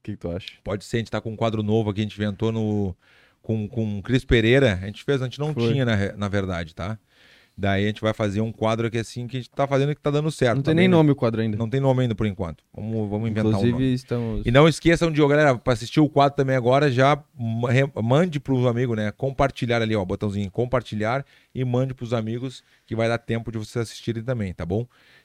que, 0.03 0.13
que 0.13 0.19
tu 0.19 0.31
acha? 0.31 0.53
Pode 0.63 0.85
ser, 0.85 0.97
a 0.97 1.01
gente 1.01 1.11
tá 1.11 1.21
com 1.21 1.31
um 1.33 1.37
quadro 1.37 1.63
novo 1.63 1.91
aqui, 1.91 2.01
a 2.01 2.03
gente 2.05 2.17
inventou 2.17 2.53
no, 2.53 2.95
com, 3.43 3.67
com 3.67 3.99
o 3.99 4.03
Cris 4.03 4.25
Pereira. 4.25 4.79
A 4.83 4.87
gente 4.87 5.03
fez, 5.03 5.21
a 5.23 5.25
gente 5.25 5.39
não 5.39 5.55
Foi. 5.55 5.73
tinha, 5.73 5.85
na, 5.85 6.13
na 6.17 6.29
verdade, 6.29 6.75
tá? 6.75 6.99
Daí 7.57 7.85
a 7.85 7.87
gente 7.87 8.01
vai 8.01 8.13
fazer 8.13 8.41
um 8.41 8.51
quadro 8.51 8.89
aqui 8.89 8.99
assim 8.99 9.29
que 9.29 9.37
a 9.37 9.41
gente 9.41 9.49
tá 9.49 9.65
fazendo 9.65 9.93
e 9.93 9.95
que 9.95 10.01
tá 10.01 10.11
dando 10.11 10.29
certo. 10.29 10.57
Não 10.57 10.63
tem 10.63 10.73
também, 10.73 10.83
nem 10.83 10.89
né? 10.89 10.97
nome 10.97 11.13
o 11.13 11.15
quadro 11.15 11.41
ainda. 11.41 11.57
Não 11.57 11.71
tem 11.71 11.79
nome 11.81 12.03
ainda 12.03 12.13
por 12.13 12.27
enquanto. 12.27 12.65
Vamos, 12.75 13.09
vamos 13.09 13.31
inventar 13.31 13.45
um 13.47 13.49
Inclusive, 13.51 13.73
nome. 13.73 13.95
estamos. 13.95 14.45
E 14.45 14.51
não 14.51 14.67
esqueçam 14.69 15.13
de, 15.13 15.23
ó, 15.23 15.29
galera, 15.29 15.57
para 15.57 15.73
assistir 15.73 16.01
o 16.01 16.09
quadro 16.09 16.35
também 16.37 16.57
agora, 16.57 16.91
já 16.91 17.17
mande 18.03 18.41
pros 18.41 18.67
amigos, 18.67 18.97
né? 18.97 19.13
Compartilhar 19.13 19.81
ali, 19.81 19.95
ó, 19.95 20.05
botãozinho 20.05 20.51
compartilhar 20.51 21.25
e 21.55 21.65
mande 21.65 21.95
pros 21.95 22.13
amigos 22.13 22.65
que 22.87 22.97
vai 22.97 23.09
dar 23.09 23.19
tempo 23.19 23.53
de 23.53 23.59
vocês 23.59 23.83
assistirem 23.85 24.25
também, 24.25 24.53
tá 24.53 24.67
bom? 24.67 24.85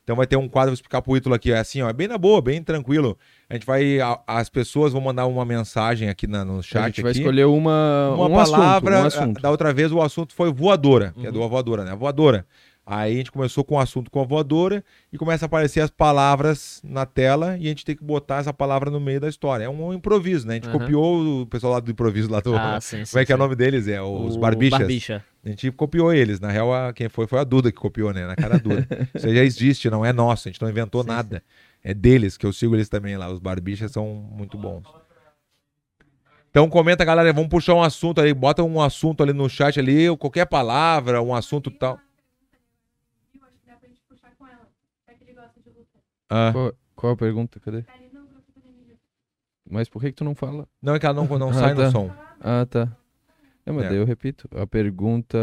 Então 0.09 0.17
vai 0.17 0.25
ter 0.25 0.37
um 0.37 0.49
quadro, 0.49 0.71
vou 0.71 0.73
explicar 0.73 1.03
pro 1.03 1.15
Ítalo 1.15 1.35
aqui, 1.35 1.51
é 1.51 1.59
assim, 1.59 1.83
ó, 1.83 1.89
é 1.89 1.93
bem 1.93 2.07
na 2.07 2.17
boa, 2.17 2.41
bem 2.41 2.63
tranquilo. 2.63 3.15
A 3.47 3.53
gente 3.53 3.63
vai, 3.63 3.99
a- 4.01 4.19
as 4.25 4.49
pessoas 4.49 4.91
vão 4.91 4.99
mandar 4.99 5.27
uma 5.27 5.45
mensagem 5.45 6.09
aqui 6.09 6.25
na- 6.25 6.43
no 6.43 6.63
chat 6.63 6.81
a 6.81 6.87
gente 6.87 7.03
vai 7.03 7.11
aqui. 7.11 7.19
escolher 7.19 7.45
uma, 7.45 8.15
uma 8.15 8.25
um 8.25 8.33
palavra, 8.33 9.01
assunto, 9.05 9.19
um 9.19 9.21
assunto. 9.25 9.41
da 9.43 9.51
outra 9.51 9.71
vez 9.71 9.91
o 9.91 10.01
assunto 10.01 10.33
foi 10.33 10.51
voadora, 10.51 11.13
que 11.15 11.27
é 11.27 11.29
Uhum. 11.29 11.33
do 11.33 11.47
voadora, 11.47 11.83
né? 11.85 11.95
Voadora. 11.95 12.43
Aí 12.91 13.13
a 13.13 13.17
gente 13.17 13.31
começou 13.31 13.63
com 13.63 13.75
o 13.75 13.79
assunto 13.79 14.09
com 14.09 14.19
a 14.19 14.25
voadora 14.25 14.83
e 15.13 15.17
começa 15.19 15.45
a 15.45 15.47
aparecer 15.47 15.79
as 15.81 15.91
palavras 15.91 16.81
na 16.83 17.05
tela 17.05 17.55
e 17.59 17.67
a 17.67 17.69
gente 17.69 17.85
tem 17.85 17.95
que 17.95 18.03
botar 18.03 18.37
essa 18.39 18.51
palavra 18.51 18.89
no 18.89 18.99
meio 18.99 19.19
da 19.21 19.29
história. 19.29 19.63
É 19.65 19.69
um 19.69 19.93
improviso, 19.93 20.47
né? 20.47 20.53
A 20.53 20.55
gente 20.55 20.69
Aham. 20.69 20.79
copiou 20.79 21.41
o 21.41 21.45
pessoal 21.45 21.73
lá 21.73 21.79
do 21.79 21.91
improviso 21.91 22.31
lá 22.31 22.39
do. 22.39 22.55
Ah, 22.55 22.79
sim, 22.81 23.05
sim, 23.05 23.11
Como 23.13 23.21
é 23.21 23.25
que 23.27 23.31
é 23.31 23.35
o 23.35 23.37
sim. 23.37 23.43
nome 23.43 23.55
deles? 23.55 23.87
É 23.87 24.01
os 24.01 24.35
O 24.35 24.39
Barbichas. 24.39 24.79
Barbicha. 24.79 25.23
A 25.43 25.49
gente 25.49 25.71
copiou 25.71 26.13
eles. 26.13 26.39
Na 26.39 26.49
real, 26.49 26.73
a- 26.73 26.91
quem 26.93 27.07
foi 27.09 27.25
foi 27.27 27.39
a 27.39 27.43
Duda 27.43 27.71
que 27.71 27.77
copiou, 27.77 28.11
né? 28.13 28.25
Na 28.27 28.35
cara 28.35 28.59
dura. 28.59 28.85
Isso 29.15 29.25
aí 29.27 29.35
já 29.35 29.43
existe, 29.43 29.89
não 29.89 30.05
é 30.05 30.11
nosso. 30.11 30.47
A 30.47 30.51
gente 30.51 30.61
não 30.61 30.69
inventou 30.69 31.03
nada. 31.03 31.43
É 31.83 31.93
deles, 31.93 32.37
que 32.37 32.45
eu 32.45 32.51
sigo 32.51 32.75
eles 32.75 32.89
também 32.89 33.15
lá. 33.17 33.29
Os 33.31 33.39
Barbichas 33.39 33.91
são 33.91 34.05
muito 34.07 34.57
bons. 34.57 34.83
Então 36.49 36.69
comenta, 36.69 37.05
galera. 37.05 37.31
Vamos 37.31 37.49
puxar 37.49 37.73
um 37.75 37.81
assunto 37.83 38.19
ali. 38.19 38.33
Bota 38.33 38.63
um 38.63 38.81
assunto 38.81 39.23
ali 39.23 39.31
no 39.33 39.47
chat 39.49 39.79
ali. 39.79 40.15
Qualquer 40.17 40.45
palavra, 40.45 41.21
um 41.21 41.33
assunto 41.33 41.71
tal. 41.71 41.99
Eu 43.33 43.41
acho 43.45 43.53
que 43.61 43.67
dá 43.67 43.75
pra 43.77 43.87
gente 43.87 44.01
puxar 44.09 44.31
com 44.37 44.45
ela. 44.47 44.67
Já 45.07 45.13
que 45.13 45.23
ele 45.23 45.33
gosta 45.33 45.59
de 45.61 45.69
luta. 45.69 45.99
Ah, 46.29 46.49
Qual, 46.51 46.73
qual 46.95 47.13
a 47.13 47.17
pergunta? 47.17 47.59
Cadê? 47.59 47.83
Tá 47.83 47.93
no. 48.13 48.19
Mas 49.71 49.87
por 49.87 50.01
que, 50.01 50.07
que 50.07 50.15
tu 50.17 50.23
não 50.23 50.33
fala? 50.35 50.67
não 50.81 50.95
é 50.95 50.99
que 50.99 51.05
ela 51.05 51.13
não, 51.15 51.37
não 51.37 51.49
Ah, 51.51 51.53
sai 51.53 51.73
no 51.75 51.81
tá. 51.83 51.91
som. 51.91 52.11
Ah, 52.41 52.65
tá. 52.65 52.91
É, 53.69 53.73
mas 53.73 53.85
É. 53.85 53.89
daí 53.89 53.97
eu 53.97 54.05
repito. 54.05 54.47
A 54.55 54.67
pergunta. 54.67 55.37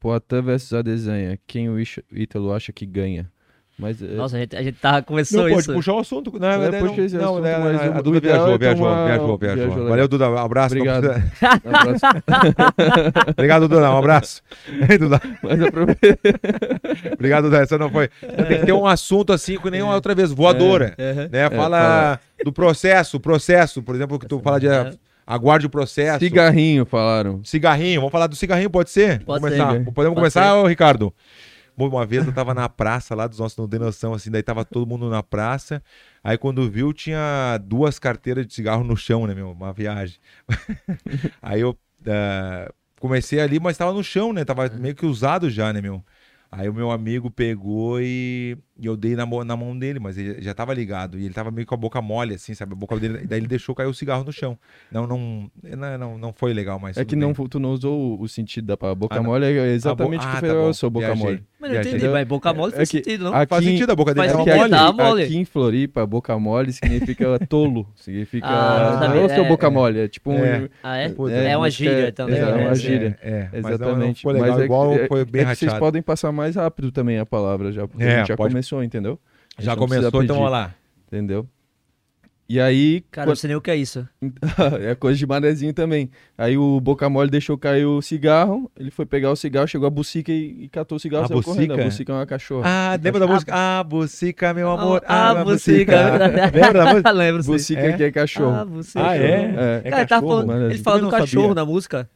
Poitin 0.00 0.42
versus 0.42 0.72
a 0.72 0.82
desenha. 0.82 1.38
Quem 1.46 1.68
o 1.68 1.76
Ítalo 2.12 2.52
acha 2.52 2.72
que 2.72 2.86
ganha? 2.86 3.30
Mas. 3.78 4.00
é, 4.00 4.06
Nossa, 4.06 4.36
a 4.36 4.40
gente, 4.40 4.56
a 4.56 4.62
gente 4.62 4.78
tava, 4.78 5.02
começou 5.02 5.42
Não, 5.42 5.48
pode 5.50 5.60
isso. 5.60 5.72
puxar 5.74 5.92
o 5.94 5.98
assunto. 5.98 6.32
Não, 6.38 6.48
É, 6.48 6.70
não, 6.70 6.80
não, 6.80 6.88
puxa 6.88 7.02
esse 7.02 7.16
não, 7.16 7.24
assunto, 7.34 7.42
né, 7.42 7.58
mas 7.58 7.96
a, 7.96 8.00
Duda 8.00 8.20
viajou, 8.20 8.54
é 8.54 8.58
viajou, 8.58 8.84
tomar- 8.86 9.06
viajou, 9.06 9.38
viajou, 9.38 9.40
viajou 9.56 9.68
legal. 9.74 9.88
Valeu, 9.88 10.08
Duda. 10.08 10.30
Um 10.30 10.38
abraço. 10.38 10.74
não 10.74 10.80
Obrigado. 10.82 11.06
Obrigado, 13.32 13.68
Duda. 13.68 13.90
Um 13.90 13.96
abraço. 13.98 14.42
Ei, 14.88 14.98
Duda. 14.98 15.20
Mas 15.42 15.60
aproveita. 15.62 16.18
Obrigado, 17.12 17.44
Duda. 17.44 17.58
Essa 17.58 17.78
não 17.78 17.90
foi. 17.90 18.08
Tem 18.08 18.60
que 18.60 18.66
ter 18.66 18.72
um 18.72 18.86
assunto 18.86 19.32
assim 19.32 19.58
que 19.58 19.70
nem 19.70 19.82
uma 19.82 19.94
outra 19.94 20.14
vez, 20.14 20.32
voadora. 20.32 20.94
Aham. 20.98 21.28
Né? 21.30 21.50
Fala 21.50 21.80
fala. 21.80 22.20
do 22.44 22.52
processo, 22.52 23.20
processo, 23.20 23.82
por 23.82 23.94
exemplo, 23.94 24.18
que 24.18 24.26
tu 24.26 24.38
fala 24.40 24.60
de 24.60 24.68
é. 24.68 24.92
Aguarde 25.26 25.66
o 25.66 25.70
processo. 25.70 26.20
Cigarrinho, 26.20 26.86
falaram. 26.86 27.42
Cigarrinho, 27.42 28.00
vamos 28.00 28.12
falar 28.12 28.28
do 28.28 28.36
cigarrinho, 28.36 28.70
pode 28.70 28.90
ser? 28.90 29.24
Pode 29.24 29.40
Vamos 29.40 29.56
ser. 29.56 29.62
começar. 29.62 29.84
Pode 29.84 29.94
Podemos 29.94 30.14
ser. 30.14 30.20
começar, 30.20 30.56
ô, 30.56 30.66
Ricardo? 30.66 31.12
Bom, 31.76 31.88
Uma 31.88 32.06
vez 32.06 32.26
eu 32.26 32.32
tava 32.32 32.54
na 32.54 32.70
praça 32.70 33.14
lá 33.14 33.26
dos 33.26 33.38
nossos 33.38 33.58
não 33.58 33.68
tem 33.68 33.78
noção, 33.78 34.14
assim, 34.14 34.30
daí 34.30 34.42
tava 34.42 34.64
todo 34.64 34.86
mundo 34.86 35.10
na 35.10 35.22
praça. 35.22 35.82
Aí 36.24 36.38
quando 36.38 36.70
viu, 36.70 36.90
tinha 36.92 37.58
duas 37.62 37.98
carteiras 37.98 38.46
de 38.46 38.54
cigarro 38.54 38.82
no 38.82 38.96
chão, 38.96 39.26
né, 39.26 39.34
meu? 39.34 39.50
Uma 39.50 39.74
viagem. 39.74 40.18
Aí 41.42 41.60
eu 41.60 41.76
ah, 42.06 42.72
comecei 42.98 43.40
ali, 43.40 43.60
mas 43.60 43.76
tava 43.76 43.92
no 43.92 44.02
chão, 44.02 44.32
né? 44.32 44.42
Tava 44.42 44.70
meio 44.70 44.94
que 44.94 45.04
usado 45.04 45.50
já, 45.50 45.70
né, 45.70 45.82
meu? 45.82 46.02
Aí 46.50 46.66
o 46.68 46.74
meu 46.74 46.90
amigo 46.90 47.30
pegou 47.30 48.00
e, 48.00 48.56
e 48.78 48.86
eu 48.86 48.96
dei 48.96 49.14
na, 49.16 49.24
mão- 49.26 49.44
na 49.44 49.56
mão 49.56 49.76
dele, 49.78 49.98
mas 49.98 50.18
ele 50.18 50.40
já 50.42 50.52
tava 50.54 50.74
ligado. 50.74 51.18
E 51.18 51.24
ele 51.24 51.34
tava 51.34 51.50
meio 51.50 51.66
com 51.66 51.74
a 51.74 51.78
boca 51.78 52.00
mole, 52.02 52.34
assim, 52.34 52.54
sabe? 52.54 52.72
A 52.72 52.76
boca 52.76 52.96
dele. 52.98 53.26
Daí 53.26 53.38
ele 53.40 53.46
deixou 53.46 53.74
cair 53.74 53.86
o 53.86 53.94
cigarro 53.94 54.24
no 54.24 54.32
chão. 54.32 54.58
Não, 54.92 55.06
não, 55.06 55.50
não, 55.62 55.98
não, 55.98 56.18
não 56.18 56.32
foi 56.32 56.52
legal, 56.52 56.78
mas. 56.78 56.96
É 56.96 57.04
que 57.04 57.16
bem. 57.16 57.24
não, 57.26 57.32
tu 57.48 57.58
não 57.58 57.70
usou 57.70 58.20
o- 58.20 58.28
sentido 58.28 58.66
da 58.66 58.76
boca 58.94 59.16
Ah, 59.18 59.22
mole, 59.22 59.46
é 59.46 59.68
exatamente 59.72 60.20
Ah, 60.24 60.24
o 60.24 60.28
que 60.28 60.34
tá 60.34 60.40
fez. 60.40 60.52
bom. 60.52 60.58
eu 60.66 60.74
sou 60.74 60.90
boca 60.90 61.06
Viajei. 61.06 61.24
mole. 61.24 61.42
Mas 61.58 61.72
não 61.72 61.80
entendi, 61.80 62.08
mas 62.08 62.28
boca 62.28 62.52
mole 62.52 62.72
É 62.74 62.76
faz 62.76 62.90
que 62.90 62.98
sentido, 62.98 63.24
não? 63.24 63.34
aqui- 63.34 63.48
Faz 63.48 63.64
sentido, 63.64 63.90
a 63.90 63.96
boca 63.96 64.12
dele 64.14 64.26
Faz 64.28 64.36
sentido, 64.38 64.56
mole. 64.58 64.70
tá 64.70 64.92
mole. 64.92 65.22
Aqui 65.22 65.36
em 65.38 65.44
Floripa, 65.44 66.06
boca 66.06 66.38
mole 66.38 66.72
significa 66.72 67.38
tolo. 67.48 67.86
Significa. 67.96 68.46
Ah, 68.46 68.98
tá 69.00 69.08
não 69.08 69.20
bem, 69.26 69.28
seu 69.30 69.44
é, 69.44 69.48
boca 69.48 69.66
é. 69.66 69.70
mole. 69.70 69.98
É 70.00 70.08
tipo 70.08 70.30
um. 70.32 70.44
É. 70.44 70.68
Ah, 70.82 70.98
é? 70.98 71.14
É 71.50 71.56
uma 71.56 71.70
gíria 71.70 72.08
é- 72.08 72.10
também. 72.10 72.36
é 72.36 72.44
né? 72.44 72.66
uma 72.66 72.74
gíria. 72.74 73.18
É, 73.22 73.48
é, 73.52 73.58
Exatamente. 73.58 74.24
Mas 74.26 74.36
é 74.36 74.56
que- 74.56 74.62
igual 74.64 74.92
é- 74.94 75.06
foi 75.08 75.20
é 75.20 75.24
bem 75.24 75.46
que 75.46 75.54
vocês 75.56 75.72
podem 75.74 76.02
passar 76.02 76.30
mais 76.30 76.56
rápido 76.56 76.92
também 76.92 77.18
a 77.18 77.24
palavra 77.26 77.72
já, 77.72 77.88
porque 77.88 78.04
É, 78.04 78.16
a 78.16 78.18
gente 78.18 78.28
já 78.28 78.36
pode- 78.36 78.52
começou, 78.66 78.82
entendeu? 78.82 79.18
Já 79.58 79.76
começou, 79.76 80.22
então 80.22 80.36
vamos 80.36 80.50
lá. 80.50 80.74
Entendeu? 81.06 81.48
E 82.48 82.60
aí, 82.60 83.00
Cara, 83.10 83.26
eu 83.26 83.30
não 83.30 83.36
sei 83.36 83.48
nem 83.48 83.56
o 83.56 83.60
que 83.60 83.72
é 83.72 83.76
isso. 83.76 84.08
é 84.80 84.94
coisa 84.94 85.18
de 85.18 85.26
manezinho 85.26 85.72
também. 85.74 86.08
Aí 86.38 86.56
o 86.56 86.80
Boca 86.80 87.08
Mole 87.10 87.28
deixou 87.28 87.58
cair 87.58 87.84
o 87.84 88.00
cigarro, 88.00 88.70
ele 88.78 88.88
foi 88.92 89.04
pegar 89.04 89.32
o 89.32 89.36
cigarro, 89.36 89.66
chegou 89.66 89.84
a 89.86 89.90
bucica 89.90 90.30
e, 90.30 90.64
e 90.64 90.68
catou 90.68 90.94
o 90.94 90.98
cigarro 91.00 91.24
A 91.24 91.28
saiu 91.28 91.42
correndo. 91.42 91.70
bucica? 91.70 91.82
A 91.82 91.84
bucica 91.84 92.12
é 92.12 92.14
uma 92.14 92.26
cachorra. 92.26 92.68
Ah, 92.68 92.98
lembra 93.02 93.20
da 93.20 93.26
música? 93.26 93.52
Ah, 93.52 93.82
Bucica, 93.82 94.54
meu 94.54 94.70
amor. 94.70 95.02
Ah, 95.08 95.32
minha 95.32 95.44
bucica. 95.44 96.02
Lembra 96.52 96.72
da 96.72 96.86
música? 96.92 97.10
Lembro, 97.10 97.42
sim. 97.42 97.50
bucica 97.52 97.80
é? 97.80 97.92
que 97.96 98.02
é 98.04 98.12
cachorro. 98.12 98.54
Ah, 98.54 98.64
bucica. 98.64 99.08
Ah, 99.08 99.16
é? 99.16 99.20
É. 99.24 99.44
Cara, 99.56 99.76
ele, 99.82 99.90
tava 99.90 100.06
cachorro? 100.06 100.46
falando, 100.46 100.70
ele 100.70 100.82
fala 100.82 101.00
do 101.00 101.10
cachorro 101.10 101.48
sabia. 101.48 101.54
na 101.56 101.64
música. 101.64 102.10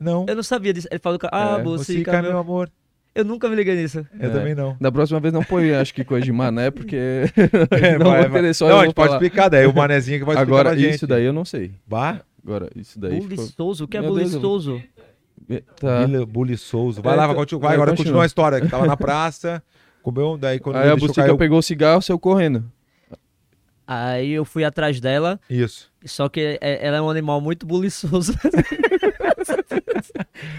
Não. 0.00 0.26
Eu 0.28 0.34
não 0.36 0.42
sabia 0.42 0.72
disso. 0.72 0.88
Ele 0.90 0.98
falou, 0.98 1.20
ah, 1.30 1.56
É, 1.60 1.62
bucica, 1.62 2.20
meu 2.20 2.38
amor. 2.38 2.68
Eu 3.18 3.24
nunca 3.24 3.48
me 3.48 3.56
liguei 3.56 3.74
nisso. 3.74 4.06
Eu 4.18 4.30
É. 4.30 4.32
também 4.32 4.54
não. 4.54 4.76
Da 4.80 4.92
próxima 4.92 5.18
vez 5.18 5.34
não 5.34 5.42
põe, 5.42 5.72
acho 5.74 5.92
que 5.92 6.04
coisa 6.04 6.24
de 6.24 6.30
mané, 6.32 6.70
porque 6.70 6.96
É, 7.70 7.98
não 7.98 8.10
vai, 8.10 8.20
vai 8.22 8.28
vai. 8.28 8.42
ter 8.42 8.54
só 8.54 8.66
Não, 8.68 8.74
eu 8.76 8.80
a 8.80 8.84
gente 8.84 8.94
pode 8.94 9.08
falar. 9.08 9.16
explicar, 9.20 9.48
daí 9.48 9.66
o 9.66 9.74
manezinho 9.74 10.18
que 10.20 10.24
vai 10.24 10.34
explicar 10.36 10.52
Agora, 10.54 10.70
pra 10.70 10.78
gente. 10.78 10.94
isso 10.94 11.06
daí 11.06 11.24
eu 11.24 11.32
não 11.32 11.44
sei. 11.44 11.72
Bah, 11.86 12.20
Agora, 12.44 12.70
isso 12.76 12.98
daí 12.98 13.20
ficou... 13.20 13.36
Buliçoso? 13.36 13.84
O 13.84 13.88
que 13.88 13.96
é 13.96 14.00
Meu 14.00 14.14
Deus, 14.14 14.30
buliçoso? 14.30 14.82
Tá. 15.80 16.06
Souza. 16.58 17.00
Vai 17.02 17.14
É, 17.14 17.16
lá, 17.16 17.24
então- 17.24 17.34
vai, 17.34 17.36
continua, 17.36 17.60
vai 17.62 17.74
agora 17.74 17.90
continua. 17.96 18.22
a 18.22 18.26
história. 18.26 18.60
Que 18.60 18.68
tava 18.68 18.86
na 18.86 18.96
praça, 18.96 19.62
comeu, 20.02 20.36
daí 20.38 20.58
quando 20.58 20.76
Aí 20.76 20.88
a 20.90 20.96
bucica 20.96 21.22
cair 21.22 21.32
o- 21.32 21.38
pegou 21.38 21.58
o 21.58 21.62
cigarro, 21.62 22.00
saiu 22.02 22.18
correndo. 22.18 22.64
Aí 23.86 24.30
eu 24.32 24.44
fui 24.44 24.64
atrás 24.64 25.00
dela, 25.00 25.40
Isso. 25.48 25.90
Só 26.04 26.28
que 26.28 26.58
é- 26.60 26.86
ela 26.86 26.96
é 26.98 27.00
um 27.02 27.10
animal 27.10 27.40
muito 27.40 27.66
buliçoso. 27.66 28.32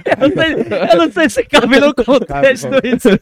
eu, 0.05 0.17
não 0.19 0.35
sei, 0.35 0.53
eu 0.91 0.97
não 0.97 1.11
sei 1.11 1.29
se 1.29 1.43
cabe 1.45 1.79
no 1.79 1.93
contexto 1.93 2.67
isso. 2.83 3.09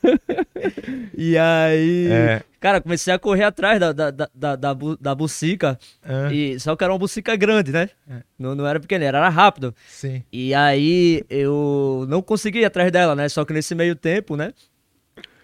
E 1.17 1.37
aí... 1.37 2.07
É. 2.11 2.41
Cara, 2.59 2.81
comecei 2.81 3.13
a 3.13 3.19
correr 3.19 3.43
atrás 3.43 3.79
da, 3.79 3.91
da, 3.91 4.11
da, 4.11 4.29
da, 4.33 4.55
da, 4.55 4.73
bu- 4.73 4.97
da 4.97 5.13
bucica. 5.15 5.77
Ah, 6.03 6.31
E, 6.31 6.59
só 6.59 6.75
que 6.75 6.83
era 6.83 6.91
uma 6.93 6.99
bucica 6.99 7.35
grande, 7.35 7.71
né? 7.71 7.89
É. 8.09 8.21
Não, 8.37 8.55
não 8.55 8.65
era 8.65 8.79
pequena, 8.79 9.05
era 9.05 9.27
rápido. 9.29 9.73
Sim. 9.87 10.23
E 10.31 10.53
aí 10.53 11.23
eu 11.29 12.05
não 12.09 12.21
consegui 12.21 12.59
ir 12.59 12.65
atrás 12.65 12.91
dela, 12.91 13.15
né? 13.15 13.27
Só 13.29 13.45
que 13.45 13.53
nesse 13.53 13.73
meio 13.75 13.95
tempo, 13.95 14.35
né? 14.35 14.53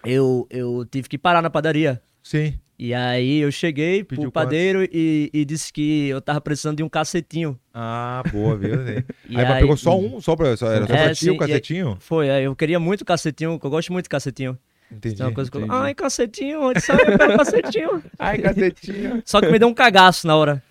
Eu, 0.04 0.46
eu 0.50 0.84
tive 0.90 1.08
que 1.08 1.16
parar 1.18 1.40
na 1.42 1.50
padaria. 1.50 2.00
Sim. 2.22 2.58
E 2.76 2.92
aí 2.92 3.38
eu 3.38 3.52
cheguei 3.52 4.02
Pediu 4.02 4.22
pro 4.24 4.32
padeiro 4.32 4.82
e, 4.92 5.30
e 5.32 5.44
disse 5.44 5.72
que 5.72 6.08
eu 6.08 6.20
tava 6.20 6.40
precisando 6.40 6.78
de 6.78 6.82
um 6.82 6.88
cacetinho. 6.88 7.58
Ah, 7.72 8.22
boa, 8.32 8.56
viu? 8.56 8.74
Aí, 8.80 9.04
E 9.30 9.38
aí, 9.38 9.44
mas 9.46 9.60
pegou 9.60 9.76
só 9.76 9.98
um, 9.98 10.20
só 10.20 10.34
pra, 10.34 10.56
só, 10.56 10.70
era 10.72 10.86
só 10.86 10.92
É, 10.92 11.04
pra 11.04 11.14
ti 11.14 11.30
o 11.30 11.34
e- 11.34 11.38
cacetinho? 11.38 11.96
Foi, 12.00 12.28
aí 12.30 12.44
eu 12.44 12.56
queria 12.56 12.80
muito 12.80 13.04
cacetinho, 13.04 13.58
eu 13.62 13.70
gosto 13.70 13.92
muito 13.92 14.04
de 14.06 14.08
cacetinho. 14.08 14.58
Entendi. 14.90 15.14
Então, 15.14 15.28
uma 15.28 15.34
coisa 15.34 15.50
que 15.50 15.56
eu... 15.56 15.60
entendi. 15.62 15.76
Ai, 15.76 15.94
cacetinho, 15.94 16.60
onde 16.62 16.80
sai? 16.80 16.96
Eu 17.00 17.18
pego 17.18 17.36
cacetinho. 17.38 18.02
Ai, 18.18 18.38
cacetinho. 18.38 19.22
Só 19.24 19.40
que 19.40 19.50
me 19.50 19.58
deu 19.58 19.68
um 19.68 19.74
cagaço 19.74 20.26
na 20.26 20.36
hora. 20.36 20.62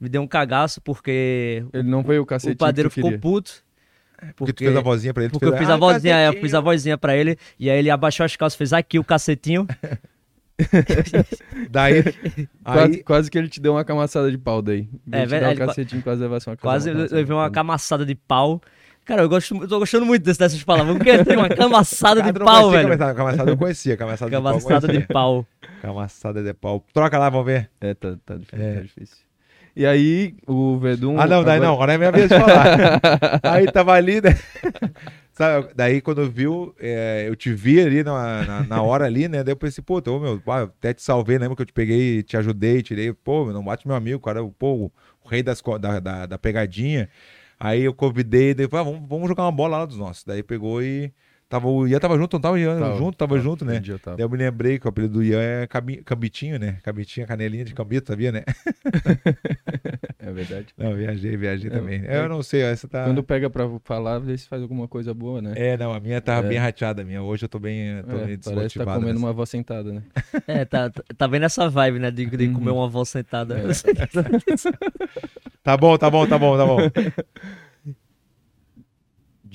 Me 0.00 0.08
deu 0.08 0.20
um 0.22 0.26
cagaço 0.26 0.80
porque 0.80 1.64
Ele 1.72 1.88
não 1.88 2.02
veio 2.02 2.22
o 2.22 2.26
cacetinho 2.26 2.54
o 2.54 2.58
padeiro 2.58 2.88
que 2.90 2.94
tu 2.94 2.96
ficou 2.96 3.10
queria. 3.10 3.20
puto. 3.22 3.64
Porque 4.34 4.52
tu 4.52 4.64
fez 4.64 4.76
a 4.76 4.80
vozinha 4.80 5.14
pra 5.14 5.22
ele. 5.22 5.30
Porque 5.32 5.44
eu 5.44 5.50
fez 5.50 5.60
fiz 5.60 5.70
"Ah, 5.70 5.74
a 5.74 5.76
vozinha, 5.76 6.14
é, 6.16 6.22
eu 6.22 6.26
cacetinho." 6.26 6.42
fiz 6.42 6.54
a 6.54 6.60
vozinha 6.60 6.98
pra 6.98 7.16
ele, 7.16 7.38
e 7.58 7.70
aí 7.70 7.78
ele 7.78 7.90
abaixou 7.90 8.24
as 8.24 8.34
calças, 8.36 8.56
fez 8.56 8.72
aqui 8.72 8.98
o 8.98 9.04
cacetinho. 9.04 9.66
Daí, 11.70 12.02
Quase, 12.64 12.92
aí, 12.96 13.02
quase 13.02 13.30
que 13.30 13.38
ele 13.38 13.48
te 13.48 13.60
deu 13.60 13.72
uma 13.72 13.84
camaçada 13.84 14.30
de 14.30 14.38
pau 14.38 14.62
daí. 14.62 14.88
É 15.12 15.18
Ele 15.18 15.26
verdade, 15.26 15.62
Um 15.62 15.66
cacetinho, 15.66 16.02
quase 16.02 16.22
levasse 16.22 16.48
uma 16.48 16.56
Quase 16.56 16.88
eu 16.90 16.94
levei 16.96 17.18
uma 17.18 17.24
de 17.24 17.26
pau. 17.34 17.50
camaçada 17.50 18.04
de 18.06 18.14
pau. 18.14 18.60
Cara, 19.04 19.22
eu, 19.22 19.28
gosto, 19.28 19.54
eu 19.62 19.68
tô 19.68 19.78
gostando 19.78 20.04
muito 20.04 20.24
desse- 20.24 20.38
dessas 20.38 20.62
palavras. 20.64 20.96
Porque 20.96 21.24
tem 21.24 21.36
uma 21.36 21.48
camaçada 21.48 22.20
de 22.22 22.32
pau, 22.32 22.70
velho. 22.70 22.88
Camaçada, 22.88 23.14
camaçada 23.14 23.50
eu 23.50 23.56
conhecia, 23.56 23.96
camaçada, 23.96 24.30
de 24.30 24.36
Camaçada 24.36 24.68
pau. 24.68 24.80
de 24.80 24.86
eu 24.86 24.90
conhecia. 24.90 25.06
pau. 25.14 25.46
Camaçada 25.82 26.42
de 26.42 26.54
pau. 26.54 26.84
Troca 26.92 27.16
lá, 27.18 27.30
vamos 27.30 27.46
ver. 27.46 27.70
É, 27.80 27.94
tá, 27.94 28.16
tá 28.24 28.34
difícil, 28.36 28.64
É. 28.64 28.74
tá 28.74 28.80
difícil. 28.80 29.16
E 29.76 29.84
aí, 29.86 30.34
o 30.46 30.78
Verdun... 30.78 31.20
Ah, 31.20 31.26
não, 31.26 31.44
daí 31.44 31.56
agora- 31.56 31.60
não, 31.66 31.74
agora 31.74 31.92
é 31.92 31.98
minha 31.98 32.10
vez 32.10 32.28
de 32.30 32.38
falar. 32.40 32.98
aí 33.44 33.70
tava 33.70 33.92
ali, 33.92 34.20
né? 34.22 34.30
Sabe, 35.36 35.68
daí 35.74 36.00
quando 36.00 36.30
viu, 36.30 36.74
é, 36.80 37.26
eu 37.28 37.36
te 37.36 37.52
vi 37.52 37.78
ali 37.78 38.02
na, 38.02 38.42
na, 38.46 38.62
na 38.64 38.82
hora 38.82 39.04
ali, 39.04 39.28
né? 39.28 39.44
Daí 39.44 39.52
eu 39.52 39.56
pensei, 39.56 39.84
pô, 39.84 40.00
tô, 40.00 40.18
meu, 40.18 40.40
pá, 40.40 40.62
até 40.62 40.94
te 40.94 41.02
salvei, 41.02 41.36
lembra 41.36 41.54
que 41.54 41.60
eu 41.60 41.66
te 41.66 41.74
peguei, 41.74 42.22
te 42.22 42.38
ajudei, 42.38 42.82
tirei, 42.82 43.12
pô, 43.12 43.52
não 43.52 43.62
bate 43.62 43.86
meu 43.86 43.94
amigo, 43.94 44.18
cara, 44.18 44.42
pô, 44.58 44.90
o 45.22 45.28
rei 45.28 45.42
das, 45.42 45.62
da, 45.78 46.00
da, 46.00 46.24
da 46.24 46.38
pegadinha. 46.38 47.10
Aí 47.60 47.82
eu 47.82 47.92
convidei, 47.92 48.54
daí 48.54 48.64
ah, 48.64 48.82
vamos, 48.82 49.06
vamos 49.06 49.28
jogar 49.28 49.42
uma 49.44 49.52
bola 49.52 49.76
lá 49.76 49.84
dos 49.84 49.98
nossos. 49.98 50.24
Daí 50.24 50.42
pegou 50.42 50.82
e. 50.82 51.12
Tava, 51.48 51.68
o 51.68 51.86
Ian 51.86 52.00
tava 52.00 52.18
junto, 52.18 52.32
não 52.34 52.40
tava 52.40 52.54
o 52.56 52.58
Ian 52.58 52.76
Tava, 52.80 52.96
junto, 52.98 53.16
tava, 53.16 53.28
tava, 53.34 53.40
junto, 53.40 53.64
né? 53.64 53.80
eu 53.86 53.98
tava. 54.00 54.16
Daí 54.16 54.24
eu 54.24 54.28
me 54.28 54.36
lembrei 54.36 54.80
que 54.80 54.86
o 54.86 54.88
apelido 54.88 55.14
do 55.14 55.22
Ian 55.22 55.40
é 55.40 55.66
Cambitinho, 56.04 56.58
né? 56.58 56.78
Cambitinho, 56.82 57.24
canelinha 57.24 57.64
de 57.64 57.72
cambito, 57.72 58.08
sabia, 58.08 58.32
né? 58.32 58.42
É 60.18 60.32
verdade. 60.32 60.66
Não, 60.76 60.92
viajei, 60.96 61.36
viajei 61.36 61.70
É, 61.70 61.72
também. 61.72 62.02
é- 62.04 62.18
Eu 62.18 62.28
não 62.28 62.42
sei, 62.42 62.62
essa 62.62 62.88
tá. 62.88 63.04
Quando 63.04 63.22
pega 63.22 63.48
pra 63.48 63.68
falar, 63.84 64.18
vê 64.18 64.36
se 64.36 64.48
faz 64.48 64.60
alguma 64.60 64.88
coisa 64.88 65.14
boa, 65.14 65.40
né? 65.40 65.52
É, 65.54 65.76
não, 65.76 65.92
a 65.94 66.00
minha 66.00 66.20
tava 66.20 66.44
É. 66.46 66.48
bem 66.48 66.58
rateada, 66.58 67.02
a 67.02 67.04
minha. 67.04 67.22
Hoje 67.22 67.44
eu 67.44 67.48
tô 67.48 67.60
bem, 67.60 68.02
tô 68.02 68.16
É, 68.18 68.36
parece 68.44 68.72
que 68.76 68.84
tá 68.84 68.92
comendo 68.94 69.06
nessa. 69.12 69.18
uma 69.18 69.28
avó 69.28 69.46
sentada, 69.46 69.92
né? 69.92 70.02
É, 70.48 70.64
tá, 70.64 70.90
tá- 70.90 71.04
tá 71.16 71.28
bem 71.28 71.38
nessa 71.38 71.68
vibe, 71.68 72.00
né? 72.00 72.10
De, 72.10 72.26
de 72.26 72.48
comer 72.48 72.70
Uhum. 72.70 72.78
uma 72.78 72.86
avó 72.86 73.04
sentada. 73.04 73.56
É. 73.56 73.62
Tá 75.62 75.76
bom, 75.76 75.96
tá 75.98 76.08
bom, 76.08 76.26
tá 76.26 76.38
bom, 76.38 76.56
tá 76.56 76.64
bom. 76.64 76.78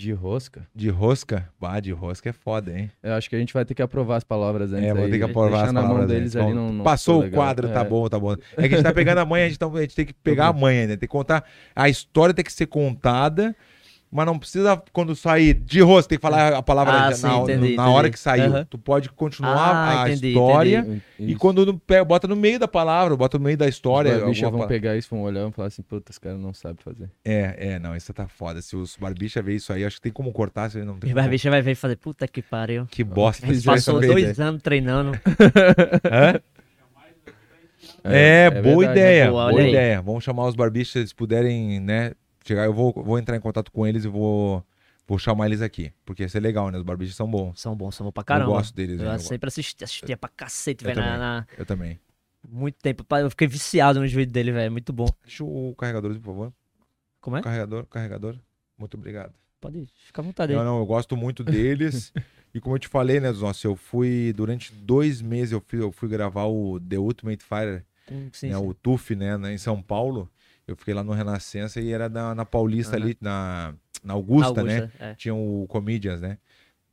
De 0.01 0.11
rosca? 0.13 0.67
De 0.73 0.89
rosca? 0.89 1.47
Bah, 1.59 1.79
de 1.79 1.91
rosca 1.91 2.29
é 2.29 2.33
foda, 2.33 2.75
hein? 2.75 2.89
Eu 3.03 3.13
acho 3.13 3.29
que 3.29 3.35
a 3.35 3.39
gente 3.39 3.53
vai 3.53 3.63
ter 3.63 3.75
que 3.75 3.83
aprovar 3.83 4.15
as 4.17 4.23
palavras 4.23 4.73
antes 4.73 4.89
É, 4.89 4.93
vou 4.95 5.07
ter 5.07 5.19
que 5.19 5.23
aprovar 5.23 5.49
Deixar 5.49 5.65
as 5.67 5.73
palavras 5.73 6.07
deles 6.07 6.35
ali 6.35 6.53
não, 6.55 6.73
não 6.73 6.83
Passou 6.83 7.23
o 7.23 7.29
quadro, 7.29 7.69
tá 7.69 7.81
É. 7.81 7.83
bom, 7.83 8.09
tá 8.09 8.17
bom. 8.17 8.33
É 8.57 8.67
que 8.67 8.73
a 8.73 8.77
gente 8.77 8.83
tá 8.83 8.91
pegando 8.93 9.19
a 9.19 9.25
mãe, 9.25 9.43
a 9.43 9.47
gente, 9.47 9.59
tá- 9.59 9.67
a 9.67 9.81
gente 9.81 9.95
tem 9.95 10.05
que 10.07 10.13
pegar 10.13 10.47
a 10.47 10.53
mãe 10.53 10.79
ainda. 10.79 10.93
Tem 10.97 11.01
que 11.01 11.07
contar. 11.07 11.43
A 11.75 11.87
história 11.87 12.33
tem 12.33 12.43
que 12.43 12.51
ser 12.51 12.65
contada, 12.65 13.55
mas 14.11 14.25
não 14.25 14.37
precisa, 14.37 14.81
quando 14.91 15.15
sair 15.15 15.53
de 15.53 15.79
rosto, 15.81 16.09
tem 16.09 16.17
que 16.17 16.21
falar 16.21 16.53
a 16.53 16.61
palavra 16.61 16.93
Ah, 16.93 17.09
na, 17.09 17.15
sim, 17.15 17.25
na- 17.27 17.37
entendi, 17.39 17.75
na 17.75 17.89
hora 17.89 18.07
entendi. 18.07 18.11
que 18.13 18.19
saiu. 18.19 18.45
Aham. 18.53 18.65
Tu 18.69 18.77
pode 18.77 19.09
continuar 19.09 19.55
Ah, 19.55 20.03
a 20.03 20.09
entendi, 20.09 20.27
história. 20.29 20.79
entendi. 20.79 21.01
E 21.31 21.35
quando 21.35 21.65
não 21.65 21.77
pega, 21.77 22.03
bota 22.03 22.27
no 22.27 22.35
meio 22.35 22.59
da 22.59 22.67
palavra, 22.67 23.15
bota 23.15 23.37
no 23.37 23.43
meio 23.45 23.57
da 23.57 23.67
história. 23.67 24.13
Os 24.15 24.19
barbichas 24.19 24.51
vão 24.51 24.67
pegar 24.67 24.97
isso, 24.97 25.07
vão 25.11 25.21
olhar 25.21 25.47
e 25.47 25.51
falar 25.53 25.67
assim, 25.69 25.81
puta, 25.81 26.11
esse 26.11 26.19
cara 26.19 26.37
não 26.37 26.53
sabe 26.53 26.79
fazer. 26.83 27.09
É, 27.23 27.55
é, 27.73 27.79
não, 27.79 27.95
isso 27.95 28.13
tá 28.13 28.27
foda. 28.27 28.61
Se 28.61 28.75
os 28.75 28.97
barbicha 28.97 29.41
ver 29.41 29.55
isso 29.55 29.71
aí, 29.71 29.85
acho 29.85 29.95
que 29.95 30.01
tem 30.01 30.11
como 30.11 30.31
cortar, 30.33 30.69
se 30.69 30.77
não 30.79 30.97
tem 30.99 31.09
Os 31.09 31.13
como- 31.13 31.15
barbicha 31.15 31.49
vai 31.49 31.61
ver 31.61 31.71
e 31.71 31.75
fazer, 31.75 31.95
puta 31.95 32.27
que 32.27 32.41
pariu. 32.41 32.85
Que 32.91 33.03
bosta. 33.03 33.47
Aí 33.47 33.61
Passou 33.63 34.01
dois 34.01 34.39
anos 34.39 34.61
treinando. 34.61 35.11
Hã? 36.11 36.41
É, 38.03 38.49
boa 38.49 38.77
verdade, 38.79 38.99
ideia, 38.99 39.29
boa, 39.29 39.43
Boa, 39.43 39.53
olha 39.53 39.63
aí. 39.63 39.69
ideia. 39.69 40.01
Vamos 40.01 40.23
chamar 40.23 40.47
os 40.47 40.55
barbichas, 40.55 40.91
se 40.93 40.99
eles 40.99 41.13
puderem, 41.13 41.79
né, 41.79 42.11
chegar, 42.45 42.65
eu 42.65 42.73
vou, 42.73 42.91
vou 42.93 43.17
entrar 43.19 43.35
em 43.35 43.39
contato 43.39 43.71
com 43.71 43.85
eles 43.85 44.03
e 44.05 44.07
vou, 44.07 44.65
vou 45.07 45.17
chamar 45.17 45.45
eles 45.47 45.61
aqui, 45.61 45.91
porque 46.05 46.23
isso 46.23 46.37
é 46.37 46.39
legal, 46.39 46.69
né, 46.69 46.77
os 46.77 46.83
barbichas 46.83 47.15
são 47.15 47.29
bons. 47.29 47.59
São 47.59 47.75
bons, 47.75 47.95
são 47.95 48.05
bons 48.05 48.11
pra 48.11 48.23
caramba. 48.23 48.51
Eu 48.51 48.55
gosto 48.55 48.75
deles, 48.75 48.99
Eu 48.99 49.05
né, 49.05 49.15
eu 49.15 49.19
sempre 49.19 49.47
assisti, 49.47 49.83
assistia 49.83 50.17
pra 50.17 50.29
cacete, 50.29 50.83
velho. 50.83 50.99
na- 51.01 51.45
Eu 51.57 51.65
também. 51.65 51.99
Muito 52.47 52.75
tempo. 52.81 53.05
Eu 53.17 53.29
fiquei 53.29 53.47
viciado 53.47 53.99
nos 53.99 54.11
vídeos 54.11 54.33
dele, 54.33 54.51
velho. 54.51 54.71
Muito 54.71 54.91
bom. 54.91 55.05
Deixa 55.23 55.43
o 55.43 55.75
carregador, 55.77 56.11
por 56.15 56.21
favor. 56.25 56.53
Como 57.19 57.37
é? 57.37 57.41
Carregador, 57.41 57.85
carregador. 57.85 58.35
Muito 58.77 58.97
obrigado. 58.97 59.31
Pode 59.59 59.85
ficar 60.07 60.23
à 60.23 60.25
vontade. 60.25 60.51
Não, 60.53 60.63
não, 60.65 60.79
eu 60.79 60.85
gosto 60.87 61.15
muito 61.15 61.43
deles. 61.43 62.11
e 62.51 62.59
como 62.59 62.75
eu 62.75 62.79
te 62.79 62.87
falei, 62.87 63.19
né, 63.19 63.31
nossa, 63.31 63.67
eu 63.67 63.75
fui, 63.75 64.33
durante 64.35 64.73
dois 64.73 65.21
meses, 65.21 65.51
eu 65.51 65.61
fui, 65.65 65.79
eu 65.79 65.91
fui 65.91 66.09
gravar 66.09 66.45
o 66.45 66.79
The 66.79 66.97
Ultimate 66.97 67.43
Fighter, 67.43 67.85
sim, 68.07 68.47
né, 68.49 68.57
sim. 68.57 68.65
o 68.65 68.73
TUF, 68.73 69.15
né, 69.15 69.37
na- 69.37 69.53
em 69.53 69.57
São 69.59 69.79
Paulo. 69.79 70.27
Eu 70.71 70.75
fiquei 70.77 70.93
lá 70.93 71.03
no 71.03 71.11
Renascença 71.11 71.79
e 71.81 71.91
era 71.91 72.07
na, 72.09 72.33
na 72.33 72.45
Paulista 72.45 72.95
Aham. 72.95 73.05
ali, 73.05 73.17
na, 73.19 73.73
na 74.03 74.13
Augusta, 74.13 74.63
né? 74.63 74.89
é. 74.99 75.13
Tinha 75.15 75.35
o 75.35 75.65
Comedians, 75.67 76.21
né? 76.21 76.37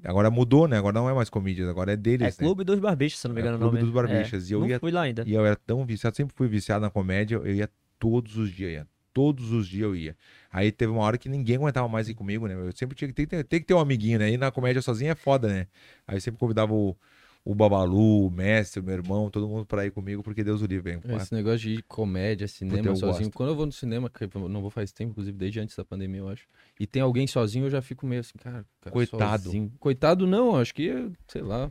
Agora 0.05 0.31
mudou, 0.31 0.69
né? 0.69 0.79
Agora 0.79 0.95
não 0.95 1.09
é 1.11 1.15
mais 1.15 1.29
Comedians, 1.29 1.69
agora 1.69 1.91
é 1.93 1.95
É 1.95 1.97
deles, 1.97 2.39
né? 2.39 2.45
Clube 2.47 2.65
dos 2.65 2.79
Barbichos, 2.79 3.21
se 3.21 3.27
não 3.29 3.35
me 3.35 3.41
É 3.41 3.43
engano 3.43 3.57
o 3.57 3.61
Clube 3.61 3.79
dos 3.79 3.91
Barbichas, 3.91 4.49
e 4.49 4.53
eu 4.53 4.61
não 4.61 4.67
ia- 4.69 4.79
fui 4.79 4.91
lá 4.93 5.03
ainda. 5.03 5.25
E 5.27 5.35
eu 5.35 5.45
era 5.45 5.57
tão 5.57 5.85
viciado, 5.85 6.17
sempre 6.17 6.35
fui 6.37 6.47
viciado 6.49 6.83
na 6.83 6.91
comédia, 6.91 7.37
eu 7.37 7.55
ia 7.55 7.69
todos 7.99 8.37
os 8.37 8.51
dias, 8.51 8.73
ia. 8.73 8.87
Todos 9.13 9.51
os 9.51 9.67
dias 9.67 9.83
eu 9.83 9.97
ia. 9.97 10.17
Aí 10.53 10.71
teve 10.71 10.93
uma 10.93 11.03
hora 11.03 11.19
que 11.19 11.29
ninguém 11.29 11.57
aguentava 11.57 11.89
mais 11.89 12.09
ir 12.09 12.15
comigo, 12.15 12.47
né? 12.47 12.55
Eu 12.55 12.71
sempre 12.73 12.95
tinha 12.97 13.13
que 13.13 13.27
ter, 13.27 13.43
tem 13.45 13.59
que 13.61 13.67
ter 13.67 13.75
um 13.75 13.81
amiguinho, 13.81 14.19
né? 14.21 14.31
E 14.31 14.37
na 14.37 14.53
comédia 14.53 14.81
sozinho 14.81 15.11
é 15.11 15.15
foda, 15.17 15.49
né? 15.49 15.67
Aí 16.07 16.17
eu 16.17 16.21
sempre 16.21 16.39
convidava 16.39 16.73
o, 16.73 16.97
o 17.45 17.55
Babalu, 17.55 18.27
o 18.27 18.31
Mestre, 18.31 18.81
o 18.81 18.85
meu 18.85 18.95
irmão, 18.95 19.31
todo 19.31 19.49
mundo 19.49 19.65
pra 19.65 19.87
ir 19.87 19.91
comigo, 19.91 20.23
porque 20.23 20.45
Deus 20.45 20.61
o 20.61 20.67
livre, 20.67 20.93
hein? 20.93 21.01
Esse 21.17 21.33
negócio 21.35 21.61
de 21.61 21.83
comédia, 21.85 22.47
cinema 22.47 22.89
eu 22.89 22.97
sozinho. 22.97 23.25
gosto. 23.27 23.37
Quando 23.37 23.49
eu 23.51 23.57
vou 23.57 23.65
no 23.67 23.73
cinema, 23.73 24.11
que 24.11 24.25
eu 24.25 24.49
não 24.49 24.61
vou 24.61 24.71
faz 24.71 24.93
tempo, 24.93 25.13
inclusive 25.13 25.37
desde 25.37 25.61
antes 25.61 25.75
da 25.75 25.85
pandemia, 25.85 26.21
eu 26.21 26.29
acho. 26.29 26.47
E 26.79 26.87
tem 26.87 27.01
alguém 27.01 27.27
sozinho, 27.27 27.67
eu 27.67 27.71
já 27.71 27.81
fico 27.81 28.07
meio 28.07 28.21
assim, 28.21 28.37
cara. 28.39 28.65
cara 28.83 28.93
Coitado. 28.93 29.43
sozinho. 29.45 29.73
Coitado 29.81 30.27
não, 30.27 30.57
acho 30.57 30.75
que, 30.75 31.11
sei 31.27 31.41
lá, 31.43 31.71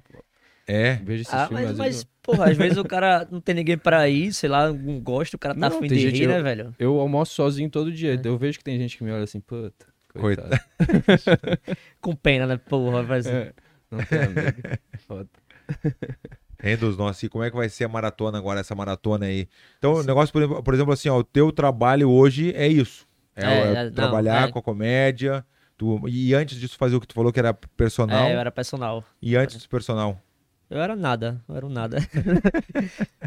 É. 0.68 0.96
vejo 0.96 1.22
esse 1.22 1.36
Ah, 1.36 1.48
filme 1.48 1.64
mas, 1.64 1.78
mas, 1.78 1.88
vezes. 1.88 2.08
porra, 2.24 2.50
às 2.50 2.58
vezes 2.58 2.78
o 2.78 2.84
cara 2.84 3.28
não 3.32 3.40
tem 3.40 3.54
ninguém 3.54 3.78
pra 3.78 4.10
ir, 4.10 4.34
sei 4.34 4.50
lá, 4.50 4.72
não 4.74 5.00
gosta, 5.00 5.36
o 5.36 5.40
cara 5.40 5.54
tá 5.54 5.70
Não, 5.70 5.78
afim 5.78 5.88
de 5.88 6.00
gente- 6.00 6.18
rir, 6.18 6.24
eu- 6.24 6.30
né, 6.30 6.42
velho? 6.42 6.76
Eu, 6.80 6.96
eu 6.96 7.00
almoço 7.00 7.34
sozinho 7.36 7.70
todo 7.70 7.92
dia. 7.92 8.16
É. 8.16 8.22
Eu 8.28 8.38
vejo 8.38 8.58
que 8.58 8.64
tem 8.64 8.80
gente 8.80 8.98
que 8.98 9.04
me 9.04 9.12
olha 9.12 9.24
assim, 9.26 9.40
puta, 9.40 9.86
Coitado. 10.14 10.50
coitado. 10.50 10.62
Com 12.02 12.16
pena, 12.16 12.48
né, 12.48 12.58
porra, 12.58 13.22
ser. 13.22 13.34
É, 13.34 13.54
não 13.92 14.04
tem 14.04 14.20
amigo. 14.20 14.62
Foda. 15.08 15.30
Hein, 16.64 16.76
dos 16.76 16.98
nossos, 16.98 17.22
e 17.22 17.30
como 17.30 17.44
é 17.44 17.52
que 17.52 17.56
vai 17.56 17.70
ser 17.70 17.84
a 17.84 17.88
maratona 17.88 18.40
agora, 18.40 18.60
essa 18.60 18.74
maratona 18.74 19.28
aí? 19.28 19.48
Então, 19.78 19.94
o 19.94 20.04
negócio, 20.04 20.34
por 20.34 20.42
exemplo, 20.42 20.64
por 20.64 20.74
exemplo, 20.74 20.92
assim, 20.92 21.08
ó, 21.08 21.20
o 21.20 21.24
teu 21.24 21.52
trabalho 21.52 22.10
hoje 22.10 22.52
é 22.56 22.68
isso. 22.68 23.08
É, 23.36 23.46
É, 23.46 23.60
é 23.60 23.74
é, 23.74 23.84
não, 23.86 23.92
trabalhar 23.92 24.50
é. 24.50 24.52
com 24.52 24.58
a 24.58 24.62
comédia. 24.64 25.46
Tu, 25.78 26.10
e 26.10 26.34
antes 26.34 26.60
disso 26.60 26.76
fazer 26.76 26.96
o 26.96 27.00
que 27.00 27.06
tu 27.06 27.14
falou 27.14 27.32
que 27.32 27.38
era 27.38 27.54
personal. 27.54 28.26
É, 28.26 28.34
eu 28.34 28.40
era 28.40 28.52
personal. 28.52 29.04
E 29.22 29.36
antes 29.36 29.62
do 29.62 29.70
personal. 29.70 30.20
Eu 30.68 30.82
era 30.82 30.96
nada, 30.96 31.40
eu 31.48 31.56
era 31.56 31.66
um 31.66 31.70
nada. 31.70 31.98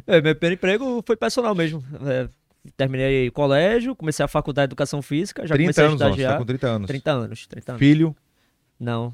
É, 0.07 0.21
meu 0.21 0.35
primeiro 0.35 0.55
emprego 0.55 1.05
foi 1.07 1.17
personal 1.17 1.55
mesmo. 1.55 1.85
É, 2.05 2.29
terminei 2.77 3.31
colégio, 3.31 3.95
comecei 3.95 4.25
a 4.25 4.29
faculdade 4.29 4.67
de 4.67 4.73
educação 4.73 5.01
física, 5.01 5.47
já 5.47 5.55
30 5.55 5.63
comecei 5.67 5.85
anos, 5.85 6.03
a 6.03 6.05
ó, 6.05 6.09
você 6.09 6.11
estagiar. 6.15 6.33
tá 6.33 6.39
com 6.39 6.45
30 6.45 6.67
anos. 6.67 6.87
30 6.89 7.11
anos, 7.13 7.47
30 7.47 7.73
anos. 7.73 7.79
Filho. 7.79 8.17
Não, 8.79 9.13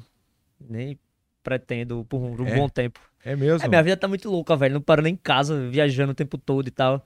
nem 0.59 0.97
pretendo 1.43 2.03
por 2.09 2.19
um, 2.19 2.31
um 2.31 2.55
bom 2.55 2.67
tempo. 2.67 2.99
É 3.27 3.35
mesmo. 3.35 3.65
É, 3.65 3.67
minha 3.67 3.83
vida 3.83 3.97
tá 3.97 4.07
muito 4.07 4.29
louca, 4.29 4.55
velho. 4.55 4.75
Não 4.75 4.81
paro 4.81 5.01
nem 5.01 5.13
em 5.13 5.17
casa, 5.17 5.67
viajando 5.69 6.11
o 6.13 6.15
tempo 6.15 6.37
todo 6.37 6.67
e 6.67 6.71
tal. 6.71 7.03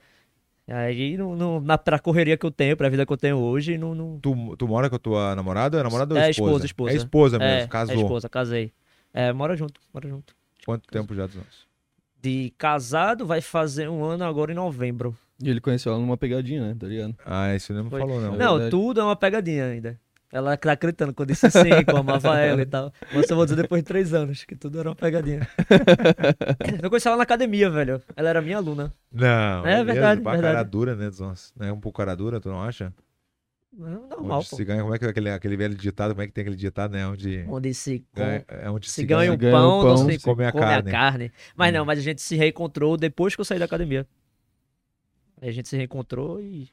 Aí, 0.68 1.16
no, 1.16 1.34
no- 1.34 1.60
na 1.60 1.76
pra 1.76 1.98
correria 1.98 2.36
que 2.36 2.46
eu 2.46 2.50
tenho, 2.50 2.76
pra 2.76 2.88
vida 2.88 3.04
que 3.04 3.12
eu 3.12 3.16
tenho 3.16 3.36
hoje, 3.38 3.76
não. 3.76 3.94
não... 3.94 4.20
Tu, 4.20 4.56
tu 4.56 4.68
mora 4.68 4.88
com 4.88 4.94
a 4.94 4.98
tua 4.98 5.34
namorada? 5.34 5.80
É 5.80 5.82
namorada 5.82 6.14
ou 6.14 6.20
É, 6.20 6.30
esposa? 6.30 6.64
esposa, 6.64 6.66
esposa. 6.66 6.92
É 6.92 6.96
esposa 6.96 7.38
mesmo, 7.40 7.64
é, 7.64 7.66
casou. 7.66 7.94
É 7.96 7.98
esposa, 7.98 8.28
casei. 8.28 8.72
É, 9.12 9.32
mora 9.32 9.56
junto, 9.56 9.80
mora 9.92 10.08
junto. 10.08 10.34
Quanto 10.64 10.88
tempo 10.88 11.12
já 11.14 11.26
dos 11.26 11.34
nossos? 11.34 11.66
De 12.20 12.54
casado, 12.56 13.26
vai 13.26 13.40
fazer 13.40 13.88
um 13.88 14.04
ano 14.04 14.22
agora 14.24 14.52
em 14.52 14.54
novembro. 14.54 15.16
E 15.42 15.50
ele 15.50 15.60
conheceu 15.60 15.90
ela 15.92 16.00
numa 16.00 16.16
pegadinha, 16.16 16.68
né? 16.68 16.76
Tá 16.78 16.86
ligado? 16.86 17.16
Ah, 17.26 17.52
isso 17.56 17.72
não 17.74 17.82
me 17.84 17.90
falou, 17.90 18.20
não. 18.20 18.34
É 18.34 18.38
não, 18.38 18.52
verdade. 18.52 18.70
tudo 18.70 19.00
é 19.00 19.04
uma 19.04 19.16
pegadinha 19.16 19.64
ainda. 19.66 19.98
Ela 20.32 20.56
tá 20.56 20.72
acreditando 20.72 21.12
quando 21.12 21.28
disse 21.28 21.50
sim, 21.50 21.84
que 21.84 21.90
eu 21.90 21.96
amava 21.98 22.38
ela 22.40 22.62
e 22.62 22.66
tal. 22.66 22.90
Mas 23.12 23.28
eu 23.28 23.36
vou 23.36 23.44
dizer 23.44 23.60
depois 23.60 23.82
de 23.82 23.86
três 23.86 24.14
anos, 24.14 24.44
que 24.44 24.56
tudo 24.56 24.80
era 24.80 24.88
uma 24.88 24.96
pegadinha. 24.96 25.46
eu 26.82 26.88
conheci 26.88 27.06
ela 27.06 27.18
na 27.18 27.22
academia, 27.22 27.68
velho. 27.68 28.02
Ela 28.16 28.30
era 28.30 28.40
minha 28.40 28.56
aluna. 28.56 28.94
Não, 29.12 29.66
É 29.66 29.84
verdade, 29.84 30.22
Bah, 30.22 30.32
verdade. 30.32 30.54
cara 30.54 30.62
dura, 30.64 30.96
né, 30.96 31.10
dos 31.10 31.20
nossos? 31.20 31.52
É 31.60 31.70
um 31.70 31.78
pouco 31.78 31.98
cara 31.98 32.14
dura, 32.16 32.40
tu 32.40 32.48
não 32.48 32.62
acha? 32.62 32.94
Não, 33.74 34.08
Normal, 34.08 34.38
Onde 34.40 34.50
pô. 34.50 34.56
se 34.56 34.64
ganha, 34.64 34.82
como 34.82 34.94
é 34.94 34.98
que 34.98 35.04
é 35.04 35.08
aquele, 35.08 35.30
aquele 35.30 35.56
velho 35.56 35.74
ditado, 35.74 36.10
como 36.12 36.22
é 36.22 36.26
que 36.26 36.32
tem 36.32 36.42
aquele 36.42 36.56
ditado, 36.56 36.92
né? 36.92 37.06
Onde, 37.06 37.44
Onde 37.48 37.74
se, 37.74 38.02
ganha, 38.14 38.44
é 38.48 38.70
onde 38.70 38.90
se 38.90 39.04
ganha 39.04 39.32
um 39.32 39.36
ganha 39.36 39.52
pão, 39.52 39.80
o 39.80 39.84
não 39.84 39.96
pão, 39.96 39.96
se 40.10 40.18
se 40.18 40.24
come 40.24 40.44
a 40.46 40.52
carne. 40.52 41.32
Mas 41.54 41.70
Hum. 41.70 41.78
não, 41.78 41.84
mas 41.84 41.98
a 41.98 42.02
gente 42.02 42.22
se 42.22 42.36
reencontrou 42.36 42.96
depois 42.96 43.34
que 43.34 43.40
eu 43.40 43.44
saí 43.44 43.58
da 43.58 43.64
academia. 43.66 44.06
Aí 45.40 45.48
a 45.48 45.52
gente 45.52 45.68
se 45.68 45.76
reencontrou 45.76 46.40
e. 46.40 46.70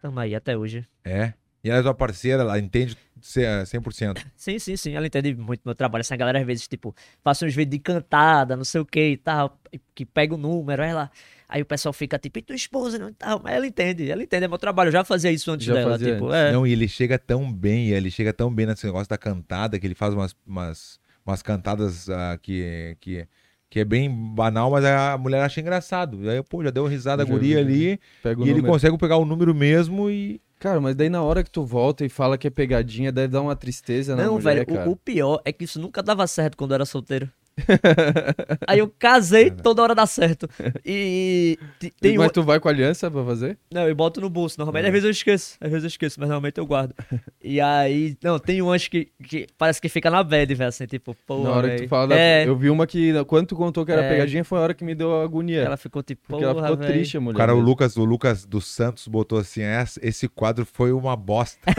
Tamo 0.00 0.18
aí 0.20 0.34
até 0.34 0.56
hoje. 0.56 0.86
É. 1.04 1.34
E 1.62 1.68
ela 1.70 1.80
é 1.80 1.82
tua 1.82 1.94
parceira, 1.94 2.42
ela 2.42 2.58
entende 2.58 2.96
ce- 3.20 3.44
100%. 3.66 4.24
Sim, 4.34 4.58
sim, 4.58 4.76
sim. 4.76 4.94
Ela 4.94 5.06
entende 5.06 5.34
muito 5.34 5.60
meu 5.64 5.74
trabalho. 5.74 6.00
Essa 6.00 6.16
galera, 6.16 6.38
às 6.40 6.46
vezes, 6.46 6.66
tipo, 6.66 6.94
passa 7.22 7.44
uns 7.44 7.54
vídeos 7.54 7.72
de 7.72 7.78
cantada, 7.80 8.56
não 8.56 8.64
sei 8.64 8.80
o 8.80 8.86
que 8.86 9.10
e 9.10 9.16
tal, 9.18 9.58
que 9.94 10.06
pega 10.06 10.34
o 10.34 10.38
número, 10.38 10.82
aí 10.82 10.90
ela. 10.90 11.10
Aí 11.46 11.60
o 11.60 11.66
pessoal 11.66 11.92
fica 11.92 12.16
tipo, 12.18 12.38
e 12.38 12.42
tua 12.42 12.54
esposa, 12.56 12.96
não 12.98 13.08
e 13.08 13.12
tal. 13.12 13.40
Mas 13.42 13.54
ela 13.54 13.66
entende, 13.66 14.08
ela 14.10 14.22
entende, 14.22 14.44
é 14.44 14.48
meu 14.48 14.56
trabalho. 14.56 14.88
Eu 14.88 14.92
já 14.92 15.04
fazia 15.04 15.30
isso 15.32 15.50
antes 15.50 15.66
Já 15.66 15.74
dela, 15.74 15.90
fazia 15.92 16.12
tipo, 16.14 16.26
antes. 16.26 16.36
é. 16.38 16.52
Não, 16.52 16.66
e 16.66 16.72
ele 16.72 16.86
chega 16.88 17.18
tão 17.18 17.52
bem, 17.52 17.88
ele 17.88 18.10
chega 18.10 18.32
tão 18.32 18.54
bem 18.54 18.66
nesse 18.66 18.86
negócio 18.86 19.08
da 19.08 19.18
cantada, 19.18 19.78
que 19.78 19.86
ele 19.86 19.94
faz 19.96 20.14
umas, 20.14 20.34
umas, 20.46 21.00
umas 21.26 21.42
cantadas 21.42 22.08
ah, 22.08 22.38
que, 22.40 22.96
que, 23.00 23.26
Que 23.68 23.80
é 23.80 23.84
bem 23.84 24.08
banal, 24.08 24.70
mas 24.70 24.84
a 24.84 25.18
mulher 25.18 25.42
acha 25.42 25.60
engraçado. 25.60 26.30
Aí, 26.30 26.40
pô, 26.44 26.62
já 26.64 26.70
deu 26.70 26.86
risada 26.86 27.22
a 27.24 27.26
Já 27.26 27.32
guria 27.32 27.56
vi, 27.56 27.60
ali. 27.60 28.00
E 28.24 28.28
ele 28.42 28.54
número. 28.54 28.66
consegue 28.68 28.96
pegar 28.96 29.16
o 29.18 29.24
número 29.26 29.54
mesmo 29.54 30.08
e. 30.08 30.40
Cara, 30.60 30.78
mas 30.78 30.94
daí 30.94 31.08
na 31.08 31.22
hora 31.22 31.42
que 31.42 31.50
tu 31.50 31.64
volta 31.64 32.04
e 32.04 32.08
fala 32.10 32.36
que 32.36 32.46
é 32.46 32.50
pegadinha, 32.50 33.10
deve 33.10 33.28
dar 33.28 33.40
uma 33.40 33.56
tristeza 33.56 34.14
na 34.14 34.24
Não, 34.24 34.34
mulher, 34.34 34.66
velho, 34.66 34.90
o, 34.90 34.92
o 34.92 34.96
pior 34.96 35.40
é 35.42 35.50
que 35.50 35.64
isso 35.64 35.80
nunca 35.80 36.02
dava 36.02 36.26
certo 36.26 36.54
quando 36.54 36.72
eu 36.72 36.74
era 36.74 36.84
solteiro. 36.84 37.32
Aí 38.66 38.78
eu 38.78 38.88
casei, 38.98 39.50
toda 39.50 39.82
hora 39.82 39.94
dá 39.94 40.06
certo. 40.06 40.48
E 40.84 41.58
tem 42.00 42.16
Mas 42.16 42.28
um... 42.28 42.30
tu 42.30 42.42
vai 42.42 42.58
com 42.58 42.68
aliança 42.68 43.10
pra 43.10 43.24
fazer? 43.24 43.58
Não, 43.72 43.86
eu 43.88 43.94
boto 43.94 44.20
no 44.20 44.30
bolso. 44.30 44.56
Normalmente, 44.58 44.84
É. 44.84 44.88
às 44.88 44.92
vezes 44.92 45.04
eu 45.04 45.10
esqueço. 45.10 45.56
Às 45.60 45.70
vezes 45.70 45.84
eu 45.84 45.88
esqueço, 45.88 46.18
mas 46.18 46.28
normalmente 46.28 46.58
eu 46.58 46.66
guardo. 46.66 46.94
E 47.42 47.60
aí, 47.60 48.16
não, 48.22 48.38
tem 48.38 48.62
um 48.62 48.72
acho 48.72 48.90
que, 48.90 49.08
que 49.22 49.46
parece 49.58 49.80
que 49.80 49.88
fica 49.88 50.10
na 50.10 50.22
bad, 50.22 50.52
velho, 50.54 50.68
assim, 50.68 50.86
tipo, 50.86 51.16
pô. 51.26 51.42
na 51.42 51.50
hora 51.50 51.70
que 51.76 51.82
tu 51.84 51.88
fala 51.88 52.08
da... 52.08 52.16
É, 52.16 52.46
Eu 52.46 52.56
vi 52.56 52.70
uma 52.70 52.86
que, 52.86 53.12
quando 53.24 53.48
tu 53.48 53.56
contou 53.56 53.84
que 53.84 53.92
era 53.92 54.02
É. 54.04 54.08
pegadinha, 54.08 54.44
foi 54.44 54.58
a 54.58 54.62
hora 54.62 54.74
que 54.74 54.84
me 54.84 54.94
deu 54.94 55.20
agonia. 55.20 55.62
ela 55.62 55.76
ficou 55.76 56.02
tipo, 56.02 56.22
porque 56.28 56.44
ela 56.44 56.62
ficou 56.62 56.76
triste, 56.76 57.16
a 57.16 57.20
mulher. 57.20 57.34
O 57.34 57.38
cara, 57.38 57.54
o. 57.54 57.60
Lucas, 57.60 57.96
o 57.96 58.04
Lucas 58.04 58.44
dos 58.44 58.66
Santos 58.66 59.06
botou 59.08 59.38
assim: 59.38 59.62
"Essa- 59.62 60.00
esse 60.02 60.28
quadro 60.28 60.64
foi 60.66 60.92
uma 60.92 61.16
bosta. 61.16 61.58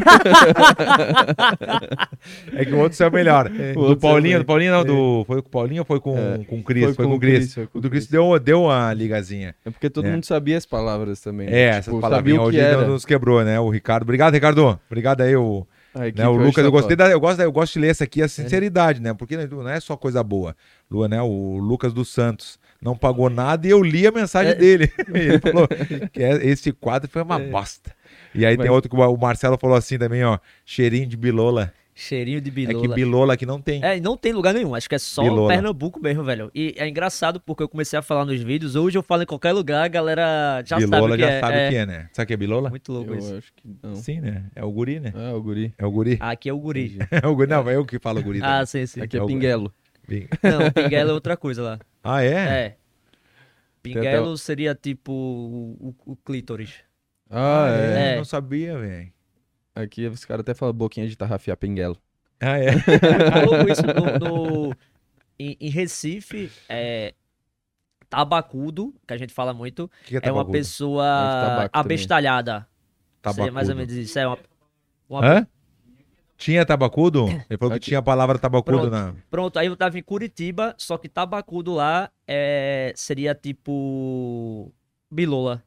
é 2.53 2.65
que 2.65 2.73
o 2.73 2.79
outro 2.79 2.97
saiu 2.97 3.11
melhor. 3.11 3.49
O 3.75 3.87
do 3.89 3.97
Paulinho, 3.97 4.39
do 4.39 4.45
Paulinho 4.45 4.71
não, 4.71 4.83
do. 4.85 5.23
Foi 5.25 5.41
com 5.41 5.47
o 5.47 5.51
Paulinho 5.51 5.60
ou 5.79 5.85
foi 5.85 5.99
com, 5.99 6.17
É. 6.17 6.43
com 6.45 6.59
o 6.59 6.63
Cris? 6.63 6.95
Foi, 6.95 7.05
com 7.05 7.13
o 7.15 7.19
Cris. 7.19 7.53
foi 7.53 7.67
O 7.73 7.79
do 7.81 7.89
Cris 7.89 8.07
deu, 8.07 8.39
deu 8.39 8.63
uma 8.63 8.93
ligazinha. 8.93 9.55
É 9.65 9.69
porque 9.69 9.89
todo 9.89 10.07
É. 10.07 10.11
mundo 10.11 10.25
sabia 10.25 10.57
as 10.57 10.65
palavras 10.65 11.19
também. 11.21 11.47
né? 11.49 11.59
É, 11.59 11.67
Tipo, 11.67 11.77
essas 11.79 12.01
palavrinhas 12.01 12.39
o 12.39 12.43
que 12.43 12.47
hoje 12.49 12.59
era. 12.59 12.85
nos 12.87 13.05
quebrou, 13.05 13.43
né? 13.43 13.59
O 13.59 13.69
Ricardo. 13.69 14.03
Obrigado, 14.03 14.33
Ricardo. 14.33 14.79
Obrigado 14.89 15.21
aí, 15.21 15.35
o, 15.35 15.65
né, 16.15 16.27
o 16.27 16.31
Lucas. 16.33 16.63
Eu 16.63 16.71
gostei 16.71 16.95
da, 16.95 17.09
eu 17.09 17.19
gosto, 17.19 17.39
eu 17.41 17.51
gosto 17.51 17.73
de 17.73 17.79
ler 17.79 17.87
essa 17.89 18.03
aqui, 18.03 18.21
a 18.21 18.27
sinceridade, 18.27 19.01
né? 19.01 19.13
Porque 19.13 19.35
não 19.37 19.67
é 19.69 19.79
só 19.79 19.95
coisa 19.97 20.23
boa. 20.23 20.55
Lu, 20.89 21.07
né? 21.07 21.21
O 21.21 21.57
Lucas 21.57 21.93
dos 21.93 22.09
Santos 22.13 22.59
não 22.81 22.95
pagou 22.97 23.29
nada 23.29 23.67
e 23.67 23.69
eu 23.69 23.81
li 23.83 24.07
a 24.07 24.11
mensagem 24.11 24.51
É. 24.51 24.55
dele. 24.55 24.91
Ele 25.13 25.39
falou 25.39 25.67
que 26.11 26.21
é- 26.23 26.45
esse 26.47 26.71
quadro 26.71 27.09
foi 27.09 27.21
uma 27.21 27.39
É. 27.39 27.47
bosta. 27.49 27.91
E 28.33 28.45
aí 28.45 28.55
tem 28.55 28.65
Mas- 28.67 28.75
outro 28.75 28.89
que 28.89 28.95
o 28.95 29.17
Marcelo 29.17 29.57
falou 29.59 29.75
assim 29.75 29.97
também, 29.97 30.23
ó. 30.23 30.39
Cheirinho 30.65 31.05
de 31.07 31.17
bilola. 31.17 31.73
Cheirinho 31.93 32.39
de 32.39 32.49
É 32.49 32.53
que 32.53 32.73
bilola. 32.73 32.95
bilola 32.95 33.33
aqui 33.33 33.45
não 33.45 33.61
tem. 33.61 33.83
É, 33.83 33.99
não 33.99 34.15
tem 34.15 34.31
lugar 34.31 34.53
nenhum, 34.53 34.73
acho 34.73 34.87
que 34.87 34.95
é 34.95 34.99
só 34.99 35.23
Bilola. 35.23 35.49
Pernambuco 35.53 35.99
mesmo, 35.99 36.23
velho. 36.23 36.49
E 36.55 36.73
é 36.77 36.87
engraçado 36.87 37.39
porque 37.39 37.61
eu 37.61 37.67
comecei 37.69 37.99
a 37.99 38.01
falar 38.01 38.23
nos 38.25 38.41
vídeos, 38.41 38.75
hoje 38.75 38.97
eu 38.97 39.03
falo 39.03 39.23
em 39.23 39.25
qualquer 39.25 39.51
lugar, 39.51 39.83
a 39.83 39.87
galera 39.87 40.63
já 40.65 40.77
bilola 40.77 41.01
sabe 41.01 41.13
o 41.13 41.15
que 41.17 41.21
já 41.21 41.29
é. 41.29 41.39
sabe 41.41 41.53
é. 41.57 41.67
o 41.67 41.69
que 41.69 41.75
é, 41.75 41.85
né? 41.85 42.09
Sabe 42.13 42.23
o 42.23 42.27
que 42.27 42.33
é 42.33 42.37
bilola? 42.37 42.69
Muito 42.69 42.91
louco 42.93 43.11
Eu 43.13 43.17
isso. 43.17 43.35
acho 43.35 43.53
que 43.53 43.75
não. 43.83 43.95
Sim, 43.95 44.21
né? 44.21 44.45
É 44.55 44.63
o 44.63 44.71
guri, 44.71 44.99
né? 45.01 45.11
Ah, 45.15 45.33
o 45.35 45.41
guri. 45.41 45.73
É 45.77 45.85
o 45.85 45.91
guri. 45.91 46.17
Aqui 46.21 46.49
é 46.49 46.53
o 46.53 46.59
guri. 46.59 46.97
É 47.11 47.27
o 47.27 47.35
guri. 47.35 47.49
Não, 47.49 47.69
é 47.69 47.75
eu 47.75 47.85
que 47.85 47.99
falo 47.99 48.23
guri. 48.23 48.39
Ah, 48.41 48.65
também. 48.65 48.65
sim, 48.67 48.85
sim. 48.85 49.01
Aqui 49.01 49.17
é 49.17 49.19
É 49.19 49.23
o- 49.23 49.27
pinguelo. 49.27 49.73
Não, 50.43 50.71
pinguelo 50.71 51.09
é 51.11 51.13
outra 51.13 51.35
coisa 51.37 51.61
lá. 51.61 51.79
Ah, 52.03 52.23
é? 52.23 52.33
É. 52.33 52.75
Pinguelo 53.83 54.37
seria 54.37 54.73
tipo 54.75 55.11
o, 55.11 55.95
o- 56.05 56.11
o 56.13 56.15
clítoris. 56.15 56.75
Ah, 57.29 57.67
é. 57.69 58.13
É. 58.13 58.17
Não 58.17 58.25
sabia, 58.25 58.77
velho. 58.77 59.11
Aqui 59.75 60.05
os 60.07 60.25
caras 60.25 60.41
até 60.41 60.53
falam 60.53 60.73
boquinha 60.73 61.07
de 61.07 61.15
tarrafiar 61.15 61.55
pinguelo. 61.57 61.97
Ah, 62.39 62.57
é? 62.57 62.71
Colocou 63.45 63.69
isso 63.71 63.83
no, 63.85 64.19
no- 64.67 64.75
em, 65.39 65.55
em 65.59 65.69
Recife, 65.69 66.51
é, 66.67 67.13
tabacudo, 68.09 68.93
que 69.07 69.13
a 69.13 69.17
gente 69.17 69.33
fala 69.33 69.53
muito, 69.53 69.85
O 69.85 69.89
que 70.05 70.15
é 70.15 70.19
é 70.23 70.31
uma 70.31 70.39
tabacudo? 70.41 70.51
pessoa 70.51 71.05
também. 71.45 71.69
abestalhada. 71.71 72.67
Seria 73.33 73.51
mais 73.51 73.69
ou 73.69 73.75
Tabacudo. 73.75 73.75
menos 73.75 73.93
isso. 73.93 74.19
É 74.19 74.27
uma, 74.27 74.37
uma- 75.09 75.25
Hã? 75.25 75.47
Tinha 76.37 76.65
tabacudo? 76.65 77.27
Ele 77.49 77.57
falou 77.59 77.73
que 77.75 77.79
tinha 77.79 77.99
a 77.99 78.01
palavra 78.01 78.39
tabacudo 78.39 78.79
Pronto. 78.79 78.91
na. 78.91 79.13
Pronto, 79.29 79.59
aí 79.59 79.67
eu 79.67 79.77
tava 79.77 79.97
em 79.99 80.03
Curitiba, 80.03 80.73
só 80.77 80.97
que 80.97 81.07
tabacudo 81.07 81.73
lá 81.73 82.09
é, 82.27 82.91
seria 82.95 83.35
tipo. 83.35 84.73
Bilola. 85.09 85.63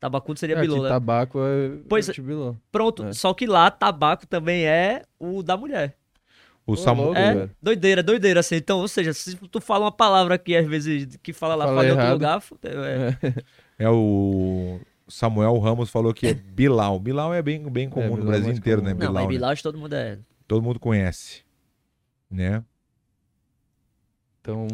Tabacudo 0.00 0.38
seria 0.40 0.56
É, 0.56 0.58
aqui 0.58 0.66
bilola. 0.68 0.88
tabaco 0.88 1.38
é... 1.40 1.76
Pois 1.88 2.08
é 2.08 2.12
bilola. 2.14 2.56
Pronto, 2.72 3.04
É. 3.04 3.12
só 3.12 3.34
que 3.34 3.46
lá 3.46 3.70
tabaco 3.70 4.26
também 4.26 4.64
é 4.66 5.02
o 5.18 5.42
da 5.42 5.56
mulher. 5.58 5.94
O 6.66 6.74
Samu... 6.76 7.14
É, 7.14 7.34
velho. 7.34 7.50
doideira, 7.60 8.02
doideira, 8.02 8.40
assim. 8.40 8.54
Então, 8.56 8.78
ou 8.78 8.88
seja, 8.88 9.12
se 9.12 9.36
tu 9.36 9.60
fala 9.60 9.84
uma 9.86 9.92
palavra 9.92 10.36
aqui, 10.36 10.56
às 10.56 10.66
vezes, 10.66 11.16
que 11.22 11.32
fala 11.32 11.54
lá 11.54 11.66
Fala 11.66 11.84
em 11.84 11.90
outro 11.90 12.00
errado. 12.04 12.12
lugar, 12.14 12.40
fudeu, 12.40 12.82
é. 12.84 13.18
É 13.78 13.90
o. 13.90 14.80
Samuel 15.08 15.58
Ramos 15.58 15.90
falou 15.90 16.14
que 16.14 16.28
é 16.28 16.34
Bilal. 16.34 16.98
Bilal 17.00 17.34
é 17.34 17.42
bem, 17.42 17.60
bem 17.68 17.90
comum 17.90 18.16
no 18.16 18.22
é 18.22 18.26
Brasil 18.26 18.52
inteiro, 18.52 18.80
comum. 18.80 18.94
né? 18.94 18.94
Não, 18.94 18.98
Bilal. 19.00 19.14
mas 19.14 19.22
né? 19.24 19.28
Bilal 19.28 19.56
todo 19.56 19.78
mundo 19.78 19.92
é. 19.94 20.18
Todo 20.46 20.62
mundo 20.62 20.78
conhece. 20.78 21.42
Né? 22.30 22.62
Então, 24.40 24.66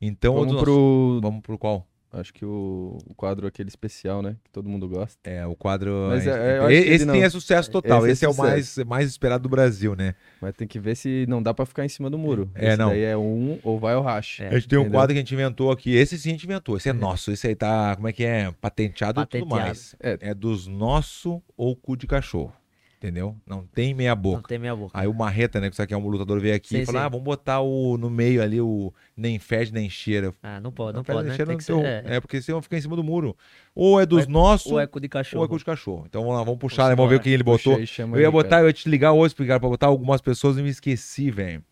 Então, 0.00 0.34
vamos 0.34 0.52
outro- 0.52 0.64
pro... 0.64 1.20
vamos 1.22 1.40
pro 1.42 1.56
qual? 1.58 1.87
Acho 2.10 2.32
que 2.32 2.42
o, 2.42 2.96
o 3.06 3.14
quadro 3.14 3.46
aquele 3.46 3.68
especial, 3.68 4.22
né? 4.22 4.36
Que 4.42 4.50
todo 4.50 4.66
mundo 4.66 4.88
gosta. 4.88 5.18
É, 5.28 5.46
o 5.46 5.54
quadro. 5.54 6.06
Mas 6.08 6.26
é- 6.26 6.30
é- 6.30 6.58
eu 6.58 6.62
acho 6.62 6.68
que 6.68 6.88
esse 6.88 7.06
tem 7.06 7.20
não- 7.20 7.26
é 7.26 7.28
sucesso 7.28 7.70
total. 7.70 7.98
Esse 8.06 8.08
é 8.08 8.12
Esse, 8.12 8.24
é, 8.24 8.28
o 8.28 8.32
sucesso. 8.32 8.48
mais, 8.80 8.88
mais 8.88 9.08
esperado 9.10 9.42
do 9.42 9.48
Brasil, 9.50 9.94
né? 9.94 10.14
Mas 10.40 10.54
tem 10.56 10.66
que 10.66 10.78
ver 10.78 10.96
se 10.96 11.26
não 11.28 11.42
dá 11.42 11.52
pra 11.52 11.66
ficar 11.66 11.84
em 11.84 11.88
cima 11.90 12.08
do 12.08 12.16
muro. 12.16 12.50
É, 12.54 12.68
Esse 12.68 12.76
não. 12.78 12.88
daí 12.88 13.02
é 13.02 13.14
um 13.16 13.58
ou 13.62 13.78
vai 13.78 13.92
ao 13.92 14.02
racha. 14.02 14.44
É. 14.44 14.48
a 14.48 14.54
gente 14.54 14.68
tem 14.68 14.78
um 14.78 14.82
entendeu? 14.82 14.98
quadro 14.98 15.12
que 15.14 15.18
a 15.18 15.22
gente 15.22 15.34
inventou 15.34 15.70
aqui. 15.70 15.94
Esse 15.94 16.18
sim 16.18 16.30
a 16.30 16.32
gente 16.32 16.44
inventou. 16.44 16.78
Esse 16.78 16.88
é 16.88 16.92
nosso. 16.94 17.30
Esse 17.30 17.46
aí 17.48 17.54
tá, 17.54 17.94
como 17.94 18.08
é 18.08 18.12
que 18.12 18.24
é? 18.24 18.50
Patenteado, 18.58 19.20
e 19.20 19.26
tudo 19.26 19.46
Patenteado. 19.46 19.66
mais. 19.66 19.94
É. 20.00 20.18
É 20.30 20.34
dos 20.34 20.66
nosso 20.66 21.42
ou 21.58 21.76
cu 21.76 21.94
de 21.94 22.06
cachorro. 22.06 22.54
Entendeu? 23.00 23.36
Não 23.46 23.64
tem 23.64 23.94
meia 23.94 24.12
Não 24.12 24.20
boca. 24.20 24.48
tem 24.48 24.58
minha 24.58 24.74
boca. 24.74 24.90
Aí 24.98 25.06
o 25.06 25.14
Marreta, 25.14 25.60
né, 25.60 25.68
que 25.68 25.74
isso 25.74 25.80
aqui 25.82 25.94
é 25.94 25.96
um 25.96 26.04
lutador, 26.08 26.40
veio 26.40 26.56
aqui 26.56 26.70
Sim, 26.70 26.78
e 26.80 26.84
falou: 26.84 27.00
sim. 27.00 27.06
ah, 27.06 27.08
vamos 27.08 27.24
botar 27.24 27.60
o, 27.60 27.96
no 27.96 28.10
meio 28.10 28.42
ali 28.42 28.60
o 28.60 28.92
nem 29.16 29.38
fede 29.38 29.72
nem 29.72 29.88
cheira. 29.88 30.34
Ah, 30.42 30.58
não 30.60 30.72
pode, 30.72 30.96
não 30.96 31.04
fede 31.04 31.14
pode, 31.14 31.28
nem 31.28 31.30
né? 31.30 31.36
cheira 31.36 31.46
Tem 31.46 31.54
não 31.54 31.58
que 31.84 31.92
tem 31.92 32.02
ser. 32.04 32.12
É. 32.12 32.16
É, 32.16 32.20
porque 32.20 32.42
senão 32.42 32.60
fica 32.60 32.76
em 32.76 32.80
cima 32.80 32.96
do 32.96 33.04
muro. 33.04 33.36
Ou 33.72 34.00
é 34.00 34.04
dos 34.04 34.24
Ou 34.24 34.28
é- 34.28 34.32
nossos, 34.32 34.72
Ou 34.72 34.80
eco 34.80 34.98
de 34.98 35.06
ou 35.06 35.10
cachorro. 35.10 35.44
é 35.44 35.48
cu 35.48 35.58
de 35.58 35.64
cachorro. 35.64 36.04
Então 36.08 36.22
vamos 36.22 36.36
lá, 36.36 36.42
vamos 36.42 36.58
puxar, 36.58 36.82
Vamos 36.82 36.90
né? 36.90 36.96
Vamos 36.96 37.10
ver 37.10 37.14
embora. 37.14 37.20
o 37.20 37.22
que 37.22 37.30
ele 37.30 37.44
Puxa 37.44 37.70
botou. 37.70 37.80
aí, 37.80 38.14
Eu 38.16 38.20
ia 38.20 38.26
aí, 38.26 38.32
botar, 38.32 38.48
cara. 38.50 38.62
eu 38.62 38.66
ia 38.66 38.72
te 38.72 38.88
ligar 38.88 39.12
hoje, 39.12 39.32
Ricardo, 39.38 39.60
pra 39.60 39.68
botar 39.70 39.86
algumas 39.86 40.20
pessoas 40.20 40.58
e 40.58 40.62
me 40.62 40.68
esqueci, 40.68 41.30
velho. 41.30 41.62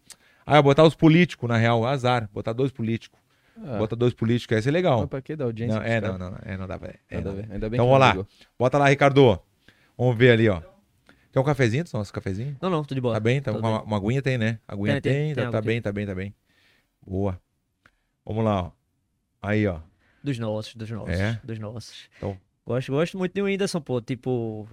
Ah, 0.46 0.52
eu 0.52 0.56
ia 0.58 0.62
botar 0.62 0.84
os 0.84 0.94
políticos, 0.94 1.48
na 1.48 1.56
real, 1.56 1.84
azar. 1.84 2.30
Botar 2.32 2.52
dois 2.52 2.70
políticos. 2.70 3.18
Ah, 3.64 3.78
Bota 3.78 3.96
dois 3.96 4.14
políticos, 4.14 4.54
ia 4.54 4.62
ser 4.62 4.70
legal. 4.70 5.00
mas 5.00 5.08
pra 5.08 5.20
que 5.20 5.34
dar 5.34 5.46
audiência? 5.46 5.76
Não, 5.80 5.84
é, 5.84 6.00
não, 6.00 6.16
não, 6.16 6.30
não, 6.30 6.38
é, 6.44 6.56
não 6.56 6.68
dá 6.68 6.78
pra. 6.78 6.94
É, 7.10 7.20
não. 7.20 7.32
Ainda 7.32 7.42
bem 7.42 7.56
Então 7.56 7.70
que 7.70 7.76
vamos 7.78 7.90
não 7.92 7.98
lá. 7.98 8.10
ligou. 8.10 8.26
Bota 8.56 8.78
lá, 8.78 8.88
Ricardo. 8.88 9.40
Vamos 9.98 10.16
ver 10.16 10.30
ali, 10.30 10.48
ó. 10.48 10.60
Quer 11.36 11.40
um 11.40 11.44
cafezinho, 11.44 11.84
nosso 11.92 12.10
cafezinho? 12.14 12.56
Não, 12.62 12.70
não, 12.70 12.82
tudo 12.82 12.94
de 12.94 13.00
boa. 13.02 13.12
Tá 13.12 13.20
bem? 13.20 13.42
Tá, 13.42 13.52
uma, 13.52 13.82
uma 13.82 13.98
aguinha 13.98 14.22
tem, 14.22 14.38
né? 14.38 14.58
Aguinha 14.66 14.98
Tem, 15.02 15.12
tem, 15.12 15.34
tem, 15.34 15.44
tá, 15.44 15.50
tá 15.50 15.60
bem, 15.60 15.82
tá 15.82 15.92
bem, 15.92 16.06
tá 16.06 16.14
bem. 16.14 16.34
Boa. 17.06 17.38
Vamos 18.24 18.42
lá, 18.42 18.62
ó. 18.62 18.70
Aí, 19.42 19.66
ó. 19.66 19.80
Dos 20.24 20.38
nossos, 20.38 20.74
dos 20.74 20.90
nossos. 20.90 21.12
É? 21.14 21.38
Dos 21.44 21.58
nossos. 21.58 22.08
Então- 22.16 22.38
Gosto, 22.64 22.90
gosto 22.90 23.18
muito 23.18 23.34
de 23.34 23.42
Whindersson, 23.42 23.82
pô. 23.82 24.00
Tipo, 24.00 24.66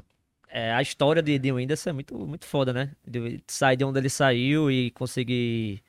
é, 0.48 0.72
a 0.72 0.82
história 0.82 1.22
de, 1.22 1.38
de 1.38 1.52
Whindersson 1.52 1.90
é 1.90 1.94
muito, 1.94 2.18
muito 2.18 2.46
foda, 2.46 2.72
né? 2.72 2.94
De 3.06 3.44
sair 3.46 3.76
de 3.76 3.84
onde 3.84 4.00
ele 4.00 4.10
saiu 4.10 4.72
e 4.72 4.90
conseguir 4.92 5.84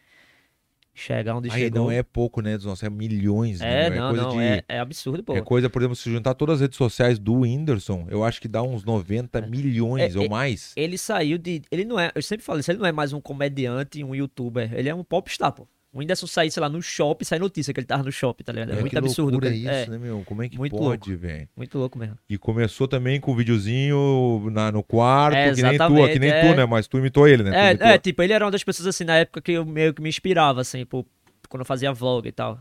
chegar 0.94 1.36
onde 1.36 1.50
Aí 1.50 1.60
chegou. 1.62 1.82
não 1.84 1.90
é 1.90 2.02
pouco, 2.02 2.40
né? 2.40 2.56
Dos 2.56 2.66
nossos, 2.66 2.82
é 2.84 2.88
milhões, 2.90 3.60
É, 3.60 3.90
né? 3.90 3.96
não, 3.98 4.08
coisa 4.10 4.22
não, 4.22 4.30
de. 4.36 4.42
é, 4.42 4.64
é 4.68 4.78
absurdo, 4.78 5.22
pô. 5.24 5.36
É 5.36 5.40
coisa, 5.42 5.68
por 5.68 5.82
exemplo, 5.82 5.96
se 5.96 6.10
juntar 6.10 6.34
todas 6.34 6.54
as 6.56 6.60
redes 6.62 6.76
sociais 6.76 7.18
do 7.18 7.40
Whindersson, 7.40 8.06
eu 8.08 8.22
acho 8.24 8.40
que 8.40 8.46
dá 8.48 8.62
uns 8.62 8.84
90 8.84 9.40
milhões 9.42 10.14
É, 10.14 10.18
ou 10.18 10.24
é- 10.26 10.28
mais. 10.28 10.72
Ele 10.76 10.96
saiu 10.96 11.36
de. 11.36 11.62
Ele 11.70 11.84
não 11.84 11.98
é. 11.98 12.12
Eu 12.14 12.22
sempre 12.22 12.44
falo 12.44 12.60
isso, 12.60 12.70
ele 12.70 12.78
não 12.78 12.86
é 12.86 12.92
mais 12.92 13.12
um 13.12 13.20
comediante, 13.20 14.02
um 14.04 14.14
youtuber. 14.14 14.72
Ele 14.72 14.88
é 14.88 14.94
um 14.94 15.02
popstar, 15.04 15.52
pô. 15.52 15.66
O 15.94 16.00
Whindersson 16.00 16.26
sair, 16.26 16.50
sei 16.50 16.60
lá, 16.60 16.68
no 16.68 16.82
shopping, 16.82 17.24
sai 17.24 17.38
notícia 17.38 17.72
que 17.72 17.78
ele 17.78 17.86
tava 17.86 18.02
no 18.02 18.10
shopping, 18.10 18.42
tá 18.42 18.52
ligado? 18.52 18.72
É, 18.72 18.78
É, 18.78 18.80
muito 18.80 18.98
absurdo. 18.98 19.40
cara. 19.40 19.54
isso, 19.54 19.68
é, 19.68 19.86
né, 19.86 19.96
meu? 19.96 20.24
Como 20.26 20.42
é 20.42 20.48
que 20.48 20.58
muito 20.58 20.76
pode, 20.76 21.14
velho? 21.14 21.48
muito 21.56 21.78
louco 21.78 21.96
mesmo. 21.96 22.18
E 22.28 22.36
começou 22.36 22.88
também 22.88 23.20
com 23.20 23.30
o 23.30 23.36
videozinho 23.36 24.50
na, 24.50 24.72
no 24.72 24.82
quarto, 24.82 25.36
É, 25.36 25.54
que 25.54 25.62
nem 25.62 25.78
tu, 25.78 25.94
que 26.08 26.18
nem 26.18 26.30
é. 26.30 26.40
tu, 26.40 26.56
né? 26.56 26.66
Mas 26.66 26.88
tu 26.88 26.98
imitou 26.98 27.28
ele, 27.28 27.44
né? 27.44 27.56
É, 27.56 27.70
imitou. 27.70 27.86
é, 27.86 27.96
tipo, 27.98 28.22
ele 28.24 28.32
era 28.32 28.44
uma 28.44 28.50
das 28.50 28.64
pessoas, 28.64 28.88
assim, 28.88 29.04
na 29.04 29.18
época 29.18 29.40
que 29.40 29.52
eu 29.52 29.64
meio 29.64 29.94
que 29.94 30.02
me 30.02 30.08
inspirava, 30.08 30.62
assim, 30.62 30.84
pô, 30.84 31.06
quando 31.48 31.60
eu 31.60 31.66
fazia 31.66 31.92
vlog 31.92 32.26
e 32.26 32.32
tal. 32.32 32.60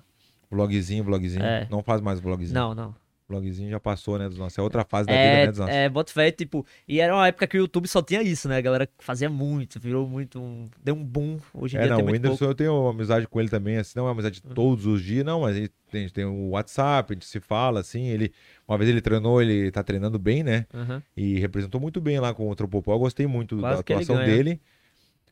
Vlogzinho, 0.51 1.03
vlogzinho. 1.03 1.43
É. 1.43 1.67
Não 1.71 1.81
faz 1.81 2.01
mais 2.01 2.19
vlogzinho. 2.19 2.53
Não, 2.53 2.75
não. 2.75 2.95
Vlogzinho 3.27 3.69
já 3.69 3.79
passou, 3.79 4.17
né? 4.19 4.27
Dos 4.27 4.37
nossos. 4.37 4.57
É 4.57 4.61
outra 4.61 4.83
fase 4.83 5.07
da 5.07 5.13
vida, 5.13 5.23
É, 5.25 5.45
né? 5.45 5.47
Dos 5.47 5.59
nossos. 5.59 5.73
é, 5.75 5.89
bota 5.89 6.11
fé, 6.11 6.31
tipo, 6.31 6.65
e 6.87 6.99
era 6.99 7.13
uma 7.15 7.27
época 7.27 7.47
que 7.47 7.57
o 7.57 7.61
YouTube 7.61 7.87
só 7.87 8.01
tinha 8.01 8.21
isso, 8.21 8.47
né? 8.49 8.57
A 8.57 8.61
galera 8.61 8.87
fazia 8.99 9.29
muito, 9.29 9.79
virou 9.79 10.07
muito, 10.07 10.41
um, 10.41 10.69
deu 10.83 10.95
um 10.95 11.03
boom. 11.03 11.39
Hoje 11.53 11.77
em 11.77 11.79
É, 11.79 11.83
dia 11.83 11.89
não, 11.91 11.97
tem 11.97 12.05
o 12.05 12.11
Whindersson 12.11 12.29
pouco. 12.37 12.43
Uhum. 12.43 12.49
eu 12.51 12.55
tenho 12.55 12.87
amizade 12.87 13.27
com 13.27 13.39
ele 13.39 13.49
também, 13.49 13.77
assim, 13.77 13.97
não 13.97 14.07
é 14.07 14.11
amizade 14.11 14.41
todos 14.41 14.85
os 14.85 15.01
dias, 15.01 15.25
não, 15.25 15.41
mas 15.41 15.55
a 15.55 15.59
gente 15.59 15.71
tem, 15.91 16.01
a 16.01 16.03
gente 16.03 16.13
tem 16.13 16.25
o 16.25 16.49
WhatsApp, 16.49 17.11
a 17.11 17.13
gente 17.15 17.25
se 17.25 17.39
fala, 17.39 17.79
assim, 17.79 18.07
ele, 18.07 18.31
uma 18.67 18.77
vez 18.77 18.89
ele 18.89 19.01
treinou, 19.01 19.41
ele 19.41 19.71
tá 19.71 19.83
treinando 19.83 20.19
bem, 20.19 20.43
né, 20.43 20.65
Aham. 20.73 21.01
e 21.15 21.39
representou 21.39 21.79
muito 21.79 22.01
bem 22.01 22.19
lá 22.19 22.33
com 22.33 22.49
o 22.49 22.55
Tropopó, 22.55 22.93
eu 22.93 22.99
gostei 22.99 23.25
muito 23.27 23.57
Quase 23.57 23.75
da 23.75 23.79
atuação 23.79 24.17
dele, 24.17 24.59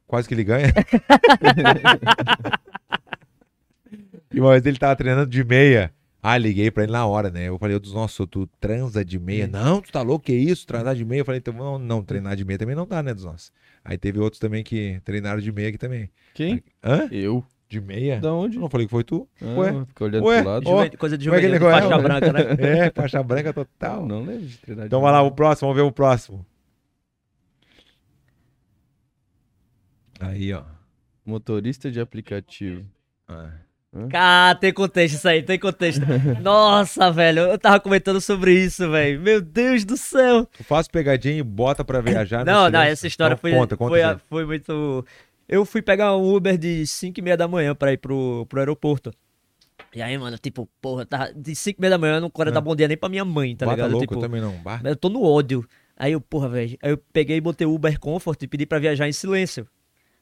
quase 0.08 0.28
que 0.28 0.34
ele 0.34 0.44
ganha. 0.44 0.68
e 4.34 4.40
uma 4.40 4.52
vez 4.52 4.66
ele 4.66 4.78
tava 4.78 4.96
treinando 4.96 5.30
de 5.30 5.44
meia, 5.44 5.92
ah, 6.22 6.38
liguei 6.38 6.70
pra 6.70 6.84
ele 6.84 6.92
na 6.92 7.06
hora, 7.06 7.32
né, 7.32 7.48
eu 7.48 7.58
falei, 7.58 7.80
nossa, 7.94 8.28
tu 8.28 8.48
transa 8.60 9.04
de 9.04 9.20
meia? 9.20 9.48
Não, 9.48 9.82
tu 9.82 9.92
tá 9.92 10.02
louco, 10.02 10.26
que 10.26 10.34
isso, 10.34 10.68
transar 10.68 10.96
de 10.96 11.04
meia? 11.04 11.22
Eu 11.22 11.26
falei, 11.26 11.40
então, 11.40 11.54
não, 11.54 11.80
não, 11.80 12.04
treinar 12.04 12.36
de 12.36 12.46
meia 12.46 12.60
também 12.60 12.76
não 12.76 12.86
dá, 12.86 13.02
né, 13.02 13.14
dos 13.14 13.26
nossos. 13.26 13.52
Aí 13.84 13.98
teve 13.98 14.20
outros 14.20 14.40
também 14.40 14.64
que 14.64 15.02
treinaram 15.04 15.42
de 15.42 15.52
meia 15.52 15.70
aqui 15.70 15.78
também. 15.78 16.10
Quem? 16.34 16.64
Hã? 16.84 17.08
Eu. 17.12 17.44
De 17.68 17.80
meia? 17.80 18.20
Da 18.20 18.34
onde? 18.34 18.58
Eu 18.58 18.62
não 18.62 18.70
falei 18.70 18.86
que 18.86 18.92
foi 18.92 19.04
tu? 19.04 19.26
Ah, 19.42 19.58
Ué? 19.58 19.86
fica 19.86 20.04
olhando 20.04 20.26
Ué? 20.26 20.42
pro 20.42 20.52
lado. 20.52 20.98
Coisa 20.98 21.18
de 21.18 21.30
é 21.30 21.32
juvenil, 21.32 21.54
de 21.54 21.60
faixa 21.60 21.88
conhece? 21.88 22.04
branca, 22.04 22.34
né? 22.34 22.42
É, 22.60 22.92
faixa 22.92 23.24
branca 23.24 23.54
total. 23.54 24.06
Não, 24.06 24.26
lembro 24.26 24.46
de 24.46 24.58
treinar 24.58 24.84
de 24.84 24.88
Então 24.88 25.00
vai 25.00 25.12
lá, 25.12 25.22
o 25.22 25.32
próximo, 25.32 25.70
vamos 25.70 25.82
ver 25.82 25.88
o 25.88 25.92
próximo. 25.92 26.46
Aí, 30.20 30.54
ó. 30.54 30.64
Motorista 31.26 31.90
de 31.90 32.02
aplicativo. 32.02 32.86
Ah. 33.28 33.54
Cara, 34.10 34.56
tem 34.56 34.72
contexto 34.74 35.16
isso 35.16 35.28
aí, 35.28 35.44
tem 35.44 35.60
contexto. 35.60 36.02
Nossa, 36.42 37.12
velho, 37.12 37.42
eu 37.42 37.60
tava 37.60 37.80
comentando 37.80 38.22
sobre 38.22 38.54
isso, 38.54 38.90
velho. 38.90 39.20
Meu 39.20 39.42
Deus 39.42 39.84
do 39.84 39.98
céu. 39.98 40.46
Tu 40.46 40.64
faz 40.64 40.88
pegadinha 40.88 41.36
e 41.40 41.44
bota 41.44 41.84
pra 41.84 42.00
viajar 42.00 42.44
Não, 42.46 42.70
não, 42.70 42.82
essa 42.82 43.06
história 43.06 43.34
Então 43.34 43.42
foi, 43.42 43.52
Conta, 43.52 43.76
conta. 43.76 43.92
foi, 43.92 44.18
foi 44.30 44.46
muito. 44.46 45.06
Eu 45.48 45.66
fui 45.66 45.82
pegar 45.82 46.16
um 46.16 46.34
Uber 46.34 46.58
de 46.58 46.88
5 46.88 47.20
e 47.20 47.22
meia 47.22 47.36
da 47.36 47.48
manhã 47.50 47.76
pra 47.76 47.92
ir 47.92 47.98
pro, 47.98 48.46
pro 48.48 48.60
aeroporto. 48.60 49.12
E 49.94 50.02
aí, 50.02 50.18
mano, 50.18 50.38
tipo, 50.38 50.70
porra, 50.82 51.06
tava 51.06 51.34
de 51.36 51.54
5 51.54 51.78
e 51.78 51.82
meia 51.82 51.92
da 51.92 51.98
manhã 51.98 52.16
eu 52.16 52.22
não 52.22 52.30
quero 52.30 52.50
É. 52.50 52.54
dar 52.54 52.62
bom 52.62 52.74
dia 52.74 52.88
nem 52.88 52.96
pra 52.96 53.10
minha 53.10 53.26
mãe, 53.26 53.54
tá 53.58 53.66
Bata 53.66 53.76
ligado? 53.76 53.92
louco, 53.92 54.06
tipo, 54.06 54.14
eu 54.16 54.20
também 54.22 54.40
não. 54.40 54.56
Eu 54.86 54.96
tô 54.96 55.10
no 55.10 55.22
ódio. 55.22 55.68
Aí 55.98 56.14
eu, 56.14 56.22
porra, 56.22 56.48
velho. 56.48 56.78
Aí 56.82 56.92
eu 56.92 56.98
peguei 57.12 57.36
e 57.36 57.42
botei 57.42 57.68
o 57.68 57.74
Uber 57.74 58.00
Comfort 58.00 58.42
e 58.42 58.48
pedi 58.48 58.66
pra 58.66 58.80
viajar 58.80 59.10
em 59.10 59.12
silêncio. 59.12 59.68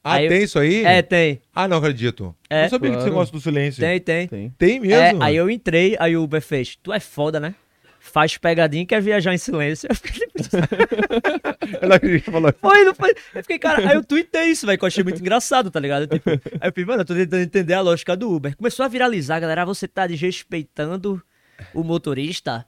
Ah, 0.02 0.14
aí 0.14 0.24
eu- 0.24 0.30
tem 0.30 0.42
isso 0.44 0.58
aí? 0.58 0.84
É, 0.84 1.02
tem. 1.02 1.40
Ah, 1.54 1.68
não 1.68 1.76
acredito. 1.76 2.34
É. 2.48 2.64
Eu 2.64 2.70
sabia 2.70 2.90
que 2.90 2.96
você 2.96 3.00
Claro. 3.02 3.14
gosta 3.14 3.36
do 3.36 3.40
silêncio. 3.42 3.80
Tem, 3.80 4.00
tem. 4.00 4.26
Tem. 4.28 4.50
Tem 4.56 4.76
É, 4.76 4.80
mesmo? 5.12 5.22
aí 5.22 5.36
eu 5.36 5.50
entrei, 5.50 5.96
aí 6.00 6.16
o 6.16 6.22
Uber 6.22 6.40
fez. 6.40 6.76
Tu 6.82 6.92
é 6.92 6.98
foda, 7.00 7.38
né? 7.38 7.54
Faz 8.02 8.38
pegadinha 8.38 8.82
e 8.82 8.86
quer 8.86 9.02
viajar 9.02 9.34
em 9.34 9.38
silêncio. 9.38 9.86
Eu 9.90 9.94
fiquei, 9.94 10.26
acredito 11.92 12.24
que 12.24 12.30
falou. 12.30 12.52
foi, 12.60 12.84
não 12.84 12.94
foi? 12.94 13.10
Eu 13.34 13.42
fiquei, 13.42 13.58
cara, 13.58 13.88
aí 13.90 13.94
eu 13.96 14.04
tuitei 14.04 14.44
isso, 14.46 14.66
velho, 14.66 14.78
que 14.78 14.84
eu 14.84 14.88
achei 14.88 15.04
muito 15.04 15.20
engraçado, 15.20 15.70
tá 15.70 15.78
ligado? 15.80 16.06
Tipo, 16.06 16.30
aí 16.30 16.38
eu 16.68 16.72
falei, 16.72 16.86
mano, 16.86 17.00
eu 17.02 17.04
tô 17.04 17.14
tentando 17.14 17.42
entender 17.42 17.74
a 17.74 17.80
lógica 17.80 18.16
do 18.16 18.30
Uber. 18.32 18.56
Começou 18.56 18.84
a 18.84 18.88
viralizar, 18.88 19.38
galera, 19.40 19.64
você 19.64 19.86
tá 19.86 20.06
desrespeitando 20.06 21.22
o 21.74 21.82
motorista. 21.84 22.64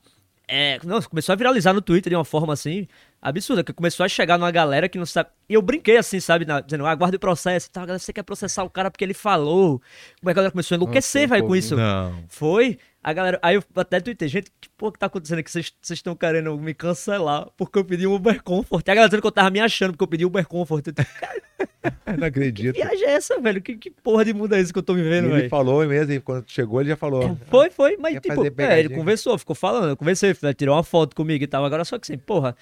É, 0.47 0.79
não, 0.85 1.01
começou 1.03 1.33
a 1.33 1.37
viralizar 1.37 1.73
no 1.73 1.81
Twitter 1.81 2.11
de 2.11 2.17
uma 2.17 2.25
forma 2.25 2.53
assim, 2.53 2.87
absurda, 3.23 3.63
que 3.63 3.73
começou 3.73 4.05
a 4.05 4.09
chegar 4.09 4.37
numa 4.37 4.51
galera 4.51 4.89
que 4.89 4.99
não 4.99 5.07
sabe. 5.07 5.31
E 5.49 5.55
eu 5.55 5.63
brinquei 5.63 5.97
assim, 5.97 6.19
sabe, 6.19 6.45
na- 6.45 6.61
dizendo, 6.61 6.85
aguarde 6.85 7.17
o 7.17 7.21
processo 7.21 7.69
e 7.69 7.71
tal. 7.71 7.87
Galera, 7.87 8.01
você 8.01 8.13
quer 8.13 8.25
processar 8.25 8.65
o 8.65 8.71
cara 8.71 8.91
porque 8.91 9.05
ele 9.05 9.15
falou. 9.15 9.81
Como 10.21 10.25
é 10.25 10.27
que 10.27 10.31
a 10.31 10.35
galera 10.35 10.51
começou 10.51 10.75
a 10.75 10.77
enlouquecer, 10.77 11.29
velho, 11.29 11.47
com 11.47 11.55
isso? 11.55 11.77
Não. 11.77 12.25
Foi. 12.29 12.79
A 13.05 13.13
galera. 13.13 13.39
Aí 13.43 13.57
eu 13.57 13.65
até 13.77 14.01
tuitei, 14.01 14.29
gente, 14.29 14.51
que 14.61 14.69
porra 14.71 14.93
que 14.93 14.99
tá 14.99 15.07
acontecendo 15.07 15.39
aqui? 15.41 15.51
Vocês 15.51 15.73
estão 15.91 16.15
querendo 16.15 16.57
me 16.57 16.73
cancelar 16.73 17.49
porque 17.57 17.79
eu 17.79 17.85
pedi 17.85 18.07
um 18.07 18.15
Uber 18.15 18.41
Comfort. 18.43 18.87
E 18.87 18.91
a 18.91 18.95
galera 18.95 19.09
dizendo 19.09 19.23
que 19.23 19.27
eu 19.27 19.33
tava 19.33 19.51
me 19.51 19.61
achando 19.61 19.93
porque 19.93 20.05
eu 20.05 20.09
pedi 20.09 20.25
Uber 20.25 20.47
Comfort. 20.47 20.87
Eu, 20.87 20.95
não 22.17 22.27
acredito. 22.29 22.75
que 22.75 22.81
viagem 22.81 23.05
é 23.07 23.11
essa, 23.11 23.41
velho? 23.41 23.61
Que, 23.61 23.77
que 23.77 23.91
porra 23.91 24.25
de 24.25 24.33
mundo 24.33 24.55
é 24.55 24.61
isso 24.61 24.73
que 24.73 24.79
eu 24.79 24.83
tô 24.85 24.95
vivendo, 24.95 25.27
ele 25.27 25.35
velho? 25.35 25.51
falou 25.51 25.85
mesmo, 25.85 26.13
e 26.13 26.21
quando 26.21 26.45
chegou 26.49 26.81
ele 26.81 26.91
já 26.91 26.97
falou. 26.97 27.37
Foi, 27.51 27.71
foi, 27.71 27.97
mas 27.97 28.21
tipo, 28.21 28.45
é, 28.61 28.81
ele 28.81 28.91
conversou, 28.91 29.37
ficou 29.37 29.55
falando, 29.55 29.89
eu 29.91 29.97
conversei, 29.97 30.33
tirou 30.57 30.77
uma 30.77 30.85
foto 30.85 31.17
comigo 31.17 31.43
e 31.43 31.47
tal. 31.47 31.65
Agora 31.65 31.85
só 31.85 31.99
que 31.99 32.05
assim, 32.05 32.19
porra, 32.19 32.57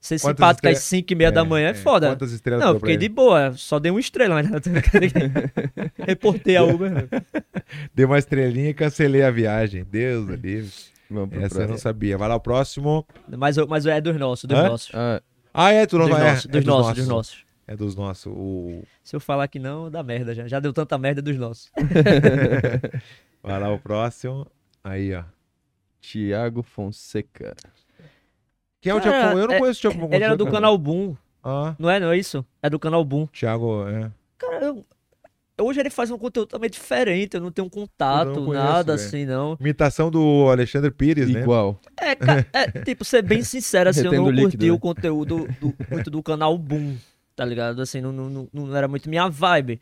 ser 0.00 0.18
Quantas 0.20 0.36
simpático 0.38 0.68
às 0.68 0.78
estre- 0.78 0.96
5 0.98 1.12
e 1.12 1.14
meia 1.14 1.30
da 1.30 1.44
manhã 1.44 1.68
é, 1.68 1.74
foda. 1.74 2.08
Quantas 2.08 2.32
estrelas 2.32 2.64
Não, 2.64 2.80
fiquei 2.80 2.96
de 2.96 3.08
boa, 3.08 3.52
só 3.52 3.78
dei 3.78 3.90
uma 3.90 4.00
estrela, 4.00 4.34
mas 4.42 4.46
reportei 5.98 6.56
a 6.56 6.62
Uber. 6.64 7.08
Dei 7.94 8.04
uma 8.06 8.18
estrelinha 8.18 8.70
e 8.70 8.74
cancelei 8.74 9.22
a 9.22 9.30
viagem. 9.30 9.84
Deus 9.84 10.26
do 10.26 10.34
livre. 10.34 10.70
Vamos 11.08 11.30
pro 11.30 11.40
Essa 11.42 11.54
eu 11.56 11.60
não 11.60 11.66
próximo. 11.68 11.78
sabia. 11.78 12.18
Vai 12.18 12.28
lá 12.28 12.34
o 12.36 12.40
próximo. 12.40 13.06
Mas, 13.28 13.56
mas 13.58 13.86
é 13.86 14.00
dos 14.00 14.16
nossos, 14.16 14.44
dos 14.48 14.58
Hã? 14.58 14.68
nossos. 14.68 14.90
Ah, 14.94 15.22
Ah, 15.52 15.70
é, 15.72 15.84
tu 15.86 15.98
não 15.98 16.06
Dos 16.08 16.16
vai. 16.16 16.26
é, 16.26 16.30
nossos, 16.32 16.46
é 16.46 16.48
dos 16.48 16.64
nossos, 16.64 16.94
dos 16.96 17.08
nossos. 17.08 17.44
É 17.68 17.76
dos 17.76 17.94
nossos. 17.96 18.26
O... 18.34 18.82
Se 19.04 19.14
eu 19.14 19.20
falar 19.20 19.46
que 19.48 19.58
não, 19.58 19.90
dá 19.90 20.02
merda 20.02 20.34
já. 20.34 20.46
Já 20.48 20.58
deu 20.60 20.72
tanta 20.72 20.96
merda 20.98 21.20
dos 21.22 21.36
nossos. 21.36 21.70
Vai 23.42 23.58
lá 23.60 23.72
o 23.72 23.78
próximo. 23.78 24.46
Aí, 24.82 25.14
ó. 25.14 25.22
Tiago 26.00 26.62
Fonseca. 26.62 27.54
Quem 28.80 28.90
é 28.90 28.94
o 28.94 29.00
Cara, 29.00 29.10
Thiago? 29.10 29.38
Eu 29.38 29.46
não 29.48 29.54
é- 29.54 29.58
conheço 29.58 29.78
o 29.88 29.90
Thiago 29.92 30.14
Ele 30.14 30.24
era 30.24 30.36
do 30.36 30.44
Fonseca, 30.44 30.56
canal 30.56 30.78
Boom. 30.78 31.16
Ah, 31.42 31.74
Não 31.78 31.90
é, 31.90 31.98
não 32.00 32.10
é 32.10 32.18
isso? 32.18 32.44
É 32.62 32.68
do 32.70 32.78
canal 32.78 33.04
Boom. 33.04 33.26
Thiago, 33.26 33.86
é. 33.88 34.10
Cara, 34.38 34.64
eu- 34.66 34.84
hoje 35.60 35.80
ele 35.80 35.90
faz 35.90 36.10
um 36.10 36.18
conteúdo 36.18 36.48
também 36.48 36.68
diferente. 36.70 37.34
Eu 37.34 37.40
não 37.40 37.50
tenho 37.50 37.66
um 37.66 37.70
contato, 37.70 38.28
não 38.40 38.46
conheço, 38.46 38.64
nada 38.66 38.96
velho. 38.96 39.06
assim, 39.08 39.26
não. 39.26 39.56
Imitação 39.60 40.10
do 40.10 40.48
Alexandre 40.50 40.90
Pires, 40.90 41.28
né? 41.30 41.40
Igual. 41.40 41.78
É, 42.00 42.10
é, 42.52 42.84
tipo, 42.84 43.04
ser 43.04 43.22
bem 43.22 43.42
sincero, 43.42 43.90
assim, 43.90 44.04
eu 44.06 44.12
não 44.12 44.24
curti 44.24 44.40
líquido, 44.44 44.66
né? 44.66 44.72
o 44.72 44.78
conteúdo 44.78 45.48
do- 45.60 45.74
muito 45.90 46.10
do 46.10 46.22
canal 46.22 46.56
Boom, 46.56 46.96
tá 47.36 47.44
ligado? 47.44 47.80
Assim, 47.82 48.00
não, 48.00 48.12
não, 48.12 48.30
não- 48.30 48.48
não 48.52 48.76
era 48.76 48.88
muito 48.88 49.08
minha 49.08 49.28
vibe. 49.28 49.80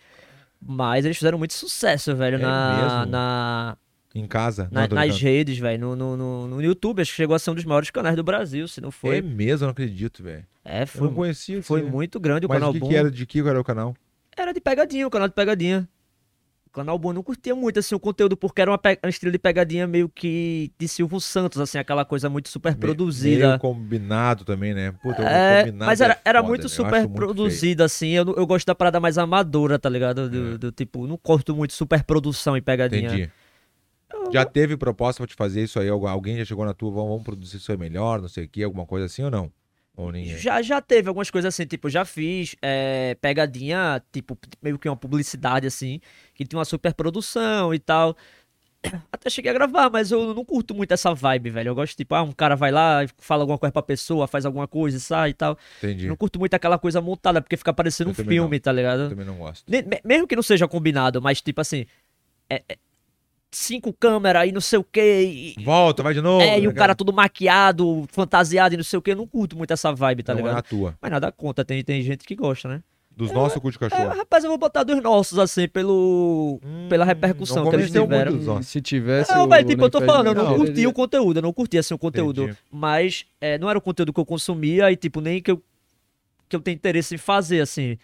Mas 0.61 1.05
eles 1.05 1.17
fizeram 1.17 1.39
muito 1.39 1.55
sucesso, 1.55 2.15
velho, 2.17 2.35
É 2.37 2.39
na, 2.41 2.77
mesmo? 2.83 3.13
na, 3.13 3.77
Em 4.15 4.27
casa. 4.27 4.69
na- 4.73 4.89
nas 4.89 5.21
redes, 5.21 5.59
velho. 5.59 5.79
No, 5.81 5.95
no, 5.97 6.17
no, 6.17 6.49
no 6.49 6.63
YouTube, 6.63 7.01
acho 7.03 7.11
que 7.11 7.17
chegou 7.17 7.37
a 7.37 7.39
ser 7.39 7.51
um 7.51 7.55
dos 7.55 7.65
maiores 7.65 7.91
canais 7.91 8.17
do 8.17 8.23
Brasil, 8.25 8.67
se 8.67 8.81
não 8.81 8.89
É 8.89 8.93
foi. 8.93 9.21
mesmo, 9.23 9.65
eu 9.65 9.67
não 9.67 9.73
acredito, 9.73 10.23
velho. 10.23 10.45
É, 10.65 10.83
Eu 10.83 10.87
foi, 10.87 11.09
não 11.09 11.15
conhecia. 11.15 11.63
foi 11.63 11.81
aí. 11.83 11.91
muito 11.91 12.19
grande 12.19 12.47
o 12.47 12.49
Mas 12.49 12.57
canal 12.59 12.71
o 12.71 12.73
que, 12.73 12.81
Boom. 12.81 12.89
que 12.89 12.97
era? 12.97 13.11
De 13.11 13.27
que 13.27 13.39
era 13.41 13.61
o 13.61 13.65
canal? 13.65 13.95
Era 14.37 14.53
de 14.53 14.61
pegadinha, 14.61 15.07
o 15.07 15.11
canal 15.11 15.29
de 15.29 15.35
pegadinha. 15.35 15.89
O 16.67 16.71
canal 16.71 16.99
Boom 16.99 17.11
eu 17.11 17.15
não 17.15 17.23
curtia 17.23 17.55
muito, 17.55 17.79
assim, 17.79 17.95
o 17.95 17.99
conteúdo, 17.99 18.37
porque 18.37 18.61
era 18.61 18.71
uma, 18.71 18.77
pe... 18.79 18.99
um 19.05 19.09
estilo 19.09 19.33
de 19.33 19.39
pegadinha 19.39 19.87
meio 19.87 20.09
que 20.09 20.71
de 20.79 20.87
Silvio 20.87 21.19
Santos, 21.19 21.59
assim, 21.61 21.79
aquela 21.79 22.05
coisa 22.05 22.29
muito 22.29 22.49
super 22.51 22.77
produzida. 22.77 23.49
Meio 23.49 23.59
combinado 23.59 24.45
também, 24.45 24.75
né? 24.75 24.93
Puta, 25.03 25.23
É, 25.23 25.61
combinado 25.65 25.87
mas 25.87 26.01
era, 26.03 26.13
é 26.15 26.21
era 26.25 26.39
foda, 26.41 26.49
muito 26.49 26.61
né? 26.61 26.65
Eu 26.67 26.69
super 26.69 27.09
muito 27.09 27.51
feio. 27.51 27.83
assim. 27.83 28.09
Eu, 28.11 28.35
eu 28.37 28.47
gosto 28.47 28.67
da 28.67 28.75
parada 28.75 29.01
mais 29.01 29.17
amadora, 29.17 29.79
tá 29.79 29.89
ligado? 29.89 30.29
Do, 30.29 30.55
É. 30.55 30.59
do 30.59 30.71
tipo, 30.71 31.07
não 31.07 31.17
curto 31.17 31.57
muito 31.57 31.73
super 31.73 32.05
produção 32.05 32.57
e 32.57 32.61
pegadinha. 32.61 33.09
Entendi. 33.09 33.31
Já 34.33 34.45
teve 34.45 34.77
proposta 34.77 35.23
pra 35.23 35.27
te 35.29 35.35
fazer 35.35 35.63
isso 35.65 35.79
aí? 35.81 35.89
Algu- 35.89 36.07
Alguém 36.07 36.37
já 36.39 36.45
chegou 36.45 36.65
na 36.65 36.75
tua, 36.75 36.91
vamos, 36.91 37.09
vamos 37.11 37.25
produzir 37.25 37.57
isso 37.59 37.71
aí 37.73 37.79
melhor, 37.79 38.21
não 38.21 38.29
sei 38.29 38.45
o 38.45 38.49
que, 38.49 38.63
alguma 38.63 38.87
coisa 38.87 39.07
assim 39.07 39.23
ou 39.23 39.31
não? 39.31 39.51
Ou 39.97 40.13
ninguém? 40.13 40.37
Já, 40.39 40.63
já 40.63 40.81
teve 40.81 41.09
algumas 41.09 41.31
coisas 41.31 41.53
assim, 41.55 41.67
tipo, 41.67 41.91
já 41.91 42.05
fiz 42.05 42.55
é, 42.63 43.17
pegadinha, 43.21 44.01
tipo, 44.13 44.39
meio 44.63 44.79
que 44.79 44.89
uma 44.89 44.97
publicidade, 44.97 45.67
assim, 45.67 46.01
que 46.35 46.45
tinha 46.45 46.59
uma 46.59 46.65
super 46.65 46.95
produção 46.95 47.75
e 47.75 47.79
tal. 47.81 48.17
Até 49.11 49.29
cheguei 49.29 49.51
a 49.51 49.55
gravar, 49.55 49.91
mas 49.91 50.13
eu 50.13 50.33
não 50.35 50.45
curto 50.45 50.73
muito 50.73 50.93
essa 50.93 51.13
vibe, 51.13 51.51
velho. 51.51 51.71
Eu 51.71 51.75
gosto, 51.75 51.97
tipo, 51.97 52.15
ah, 52.15 52.23
um 52.23 52.31
cara 52.31 52.55
vai 52.55 52.71
lá 52.71 53.01
fala 53.19 53.43
alguma 53.43 53.59
coisa 53.59 53.73
pra 53.73 53.83
pessoa, 53.83 54.29
faz 54.29 54.47
alguma 54.47 54.69
coisa 54.69 54.97
e 54.97 55.01
sai 55.01 55.31
e 55.31 55.35
tal. 55.35 55.59
Entendi. 55.79 56.07
Não 56.07 56.15
curto 56.17 56.39
muito 56.39 56.55
aquela 56.55 56.79
coisa 56.79 57.01
montada, 57.01 57.41
porque 57.43 57.57
fica 57.57 57.73
parecendo 57.73 58.11
Eu 58.11 58.13
um 58.13 58.15
filme, 58.15 58.57
não. 58.57 58.61
tá 58.61 58.71
ligado? 58.71 59.01
Eu 59.03 59.09
também 59.09 59.27
não 59.27 59.37
gosto. 59.37 59.65
Mesmo 60.05 60.29
que 60.29 60.37
não 60.37 60.45
seja 60.45 60.69
combinado, 60.69 61.21
mas 61.21 61.41
tipo 61.43 61.61
assim, 61.61 61.87
é- 62.49 62.63
é 62.69 62.79
cinco 63.51 63.93
câmeras 63.93 64.49
e 64.49 64.53
não 64.53 64.61
sei 64.61 64.79
o 64.79 64.85
que. 64.85 65.55
Volta, 65.65 66.03
vai 66.03 66.15
de 66.15 66.21
novo. 66.21 66.43
é, 66.43 66.59
e 66.59 66.63
né, 66.63 66.69
o 66.69 66.75
cara 66.75 66.95
todo 66.95 67.13
maquiado, 67.13 68.05
fantasiado 68.13 68.75
e 68.75 68.77
não 68.77 68.85
sei 68.85 68.99
o 68.99 69.03
que. 69.03 69.13
Eu 69.13 69.17
não 69.17 69.27
curto 69.27 69.57
muito 69.57 69.73
essa 69.73 69.93
vibe, 69.93 70.23
tá 70.23 70.33
não 70.35 70.41
é 70.41 70.43
ligado? 70.45 70.59
a 70.59 70.63
tua. 70.63 70.95
Mas 71.01 71.11
nada 71.11 71.33
conta, 71.33 71.65
tem, 71.65 71.83
tem 71.83 72.03
gente 72.03 72.25
que 72.25 72.35
gosta, 72.35 72.69
né? 72.69 72.83
Dos 73.17 73.33
nossos 73.33 73.59
cu 73.61 73.69
de 73.69 73.77
É, 73.77 73.81
cachorro. 73.81 74.17
rapaz, 74.17 74.45
eu 74.45 74.51
vou 74.51 74.59
botar 74.59 74.85
dos 74.85 75.03
nossos, 75.03 75.41
assim, 75.41 75.67
pelo. 75.67 76.61
pela 76.89 77.05
repercussão 77.05 77.65
não 77.65 77.71
que 77.71 77.75
eles 77.75 77.91
tiveram. 77.91 78.63
Se 78.63 78.81
tivesse. 78.81 79.33
Não, 79.33 79.49
velho, 79.49 79.67
tipo, 79.67 79.83
eu 79.83 79.91
tô 79.91 80.01
falando, 80.03 80.29
eu 80.29 80.35
não 80.37 80.55
curti 80.55 80.71
ele- 80.73 80.87
o 80.87 80.93
conteúdo, 80.93 81.39
eu 81.39 81.43
não 81.43 81.53
curti 81.53 81.77
assim 81.79 81.93
o 81.95 81.99
conteúdo. 81.99 82.45
Entendi. 82.45 82.59
Mas 82.71 83.27
é, 83.41 83.59
não 83.59 83.69
era 83.69 83.77
o 83.77 83.83
conteúdo 83.83 84.13
que 84.13 84.21
eu 84.21 84.25
consumia 84.25 84.93
e, 84.93 84.97
tipo, 84.97 85.21
nem 85.21 85.43
que 85.43 85.51
eu, 85.51 85.61
que 86.49 86.55
eu 86.55 86.61
tenho 86.61 86.77
interesse 86.77 87.17
em 87.17 87.19
fazer, 87.19 87.61
assim. 87.61 87.99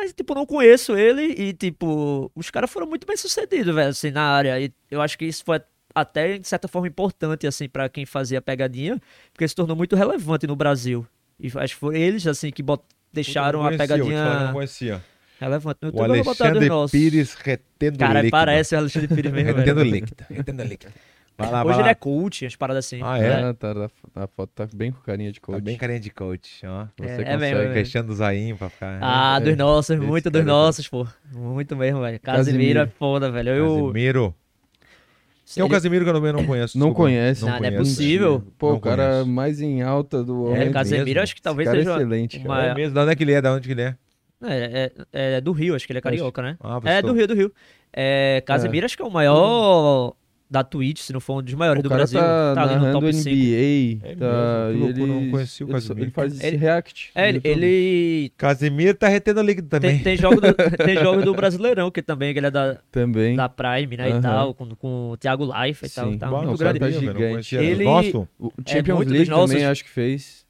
Mas, 0.00 0.12
tipo, 0.12 0.34
não 0.34 0.46
conheço 0.46 0.96
ele 0.96 1.22
e, 1.36 1.52
tipo, 1.52 2.30
os 2.34 2.50
caras 2.50 2.70
foram 2.70 2.86
muito 2.86 3.06
bem 3.06 3.16
sucedidos, 3.16 3.74
velho, 3.74 3.90
assim, 3.90 4.10
na 4.10 4.22
área. 4.22 4.60
E 4.60 4.72
eu 4.90 5.00
acho 5.02 5.18
que 5.18 5.24
isso 5.24 5.42
foi 5.44 5.60
até, 5.94 6.38
de 6.38 6.46
certa 6.46 6.68
forma, 6.68 6.86
importante, 6.86 7.46
assim, 7.46 7.68
pra 7.68 7.88
quem 7.88 8.06
fazia 8.06 8.40
pegadinha, 8.40 9.00
porque 9.32 9.46
se 9.48 9.54
tornou 9.54 9.76
muito 9.76 9.96
relevante 9.96 10.46
no 10.46 10.54
Brasil. 10.54 11.04
E 11.40 11.46
acho 11.48 11.74
que 11.74 11.80
foram 11.80 11.96
eles, 11.96 12.26
assim, 12.26 12.50
que 12.50 12.62
bot- 12.62 12.84
deixaram 13.12 13.60
eu 13.60 13.64
a 13.66 13.68
conhecia, 13.68 13.84
eu 13.84 13.88
pegadinha 14.06 14.44
não 14.46 14.52
conhecia. 14.52 15.04
relevante. 15.40 15.78
No 15.82 15.88
O 15.88 15.92
YouTube 16.06 16.26
Alexandre. 16.28 16.70
Pires 16.90 17.34
retendo 17.34 17.98
Cara, 17.98 18.14
líquido. 18.20 18.30
parece 18.30 18.74
o 18.74 18.78
Alexandre 18.78 19.08
Pires 19.08 19.32
mesmo, 19.32 19.54
Retendo 19.54 19.82
líquido. 19.82 20.24
Retendo 20.30 20.62
líquido. 20.64 20.92
Vai 21.38 21.50
lá, 21.52 21.62
vai 21.62 21.66
Hoje 21.70 21.78
ele 21.78 21.84
lá. 21.84 21.90
é 21.90 21.94
coach, 21.94 22.44
as 22.46 22.56
paradas 22.56 22.84
assim. 22.84 23.00
Ah, 23.02 23.16
é? 23.16 23.44
Ah, 23.44 23.54
tá, 23.54 23.70
a, 24.16 24.24
a 24.24 24.26
foto 24.26 24.50
tá 24.54 24.68
bem 24.74 24.90
com 24.90 25.00
carinha 25.02 25.30
de 25.30 25.40
coach. 25.40 25.56
Tá 25.58 25.64
bem 25.64 25.76
carinha 25.78 26.00
de 26.00 26.10
coach, 26.10 26.66
ó. 26.66 26.86
Você 26.98 27.04
É, 27.04 27.04
é 27.04 27.16
consegue. 27.18 27.36
mesmo, 27.38 27.44
é 27.56 27.60
mesmo. 27.60 27.74
Fechando 27.74 28.12
o 28.12 28.14
zainho 28.16 28.56
pra 28.56 28.68
ficar. 28.68 28.98
Ah, 29.00 29.38
É, 29.40 29.44
dos 29.44 29.56
nossos, 29.56 29.90
esse 29.96 30.04
muito 30.04 30.28
dos 30.30 30.40
cara- 30.42 30.52
nossos, 30.52 30.88
pô. 30.88 31.06
Muito 31.32 31.76
mesmo, 31.76 32.00
velho. 32.00 32.18
Casimiro 32.18 32.56
Casimiro. 32.58 32.80
é 32.80 32.86
foda, 32.88 33.30
velho. 33.30 33.50
Eu. 33.50 33.76
Casimiro. 33.86 34.34
Quem 35.54 35.62
é 35.62 35.64
o 35.64 35.68
Casimiro 35.68 36.04
que 36.04 36.10
eu 36.10 36.14
também 36.14 36.32
não 36.32 36.44
conheço? 36.44 36.76
Não 36.78 36.92
conhece. 36.92 37.40
Não, 37.42 37.48
não 37.48 37.54
é 37.56 37.58
conheço. 37.70 37.78
possível. 37.78 38.42
Pô, 38.58 38.70
Não 38.70 38.76
o 38.76 38.80
cara 38.80 39.08
conheço. 39.10 39.26
mais 39.30 39.60
em 39.62 39.80
alta 39.80 40.22
do 40.22 40.32
É, 40.32 40.50
momento. 40.50 40.72
Casemiro, 40.72 41.04
mesmo? 41.06 41.20
acho 41.22 41.34
que 41.36 41.40
talvez 41.40 41.70
seja. 41.70 41.90
é 41.90 41.94
excelente, 41.94 42.38
cara. 42.40 42.48
uma- 42.50 42.64
É 42.66 42.74
mesmo? 42.74 42.94
Da 42.94 43.02
onde 43.02 43.12
é 43.12 43.14
que 43.16 43.22
ele 43.22 43.32
é? 43.32 43.40
Da 43.40 43.52
onde 43.54 43.66
que 43.66 43.72
ele 43.72 43.82
é? 43.82 43.96
É, 44.42 44.92
é, 45.12 45.36
é 45.36 45.40
do 45.40 45.52
Rio, 45.52 45.74
acho 45.74 45.86
que 45.86 45.92
ele 45.92 45.98
é 46.00 46.02
carioca, 46.02 46.42
né? 46.42 46.56
Ah, 46.60 46.78
É, 46.84 47.00
do 47.00 47.12
Rio, 47.12 47.26
do 47.26 47.34
Rio. 47.34 47.52
É, 47.92 48.42
Casemiro, 48.44 48.84
acho 48.84 48.94
que 48.96 49.02
é 49.02 49.06
o 49.06 49.10
maior 49.10 50.14
da 50.50 50.64
Twitch, 50.64 51.00
se 51.00 51.12
não 51.12 51.20
for 51.20 51.40
um 51.40 51.42
dos 51.42 51.52
maiores 51.54 51.80
O 51.80 51.82
do 51.82 51.88
cara 51.90 51.98
Brasil. 52.06 52.18
tá, 52.20 52.62
ali 52.62 52.76
no 52.76 52.90
top 52.92 53.12
5. 53.12 53.28
NBA. 53.28 54.08
É 54.08 54.14
tá, 54.16 54.68
mesmo? 54.72 54.88
Ele, 54.88 55.06
não 55.06 55.30
conheci 55.30 55.62
o 55.64 55.68
Casimiro. 55.68 56.04
ele 56.04 56.10
faz 56.10 56.32
esse 56.34 56.46
Ele- 56.46 56.56
react. 56.56 57.10
É, 57.14 57.28
ele, 57.28 57.40
ele 57.44 58.32
Casimiro 58.36 58.94
tá 58.96 59.08
retendo 59.08 59.42
líquido 59.42 59.68
também. 59.68 59.96
tem, 59.96 60.02
tem 60.04 60.16
jogo 60.16 60.40
do, 60.40 60.54
tem 60.84 60.96
jogo 60.96 61.22
do 61.22 61.34
Brasileirão, 61.34 61.90
que 61.90 62.00
também 62.00 62.30
ele 62.30 62.46
é 62.46 62.50
da, 62.50 62.78
Também. 62.90 63.36
da 63.36 63.48
Prime, 63.48 63.96
né, 63.96 64.08
Aham. 64.08 64.18
e 64.18 64.22
tal, 64.22 64.54
com, 64.54 64.74
com 64.74 65.10
o 65.10 65.16
Thiago 65.18 65.44
Life 65.44 65.84
e 65.84 65.90
tal. 65.90 66.16
Tá 66.16 66.28
Bom, 66.28 66.46
muito 66.46 66.58
grande. 66.58 66.78
tá 66.80 66.90
gigante. 66.90 67.18
conhecia. 67.18 67.60
Ele- 67.62 67.84
Nosso? 67.84 68.28
O 68.38 68.50
Champions 68.66 68.98
dos 69.00 69.08
League 69.12 69.26
também 69.28 69.38
nossos. 69.46 69.62
acho 69.62 69.84
que 69.84 69.90
fez. 69.90 70.47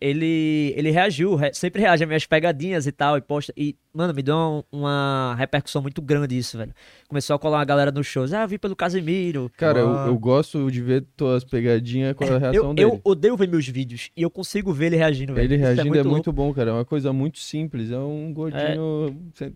Ele, 0.00 0.72
ele 0.76 0.90
reagiu, 0.90 1.34
re- 1.34 1.52
sempre 1.52 1.80
reage 1.82 2.02
às 2.02 2.08
minhas 2.08 2.26
pegadinhas 2.26 2.86
e 2.86 2.92
tal, 2.92 3.16
e 3.16 3.20
posta. 3.20 3.52
E, 3.56 3.76
mano, 3.92 4.14
me 4.14 4.22
deu 4.22 4.64
uma, 4.72 5.34
repercussão 5.38 5.82
muito 5.82 6.00
grande 6.00 6.36
isso, 6.36 6.56
velho. 6.56 6.72
Começou 7.08 7.36
a 7.36 7.38
colar 7.38 7.58
uma 7.58 7.64
galera 7.64 7.90
nos 7.92 8.06
shows. 8.06 8.32
Ah, 8.32 8.42
eu 8.42 8.48
vi 8.48 8.58
pelo 8.58 8.74
Casemiro. 8.74 9.50
Cara, 9.56 9.78
eu, 9.80 9.88
Ah. 9.98 10.06
eu 10.08 10.18
gosto 10.18 10.70
de 10.70 10.80
ver 10.82 11.04
tuas 11.16 11.44
pegadinhas 11.44 12.14
com 12.14 12.24
a 12.24 12.38
reação 12.38 12.52
Eu, 12.70 12.74
dele. 12.74 12.88
eu 12.88 13.00
odeio 13.04 13.36
ver 13.36 13.48
meus 13.48 13.68
vídeos 13.68 14.10
e 14.16 14.22
eu 14.22 14.30
consigo 14.30 14.72
ver 14.72 14.86
ele 14.86 14.96
reagindo, 14.96 15.34
velho. 15.34 15.44
Ele 15.46 15.54
Isso 15.56 15.62
reagindo 15.64 15.98
é 15.98 16.02
muito, 16.02 16.26
louco. 16.28 16.32
bom, 16.32 16.52
cara. 16.54 16.70
É 16.70 16.72
uma 16.72 16.84
coisa 16.84 17.12
muito 17.12 17.38
simples. 17.38 17.90
É 17.90 17.98
um 17.98 18.32
gordinho 18.32 19.16
se- 19.34 19.52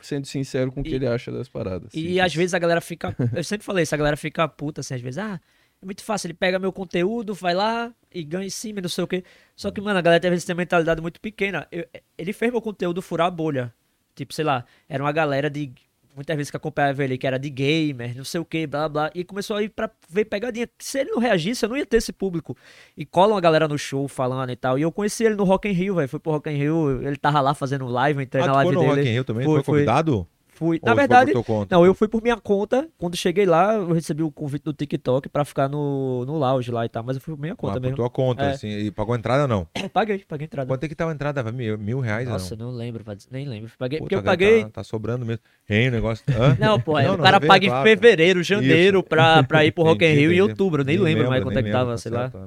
sendo 0.00 0.26
sincero 0.26 0.70
com 0.70 0.80
o 0.80 0.84
que 0.84 0.90
E- 0.90 0.94
ele 0.94 1.06
acha 1.06 1.32
das 1.32 1.48
paradas. 1.48 1.92
E 1.92 2.00
Simples. 2.00 2.20
às 2.20 2.34
vezes 2.34 2.54
a 2.54 2.58
galera 2.58 2.80
fica. 2.80 3.16
Eu 3.34 3.42
sempre 3.44 3.64
falei 3.64 3.82
isso, 3.82 3.94
a 3.94 3.98
galera 3.98 4.16
fica 4.16 4.46
puta 4.46 4.80
assim, 4.80 4.94
às 4.94 5.00
vezes. 5.00 5.18
Ah, 5.18 5.40
é 5.80 5.84
muito 5.86 6.02
fácil, 6.02 6.26
ele 6.26 6.34
pega 6.34 6.58
meu 6.58 6.72
conteúdo, 6.72 7.34
vai 7.34 7.54
lá 7.54 7.92
e 8.12 8.24
ganha 8.24 8.46
em 8.46 8.50
cima, 8.50 8.80
não 8.80 8.88
sei 8.88 9.04
o 9.04 9.06
quê. 9.06 9.22
Só 9.54 9.70
que, 9.70 9.80
mano, 9.80 9.98
a 9.98 10.02
galera 10.02 10.24
às 10.26 10.30
vezes 10.30 10.44
tem 10.44 10.54
uma 10.54 10.58
mentalidade 10.60 11.00
muito 11.00 11.20
pequena. 11.20 11.66
Eu- 11.70 11.86
ele 12.16 12.32
fez 12.32 12.50
meu 12.50 12.60
conteúdo 12.60 13.00
furar 13.02 13.26
a 13.28 13.30
bolha. 13.30 13.72
Tipo, 14.14 14.34
sei 14.34 14.44
lá, 14.44 14.64
era 14.88 15.02
uma 15.02 15.12
galera 15.12 15.48
de. 15.48 15.72
Muitas 16.16 16.36
vezes 16.36 16.50
que 16.50 16.56
acompanhava 16.56 17.04
ele, 17.04 17.16
que 17.16 17.24
era 17.28 17.38
de 17.38 17.48
gamer, 17.48 18.16
não 18.16 18.24
sei 18.24 18.40
o 18.40 18.44
que, 18.44 18.66
blá 18.66 18.88
blá. 18.88 19.08
E 19.14 19.22
começou 19.22 19.54
a 19.56 19.62
ir 19.62 19.68
pra 19.68 19.88
ver 20.10 20.24
pegadinha. 20.24 20.68
Se 20.76 20.98
ele 20.98 21.10
não 21.12 21.20
reagisse, 21.20 21.64
eu 21.64 21.68
não 21.68 21.76
ia 21.76 21.86
ter 21.86 21.98
esse 21.98 22.12
público. 22.12 22.56
E 22.96 23.06
cola 23.06 23.34
uma 23.34 23.40
galera 23.40 23.68
no 23.68 23.78
show 23.78 24.08
falando 24.08 24.50
e 24.50 24.56
tal. 24.56 24.76
E 24.76 24.82
eu 24.82 24.90
conheci 24.90 25.22
ele 25.22 25.36
no 25.36 25.44
Rock 25.44 25.68
in 25.68 25.72
Rio, 25.72 25.94
velho. 25.94 26.08
Fui 26.08 26.18
pro 26.18 26.32
Rock 26.32 26.50
in 26.50 26.56
Rio, 26.56 27.00
ele 27.06 27.16
tava 27.16 27.40
lá 27.40 27.54
fazendo 27.54 27.86
live, 27.86 28.20
entrei 28.20 28.42
Ah, 28.42 28.46
na 28.48 28.52
tu 28.52 28.56
foi 28.56 28.64
live 28.64 28.74
no 28.74 28.80
dele. 28.80 28.96
Rock 28.96 29.08
in 29.08 29.12
Rio 29.12 29.24
também? 29.24 29.44
Foi 29.44 29.62
fui. 29.62 29.74
convidado? 29.74 30.26
Fui. 30.58 30.80
Ou 30.82 30.88
Na 30.88 30.94
verdade, 30.94 31.32
por 31.32 31.68
não, 31.70 31.86
eu 31.86 31.94
fui 31.94 32.08
por 32.08 32.20
minha 32.20 32.36
conta. 32.36 32.88
Quando 32.98 33.16
cheguei 33.16 33.46
lá, 33.46 33.74
eu 33.74 33.92
recebi 33.92 34.24
o 34.24 34.30
convite 34.32 34.64
do 34.64 34.72
TikTok 34.72 35.28
pra 35.28 35.44
ficar 35.44 35.68
no, 35.68 36.24
no 36.26 36.36
lounge 36.36 36.72
lá 36.72 36.84
e 36.84 36.88
tal. 36.88 37.04
Mas 37.04 37.14
eu 37.16 37.22
fui 37.22 37.32
por 37.36 37.40
minha 37.40 37.54
conta 37.54 37.74
por 37.74 37.82
mesmo. 37.82 37.94
tua 37.96 38.10
conta, 38.10 38.42
É. 38.42 38.50
assim. 38.50 38.66
E 38.68 38.90
pagou 38.90 39.14
entrada 39.14 39.42
ou 39.42 39.48
não? 39.48 39.68
Paguei, 39.94 40.18
paguei 40.26 40.46
entrada. 40.46 40.66
Quanto 40.66 40.82
é 40.82 40.88
que 40.88 40.96
tava 40.96 41.12
a 41.12 41.14
entrada? 41.14 41.44
Mil, 41.52 41.78
mil 41.78 42.00
reais 42.00 42.28
Nossa, 42.28 42.56
não? 42.56 42.66
eu 42.66 42.72
não 42.72 42.76
lembro, 42.76 43.04
nem 43.30 43.46
lembro. 43.46 43.70
Paguei, 43.78 44.00
porque 44.00 44.16
Puta, 44.16 44.26
eu 44.26 44.30
paguei. 44.32 44.64
Tá, 44.64 44.70
tá 44.70 44.84
sobrando 44.84 45.24
mesmo. 45.24 45.40
Hein, 45.70 45.88
o 45.88 45.92
negócio... 45.92 46.24
Hã? 46.28 46.56
Não, 46.58 46.80
pô, 46.80 46.98
é, 46.98 47.06
Não, 47.06 47.14
o 47.14 47.18
cara 47.18 47.40
paga 47.40 47.64
em 47.64 47.68
claro. 47.68 47.88
fevereiro, 47.88 48.42
janeiro 48.42 49.00
pra, 49.00 49.44
pra 49.44 49.64
ir 49.64 49.70
pro 49.70 49.84
Rock 49.84 50.04
in 50.04 50.12
Rio 50.14 50.32
em 50.32 50.40
outubro. 50.40 50.82
Eu 50.82 50.86
nem, 50.86 50.98
lembro 50.98 51.28
mais 51.28 51.44
quanto 51.44 51.56
é 51.58 51.62
que 51.62 51.68
nem 51.68 51.72
tava, 51.72 51.96
sei 51.98 52.10
tá 52.10 52.18
lá. 52.22 52.30
Tá, 52.30 52.38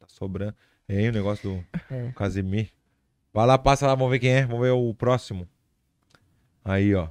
tá 0.00 0.06
sobrando. 0.08 0.54
Hein, 0.86 1.08
o 1.08 1.12
negócio 1.12 1.48
do 1.50 1.64
É. 1.94 2.10
Casimir. 2.14 2.68
Vai 3.32 3.46
lá, 3.46 3.56
passa 3.56 3.86
lá, 3.86 3.94
vamos 3.94 4.10
ver 4.10 4.18
quem 4.18 4.30
é. 4.30 4.44
Vamos 4.46 4.60
ver 4.60 4.72
o 4.72 4.92
próximo. 4.92 5.48
Aí, 6.64 6.94
ó. 6.94 7.08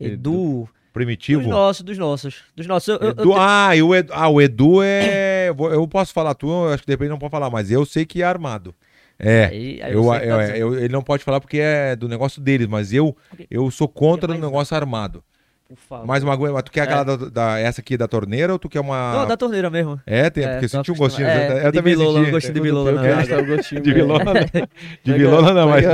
Edu. 0.00 0.68
Primitivo. 0.92 1.40
Dos 1.42 1.48
nossos, 1.50 1.82
dos 1.84 1.98
nossos. 1.98 2.34
Dos 2.56 2.66
nossos. 2.66 2.88
Eu, 2.88 2.96
eu- 2.96 3.02
eu 3.02 3.10
Edu, 3.10 3.32
ah, 3.36 3.76
e 3.76 3.82
o 3.82 3.94
Edu, 3.94 4.12
ah, 4.12 4.28
o 4.28 4.40
Edu 4.40 4.82
é. 4.82 5.48
eu 5.50 5.72
Eu 5.72 5.86
posso 5.86 6.12
falar, 6.12 6.34
tu, 6.34 6.48
eu 6.48 6.68
acho 6.72 6.82
que 6.82 6.88
depois 6.88 7.08
não 7.08 7.18
pode 7.18 7.30
falar, 7.30 7.48
mas 7.48 7.70
eu 7.70 7.86
sei 7.86 8.04
que 8.04 8.22
é 8.22 8.24
armado. 8.24 8.74
É. 9.18 9.44
Aí- 9.44 9.80
aí 9.82 9.92
eu, 9.92 10.02
eu- 10.02 10.08
tá 10.38 10.56
eu- 10.56 10.74
ele 10.78 10.88
não 10.88 11.02
pode 11.02 11.22
falar 11.22 11.40
porque 11.40 11.58
é 11.60 11.94
do 11.94 12.08
negócio 12.08 12.40
deles, 12.42 12.66
mas 12.66 12.92
eu, 12.92 13.16
eu 13.50 13.70
sou 13.70 13.86
contra 13.86 14.32
o 14.32 14.38
negócio 14.38 14.74
armado. 14.76 15.22
Mais 16.04 16.22
uma 16.24 16.36
coisa, 16.36 16.52
mas 16.52 16.62
tu 16.64 16.70
quer 16.72 16.80
aquela 16.82 17.04
da, 17.04 17.16
da- 17.16 17.58
essa 17.58 17.80
aqui 17.80 17.96
da 17.96 18.08
torneira 18.08 18.52
ou 18.52 18.58
tu 18.58 18.68
quer 18.68 18.80
uma. 18.80 19.12
Não, 19.14 19.26
da 19.26 19.36
torneira 19.36 19.70
mesmo. 19.70 20.00
É, 20.04 20.28
tem, 20.28 20.44
É, 20.44 20.48
porque 20.52 20.64
eu 20.66 20.70
tô 20.70 20.76
senti 20.78 20.90
um 20.92 20.96
gostinho. 20.96 21.28
acostumado. 21.28 21.52
É, 21.58 21.66
eu 21.66 21.72
de 21.72 21.78
também 21.78 21.96
bilola, 21.96 22.18
senti. 22.18 22.28
um 22.28 22.32
gostinho 22.32 22.54
de 22.54 22.60
bilola 22.60 22.90
eu 22.90 22.94
na 22.96 23.02
quero 23.02 23.16
verdade. 23.16 23.28
gastar 23.30 23.52
o 23.52 23.56
gostinho, 23.56 23.80
De 23.82 23.92
vilona, 23.92 24.24
não. 24.24 24.34
De 24.34 24.50
Pega- 24.50 25.18
vilona 25.18 25.54
não, 25.54 25.68
mas, 25.68 25.84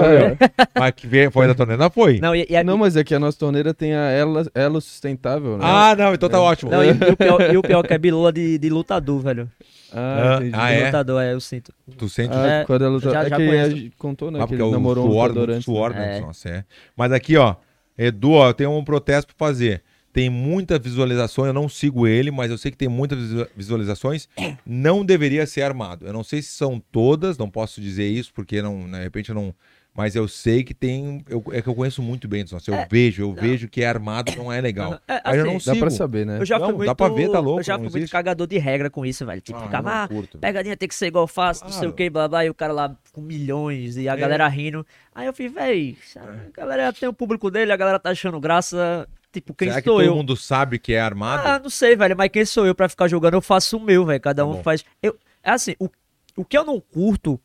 mas 0.78 0.90
que 0.92 1.06
veio- 1.06 1.30
foi 1.30 1.46
da 1.46 1.54
torneira, 1.54 1.90
foi. 1.90 2.20
Não, 2.20 2.34
e, 2.34 2.46
e 2.48 2.56
a- 2.56 2.64
Não, 2.64 2.78
mas 2.78 2.96
é 2.96 3.04
que 3.04 3.14
a 3.14 3.18
nossa 3.18 3.38
torneira 3.38 3.74
tem 3.74 3.94
a 3.94 4.08
ela, 4.10 4.46
elo 4.54 4.80
sustentável, 4.80 5.58
né? 5.58 5.64
Ah, 5.66 5.94
não, 5.96 6.14
então 6.14 6.28
tá 6.28 6.40
ótimo. 6.40 6.70
não, 6.70 6.82
e, 6.82 6.88
e 6.88 7.10
o 7.12 7.16
pior, 7.16 7.40
e 7.52 7.56
o 7.58 7.62
pior 7.62 7.84
é 7.84 7.88
que 7.88 7.94
é 7.94 7.98
bilola 7.98 8.32
de, 8.32 8.58
de 8.58 8.68
lutador, 8.70 9.20
velho. 9.20 9.50
Ah, 9.92 10.32
Ah, 10.32 10.36
entendi. 10.36 10.52
ah, 10.56 10.66
de 10.68 10.74
é? 10.80 10.84
lutador, 10.86 11.22
é, 11.22 11.32
eu 11.34 11.40
sinto. 11.40 11.72
Tu 11.98 12.08
sente 12.08 12.34
Ah, 12.34 12.46
É, 12.46 12.64
quando 12.64 12.84
ela 12.84 13.00
tá... 13.00 13.10
já- 13.10 13.20
é 13.24 13.28
já 13.30 13.36
que 13.36 13.46
conheço. 13.46 13.70
gente 13.76 13.92
contou, 13.96 14.30
né? 14.30 14.38
Ah, 14.38 14.42
que 14.42 14.48
porque 14.48 14.54
ele 14.54 14.62
é 14.62 14.66
o 14.66 14.70
namorou 14.72 15.06
um 15.06 15.10
suor, 15.10 15.22
lutador 15.28 15.46
muito 15.48 15.52
antes. 15.56 15.64
suor, 15.64 15.90
né? 15.90 15.98
né? 16.00 16.16
É. 16.18 16.20
Nossa, 16.20 16.48
é. 16.48 16.64
Mas 16.96 17.12
aqui, 17.12 17.36
ó, 17.36 17.54
Edu, 17.98 18.32
ó, 18.32 18.48
eu 18.48 18.54
tenho 18.54 18.70
um 18.76 18.84
protesto 18.84 19.34
pra 19.34 19.46
fazer. 19.46 19.82
Tem 20.12 20.30
muita 20.30 20.78
visualização, 20.78 21.44
eu 21.44 21.52
não 21.52 21.68
sigo 21.68 22.06
ele, 22.06 22.30
mas 22.30 22.50
eu 22.50 22.56
sei 22.56 22.70
que 22.70 22.76
tem 22.76 22.88
muitas 22.88 23.18
visu- 23.18 23.46
visualizações. 23.54 24.28
Não 24.64 25.04
deveria 25.04 25.46
ser 25.46 25.60
armado. 25.62 26.06
Eu 26.06 26.12
não 26.12 26.24
sei 26.24 26.40
se 26.40 26.52
são 26.52 26.82
todas, 26.90 27.36
não 27.36 27.50
posso 27.50 27.80
dizer 27.82 28.08
isso, 28.08 28.32
porque 28.32 28.62
não, 28.62 28.90
de 28.90 28.98
repente 29.02 29.28
eu 29.28 29.34
não. 29.34 29.54
Mas 29.96 30.14
eu 30.14 30.28
sei 30.28 30.62
que 30.62 30.74
tem. 30.74 31.24
eu- 31.28 31.42
é 31.52 31.62
que 31.62 31.68
eu 31.68 31.74
conheço 31.74 32.02
muito 32.02 32.28
bem, 32.28 32.44
nossa, 32.52 32.70
eu 32.70 32.86
vejo, 32.90 33.22
eu 33.22 33.32
vejo 33.32 33.66
que 33.68 33.82
é 33.82 33.86
armado 33.88 34.30
não 34.36 34.52
é 34.52 34.60
legal. 34.60 35.00
É, 35.08 35.20
Aí 35.24 35.38
eu 35.38 35.42
assim, 35.44 35.52
não 35.52 35.58
Dá 35.58 35.60
sigo. 35.60 35.78
pra 35.78 35.90
saber, 35.90 36.26
né? 36.26 36.38
Eu 36.40 36.44
já 36.44 36.58
Não, 36.58 36.66
fui 36.66 36.72
dá 36.74 36.78
muito, 36.78 36.96
pra 36.96 37.08
ver, 37.08 37.30
tá 37.30 37.38
louco, 37.40 37.60
Eu 37.60 37.64
já 37.64 37.78
não 37.78 37.90
fui 37.90 38.00
muito 38.00 38.10
cagador 38.12 38.46
de 38.46 38.58
regra 38.58 38.90
com 38.90 39.06
isso, 39.06 39.24
velho. 39.24 39.40
Tipo, 39.40 39.58
Ah, 39.58 39.62
ficava, 39.62 39.90
não 39.90 39.96
ah, 40.02 40.08
curto. 40.08 40.38
pegadinha 40.38 40.76
tem 40.76 40.88
que 40.88 40.94
ser 40.94 41.06
igual 41.06 41.24
eu 41.24 41.28
faço, 41.28 41.64
não 41.64 41.70
sei 41.70 41.78
Claro. 41.80 41.92
o 41.92 41.94
que, 41.94 42.10
blá 42.10 42.28
blá, 42.28 42.44
e 42.44 42.50
o 42.50 42.54
cara 42.54 42.72
lá 42.72 42.96
com 43.12 43.20
milhões 43.20 43.96
e 43.96 44.08
a 44.08 44.12
É. 44.12 44.16
galera 44.16 44.46
rindo. 44.48 44.86
Aí 45.14 45.26
eu 45.26 45.32
fiz, 45.32 45.50
véi, 45.52 45.96
a 46.16 46.50
galera 46.60 46.92
tem 46.92 47.08
o 47.08 47.12
público 47.12 47.50
dele, 47.50 47.72
a 47.72 47.76
galera 47.76 47.98
tá 47.98 48.10
achando 48.10 48.38
graça. 48.38 49.08
Tipo, 49.32 49.54
quem 49.54 49.68
Será 49.68 49.80
que 49.82 49.88
sou 49.88 49.98
todo 49.98 50.06
eu? 50.06 50.14
mundo 50.16 50.36
sabe 50.36 50.78
que 50.78 50.92
é 50.94 51.00
armado? 51.00 51.46
Ah, 51.46 51.58
não 51.58 51.70
sei, 51.70 51.94
velho, 51.96 52.16
mas 52.16 52.30
quem 52.30 52.44
sou 52.44 52.66
eu 52.66 52.74
pra 52.74 52.88
ficar 52.88 53.06
jogando? 53.08 53.34
Eu 53.34 53.42
faço 53.42 53.76
o 53.76 53.80
meu, 53.80 54.04
velho. 54.06 54.20
Cada 54.20 54.42
Tá 54.42 54.48
um 54.48 54.54
bom. 54.54 54.62
faz. 54.62 54.84
Eu, 55.02 55.16
é 55.42 55.50
assim, 55.50 55.74
o, 55.78 55.88
o 56.36 56.44
que 56.44 56.56
eu 56.56 56.64
não 56.64 56.80
curto, 56.80 57.38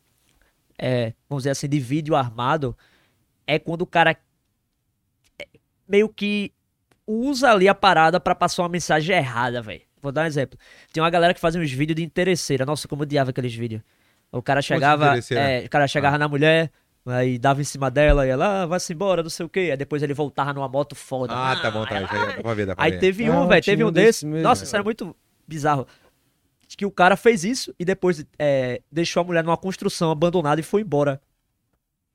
é, 0.84 1.12
vamos 1.28 1.42
dizer 1.44 1.50
assim, 1.50 1.68
de 1.68 1.78
vídeo 1.78 2.16
armado, 2.16 2.76
é 3.46 3.56
quando 3.58 3.82
o 3.82 3.86
cara 3.86 4.16
é, 5.38 5.46
meio 5.88 6.08
que 6.08 6.52
usa 7.06 7.50
ali 7.52 7.68
a 7.68 7.74
parada 7.74 8.18
pra 8.18 8.34
passar 8.34 8.62
uma 8.62 8.68
mensagem 8.68 9.14
errada, 9.16 9.62
velho. 9.62 9.82
Vou 10.00 10.10
dar 10.10 10.22
um 10.22 10.26
exemplo. 10.26 10.58
Tem 10.92 11.00
uma 11.02 11.10
galera 11.10 11.32
que 11.32 11.38
faz 11.40 11.54
uns 11.54 11.70
vídeos 11.70 11.94
de 11.96 12.02
interesseira. 12.02 12.66
Nossa, 12.66 12.88
como 12.88 13.02
eu 13.02 13.04
odiava 13.04 13.30
aqueles 13.30 13.54
vídeos. 13.54 13.80
O 14.32 14.42
cara 14.42 14.60
chegava, 14.60 15.06
interesseira? 15.06 15.42
é, 15.42 15.64
o 15.64 15.70
cara 15.70 15.86
chegava 15.86 16.18
na 16.18 16.26
mulher, 16.26 16.72
aí 17.06 17.38
dava 17.38 17.60
em 17.60 17.64
cima 17.64 17.88
dela, 17.90 18.26
e 18.26 18.30
ela, 18.30 18.62
ah, 18.62 18.66
vai-se 18.66 18.92
embora, 18.92 19.22
não 19.22 19.30
sei 19.30 19.46
o 19.46 19.48
quê. 19.48 19.68
Aí 19.70 19.76
depois 19.76 20.02
ele 20.02 20.14
voltava 20.14 20.52
numa 20.52 20.68
moto 20.68 20.96
foda. 20.96 21.32
Ah, 21.36 21.54
tá 21.60 21.70
bom, 21.70 21.84
tá. 21.86 21.96
ela- 21.96 22.08
Já 22.08 22.26
dá 22.36 22.42
pra 22.42 22.54
ver, 22.54 22.66
dá 22.66 22.74
pra 22.74 22.84
Aí 22.84 22.90
ver. 22.92 22.98
teve 22.98 23.26
Ah, 23.26 23.30
um, 23.40 23.46
velho, 23.46 23.62
tinha 23.62 23.72
teve 23.76 23.84
um 23.84 23.88
um 23.88 23.92
desse 23.92 24.06
desse. 24.06 24.26
mesmo. 24.26 24.42
Nossa, 24.42 24.64
isso 24.64 24.74
era 24.74 24.82
muito 24.82 25.14
bizarro. 25.46 25.86
Que 26.76 26.86
o 26.86 26.90
cara 26.90 27.16
fez 27.16 27.44
isso 27.44 27.74
e 27.78 27.84
depois 27.84 28.24
é, 28.38 28.80
deixou 28.90 29.20
a 29.20 29.24
mulher 29.24 29.44
numa 29.44 29.56
construção 29.56 30.10
abandonada 30.10 30.60
e 30.60 30.64
foi 30.64 30.82
embora. 30.82 31.20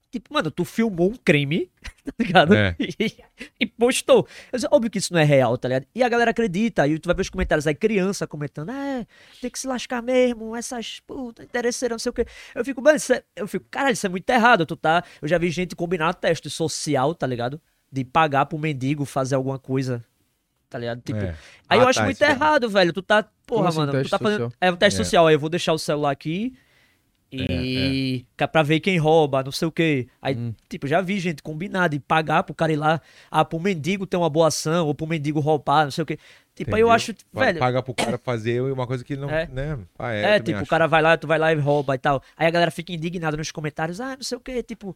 Tipo, 0.09 0.33
mano, 0.33 0.49
tu 0.49 0.63
filmou 0.63 1.11
um 1.11 1.15
crime, 1.15 1.69
tá 2.05 2.11
ligado? 2.17 2.55
É. 2.55 2.75
E, 2.79 3.17
e 3.59 3.65
postou. 3.65 4.25
Eu 4.51 4.57
disse, 4.57 4.67
Óbvio 4.71 4.89
que 4.89 4.97
isso 4.97 5.13
não 5.13 5.19
é 5.19 5.23
real, 5.25 5.57
tá 5.57 5.67
ligado? 5.67 5.85
E 5.93 6.01
a 6.01 6.07
galera 6.09 6.31
acredita. 6.31 6.87
E 6.87 6.97
tu 6.97 7.07
vai 7.07 7.15
ver 7.15 7.23
os 7.23 7.29
comentários 7.29 7.67
aí, 7.67 7.75
criança 7.75 8.25
comentando, 8.25 8.69
ah, 8.69 9.05
tem 9.41 9.51
que 9.51 9.59
se 9.59 9.67
lascar 9.67 10.01
mesmo, 10.01 10.55
essas 10.55 11.01
puta, 11.01 11.43
interesseiras, 11.43 11.95
não 11.95 11.99
sei 11.99 12.09
o 12.09 12.13
quê. 12.13 12.25
Eu 12.55 12.63
fico, 12.63 12.81
mano, 12.81 12.97
é... 12.97 13.23
eu 13.35 13.47
fico, 13.47 13.65
caralho, 13.69 13.93
isso 13.93 14.05
é 14.05 14.09
muito 14.09 14.29
errado. 14.29 14.65
Tu 14.65 14.75
tá. 14.77 15.03
Eu 15.21 15.27
já 15.27 15.37
vi 15.37 15.51
gente 15.51 15.75
combinar 15.75 16.13
teste 16.13 16.49
social, 16.49 17.13
tá 17.13 17.27
ligado? 17.27 17.59
De 17.91 18.05
pagar 18.05 18.45
pro 18.45 18.57
mendigo 18.57 19.03
fazer 19.03 19.35
alguma 19.35 19.59
coisa. 19.59 20.03
Tá 20.69 20.79
ligado? 20.79 21.01
Tipo, 21.01 21.19
É. 21.19 21.35
Aí 21.69 21.79
Ah, 21.79 21.83
eu 21.83 21.87
acho 21.87 21.99
tá, 21.99 22.05
muito 22.05 22.21
é- 22.23 22.29
errado, 22.29 22.69
velho. 22.69 22.93
Tu 22.93 23.01
tá. 23.01 23.29
Porra, 23.47 23.69
assim, 23.69 23.77
mano, 23.79 23.91
tu 23.91 23.95
teste 23.97 24.11
tá 24.11 24.19
fazendo. 24.19 24.43
social? 24.43 24.51
É 24.61 24.71
um 24.71 24.75
teste 24.75 25.01
É. 25.01 25.03
social. 25.03 25.27
Aí 25.27 25.33
eu 25.35 25.39
vou 25.39 25.49
deixar 25.49 25.73
o 25.73 25.79
celular 25.79 26.11
aqui. 26.11 26.53
E. 27.31 28.25
que 28.37 28.43
é 28.43 28.47
Pra 28.47 28.63
ver 28.63 28.79
quem 28.79 28.97
rouba, 28.97 29.43
não 29.43 29.51
sei 29.51 29.67
o 29.67 29.71
quê. 29.71 30.07
Aí, 30.21 30.35
Hum. 30.35 30.53
tipo, 30.69 30.87
já 30.87 31.01
vi 31.01 31.19
gente 31.19 31.43
combinar 31.43 31.89
de 31.89 31.99
pagar 31.99 32.43
pro 32.43 32.55
cara 32.55 32.71
ir 32.71 32.77
lá. 32.77 33.01
Ah, 33.29 33.43
pro 33.43 33.59
mendigo 33.59 34.05
ter 34.05 34.15
uma 34.17 34.29
boa 34.29 34.47
ação, 34.47 34.87
ou 34.87 34.95
pro 34.95 35.05
mendigo 35.07 35.39
roubar, 35.41 35.85
não 35.85 35.91
sei 35.91 36.03
o 36.03 36.05
quê. 36.05 36.17
Tipo, 36.55 36.73
aí 36.75 36.81
eu 36.81 36.89
acho, 36.89 37.13
Pa- 37.33 37.41
velho. 37.45 37.59
Paga 37.59 37.83
pro 37.83 37.93
cara 37.93 38.17
fazer 38.17 38.61
uma 38.61 38.87
coisa 38.87 39.03
que 39.03 39.15
não. 39.17 39.29
É. 39.29 39.45
Né? 39.47 39.77
Ah, 39.99 40.13
é, 40.13 40.23
É, 40.35 40.39
tipo, 40.39 40.57
o 40.57 40.61
acho. 40.61 40.69
cara 40.69 40.87
vai 40.87 41.01
lá, 41.01 41.17
tu 41.17 41.27
vai 41.27 41.37
lá 41.37 41.51
e 41.51 41.55
rouba 41.57 41.95
e 41.95 41.97
tal. 41.99 42.23
Aí 42.37 42.47
a 42.47 42.49
galera 42.49 42.71
fica 42.71 42.93
indignada 42.93 43.35
nos 43.37 43.51
comentários, 43.51 43.99
ah, 43.99 44.15
não 44.15 44.23
sei 44.23 44.37
o 44.37 44.41
quê, 44.41 44.63
tipo. 44.63 44.95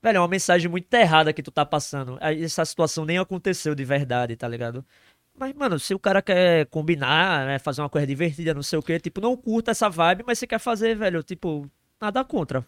Velho, 0.00 0.18
é 0.18 0.20
uma 0.20 0.28
mensagem 0.28 0.70
muito 0.70 0.94
errada 0.94 1.32
que 1.32 1.42
tu 1.42 1.50
tá 1.50 1.66
passando. 1.66 2.18
Essa 2.20 2.64
situação 2.64 3.04
nem 3.04 3.18
aconteceu 3.18 3.74
de 3.74 3.84
verdade, 3.84 4.36
tá 4.36 4.46
ligado? 4.46 4.84
Mas, 5.38 5.54
mano, 5.54 5.78
se 5.78 5.94
o 5.94 5.98
cara 5.98 6.20
quer 6.20 6.66
combinar, 6.66 7.46
né, 7.46 7.58
fazer 7.58 7.80
uma 7.80 7.88
coisa 7.88 8.06
divertida, 8.06 8.54
não 8.54 8.62
sei 8.62 8.78
o 8.78 8.82
quê, 8.82 8.98
tipo, 8.98 9.20
não 9.20 9.36
curta 9.36 9.70
essa 9.70 9.88
vibe, 9.88 10.24
mas 10.26 10.38
você 10.38 10.46
quer 10.46 10.58
fazer, 10.58 10.96
velho, 10.96 11.22
tipo, 11.22 11.70
nada 12.00 12.24
contra. 12.24 12.66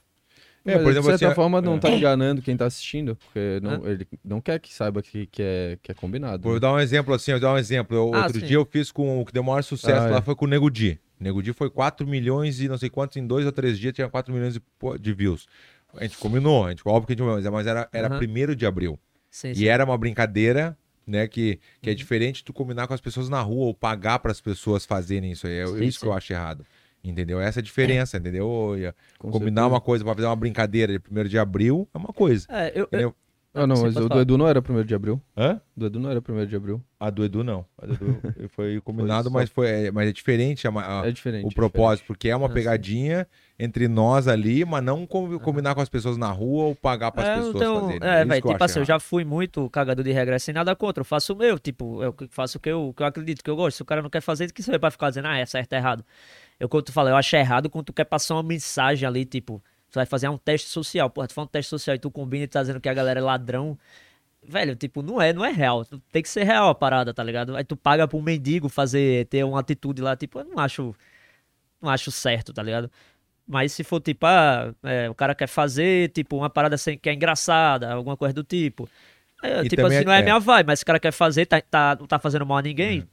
É, 0.65 0.75
Mas, 0.75 0.83
por 0.83 0.91
exemplo, 0.91 1.11
de 1.13 1.19
certa 1.19 1.27
assim, 1.27 1.35
forma, 1.35 1.61
não 1.61 1.77
é. 1.77 1.81
tá 1.81 1.91
enganando 1.91 2.43
quem 2.43 2.57
tá 2.57 2.67
assistindo, 2.67 3.17
porque 3.17 3.61
não, 3.63 3.87
ele 3.89 4.07
não 4.23 4.41
quer 4.41 4.59
que 4.61 4.73
saiba 4.73 5.03
que, 5.03 5.27
que, 5.27 5.43
é, 5.43 5.79
que 5.83 5.91
é 5.91 5.95
combinado. 5.95 6.43
Vou 6.43 6.55
né? 6.55 6.61
dar 6.61 6.73
um 6.75 6.79
exemplo 6.79 7.15
assim, 7.15 7.31
eu 7.33 7.41
vou 7.41 7.49
dar 7.49 7.55
um 7.55 7.59
exemplo. 7.59 7.97
Eu- 7.97 8.15
Ah, 8.15 8.19
outro 8.19 8.39
sim. 8.39 8.47
dia 8.47 8.57
eu 8.57 8.65
fiz 8.67 8.93
com 8.93 9.21
o 9.21 9.25
que 9.25 9.33
deu 9.33 9.43
maior 9.43 9.63
sucesso 9.63 10.07
Ah, 10.07 10.11
lá 10.11 10.19
é. 10.19 10.23
foi 10.23 10.35
com 10.37 10.45
o 10.45 10.49
Nego 10.49 10.71
Di. 10.71 11.01
Nego 11.19 11.43
Di 11.43 11.53
foi 11.53 11.71
4 11.71 12.07
milhões 12.07 12.61
e 12.61 12.69
não 12.69 12.77
sei 12.77 12.91
quantos, 12.91 13.17
em 13.17 13.27
dois 13.27 13.47
ou 13.47 13.53
três 13.53 13.79
dias 13.79 13.95
tinha 13.95 14.09
4 14.09 14.33
milhões 14.33 14.59
de, 15.01 15.13
views. 15.15 15.47
A 15.97 16.03
gente 16.05 16.19
combinou, 16.19 16.67
a 16.67 16.71
gente, 16.71 16.83
óbvio 16.87 17.07
que 17.17 17.23
a 17.23 17.27
gente, 17.41 17.51
mas 17.51 17.67
era, 17.67 17.89
era 17.93 18.09
Aham. 18.09 18.19
primeiro 18.19 18.55
de 18.55 18.67
abril. 18.67 18.99
Sim, 19.31 19.55
E 19.55 19.55
sim. 19.55 19.67
era 19.67 19.85
uma 19.85 19.97
brincadeira 19.97 20.77
né? 21.07 21.27
Que, 21.29 21.57
que 21.81 21.89
Uhum. 21.89 21.93
é 21.93 21.95
diferente 21.95 22.45
tu 22.45 22.53
combinar 22.53 22.87
com 22.87 22.95
as 22.95 23.01
pessoas 23.01 23.29
na 23.29 23.41
rua 23.41 23.67
ou 23.67 23.75
pagar 23.75 24.19
para 24.19 24.31
as 24.33 24.41
pessoas 24.41 24.85
fazerem 24.85 25.33
isso 25.33 25.47
aí. 25.47 25.55
É 25.59 25.67
Sim, 25.67 25.85
isso 25.85 25.99
que 25.99 26.05
sim. 26.05 26.07
eu 26.07 26.13
acho 26.13 26.33
errado. 26.33 26.65
Entendeu? 27.03 27.41
Essa 27.41 27.61
é 27.61 27.63
a 27.63 27.65
diferença, 27.65 28.19
entendeu? 28.19 28.47
Ô, 28.47 28.77
Ia? 28.77 28.95
Com 29.19 29.31
Combinar 29.31 29.63
certeza. 29.63 29.75
uma 29.75 29.81
coisa 29.81 30.05
pra 30.05 30.15
fazer 30.15 30.27
uma 30.27 30.37
brincadeira 30.37 30.93
de 30.99 31.01
1 31.11 31.25
de 31.29 31.39
abril 31.39 31.89
é 31.95 31.99
uma 31.99 32.13
coisa. 32.13 32.47
É, 32.51 32.69
eu, 32.75 32.81
eu, 32.81 32.85
Entendeu? 32.85 33.15
Ah, 33.53 33.67
não, 33.67 33.75
Sim, 33.75 33.83
mas 33.85 33.97
o 33.97 34.09
do. 34.09 34.21
Edu 34.21 34.39
não 34.39 34.47
era 34.47 34.61
1 34.61 34.85
de 34.85 34.95
abril. 34.95 35.21
Hã? 35.37 35.61
Do 35.77 35.87
Edu 35.87 35.99
não 35.99 36.09
era 36.11 36.21
1 36.21 36.47
de 36.47 36.55
abril. 36.55 36.81
A 37.01 37.11
do 37.11 37.25
Edu 37.25 37.43
não. 37.43 37.67
A 37.79 37.87
do 37.87 37.95
Edu 37.95 38.21
foi 38.51 38.81
combinado, 38.83 39.25
só- 39.29 39.31
mas, 39.35 39.49
foi, 39.51 39.69
é- 39.87 39.91
mas 39.91 40.09
é 40.09 40.13
diferente 40.13 40.69
a 40.69 40.71
ma- 40.71 41.01
a- 41.03 41.07
É 41.09 41.11
diferente. 41.11 41.47
o 41.47 41.53
propósito, 41.53 42.07
porque 42.07 42.29
é 42.29 42.37
uma 42.37 42.47
Ah, 42.47 42.51
pegadinha 42.51 43.27
entre 43.63 43.87
nós 43.89 44.27
ali, 44.27 44.65
mas 44.65 44.83
não 44.83 45.07
com- 45.07 45.39
combinar 45.39 45.75
com 45.75 45.83
as 45.83 45.89
pessoas 45.89 46.17
na 46.17 46.31
rua 46.31 46.65
ou 46.65 46.75
pagar 46.75 47.13
para 47.13 47.23
as 47.23 47.29
É, 47.29 47.35
pessoas 47.37 47.59
tenho- 47.59 47.75
fazerem. 47.81 48.09
É, 48.09 48.19
isso 48.21 48.29
velho, 48.29 48.39
eu 48.39 48.41
tipo 48.41 48.55
acho 48.55 48.65
assim, 48.65 48.79
eu 48.81 48.85
já 48.87 48.99
fui 48.99 49.23
muito 49.25 49.69
cagador 49.69 50.03
de 50.03 50.11
regra 50.13 50.39
sem 50.39 50.55
nada 50.55 50.75
contra. 50.75 51.03
Eu 51.03 51.05
faço 51.05 51.35
o 51.35 51.37
meu, 51.37 51.59
tipo, 51.59 52.03
eu 52.03 52.15
faço 52.31 52.57
o 52.57 52.61
que 52.61 52.71
eu, 52.71 52.89
o 52.89 52.95
que 52.95 53.03
eu 53.03 53.07
acredito, 53.07 53.45
que 53.45 53.51
eu 53.51 53.57
gosto. 53.57 53.77
Se 53.77 53.83
o 53.83 53.85
cara 53.85 54.01
não 54.01 54.09
quer 54.09 54.23
fazer, 54.23 54.51
que 54.51 54.63
você 54.63 54.79
vai 54.79 54.91
ficar 54.91 55.11
dizendo, 55.11 55.29
ah, 55.29 55.37
é 55.39 55.45
certo, 55.45 55.73
é 55.75 55.77
errado. 55.77 56.05
Eu, 56.59 56.69
quando 56.69 56.85
tu 56.85 56.93
fala, 56.93 57.11
eu 57.11 57.17
acho 57.17 57.37
errado 57.37 57.69
quando 57.69 57.85
tu 57.87 57.93
quer 57.93 58.05
passar 58.05 58.35
uma 58.35 58.43
mensagem 58.43 59.07
ali, 59.07 59.25
tipo, 59.27 59.63
tu 59.91 59.95
vai 59.97 60.07
fazer 60.07 60.29
um 60.29 60.39
teste 60.39 60.69
social. 60.69 61.11
Porra, 61.11 61.29
tu 61.29 61.35
faz 61.35 61.47
um 61.47 61.51
teste 61.51 61.69
social 61.69 61.95
e 61.97 61.99
tu 61.99 62.11
combina 62.11 62.45
e 62.45 62.49
tá 62.49 62.61
dizendo 62.63 62.81
que 62.81 62.89
a 62.89 62.95
galera 62.95 63.21
é 63.21 63.23
ladrão. 63.23 63.79
Velho, 64.43 64.75
tipo, 64.75 65.03
não 65.03 65.21
é, 65.21 65.35
não 65.35 65.45
é 65.45 65.51
real. 65.53 65.85
Tem 66.11 66.23
que 66.23 66.29
ser 66.29 66.45
real 66.45 66.71
a 66.71 66.75
parada, 66.75 67.13
tá 67.13 67.23
ligado? 67.23 67.55
Aí 67.57 67.63
tu 67.65 67.77
paga 67.77 68.09
pra 68.09 68.17
um 68.17 68.23
mendigo 68.23 68.71
fazer, 68.71 69.27
ter 69.27 69.45
uma 69.45 69.61
atitude 69.61 70.01
lá, 70.01 70.17
tipo, 70.17 70.39
eu 70.41 70.45
não 70.47 70.59
acho. 70.59 70.95
Não 71.83 71.89
acho 71.91 72.11
certo, 72.11 72.53
tá 72.53 72.63
ligado? 72.63 72.91
Mas 73.51 73.73
se 73.73 73.83
for 73.83 74.01
tipo, 74.01 74.25
ah, 74.27 74.73
é, 74.85 75.11
o 75.11 75.15
cara 75.15 75.35
quer 75.35 75.49
fazer, 75.49 76.11
tipo, 76.11 76.37
uma 76.37 76.49
parada 76.49 76.77
assim, 76.77 76.97
que 76.97 77.09
é 77.11 77.15
engraçada, 77.15 77.93
alguma 77.93 78.17
coisa 78.17 78.33
do 78.33 78.45
tipo. 78.45 78.89
É, 79.43 79.63
tipo 79.65 79.85
assim, 79.87 79.97
é- 79.97 80.05
não 80.05 80.13
é, 80.13 80.21
é. 80.21 80.23
minha 80.23 80.39
vibe, 80.39 80.67
mas 80.69 80.79
se 80.81 80.83
o 80.83 80.87
cara 80.87 81.01
quer 81.01 81.13
fazer, 81.13 81.47
tá, 81.47 81.61
tá- 81.61 81.97
não 81.99 82.07
tá 82.07 82.19
fazendo 82.19 82.47
mal 82.47 82.59
a 82.59 82.63
ninguém. 82.63 83.05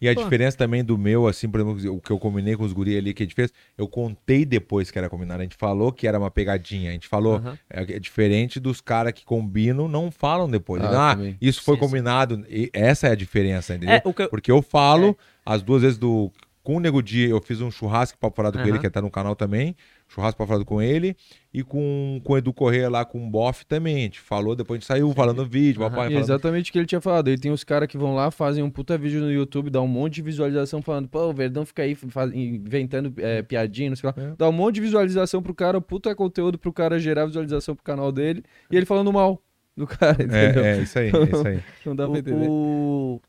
E 0.00 0.06
a 0.08 0.14
Pô. 0.14 0.22
diferença 0.22 0.58
também 0.58 0.84
do 0.84 0.98
meu, 0.98 1.26
assim, 1.26 1.48
por 1.48 1.58
exemplo, 1.60 1.94
o 1.94 2.00
que 2.00 2.10
eu 2.10 2.18
combinei 2.18 2.54
com 2.54 2.64
os 2.64 2.72
guri 2.74 2.98
ali 2.98 3.14
que 3.14 3.22
a 3.22 3.26
gente 3.26 3.34
fez, 3.34 3.50
eu 3.78 3.88
contei 3.88 4.44
depois 4.44 4.90
que 4.90 4.98
era 4.98 5.08
combinado. 5.08 5.40
A 5.40 5.44
gente 5.44 5.56
falou 5.56 5.90
que 5.90 6.06
era 6.06 6.18
uma 6.18 6.30
pegadinha. 6.30 6.90
A 6.90 6.92
gente 6.92 7.08
falou, 7.08 7.36
Aham. 7.36 7.58
é, 7.70 7.80
é 7.94 7.98
diferente 7.98 8.60
dos 8.60 8.82
caras 8.82 9.12
que 9.14 9.24
combinam, 9.24 9.88
não 9.88 10.10
falam 10.10 10.50
depois. 10.50 10.82
Ah, 10.82 11.12
Ah, 11.12 11.16
isso 11.40 11.62
foi 11.62 11.76
Sim, 11.76 11.80
sim. 11.80 11.86
combinado. 11.86 12.44
E 12.50 12.68
essa 12.74 13.06
é 13.06 13.12
a 13.12 13.14
diferença, 13.14 13.74
entendeu? 13.74 13.94
É, 13.96 14.02
o 14.04 14.12
que 14.12 14.22
eu- 14.24 14.28
Porque 14.28 14.50
eu 14.52 14.60
falo, 14.60 15.16
as 15.46 15.62
duas 15.62 15.80
vezes 15.80 15.96
do. 15.96 16.30
Com 16.66 16.78
o 16.78 16.80
Nego 16.80 17.00
Di, 17.00 17.28
eu 17.28 17.40
fiz 17.40 17.60
um 17.60 17.70
churrasco 17.70 18.18
pra 18.18 18.28
falar 18.28 18.50
com 18.50 18.58
ele, 18.58 18.80
que 18.80 18.90
tá 18.90 19.00
no 19.00 19.08
canal 19.08 19.36
também. 19.36 19.76
Churrasco 20.08 20.36
pra 20.36 20.48
falar 20.48 20.64
com 20.64 20.82
ele. 20.82 21.16
E 21.54 21.62
com, 21.62 22.20
com 22.24 22.32
o 22.32 22.36
Edu 22.36 22.52
Corrêa 22.52 22.90
lá, 22.90 23.04
com 23.04 23.24
o 23.24 23.30
Boff 23.30 23.64
também. 23.64 23.94
A 23.94 24.00
gente 24.00 24.18
falou, 24.18 24.56
depois 24.56 24.78
a 24.78 24.80
gente 24.80 24.86
saiu 24.88 25.12
falando 25.12 25.44
no 25.44 25.48
vídeo, 25.48 25.80
Aham. 25.82 25.90
papai 25.90 26.06
E 26.06 26.10
falando 26.10 26.24
exatamente 26.24 26.70
o 26.70 26.72
que 26.72 26.78
ele 26.80 26.86
tinha 26.86 27.00
falado. 27.00 27.28
Aí 27.28 27.38
tem 27.38 27.52
os 27.52 27.62
caras 27.62 27.86
que 27.88 27.96
vão 27.96 28.16
lá, 28.16 28.32
fazem 28.32 28.64
um 28.64 28.68
puta 28.70 28.98
vídeo 28.98 29.20
no 29.20 29.30
YouTube, 29.30 29.70
dá 29.70 29.80
um 29.80 29.86
monte 29.86 30.14
de 30.14 30.22
visualização 30.22 30.82
falando, 30.82 31.06
pô, 31.06 31.20
o 31.28 31.32
Verdão 31.32 31.64
fica 31.64 31.84
aí 31.84 31.94
faz- 31.94 32.32
inventando 32.34 33.14
é, 33.18 33.42
piadinha, 33.42 33.90
não 33.90 33.96
sei 33.96 34.10
lá. 34.10 34.14
É. 34.20 34.34
Dá 34.36 34.48
um 34.48 34.52
monte 34.52 34.74
de 34.74 34.80
visualização 34.80 35.40
pro 35.40 35.54
cara, 35.54 35.80
puta 35.80 36.12
conteúdo 36.16 36.58
pro 36.58 36.72
cara 36.72 36.98
gerar 36.98 37.26
visualização 37.26 37.76
pro 37.76 37.84
canal 37.84 38.10
dele. 38.10 38.42
E 38.72 38.76
ele 38.76 38.86
falando 38.86 39.12
mal 39.12 39.40
do 39.76 39.86
cara, 39.86 40.20
entendeu? 40.20 40.64
É, 40.64 40.78
é, 40.78 40.82
isso 40.82 40.98
aí, 40.98 41.10
é 41.10 41.22
isso 41.22 41.46
aí. 41.46 41.60
Não 41.86 41.94
dá 41.94 42.08
pra 42.08 42.18
entender. 42.18 42.48
O. 42.48 43.20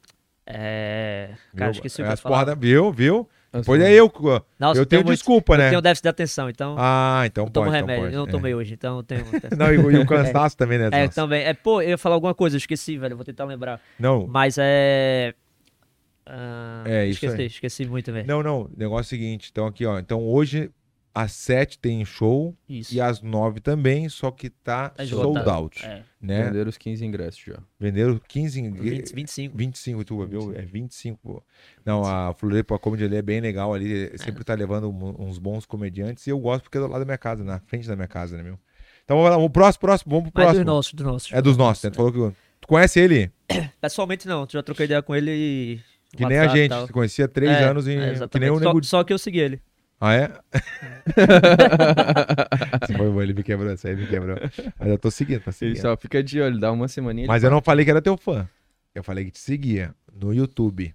É. 0.50 1.30
Cara, 1.56 1.72
Viu? 1.72 1.78
esqueci 1.78 2.02
o 2.02 2.04
É 2.04 2.06
que 2.06 2.10
eu 2.10 2.14
as 2.14 2.20
falar. 2.22 2.56
viu, 2.56 2.92
viu? 2.92 3.28
Pois 3.66 3.82
é 3.82 3.92
eu, 3.92 4.12
Nossa, 4.60 4.80
eu 4.80 4.86
tenho 4.86 5.04
muito- 5.04 5.18
desculpa, 5.18 5.54
Eu 5.56 5.58
né? 5.58 5.70
tenho 5.70 5.82
déficit 5.82 6.04
de 6.04 6.10
atenção, 6.10 6.50
então. 6.50 6.76
Ah, 6.78 7.24
então 7.26 7.46
eu 7.46 7.50
tomo 7.50 7.66
pode, 7.66 7.78
então 7.78 7.88
remédio. 7.88 8.04
pode. 8.04 8.14
eu 8.16 8.20
não 8.22 8.28
é. 8.28 8.32
tomei 8.32 8.54
hoje, 8.56 8.74
então 8.76 8.98
eu 8.98 9.04
tenho. 9.04 9.26
Não, 9.58 9.74
e, 9.74 9.78
o- 9.78 9.92
e 9.92 9.98
o 9.98 10.06
cansaço 10.06 10.56
também, 10.56 10.78
né? 10.78 10.90
É, 10.92 11.06
Nossa. 11.06 11.16
também. 11.22 11.44
É, 11.44 11.54
pô, 11.54 11.82
eu 11.82 11.90
ia 11.90 11.98
falar 11.98 12.16
alguma 12.16 12.36
coisa, 12.36 12.56
eu 12.56 12.60
esqueci, 12.60 12.98
velho. 12.98 13.16
Vou 13.16 13.26
tentar 13.26 13.46
lembrar. 13.46 13.82
Não, 14.00 14.28
Mas 14.28 14.58
é. 14.60 15.34
Ah, 16.26 16.84
É, 16.86 17.06
isso 17.06 17.26
esqueci, 17.26 17.42
aí. 17.42 17.48
esqueci 17.48 17.86
muito, 17.86 18.12
velho. 18.12 18.28
não, 18.28 18.44
não. 18.44 18.70
Negócio 18.78 19.00
é 19.00 19.08
o 19.08 19.20
seguinte. 19.20 19.50
Então, 19.52 19.66
aqui, 19.66 19.86
ó. 19.86 19.98
Então, 19.98 20.22
hoje, 20.24 20.70
às 21.24 21.32
7 21.32 21.80
tem 21.80 22.04
show 22.06 22.56
Isso. 22.70 22.94
e 22.94 23.02
às 23.02 23.22
9 23.22 23.60
também, 23.60 24.08
só 24.10 24.30
que 24.32 24.50
tá, 24.50 24.90
Tá 24.90 25.06
sold 25.06 25.40
out. 25.50 25.86
É. 25.86 26.04
Né? 26.22 26.44
Venderam 26.46 26.70
os 26.70 26.78
15 26.78 27.06
ingressos 27.06 27.42
já. 27.46 27.58
Venderam 27.80 28.20
15 28.28 28.60
em- 28.60 28.72
20, 28.72 29.14
25. 29.14 29.58
25, 29.58 30.04
tu 30.04 30.26
viu? 30.26 30.54
É 30.56 30.62
25. 30.62 31.20
pô. 31.22 31.44
Não, 31.86 32.04
a 32.04 32.34
Floripa 32.34 32.78
Comedy 32.78 33.06
ali 33.06 33.16
é 33.18 33.22
bem 33.22 33.40
legal 33.42 33.74
ali. 33.74 34.12
Sempre 34.18 34.44
tá 34.44 34.54
levando 34.54 34.90
uns 34.90 35.38
bons 35.38 35.66
comediantes. 35.66 36.26
E 36.28 36.30
eu 36.30 36.40
gosto 36.40 36.64
porque 36.64 36.78
é 36.78 36.82
do 36.82 36.88
lado 36.88 37.00
da 37.00 37.06
minha 37.06 37.18
casa, 37.18 37.44
na 37.44 37.60
frente 37.60 37.88
da 37.88 37.96
minha 37.96 38.08
casa, 38.08 38.36
né, 38.38 38.44
meu? 38.44 38.60
Então, 39.04 39.18
vamos 39.18 39.32
lá. 39.32 39.38
O 39.38 39.50
próximo, 39.50 39.82
próximo, 39.82 40.12
vamos 40.12 40.32
pro 40.32 40.42
Mas 40.44 40.46
próximo. 40.48 40.66
dos 40.66 40.74
nossos, 40.74 40.94
dos 40.94 41.06
nossos. 41.06 41.34
É 41.34 41.42
dos 41.42 41.58
nossos, 41.58 41.84
né? 41.84 41.90
Tu 41.92 41.96
falou 41.96 42.12
que. 42.12 42.36
Tu 42.62 42.68
conhece 42.68 43.00
ele? 43.00 43.32
Pessoalmente 43.80 44.28
não, 44.28 44.46
tu 44.46 44.54
já 44.54 44.62
troquei 44.64 44.86
ideia 44.86 45.02
com 45.02 45.16
ele 45.16 45.32
e. 45.32 45.80
Que 46.16 46.26
nem 46.26 46.38
a 46.40 46.48
gente. 46.48 46.74
conhecia 46.92 47.26
há 47.26 47.28
três 47.28 47.52
É, 47.52 47.64
anos 47.64 47.88
e. 47.88 47.92
é, 47.92 48.06
que 48.08 48.12
exatamente. 48.16 48.50
nem 48.50 48.58
o 48.58 48.60
só, 48.62 48.66
Nego 48.74 48.84
só 48.84 49.04
que 49.04 49.14
eu 49.14 49.18
segui 49.18 49.40
ele. 49.40 49.62
Ah, 50.00 50.14
é? 50.14 50.32
Esse 52.84 52.94
foi 52.96 53.10
bom, 53.10 53.22
ele 53.22 53.34
me 53.34 53.44
quebrou, 53.44 53.70
essa 53.72 53.90
aí 53.90 53.96
me 53.96 54.08
quebrou. 54.08 54.38
Mas 54.80 54.90
eu 54.90 54.98
tô 54.98 55.10
seguindo, 55.10 55.42
Ele 55.46 55.52
seguindo. 55.52 55.82
só 55.82 55.98
fica 55.98 56.22
de 56.24 56.40
olho, 56.40 56.60
dá 56.60 56.72
uma 56.72 56.88
semaninha. 56.88 57.28
Mas 57.28 57.44
ele 57.44 57.52
eu 57.52 57.56
não 57.56 57.62
falei 57.62 57.84
que 57.84 57.92
era 57.92 58.02
teu 58.02 58.16
fã. 58.18 58.48
Eu 58.94 59.04
falei 59.04 59.26
que 59.26 59.32
te 59.32 59.40
seguia 59.40 59.94
no 60.14 60.34
YouTube. 60.34 60.94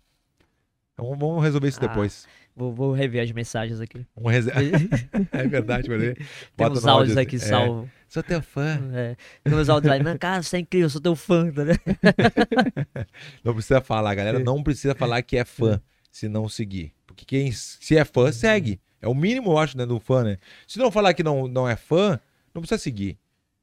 Então 0.93 1.17
vamos 1.17 1.43
resolver 1.43 1.69
isso 1.69 1.79
Ah. 1.83 1.87
depois. 1.89 2.27
Vou, 2.55 2.73
vou 2.75 2.93
rever 2.93 3.23
as 3.25 3.33
mensagens 3.33 3.81
aqui. 3.81 4.07
Rese- 4.27 4.51
é 5.33 5.49
verdade, 5.49 5.89
mas 5.89 6.03
ele 6.03 6.15
Tem 6.15 6.27
bota 6.57 6.73
uns 6.79 6.87
áudio 6.87 6.91
áudios 6.91 7.17
assim, 7.17 7.27
aqui 7.27 7.37
é, 7.37 7.39
salvo. 7.39 7.91
Sou 8.09 8.23
teu 8.23 8.43
fã. 8.43 8.79
É. 8.93 9.17
Tem 9.43 9.55
uns 9.55 9.69
áudios 9.71 9.91
lá, 9.97 10.03
"Mano, 10.03 10.19
cara, 10.19 10.43
você 10.43 10.59
é 10.59 10.61
incrível, 10.61 10.85
eu 10.87 10.91
sou 10.91 11.01
teu 11.01 11.17
fã. 11.17 11.51
tá 11.51 11.65
ligado? 11.65 11.81
Não 13.43 13.55
precisa 13.55 13.81
falar, 13.81 14.15
galera. 14.15 14.39
Não 14.39 14.63
precisa 14.63 14.95
falar 14.95 15.23
que 15.23 15.39
é 15.39 15.45
fã 15.47 15.81
se 16.11 16.29
não 16.29 16.47
seguir. 16.47 16.93
Porque 17.07 17.25
quem 17.25 17.51
se 17.53 17.97
é 17.97 18.05
fã, 18.05 18.31
segue. 18.31 18.79
É 19.03 19.09
o 19.09 19.15
mínimo, 19.15 19.51
eu 19.51 19.59
acho, 19.59 19.77
né, 19.77 19.85
do 19.85 19.99
fã, 19.99 20.23
né? 20.23 20.39
Se 20.67 20.79
não 20.79 20.91
falar 20.91 21.13
que 21.13 21.25
não, 21.25 21.49
não 21.49 21.69
é 21.69 21.75
fã, 21.77 22.19
não 22.55 22.63
precisa 22.63 22.79
seguir. 22.79 23.19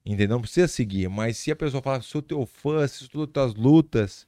Entendeu? 0.06 0.36
Não 0.36 0.42
precisa 0.42 0.68
seguir. 0.68 1.08
Mas 1.10 1.38
se 1.38 1.50
a 1.52 1.56
pessoa 1.56 1.82
falar, 1.82 2.02
sou 2.02 2.22
teu 2.22 2.46
fã, 2.46 2.84
assisto 2.84 3.26
todas 3.26 3.52
as 3.52 3.56
lutas, 3.56 4.28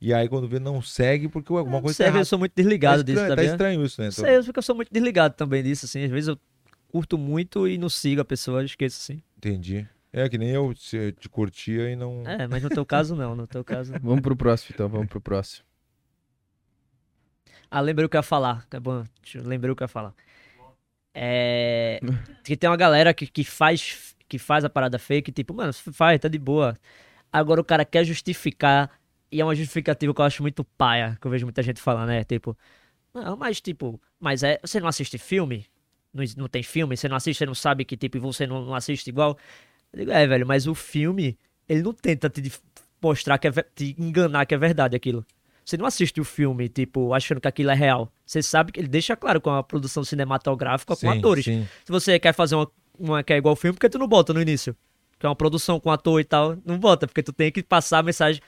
e 0.00 0.12
aí 0.12 0.28
quando 0.28 0.46
vê, 0.46 0.58
não 0.58 0.82
segue, 0.82 1.26
porque 1.28 1.52
alguma 1.52 1.80
coisa 1.80 1.96
tá 1.96 2.04
Sério, 2.04 2.20
eu 2.20 2.24
sou 2.26 2.38
muito 2.38 2.52
desligado 2.54 3.02
tá 3.02 3.02
disso, 3.04 3.18
estranho, 3.24 3.36
tá 3.36 3.36
tá 3.36 3.44
estranho 3.44 3.84
isso, 3.84 4.00
né? 4.00 4.08
Tô- 4.08 4.12
Sei, 4.12 4.36
eu 4.36 4.44
fico- 4.44 4.58
eu 4.58 4.62
sou 4.62 4.74
muito 4.74 4.92
desligado 4.92 5.34
também 5.34 5.62
disso, 5.62 5.86
assim. 5.86 6.04
Às 6.04 6.10
vezes 6.10 6.28
eu 6.28 6.38
curto 6.88 7.16
muito 7.16 7.66
e 7.66 7.78
não 7.78 7.88
sigo 7.88 8.20
a 8.20 8.24
pessoa, 8.24 8.62
esqueço, 8.62 8.98
assim. 9.00 9.22
Entendi. 9.38 9.88
É 10.12 10.28
que 10.28 10.36
nem 10.36 10.50
eu 10.50 10.74
te 10.74 11.26
curtia 11.30 11.88
e 11.90 11.96
não. 11.96 12.22
É, 12.26 12.46
mas 12.46 12.62
no 12.62 12.68
teu 12.68 12.84
caso 12.84 13.16
não, 13.16 13.34
no 13.34 13.46
teu 13.46 13.64
caso. 13.64 13.92
não. 13.92 14.00
Vamos 14.04 14.20
pro 14.20 14.36
próximo, 14.36 14.70
então, 14.74 14.86
vamos 14.88 15.06
pro 15.08 15.20
próximo. 15.22 15.64
Ah, 17.70 17.80
lembrei 17.80 18.04
o 18.04 18.08
que 18.08 18.16
eu 18.16 18.18
ia 18.18 18.22
falar. 18.22 18.66
É 18.70 18.78
bom, 18.78 19.04
lembrei 19.36 19.72
o 19.72 19.76
que 19.76 19.82
eu 19.82 19.86
ia 19.86 19.88
falar. 19.88 20.14
É. 21.14 22.00
Que 22.42 22.56
tem 22.56 22.68
uma 22.68 22.76
galera 22.76 23.12
que, 23.12 23.26
que 23.26 23.44
faz 23.44 24.14
que 24.28 24.38
faz 24.38 24.64
a 24.64 24.70
parada 24.70 24.98
fake, 24.98 25.30
tipo, 25.30 25.52
mano, 25.52 25.74
faz, 25.74 26.18
tá 26.18 26.26
de 26.26 26.38
boa. 26.38 26.74
Agora 27.30 27.60
o 27.60 27.64
cara 27.64 27.84
quer 27.84 28.02
justificar, 28.02 28.90
e 29.30 29.40
é 29.42 29.44
uma 29.44 29.54
justificativa 29.54 30.14
que 30.14 30.20
eu 30.20 30.24
acho 30.24 30.40
muito 30.42 30.64
paia, 30.64 31.18
que 31.20 31.26
eu 31.26 31.30
vejo 31.30 31.44
muita 31.44 31.62
gente 31.62 31.82
falando, 31.82 32.08
né? 32.08 32.24
Tipo, 32.24 32.56
não, 33.12 33.36
mas 33.36 33.60
tipo, 33.60 34.00
mas 34.18 34.42
é. 34.42 34.58
Você 34.62 34.80
não 34.80 34.88
assiste 34.88 35.18
filme? 35.18 35.66
Não, 36.14 36.24
não 36.38 36.48
tem 36.48 36.62
filme? 36.62 36.96
Você 36.96 37.08
não 37.08 37.16
assiste, 37.16 37.38
você 37.38 37.46
não 37.46 37.54
sabe 37.54 37.84
que, 37.84 37.96
tipo, 37.96 38.18
você 38.20 38.46
não, 38.46 38.64
não 38.64 38.74
assiste 38.74 39.08
igual? 39.08 39.36
Eu 39.92 39.98
digo, 40.00 40.10
é, 40.10 40.26
velho, 40.26 40.46
mas 40.46 40.66
o 40.66 40.74
filme, 40.74 41.38
ele 41.68 41.82
não 41.82 41.92
tenta 41.92 42.30
te 42.30 42.50
mostrar 43.02 43.36
que 43.38 43.48
é, 43.48 43.52
te 43.74 43.94
enganar 43.98 44.46
que 44.46 44.54
é 44.54 44.58
verdade 44.58 44.96
aquilo. 44.96 45.26
Você 45.64 45.76
não 45.76 45.86
assiste 45.86 46.20
o 46.20 46.24
filme, 46.24 46.68
tipo, 46.68 47.14
achando 47.14 47.40
que 47.40 47.46
aquilo 47.48 47.70
é 47.70 47.74
real. 47.74 48.12
Você 48.26 48.42
sabe 48.42 48.72
que 48.72 48.80
ele 48.80 48.88
deixa 48.88 49.14
claro 49.16 49.40
com 49.40 49.50
a 49.50 49.62
produção 49.62 50.02
cinematográfica 50.04 50.94
com 50.94 51.00
Sim, 51.00 51.18
atores. 51.18 51.44
sim. 51.44 51.66
Se 51.84 51.92
você 51.92 52.18
quer 52.18 52.32
fazer 52.34 52.56
uma, 52.56 52.70
uma 52.98 53.22
que 53.22 53.32
é 53.32 53.36
igual 53.36 53.52
ao 53.52 53.56
filme, 53.56 53.74
por 53.74 53.80
que 53.80 53.88
tu 53.88 53.98
não 53.98 54.08
bota 54.08 54.32
no 54.34 54.40
início? 54.42 54.74
Que 55.18 55.26
é 55.26 55.28
uma 55.28 55.36
produção 55.36 55.78
com 55.78 55.90
ator 55.90 56.20
e 56.20 56.24
tal. 56.24 56.56
Não 56.66 56.78
bota, 56.78 57.06
porque 57.06 57.22
tu 57.22 57.32
tem 57.32 57.52
que 57.52 57.62
passar 57.62 57.98
a 58.00 58.02
mensagem, 58.02 58.42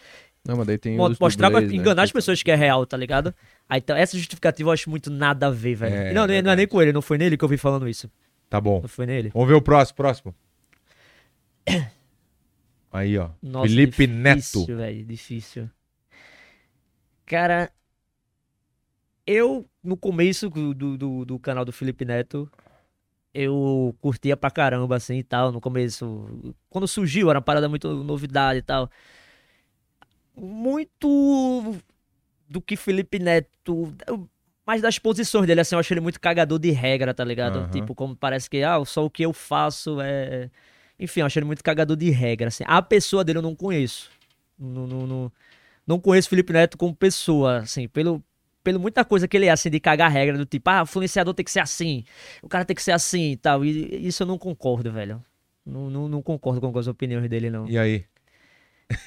Não, 0.44 0.56
mas 0.56 0.66
daí 0.66 0.76
tem 0.76 0.96
mo- 0.96 1.06
os 1.08 1.18
mostrar 1.18 1.50
pra 1.50 1.60
dublês, 1.60 1.72
né, 1.76 1.82
enganar 1.82 2.02
as 2.02 2.10
que- 2.10 2.14
pessoas 2.14 2.42
que 2.42 2.50
é 2.50 2.56
real, 2.56 2.84
tá 2.84 2.96
ligado? 2.96 3.32
Aí, 3.68 3.78
então, 3.78 3.96
essa 3.96 4.16
justificativa 4.18 4.68
eu 4.70 4.72
acho 4.72 4.90
muito 4.90 5.08
nada 5.08 5.46
a 5.46 5.50
ver, 5.50 5.76
velho. 5.76 5.94
É, 5.94 6.08
não, 6.12 6.22
não 6.26 6.34
é 6.34 6.36
verdade. 6.38 6.56
nem 6.56 6.66
com 6.66 6.82
ele, 6.82 6.92
não 6.92 7.00
foi 7.00 7.16
nele 7.16 7.36
que 7.36 7.44
eu 7.44 7.48
vi 7.48 7.56
falando 7.56 7.88
isso. 7.88 8.10
Tá 8.50 8.60
bom. 8.60 8.80
Não 8.80 8.88
foi 8.88 9.06
nele. 9.06 9.30
Vamos 9.32 9.48
ver 9.48 9.54
o 9.54 9.62
próximo, 9.62 9.96
próximo. 9.96 10.34
Aí, 12.92 13.16
ó. 13.18 13.30
Nossa, 13.42 13.68
Felipe 13.68 14.06
difícil, 14.06 14.60
Neto. 14.60 14.76
velho, 14.76 15.04
difícil. 15.04 15.70
Cara, 17.26 17.72
eu, 19.26 19.66
no 19.82 19.96
começo 19.96 20.50
do, 20.50 20.74
do, 20.74 21.24
do- 21.24 21.38
canal 21.38 21.64
do 21.64 21.72
Felipe 21.72 22.04
Neto, 22.04 22.50
eu 23.32 23.94
curtia 24.00 24.36
pra 24.36 24.50
caramba, 24.50 24.96
assim, 24.96 25.16
e 25.18 25.22
tal, 25.22 25.50
no 25.52 25.60
começo. 25.60 26.54
Quando 26.70 26.86
surgiu, 26.86 27.30
era 27.30 27.38
uma 27.38 27.42
parada 27.44 27.68
muito 27.68 27.88
novidade 28.04 28.58
e 28.58 28.62
tal. 28.62 28.90
Muito 30.36 31.76
do 32.48 32.60
que 32.60 32.76
Felipe 32.76 33.18
Neto... 33.18 33.94
Mas 34.66 34.80
das 34.80 34.98
posições 34.98 35.46
dele, 35.46 35.60
assim, 35.60 35.74
eu 35.74 35.78
acho 35.78 35.92
ele 35.92 36.00
muito 36.00 36.18
cagador 36.18 36.58
de 36.58 36.70
regra, 36.70 37.12
tá 37.12 37.22
ligado? 37.22 37.58
Aham. 37.58 37.70
Tipo, 37.70 37.94
como 37.94 38.16
parece 38.16 38.48
que, 38.48 38.62
ah, 38.62 38.82
só 38.86 39.04
o 39.04 39.10
que 39.10 39.22
eu 39.22 39.32
faço 39.32 40.00
é... 40.00 40.50
Enfim, 40.98 41.20
eu 41.20 41.26
acho 41.26 41.38
ele 41.38 41.44
muito 41.44 41.62
cagador 41.62 41.96
de 41.96 42.08
regra, 42.08 42.48
assim. 42.48 42.64
A 42.66 42.80
pessoa 42.80 43.22
dele 43.22 43.38
eu 43.38 43.42
não 43.42 43.54
conheço. 43.54 44.10
Não, 44.58 44.86
não, 44.86 45.06
não, 45.06 45.32
não 45.86 45.98
conheço 46.00 46.26
o 46.28 46.30
Felipe 46.30 46.52
Neto 46.52 46.76
como 46.78 46.94
pessoa, 46.94 47.58
assim, 47.58 47.86
pelo, 47.88 48.22
pelo 48.62 48.80
muita 48.80 49.04
coisa 49.04 49.28
que 49.28 49.36
ele 49.36 49.46
é, 49.46 49.50
assim, 49.50 49.70
de 49.70 49.78
cagar 49.80 50.10
regra, 50.10 50.38
do 50.38 50.46
tipo, 50.46 50.68
ah, 50.70 50.80
o 50.80 50.84
influenciador 50.84 51.34
tem 51.34 51.44
que 51.44 51.50
ser 51.50 51.60
assim, 51.60 52.04
o 52.42 52.48
cara 52.48 52.64
tem 52.64 52.74
que 52.74 52.82
ser 52.82 52.92
assim 52.92 53.32
e 53.32 53.36
tal. 53.36 53.64
E 53.64 54.06
isso 54.06 54.22
eu 54.22 54.26
não 54.26 54.38
concordo, 54.38 54.90
velho. 54.92 55.22
Não, 55.64 55.88
não, 55.90 56.08
não 56.08 56.22
concordo 56.22 56.60
com 56.60 56.78
as 56.78 56.86
opiniões 56.86 57.28
dele, 57.28 57.50
não. 57.50 57.68
E 57.68 57.78
aí? 57.78 58.04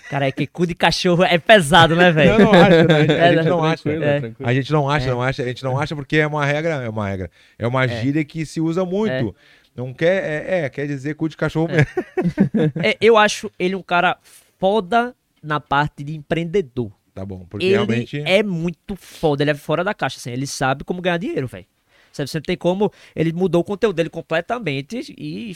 Cara, 0.09 0.27
é 0.27 0.31
que 0.31 0.47
cu 0.47 0.65
de 0.65 0.73
cachorro 0.73 1.23
é 1.23 1.37
pesado, 1.37 1.95
né, 1.95 2.11
velho? 2.11 2.31
Eu 2.31 2.39
não 2.39 2.51
acho, 2.51 2.87
né? 2.87 2.95
A 2.95 2.99
gente, 3.01 3.11
É, 3.13 3.33
gente 3.35 3.45
não 3.49 3.63
acha. 3.63 3.89
É. 3.89 4.19
tranquilo. 4.19 4.49
A 4.49 4.53
gente 4.53 4.71
não 4.71 4.89
acha, 4.89 5.05
É. 5.07 5.11
não 5.11 5.21
acha, 5.21 5.43
a 5.43 5.47
gente 5.47 5.63
não 5.63 5.79
acha 5.79 5.95
porque 5.95 6.17
é 6.17 6.25
uma 6.27 6.43
regra, 6.45 6.83
é 6.83 6.89
uma 6.89 7.07
regra, 7.07 7.31
é 7.59 7.67
uma 7.67 7.87
gíria 7.87 8.25
que 8.25 8.43
se 8.45 8.59
usa 8.59 8.83
muito. 8.83 9.35
Não 9.75 9.93
quer, 9.93 10.23
é, 10.23 10.59
é, 10.65 10.69
quer 10.69 10.87
dizer 10.87 11.13
cu 11.13 11.29
de 11.29 11.37
cachorro 11.37 11.67
mesmo. 11.67 11.85
É, 12.83 12.97
eu 12.99 13.15
acho 13.15 13.51
ele 13.59 13.75
um 13.75 13.83
cara 13.83 14.17
foda 14.59 15.15
na 15.41 15.59
parte 15.59 16.03
de 16.03 16.15
empreendedor. 16.15 16.91
Tá 17.13 17.25
bom, 17.25 17.45
porque 17.49 17.65
ele 17.65 17.73
realmente 17.73 18.21
é 18.25 18.43
muito 18.43 18.95
foda, 18.95 19.43
ele 19.43 19.51
é 19.51 19.55
fora 19.55 19.83
da 19.83 19.93
caixa, 19.93 20.17
assim, 20.17 20.31
ele 20.31 20.45
sabe 20.45 20.83
como 20.83 21.01
ganhar 21.01 21.17
dinheiro, 21.17 21.47
velho. 21.47 21.65
Sabe, 22.11 22.29
Você 22.29 22.37
não 22.37 22.43
tem 22.43 22.57
como, 22.57 22.91
ele 23.15 23.33
mudou 23.33 23.61
o 23.61 23.63
conteúdo 23.63 23.95
dele 23.95 24.09
completamente 24.09 25.13
e 25.17 25.55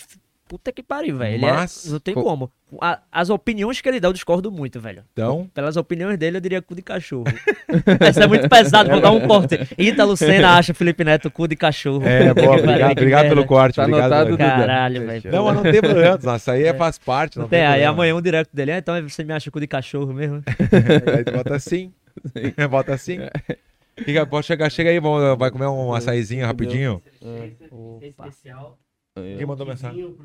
puta 0.52 0.70
que 0.70 0.84
pariu, 0.84 1.16
velho. 1.16 1.36
Ele 1.36 1.46
é- 1.46 1.52
Mas, 1.54 1.86
não 1.90 1.98
tem 1.98 2.14
co- 2.14 2.22
como. 2.24 2.52
A- 2.82 3.00
as 3.10 3.30
opiniões 3.30 3.80
que 3.80 3.88
ele 3.88 4.02
dá 4.02 4.10
eu 4.10 4.14
discordo 4.14 4.52
muito, 4.52 4.82
velho. 4.82 5.02
então, 5.14 5.50
Pelas 5.54 5.78
opiniões 5.78 6.18
dele 6.18 6.36
eu 6.38 6.42
diria 6.42 6.62
cu 6.62 6.76
de 6.76 6.82
cachorro. 6.82 7.24
Essa 8.02 8.26
é 8.26 8.28
muito 8.28 8.50
pesado, 8.50 8.90
vou 8.90 9.00
dar 9.00 9.12
um 9.12 9.26
corte. 9.26 9.58
Ítalo 9.78 10.18
Senna 10.18 10.58
acha 10.58 10.74
Felipe 10.74 11.06
Neto 11.06 11.32
cu 11.32 11.48
de 11.48 11.56
cachorro. 11.56 12.06
é, 12.06 12.34
boa, 12.34 12.34
que 12.34 12.44
pariu, 12.44 12.60
obrigado, 12.64 12.92
obrigado 12.92 13.28
pelo 13.30 13.46
corte, 13.46 13.76
Tá 13.76 13.84
obrigado. 13.84 14.12
anotado. 14.14 14.38
Caralho, 14.38 15.08
velho. 15.08 15.32
Não, 15.32 15.46
mas 15.46 15.56
não 15.56 15.64
tem 15.64 15.80
problema, 15.82 16.20
nossa, 16.22 16.36
isso 16.38 16.52
aí 16.52 16.64
é, 16.66 16.74
faz 16.74 16.98
parte, 16.98 17.38
não 17.38 17.44
Não 17.44 17.50
tem, 17.50 17.66
aí 17.66 17.86
amanhã 17.86 18.14
um 18.14 18.22
direct 18.22 18.54
dele, 18.54 18.74
ah, 18.74 18.78
então 18.78 19.02
você 19.08 19.24
me 19.24 19.32
acha 19.34 19.50
cu 19.50 19.60
de 19.62 19.68
cachorro 19.68 20.12
mesmo? 20.14 20.44
Aí 21.18 21.24
tu 21.24 21.32
bota 21.32 21.56
assim. 21.56 21.94
bota 22.70 22.94
assim. 22.94 23.20
Pode 24.30 24.46
chegar, 24.48 24.70
chega 24.70 24.90
aí, 24.90 25.00
vamos, 25.00 25.38
vai 25.38 25.50
comer 25.52 25.68
um 25.68 25.94
açaizinho 25.94 26.46
rapidinho. 26.46 27.02
Opa, 29.16 29.22
Quem 29.38 29.46
mandou 29.46 29.68
mensagem? 29.68 30.16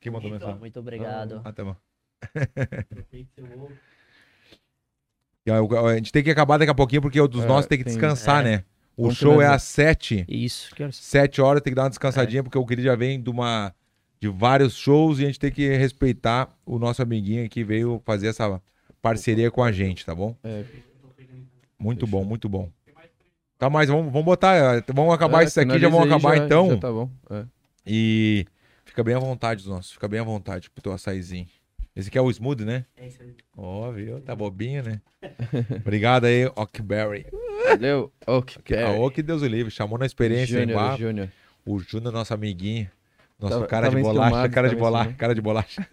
Quem 0.00 0.12
mandou 0.12 0.30
mensagem? 0.30 0.58
muito 0.58 0.78
obrigado. 0.78 1.40
Ah, 1.44 1.52
tá 1.52 1.64
o- 5.60 5.86
A 5.88 5.96
gente 5.96 6.12
tem 6.12 6.22
que 6.22 6.30
acabar 6.30 6.58
daqui 6.58 6.70
a 6.70 6.74
pouquinho, 6.74 7.02
porque 7.02 7.20
o 7.20 7.26
dos 7.26 7.42
É, 7.42 7.46
nossos 7.46 7.66
tem 7.66 7.78
que 7.78 7.84
tem- 7.84 7.92
descansar, 7.92 8.46
é. 8.46 8.50
né? 8.58 8.64
O 8.96 9.04
Vamos 9.04 9.16
show 9.18 9.40
é 9.40 9.46
às 9.46 9.62
sete. 9.62 10.24
Isso? 10.28 10.70
Sete 10.92 11.40
horas 11.40 11.62
tem 11.62 11.70
que 11.72 11.74
dar 11.74 11.84
uma 11.84 11.88
descansadinha, 11.88 12.42
porque 12.42 12.58
o 12.58 12.66
querido 12.66 12.86
já 12.86 12.94
vem 12.94 13.20
de 13.20 13.30
uma. 13.30 13.74
De 14.20 14.28
vários 14.28 14.74
shows 14.76 15.18
e 15.18 15.22
a 15.24 15.26
gente 15.26 15.40
tem 15.40 15.50
que 15.50 15.66
respeitar 15.76 16.54
o 16.66 16.78
nosso 16.78 17.00
amiguinho 17.00 17.48
que 17.48 17.64
veio 17.64 18.02
fazer 18.04 18.26
essa 18.26 18.60
parceria 19.00 19.50
com 19.50 19.62
a 19.64 19.72
gente, 19.72 20.04
tá 20.04 20.14
bom? 20.14 20.36
É. 20.44 20.62
Muito 21.78 22.06
bom, 22.06 22.22
muito 22.22 22.46
bom. 22.46 22.70
Tá, 23.56 23.70
mas 23.70 23.88
vamos, 23.88 24.12
vamos 24.12 24.24
botar. 24.26 24.76
eh, 24.76 24.84
Vamos 24.92 25.14
acabar 25.14 25.42
É, 25.42 25.46
isso 25.46 25.58
aqui, 25.58 25.78
já 25.78 25.88
vamos 25.88 26.06
acabar 26.06 26.36
já- 26.36 26.44
então. 26.44 26.68
Já 26.70 26.76
tá 26.76 26.92
bom. 26.92 27.10
É. 27.30 27.44
E 27.86 28.46
fica 28.84 29.02
bem 29.02 29.14
à 29.14 29.18
vontade, 29.18 29.62
os 29.62 29.66
nossos. 29.66 29.92
Fica 29.92 30.08
bem 30.08 30.20
à 30.20 30.24
vontade 30.24 30.70
pro 30.70 30.82
teu 30.82 30.92
açaizinho. 30.92 31.46
Esse 31.94 32.08
aqui 32.08 32.16
é 32.18 32.20
o 32.22 32.30
Smooth, 32.30 32.64
né? 32.64 32.86
É 32.96 33.08
isso 33.08 33.20
aí. 33.22 33.34
Ó, 33.56 33.90
viu? 33.90 34.20
Tá 34.20 34.34
bobinho, 34.34 34.82
né? 34.82 35.00
Obrigado 35.80 36.24
aí, 36.24 36.46
Ockberry. 36.54 37.26
Valeu. 37.66 38.12
Ok. 38.26 38.78
A 38.78 38.90
Ock, 38.92 39.22
Deus 39.22 39.42
o 39.42 39.46
livre, 39.46 39.70
chamou 39.70 39.98
na 39.98 40.06
experiência, 40.06 40.54
hein, 40.54 40.68
Júnior, 40.68 40.80
Bah? 40.80 40.96
Júnior. 40.96 41.28
O 41.64 41.78
Júnior, 41.78 42.12
nosso 42.12 42.32
amiguinho. 42.32 42.88
Nosso 43.40 43.54
Tava- 43.54 43.66
cara 43.66 43.88
de 43.88 43.96
bolacha, 44.02 44.48
cara 44.50 44.68
de 44.68 44.76
bolacha, 44.76 45.10
enciumado. 45.10 45.18
cara 45.18 45.34
de 45.34 45.40
bolacha. 45.40 45.86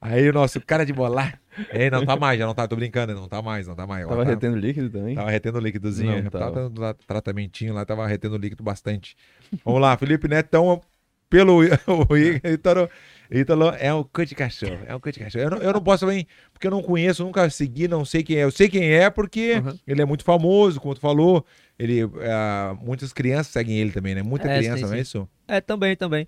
Aí 0.00 0.28
o 0.28 0.32
nosso 0.32 0.60
cara 0.60 0.84
de 0.84 0.92
bolacha. 0.92 1.38
Ei, 1.72 1.90
não 1.90 2.04
tá 2.04 2.16
mais, 2.16 2.38
já 2.38 2.46
não 2.46 2.54
tá, 2.54 2.66
tô 2.66 2.76
brincando, 2.76 3.14
não 3.14 3.28
tá 3.28 3.42
mais, 3.42 3.66
não 3.66 3.74
tá 3.74 3.86
mais. 3.86 4.06
Tava 4.06 4.24
Tá- 4.24 4.30
retendo 4.30 4.56
líquido 4.56 4.90
também? 4.90 5.14
Tava 5.14 5.30
retendo 5.30 5.58
líquidozinho. 5.58 6.22
Não, 6.24 6.30
tava 6.30 6.44
tava. 6.44 6.54
dando 6.68 6.80
lá 6.80 6.94
tratamentinho 7.06 7.74
lá, 7.74 7.84
tava 7.84 8.06
retendo 8.06 8.36
líquido 8.36 8.62
bastante. 8.62 9.16
Vamos 9.64 9.80
lá, 9.80 9.96
Felipe 9.96 10.28
Neto, 10.28 10.46
então, 10.48 10.80
pelo 11.28 11.58
o 12.08 12.16
Ítalo, 12.16 12.88
Ítalo 13.30 13.72
é 13.78 13.92
um 13.92 14.02
cu 14.02 14.24
de 14.24 14.34
cachorro. 14.34 14.78
É 14.86 14.94
um 14.94 15.00
cu 15.00 15.12
de 15.12 15.18
cachorro. 15.20 15.44
Eu 15.44 15.50
não, 15.50 15.58
eu 15.58 15.72
não 15.72 15.80
posso 15.82 16.04
também, 16.06 16.26
porque 16.52 16.66
eu 16.66 16.70
não 16.70 16.82
conheço, 16.82 17.24
nunca 17.24 17.48
segui, 17.50 17.86
não 17.88 18.04
sei 18.04 18.22
quem 18.22 18.36
é. 18.36 18.44
Eu 18.44 18.50
sei 18.50 18.68
quem 18.68 18.92
é 18.92 19.08
porque 19.10 19.54
Uhum. 19.64 19.78
ele 19.86 20.02
é 20.02 20.04
muito 20.04 20.24
famoso, 20.24 20.80
como 20.80 20.94
tu 20.94 21.00
falou. 21.00 21.44
Ele, 21.80 22.02
ah, 22.30 22.76
muitas 22.78 23.10
crianças 23.10 23.46
seguem 23.54 23.78
ele 23.78 23.90
também, 23.90 24.14
né? 24.14 24.22
Muita 24.22 24.48
É, 24.48 24.58
criança, 24.58 24.76
sim, 24.76 24.84
não 24.84 24.92
é 24.92 24.96
sim. 24.96 25.02
isso? 25.02 25.28
É, 25.48 25.60
também, 25.62 25.96
também. 25.96 26.26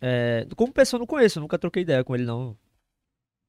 É, 0.00 0.46
como 0.56 0.72
pessoa, 0.72 0.96
eu 0.96 1.00
não 1.00 1.06
conheço, 1.06 1.38
eu 1.38 1.42
nunca 1.42 1.58
troquei 1.58 1.82
ideia 1.82 2.02
com 2.02 2.14
ele, 2.14 2.24
não. 2.24 2.56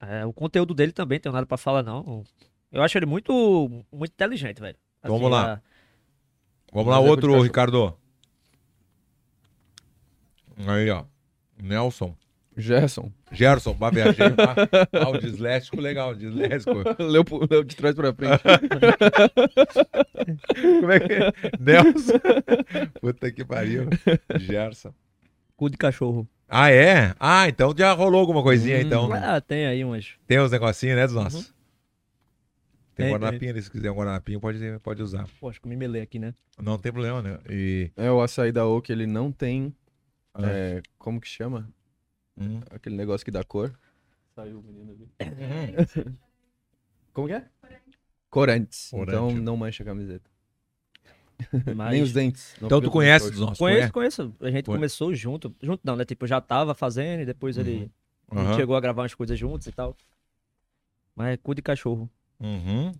É, 0.02 0.26
o 0.26 0.34
conteúdo 0.34 0.74
dele 0.74 0.92
também, 0.92 1.18
tenho 1.18 1.32
nada 1.32 1.46
pra 1.46 1.58
falar, 1.58 1.82
não. 1.82 2.26
Eu 2.70 2.84
acho 2.84 2.98
ele 2.98 3.06
muito, 3.06 3.32
muito 3.90 4.12
inteligente, 4.12 4.60
velho. 4.60 4.78
Assim, 5.02 5.14
Vamos 5.14 5.32
lá. 5.32 5.54
a- 5.54 5.62
Vamos 6.74 6.92
lá, 6.92 6.98
é 6.98 7.00
outro. 7.00 7.42
Ricardo. 7.42 7.98
Aí, 10.68 10.90
ó. 10.90 11.06
Nelson. 11.62 12.16
Gerson. 12.60 13.12
Gerson, 13.32 13.74
bah, 13.74 13.90
viajei. 13.90 14.30
bah. 14.30 14.56
Ah, 14.94 15.10
o 15.10 15.18
disléxico, 15.18 15.80
legal, 15.80 16.14
disléxico. 16.16 16.84
leu, 17.02 17.24
leu 17.50 17.64
de 17.64 17.76
trás 17.76 17.96
pra 17.96 18.14
frente. 18.14 18.42
Como 20.80 20.92
é 20.92 21.00
que 21.00 21.14
é? 21.14 21.32
Nelson. 21.60 22.20
Puta 23.02 23.32
que 23.32 23.46
pariu. 23.46 23.88
Gerson. 24.38 24.94
Cu 25.56 25.70
de 25.70 25.78
cachorro. 25.78 26.28
Ah, 26.48 26.72
é? 26.72 27.14
Ah, 27.20 27.48
então 27.48 27.74
já 27.78 27.94
rolou 27.94 28.20
alguma 28.20 28.42
coisinha, 28.42 28.78
Hum. 28.78 28.82
então. 28.82 29.14
Ah, 29.14 29.40
tem 29.40 29.68
aí 29.68 29.84
umas. 29.84 30.14
Tem 30.26 30.40
uns 30.40 30.52
negocinhos, 30.52 30.96
né, 30.98 31.06
dos 31.06 31.16
nossos? 31.16 31.54
Tem, 32.96 33.06
Tem, 33.06 33.14
guardanapinho 33.14 33.52
ali, 33.52 33.62
se 33.62 33.72
quiser 33.72 33.92
um 33.92 33.96
guardanapinho, 33.96 34.40
pode, 34.42 34.60
pode 34.84 35.02
usar. 35.02 35.26
Pô, 35.40 35.50
acho 35.50 35.62
que 35.62 35.68
eu 35.68 35.70
me 35.70 35.76
melei 35.78 36.02
aqui, 36.02 36.20
né? 36.20 36.34
Não 36.62 36.78
tem 36.78 36.92
problema, 36.92 37.22
né? 37.22 37.38
E... 37.50 37.92
É, 37.96 38.12
o 38.12 38.22
açaí 38.22 38.52
da 38.52 38.66
Oak, 38.66 38.92
ele 38.92 39.08
não 39.08 39.32
tem. 39.32 39.74
Ah. 40.34 40.42
é, 40.46 40.82
como 40.98 41.22
que 41.22 41.28
chama? 41.28 41.70
Hum. 42.40 42.62
Aquele 42.72 42.96
negócio 42.96 43.26
que 43.26 43.32
dá 43.32 43.44
cor. 43.44 43.78
Saiu 44.36 44.60
o 44.60 44.64
menino 44.64 44.92
ali. 44.92 46.16
Como 47.14 47.28
que 47.28 47.34
é? 47.34 47.46
Corantes. 48.30 48.90
Corante. 48.92 49.10
Então 49.18 49.32
não 49.44 49.58
mancha 49.58 49.84
a 49.84 49.86
camiseta. 49.86 50.30
Mas... 51.76 51.92
Nem 51.92 52.02
os 52.02 52.14
dentes. 52.14 52.56
Não 52.62 52.68
Então 52.68 52.82
tu 52.82 52.92
conhece 52.92 53.30
dos 53.30 53.40
nossos? 53.40 53.58
Conheço, 53.58 53.92
conheço. 53.92 54.36
A 54.40 54.52
gente 54.52 54.66
Conhe- 54.66 54.78
começou 54.78 55.14
junto. 55.14 55.54
Junto 55.62 55.82
não, 55.84 55.96
né? 55.96 56.06
Tipo, 56.06 56.26
eu 56.26 56.30
já 56.30 56.40
tava 56.40 56.74
fazendo 56.74 57.22
e 57.22 57.26
depois 57.26 57.58
ele 57.58 57.92
a 58.30 58.36
gente 58.36 58.48
Aham. 58.48 58.56
chegou 58.56 58.76
a 58.76 58.80
gravar 58.80 59.02
umas 59.02 59.16
coisas 59.16 59.38
juntos 59.38 59.68
e 59.68 59.72
tal. 59.72 59.96
Mas 61.16 61.34
é 61.34 61.38
cu 61.38 61.56
de 61.56 61.62
cachorro. 61.62 62.10
Uhum. 62.40 62.92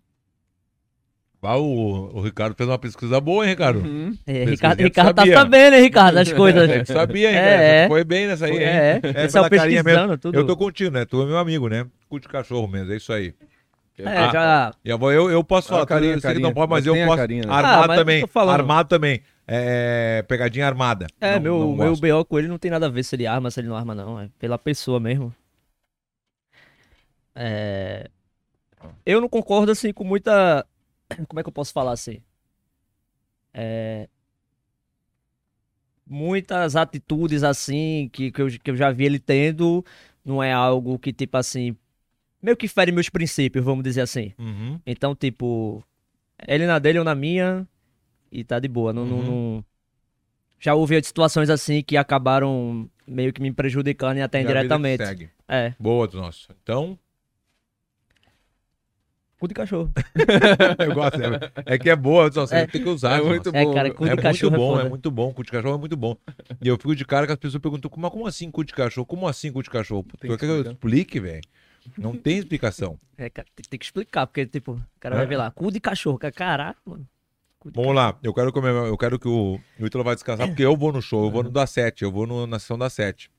Ah, 1.42 1.58
o, 1.58 2.18
o 2.18 2.22
Ricardo 2.22 2.54
fez 2.54 2.68
uma 2.70 2.78
pesquisa 2.78 3.20
boa, 3.22 3.46
hein, 3.46 3.52
Ricardo? 3.52 3.80
Uhum. 3.80 4.18
É, 4.28 4.44
Ricardo, 4.44 4.82
Ricardo 4.82 5.16
tá 5.16 5.26
sabendo, 5.26 5.76
hein, 5.76 5.82
Ricardo, 5.82 6.18
as 6.18 6.32
coisas. 6.34 6.70
É, 6.70 6.84
sabia, 6.84 7.30
hein, 7.30 7.36
É, 7.38 7.42
cara? 7.42 7.64
é. 7.64 7.88
Foi 7.88 8.04
bem 8.04 8.28
nessa 8.28 8.46
aí, 8.46 8.52
hein? 8.52 8.60
É, 8.60 9.00
É, 9.04 9.24
é. 9.26 9.50
carinha 9.50 9.82
mesmo. 9.82 9.84
pesquisando 9.84 10.18
tudo. 10.18 10.38
Eu 10.38 10.46
tô 10.46 10.58
contigo, 10.58 10.92
né? 10.92 11.06
Tu 11.06 11.22
é 11.22 11.26
meu 11.26 11.38
amigo, 11.38 11.70
né? 11.70 11.86
Cu 12.10 12.20
de 12.20 12.28
cachorro 12.28 12.68
mesmo, 12.68 12.92
é 12.92 12.98
isso 12.98 13.14
aí. 13.14 13.34
É, 13.98 14.06
Ah, 14.06 14.32
já... 14.32 14.74
Eu, 14.84 14.98
eu, 15.12 15.30
eu 15.32 15.44
posso 15.44 15.68
Ah, 15.70 15.72
falar, 15.72 15.86
carinha, 15.86 16.12
eu 16.14 16.22
sei 16.22 16.30
que 16.30 16.34
carinha. 16.34 16.48
não 16.48 16.54
pode, 16.54 16.70
mas 16.70 16.86
Mas 16.86 16.98
eu 16.98 17.06
posso. 17.06 17.18
carinha, 17.18 17.46
né? 17.46 17.54
Armado 17.54 17.84
Ah, 17.84 17.88
mas 17.88 17.98
também. 18.00 18.16
eu 18.22 18.28
tô 18.28 18.34
falando. 18.34 18.54
Armado 18.60 18.90
também. 18.90 19.22
É, 19.48 20.24
pegadinha 20.28 20.68
armada. 20.68 21.08
É, 21.22 21.34
Não- 21.36 21.42
meu, 21.42 21.60
não 21.60 21.76
meu. 21.76 21.96
BO 21.96 22.26
com 22.26 22.38
ele 22.38 22.48
não 22.50 22.58
tem 22.58 22.70
nada 22.70 22.86
a 22.86 22.90
ver 22.90 23.04
se 23.04 23.16
ele 23.16 23.26
arma, 23.26 23.50
se 23.50 23.60
ele 23.62 23.68
não 23.68 23.76
arma, 23.78 23.96
não. 23.96 24.20
É 24.20 24.30
pela 24.38 24.58
pessoa 24.58 25.00
mesmo. 25.00 25.34
É... 27.36 28.10
Eu 29.06 29.20
não 29.22 29.30
concordo, 29.30 29.72
assim, 29.72 29.92
com 29.94 30.04
muita... 30.04 30.66
Como 31.28 31.40
é 31.40 31.44
que 31.44 31.50
eu 31.50 31.54
posso 31.54 31.74
falar, 31.74 31.92
assim? 31.94 32.22
É... 33.54 34.08
Muitas 36.06 36.76
atitudes, 36.76 37.44
assim, 37.44 38.10
que, 38.12 38.32
que, 38.32 38.42
eu, 38.42 38.48
que 38.48 38.72
eu 38.72 38.76
já 38.76 38.92
vi 38.92 39.06
ele 39.06 39.20
tendo, 39.20 39.86
não 40.26 40.42
é 40.42 40.52
algo 40.52 40.98
que, 40.98 41.14
tipo, 41.14 41.38
assim... 41.38 41.76
Meio 42.42 42.56
que 42.58 42.68
fere 42.68 42.92
meus 42.92 43.10
princípios, 43.10 43.64
vamos 43.64 43.84
dizer 43.84 44.02
assim. 44.02 44.34
Uhum. 44.40 44.80
Então, 44.86 45.14
tipo, 45.14 45.84
ele 46.48 46.66
na 46.66 46.80
dele, 46.80 46.98
eu 46.98 47.04
na 47.04 47.14
minha, 47.14 47.68
e 48.32 48.44
tá 48.46 48.60
de 48.60 48.68
boa. 48.68 48.94
Não, 48.94 49.04
Uhum. 49.04 49.24
não- 49.24 49.66
Já 50.58 50.74
houve 50.74 51.02
situações 51.04 51.50
assim 51.50 51.82
que 51.84 51.96
acabaram 51.98 52.90
meio 53.06 53.32
que 53.34 53.42
me 53.42 53.52
prejudicando 53.52 54.18
e 54.18 54.22
até 54.22 54.40
que 54.40 54.44
indiretamente. 54.46 55.30
É, 55.48 55.74
Boa 55.80 56.08
dos 56.08 56.16
nossos. 56.16 56.48
Então, 56.64 56.98
cu 59.40 59.48
de 59.48 59.54
cachorro. 59.54 59.92
eu 60.80 60.94
gosto. 60.94 61.18
né? 61.18 61.40
É 61.66 61.78
que 61.78 61.90
é 61.90 61.96
boa, 61.96 62.32
só 62.32 62.46
você 62.46 62.56
É. 62.56 62.68
tem 62.68 62.84
que 62.84 62.90
usar. 62.90 63.20
É 63.20 63.22
muito 63.24 63.52
nossos. 63.52 63.70
É, 63.70 63.74
cara, 63.74 63.92
cu 63.92 64.04
É 64.04 64.10
de 64.10 64.14
muito 64.16 64.24
cachorro 64.24 64.56
bom, 64.58 64.80
é 64.80 64.86
é 64.86 64.90
muito 64.90 65.10
bom. 65.12 65.34
Cu 65.34 65.44
de 65.44 65.52
cachorro 65.52 65.76
é 65.76 65.80
muito 65.80 65.98
bom. 65.98 66.16
E 66.62 66.68
eu 66.68 66.76
fico 66.78 66.96
de 66.96 67.06
cara 67.06 67.26
que 67.26 67.32
as 67.34 67.40
pessoas 67.40 67.62
perguntam, 67.62 67.90
mas 67.98 68.12
como 68.12 68.28
assim 68.28 68.52
cu 68.52 68.64
de 68.64 68.74
cachorro? 68.74 69.06
Como 69.06 69.28
assim 69.28 69.52
cu 69.52 69.64
de 69.64 69.70
cachorro? 69.70 70.04
Tu 70.04 70.18
Tem 70.18 70.30
quer 70.32 70.38
que 70.38 70.46
eu 70.46 70.62
explique, 70.72 71.20
velho? 71.20 71.42
Não 71.98 72.14
tem 72.16 72.38
explicação. 72.38 72.98
É, 73.18 73.30
cara, 73.30 73.48
tem, 73.56 73.64
tem 73.70 73.80
que 73.80 73.86
explicar, 73.86 74.28
porque, 74.28 74.46
tipo, 74.46 74.74
o 74.74 74.82
cara 75.00 75.16
É. 75.16 75.18
vai 75.20 75.26
ver 75.26 75.38
lá, 75.38 75.50
cu 75.50 75.72
de 75.72 75.80
cachorro, 75.80 76.18
cara, 76.20 76.32
caraca, 76.34 76.80
mano. 76.86 77.08
Vamos 77.74 77.94
lá, 77.96 78.18
eu 78.24 78.34
quero 78.34 78.54
que, 78.54 78.60
o 78.60 78.62
meu- 78.62 78.86
eu 78.86 78.98
quero 78.98 79.20
que 79.20 79.28
o, 79.28 79.60
o 79.80 79.86
Ítalo 79.86 80.04
vai 80.04 80.16
descansar, 80.16 80.48
porque 80.48 80.64
eu 80.64 80.78
vou 80.78 80.94
no 80.94 81.02
show, 81.02 81.26
eu 81.26 81.32
vou 81.32 81.44
no 81.44 81.50
da 81.50 81.66
7, 81.68 82.04
eu 82.04 82.12
vou 82.12 82.26
no- 82.28 82.46
na 82.48 82.58
sessão 82.60 82.78
da 82.78 82.90
7. 82.90 83.30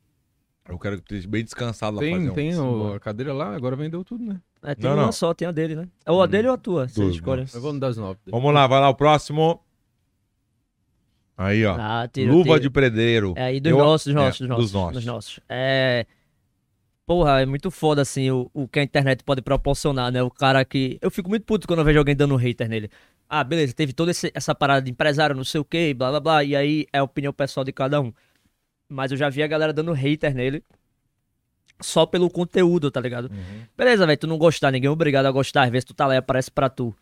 Eu 0.68 0.78
quero 0.78 0.97
que 0.97 1.02
esteja 1.02 1.27
bem 1.28 1.43
descansado 1.43 1.97
lá 1.97 2.01
Tem, 2.02 2.14
fazer 2.14 2.31
um- 2.31 2.35
tem 2.35 2.59
o- 2.59 2.93
a 2.94 3.01
cadeira 3.01 3.32
lá, 3.32 3.55
agora 3.55 3.74
vendeu 3.77 4.05
tudo, 4.05 4.22
né? 4.24 4.39
É, 4.62 4.74
tem 4.74 4.90
Não, 4.90 4.96
uma 4.96 5.04
não. 5.06 5.12
só, 5.12 5.32
tem 5.32 5.48
a 5.48 5.52
dele, 5.52 5.74
né? 5.74 5.88
Ou 6.06 6.22
a 6.22 6.26
dele 6.26 6.48
ou 6.48 6.54
a 6.54 6.58
tua, 6.58 6.86
você 6.88 7.00
Duas, 7.00 7.14
escolhe. 7.14 7.46
Eu 7.54 7.60
vou 7.60 7.72
no 7.72 7.80
das 7.80 7.96
nove. 7.96 8.18
Vamos 8.26 8.52
lá, 8.52 8.66
vai 8.66 8.80
lá 8.80 8.88
o 8.90 8.94
próximo. 8.94 9.60
Aí, 11.36 11.64
ó. 11.64 11.76
Ah, 11.78 12.06
tira, 12.12 12.30
Luva 12.30 12.44
tira. 12.50 12.60
de 12.60 12.70
pedreiro. 12.70 13.32
É, 13.36 13.54
e 13.54 13.60
dos 13.60 13.70
Eu- 13.72 13.78
nossos, 13.78 14.12
dos 14.12 14.22
é, 14.22 14.24
nossos, 14.26 14.40
dos 14.40 14.48
nossos. 14.48 14.64
dos 14.64 14.72
nossos. 14.74 14.94
Dos 14.96 15.04
nossos. 15.06 15.40
É. 15.48 16.06
Porra, 17.06 17.40
é 17.40 17.46
muito 17.46 17.70
foda, 17.70 18.02
assim, 18.02 18.30
o, 18.30 18.50
o 18.52 18.68
que 18.68 18.78
a 18.78 18.82
internet 18.82 19.24
pode 19.24 19.40
proporcionar, 19.42 20.12
né? 20.12 20.22
O 20.22 20.30
cara 20.30 20.64
que. 20.64 20.98
Eu 21.00 21.10
fico 21.10 21.28
muito 21.30 21.44
puto 21.46 21.66
quando 21.66 21.78
eu 21.80 21.84
vejo 21.84 21.98
alguém 21.98 22.14
dando 22.14 22.36
hater 22.36 22.68
nele. 22.68 22.90
Ah, 23.28 23.42
beleza, 23.42 23.72
teve 23.72 23.92
toda 23.92 24.10
esse- 24.10 24.30
essa 24.34 24.54
parada 24.54 24.82
de 24.82 24.90
empresário, 24.90 25.34
não 25.34 25.44
sei 25.44 25.60
o 25.60 25.64
que, 25.64 25.94
blá 25.94 26.10
blá 26.10 26.20
blá. 26.20 26.44
E 26.44 26.54
aí 26.54 26.86
é 26.92 26.98
a 26.98 27.02
opinião 27.02 27.32
pessoal 27.32 27.64
de 27.64 27.72
cada 27.72 28.00
um. 28.00 28.12
Mas 28.88 29.10
eu 29.10 29.16
já 29.16 29.28
vi 29.30 29.42
a 29.42 29.46
galera 29.46 29.72
dando 29.72 29.92
hater 29.92 30.34
nele. 30.34 30.62
Só 31.81 32.05
pelo 32.07 32.28
conteúdo, 32.28 32.90
tá 32.90 33.01
ligado? 33.01 33.24
Uhum. 33.31 33.62
Beleza, 33.77 34.07
velho, 34.07 34.19
tu 34.19 34.27
não 34.27 34.36
gostar, 34.39 34.70
ninguém 34.70 34.89
é 34.89 34.90
obrigado 34.90 35.27
a 35.27 35.31
gostar. 35.31 35.62
Às 35.65 35.70
vezes 35.70 35.85
tu 35.85 35.94
tá 35.94 36.07
lá 36.07 36.15
e 36.15 36.19
aparece 36.19 36.51
pra 36.51 36.69
tu. 36.69 36.94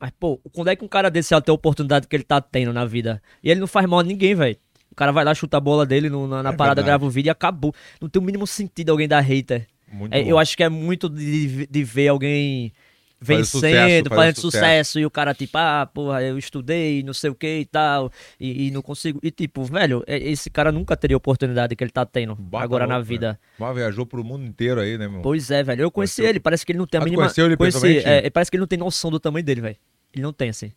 Mas, 0.00 0.10
pô, 0.18 0.38
quando 0.52 0.68
é 0.68 0.76
que 0.76 0.84
um 0.84 0.88
cara 0.88 1.10
desse 1.10 1.32
vai 1.32 1.40
ter 1.42 1.50
a 1.50 1.54
oportunidade 1.54 2.08
que 2.08 2.16
ele 2.16 2.24
tá 2.24 2.40
tendo 2.40 2.72
na 2.72 2.84
vida? 2.84 3.22
E 3.42 3.50
ele 3.50 3.60
não 3.60 3.66
faz 3.68 3.86
mal 3.88 4.00
a 4.00 4.02
ninguém, 4.02 4.34
velho. 4.34 4.56
O 4.90 4.94
cara 4.94 5.12
vai 5.12 5.24
lá, 5.24 5.34
chuta 5.34 5.56
a 5.56 5.60
bola 5.60 5.86
dele 5.86 6.10
no- 6.10 6.26
na, 6.26 6.42
na 6.42 6.50
É 6.50 6.52
parada, 6.56 6.80
verdade. 6.80 6.86
grava 6.86 7.06
o 7.06 7.10
vídeo 7.10 7.28
e 7.28 7.30
acabou. 7.30 7.72
Não 8.00 8.08
tem 8.08 8.20
o 8.20 8.24
mínimo 8.24 8.46
sentido 8.46 8.90
alguém 8.90 9.06
dar 9.08 9.20
hater. 9.20 9.66
Muito 9.90 10.12
É, 10.14 10.22
eu 10.22 10.38
acho 10.38 10.56
que 10.56 10.62
é 10.62 10.68
muito 10.68 11.08
de, 11.08 11.66
de 11.66 11.84
ver 11.84 12.08
alguém 12.08 12.72
vencendo, 13.22 14.08
fazendo 14.08 14.34
sucesso. 14.36 14.40
sucesso. 14.40 15.00
e 15.00 15.06
o 15.06 15.10
cara, 15.10 15.32
tipo, 15.34 15.56
ah, 15.58 15.88
porra, 15.92 16.22
eu 16.22 16.36
estudei, 16.38 17.02
não 17.02 17.14
sei 17.14 17.30
o 17.30 17.34
que 17.34 17.60
e 17.60 17.64
tal, 17.64 18.10
e, 18.38 18.66
e 18.66 18.70
não 18.70 18.82
consigo. 18.82 19.18
E, 19.22 19.30
tipo, 19.30 19.62
velho, 19.64 20.02
esse 20.06 20.50
cara 20.50 20.70
nunca 20.72 20.96
teria 20.96 21.16
a 21.16 21.18
oportunidade 21.18 21.74
que 21.76 21.82
ele 21.84 21.90
tá 21.90 22.04
tendo 22.04 22.34
Bata 22.34 22.64
agora 22.64 22.86
na 22.86 22.96
louco, 22.96 23.08
vida. 23.08 23.38
Mas 23.58 23.74
viajou 23.76 24.04
pro 24.04 24.22
mundo 24.24 24.44
inteiro 24.44 24.80
aí, 24.80 24.98
né, 24.98 25.08
meu? 25.08 25.22
Pois 25.22 25.50
é, 25.50 25.62
velho. 25.62 25.82
Eu 25.82 25.90
conheci 25.90 26.16
Conheceu- 26.16 26.30
ele, 26.30 26.40
parece 26.40 26.66
que 26.66 26.72
ele 26.72 26.78
não 26.78 26.86
tem 26.86 26.98
a 26.98 27.02
Ah, 27.02 27.04
mínima. 27.04 27.22
conheceu 27.22 27.46
ele 27.46 27.56
Conheci, 27.56 27.98
é, 27.98 28.28
parece 28.30 28.50
que 28.50 28.56
ele 28.56 28.62
não 28.62 28.66
tem 28.68 28.78
noção 28.78 29.10
do 29.10 29.18
tamanho 29.20 29.44
dele, 29.44 29.60
velho. 29.60 29.76
Ele 30.14 30.22
não 30.22 30.32
tem, 30.32 30.50
assim. 30.50 30.72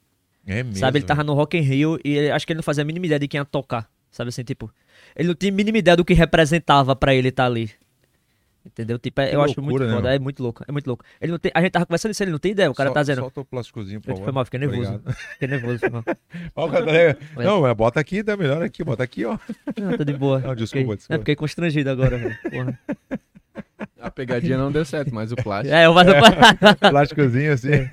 É 0.48 0.62
mesmo. 0.62 0.78
sabe, 0.78 1.00
ele 1.00 1.06
tava 1.06 1.24
no 1.24 1.34
Rock 1.34 1.58
in 1.58 1.62
Rio 1.62 2.00
e 2.06 2.16
ele- 2.16 2.32
acho 2.32 2.46
que 2.46 2.54
ele 2.54 2.58
não 2.58 2.64
fazia 2.64 2.84
a 2.84 2.86
mínima 2.86 3.06
ideia 3.08 3.20
de 3.20 3.28
quem 3.28 3.40
ia 3.40 3.46
tocar. 3.46 3.90
Sabe 4.12 4.30
assim, 4.30 4.44
tipo. 4.44 4.72
Ele 5.16 5.28
não 5.30 5.36
tinha 5.36 5.52
a 5.52 5.56
mínima 5.56 5.78
ideia 5.78 5.98
do 5.98 6.06
que 6.06 6.14
representava 6.14 6.96
pra 6.96 7.14
ele 7.16 7.30
estar 7.30 7.46
ali. 7.48 7.70
Entendeu? 8.66 8.98
Tipo, 8.98 9.22
é- 9.22 9.36
eu 9.36 9.42
acho 9.42 9.62
muito 9.62 9.78
loucura, 9.80 9.86
né, 9.88 9.94
foda. 9.96 10.08
meu? 10.10 10.16
É 10.16 10.20
muito 10.20 10.42
louco. 10.44 10.64
É 10.68 10.72
muito 10.72 10.88
louco. 10.88 11.06
Ele 11.22 11.32
não 11.32 11.38
tem, 11.40 11.52
a 11.54 11.62
gente 11.62 11.72
tava 11.72 11.86
conversando 11.86 12.12
isso, 12.12 12.24
ele 12.24 12.32
não 12.32 12.40
tem 12.40 12.52
ideia. 12.52 12.70
O 12.72 12.74
cara 12.74 12.92
tá 12.92 13.02
dizendo. 13.02 13.20
Solta 13.22 13.42
o 13.42 13.46
plásticozinho, 13.46 14.02
por 14.02 14.08
Foi 14.08 14.16
favor. 14.18 14.34
mal, 14.34 14.46
fiquei 14.46 14.60
nervoso. 14.60 14.94
Obrigado. 14.96 15.16
Fiquei 15.34 15.48
nervoso. 15.48 15.80
Foi 15.80 15.90
mal. 15.90 16.04
Cara- 16.72 17.18
Não, 17.38 17.62
mas 17.62 17.74
bota 17.76 18.00
aqui, 18.00 18.24
tá 18.24 18.36
melhor 18.36 18.62
aqui, 18.64 18.84
bota 18.84 19.04
aqui, 19.04 19.24
ó. 19.26 19.38
Não, 19.80 19.96
tô 19.98 20.04
de 20.04 20.14
boa. 20.14 20.40
Não, 20.40 20.56
desculpa, 20.56 20.82
Fiquei- 20.82 20.96
desculpa. 20.96 21.16
É, 21.16 21.20
fiquei 21.20 21.36
constrangido 21.36 21.90
agora, 21.90 22.18
velho. 22.18 22.78
A 24.00 24.12
pegadinha 24.12 24.58
não 24.58 24.72
deu 24.72 24.86
certo, 24.86 25.14
mas 25.14 25.32
o 25.32 25.36
plástico. 25.36 25.74
É, 25.74 25.86
eu 25.86 25.94
vou. 25.94 26.04
Plásticozinho 26.92 27.54
assim. 27.54 27.88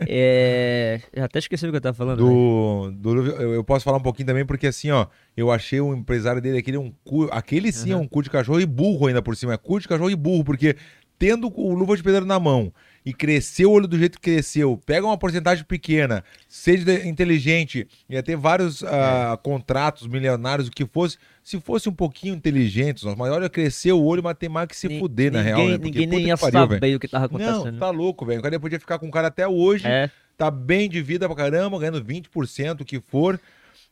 É. 0.00 1.00
Eu 1.12 1.24
até 1.24 1.38
esqueci 1.38 1.66
o 1.66 1.70
que 1.70 1.76
eu 1.76 1.80
tava 1.80 1.96
falando. 1.96 2.18
Do, 2.18 2.90
do 2.92 3.26
eu, 3.26 3.64
posso 3.64 3.84
falar 3.84 3.98
um 3.98 4.02
pouquinho 4.02 4.26
também, 4.26 4.46
porque 4.46 4.68
assim, 4.68 4.90
ó, 4.90 5.06
eu 5.36 5.50
achei 5.50 5.80
o 5.80 5.92
empresário 5.94 6.40
dele 6.40 6.58
aquele 6.58 6.78
um 6.78 6.92
cu, 7.04 7.28
aquele 7.32 7.72
sim 7.72 7.90
é 7.90 7.96
um 7.96 8.06
cu 8.06 8.22
de 8.22 8.30
cachorro 8.30 8.60
e 8.60 8.66
burro 8.66 9.08
ainda 9.08 9.20
por 9.20 9.36
cima, 9.36 9.54
é 9.54 9.56
cu 9.56 9.80
de 9.80 9.88
cachorro 9.88 10.10
e 10.10 10.16
burro, 10.16 10.44
porque 10.44 10.76
tendo 11.18 11.52
o 11.52 11.74
luva 11.74 11.96
de 11.96 12.02
pedreiro 12.02 12.26
na 12.26 12.38
mão 12.38 12.72
e 13.06 13.14
cresceu 13.14 13.70
o 13.70 13.72
olho 13.72 13.86
do 13.86 13.96
jeito 13.96 14.20
que 14.20 14.32
cresceu, 14.32 14.78
pega 14.84 15.06
uma 15.06 15.16
porcentagem 15.16 15.64
pequena, 15.64 16.24
seja 16.48 17.06
inteligente, 17.06 17.86
ia 18.10 18.20
ter 18.20 18.36
vários 18.36 18.82
ah, 18.82 19.38
contratos 19.42 20.08
milionários, 20.08 20.66
o 20.66 20.70
que 20.72 20.84
fosse, 20.84 21.16
se 21.42 21.60
fosse 21.60 21.88
um 21.88 21.92
pouquinho 21.92 22.34
inteligente, 22.34 23.06
mas 23.16 23.30
olha, 23.32 23.48
cresceu 23.48 23.96
o 24.00 24.04
olho, 24.04 24.24
mas 24.24 24.36
tem 24.36 24.48
mais 24.48 24.66
que 24.66 24.76
se 24.76 24.88
Ni- 24.88 24.98
fuder, 24.98 25.30
na 25.32 25.40
real, 25.40 25.58
ninguém, 25.60 25.72
né? 25.72 25.78
Porque 25.78 25.98
ninguém 26.00 26.18
nem 26.18 26.26
ia 26.26 26.36
pariu, 26.36 26.58
saber 26.60 26.96
o 26.96 26.98
que 26.98 27.06
tava 27.06 27.28
Não, 27.38 27.48
acontecendo. 27.48 27.78
tá 27.78 27.90
louco, 27.90 28.26
velho. 28.26 28.40
O 28.40 28.42
cara 28.42 28.58
podia 28.58 28.80
ficar 28.80 28.98
com 28.98 29.06
o 29.06 29.10
cara 29.12 29.28
até 29.28 29.46
hoje, 29.46 29.86
É. 29.86 30.10
tá 30.36 30.50
bem 30.50 30.88
de 30.90 31.00
vida 31.00 31.28
pra 31.28 31.36
caramba, 31.36 31.78
ganhando 31.78 32.02
20%, 32.04 32.80
o 32.80 32.84
que 32.84 33.00
for, 33.00 33.40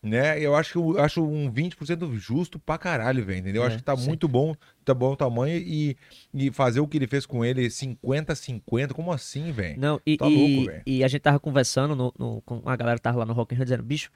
né? 0.05 0.39
Eu 0.39 0.55
acho 0.55 0.73
que 0.73 0.79
eu 0.79 1.01
acho 1.01 1.25
um 1.25 1.51
20% 1.51 2.13
justo 2.19 2.59
pra 2.59 2.77
caralho, 2.79 3.25
velho, 3.25 3.39
entendeu? 3.39 3.63
Eu 3.63 3.65
É, 3.65 3.69
acho 3.69 3.79
que 3.79 3.83
tá 3.83 3.97
muito 3.97 4.29
bom, 4.29 4.55
tá 4.85 4.93
bom 4.95 5.13
o 5.13 5.17
tamanho 5.17 5.57
e, 5.57 5.97
e 6.33 6.51
fazer 6.53 6.81
o 6.81 6.87
que 6.87 6.97
ele 6.99 7.07
fez 7.07 7.25
com 7.27 7.45
ele 7.45 7.69
50-50, 7.71 8.93
como 8.93 9.11
assim, 9.13 9.51
velho? 9.51 9.81
Não, 9.81 10.01
e, 10.07 10.17
Tá 10.17 10.29
e- 10.29 10.35
louco, 10.57 10.71
velho. 10.71 10.83
e 10.87 11.03
a 11.05 11.09
gente 11.09 11.23
tava 11.23 11.41
conversando 11.41 11.97
no, 11.97 12.13
no- 12.19 12.41
com 12.43 12.63
a 12.65 12.77
galera 12.77 12.99
que 12.99 13.03
tava 13.03 13.19
lá 13.19 13.25
no 13.25 13.33
Rock 13.33 13.55
in 13.55 13.57
Rio 13.57 13.65
dizendo, 13.65 13.83
bicho, 13.83 14.11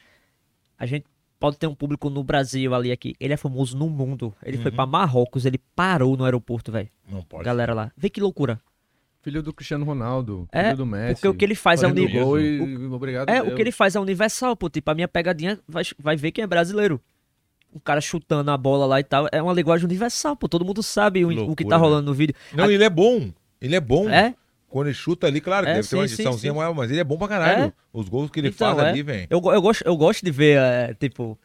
a 0.78 0.86
gente 0.86 1.06
pode 1.40 1.56
ter 1.56 1.66
um 1.66 1.74
público 1.74 2.10
no 2.10 2.23
Brasil 2.23 2.74
ali 2.74 2.90
aqui. 2.93 3.15
Ele 3.20 3.32
é 3.32 3.36
famoso 3.36 3.77
no 3.77 3.89
mundo. 3.89 4.35
Ele 4.43 4.59
foi 4.59 4.70
Uhum. 4.70 4.77
pra 4.77 4.86
Marrocos, 4.86 5.47
ele 5.47 5.59
parou 5.74 6.16
no 6.16 6.24
aeroporto, 6.24 6.70
velho. 6.73 6.89
Não 7.09 7.23
pode. 7.23 7.44
Galera 7.44 7.73
lá. 7.74 7.93
Vê 7.97 8.10
que 8.10 8.20
loucura. 8.20 8.60
Filho 9.20 9.43
do 9.43 9.53
Cristiano 9.53 9.85
Ronaldo, 9.85 10.49
É, 10.53 10.65
filho 10.66 10.77
do 10.78 10.86
Messi. 10.86 11.15
Porque 11.16 11.28
o 11.28 11.35
que 11.35 11.45
ele 11.45 11.55
faz 11.55 11.82
é 11.82 11.89
fazendo 11.89 12.03
uni- 12.03 12.12
gol 12.12 12.40
e 12.40 12.86
obrigado 12.86 13.28
É, 13.28 13.40
Deus. 13.43 13.53
o 13.53 13.57
que 13.57 13.61
ele 13.62 13.73
faz 13.73 13.97
é 13.97 14.01
universal, 14.01 14.57
pô. 14.57 14.70
Tipo, 14.70 14.90
a 14.90 14.95
minha 14.95 15.09
pegadinha 15.09 15.59
vai, 15.69 15.82
vai 15.99 16.16
ver 16.16 16.31
quem 16.31 16.45
é 16.45 16.47
brasileiro. 16.47 17.01
Um 17.74 17.78
cara 17.81 18.01
chutando 18.01 18.51
a 18.51 18.57
bola 18.57 18.86
lá 18.86 19.01
e 19.01 19.05
tal. 19.05 19.28
É 19.32 19.43
uma 19.43 19.53
linguagem 19.53 19.85
universal, 19.85 20.35
pô. 20.36 20.49
Todo 20.49 20.65
mundo 20.65 20.82
sabe 20.82 21.24
o, 21.24 21.28
o 21.28 21.31
que 21.31 21.36
Loucura, 21.36 21.69
tá 21.69 21.77
né? 21.77 21.82
rolando 21.82 22.07
no 22.07 22.15
vídeo. 22.15 22.35
Não, 22.55 22.70
ele 22.70 22.85
é 22.85 22.89
bom. 22.90 23.31
Ele 23.61 23.74
é 23.77 23.81
bom. 23.81 24.09
É? 24.09 24.35
Quando 24.69 24.86
ele 24.86 24.95
chuta 24.95 25.27
ali, 25.27 25.40
claro, 25.40 25.66
que 25.66 25.73
É, 25.73 25.74
deve 25.77 25.89
ter 25.89 25.97
uma 25.97 26.07
sim, 26.07 26.15
sim, 26.16 26.23
ediçãozinha 26.23 26.53
sim. 26.53 26.59
maior, 26.59 26.74
mas 26.74 26.90
ele 26.90 27.01
é 27.01 27.05
bom 27.05 27.19
pra 27.19 27.28
caralho. 27.28 27.65
É? 27.65 27.73
Os 27.93 28.09
gols 28.09 28.31
que 28.31 28.39
ele 28.40 28.49
Então, 28.49 28.74
faz 28.74 28.86
é. 28.86 28.90
ali, 28.90 29.03
velho. 29.03 29.27
Eu, 29.28 29.43
eu, 29.53 29.61
gosto, 29.61 29.82
eu 29.85 29.97
gosto 29.97 30.24
de 30.24 30.31
ver, 30.31 30.59
é, 30.59 30.95
tipo, 30.95 31.39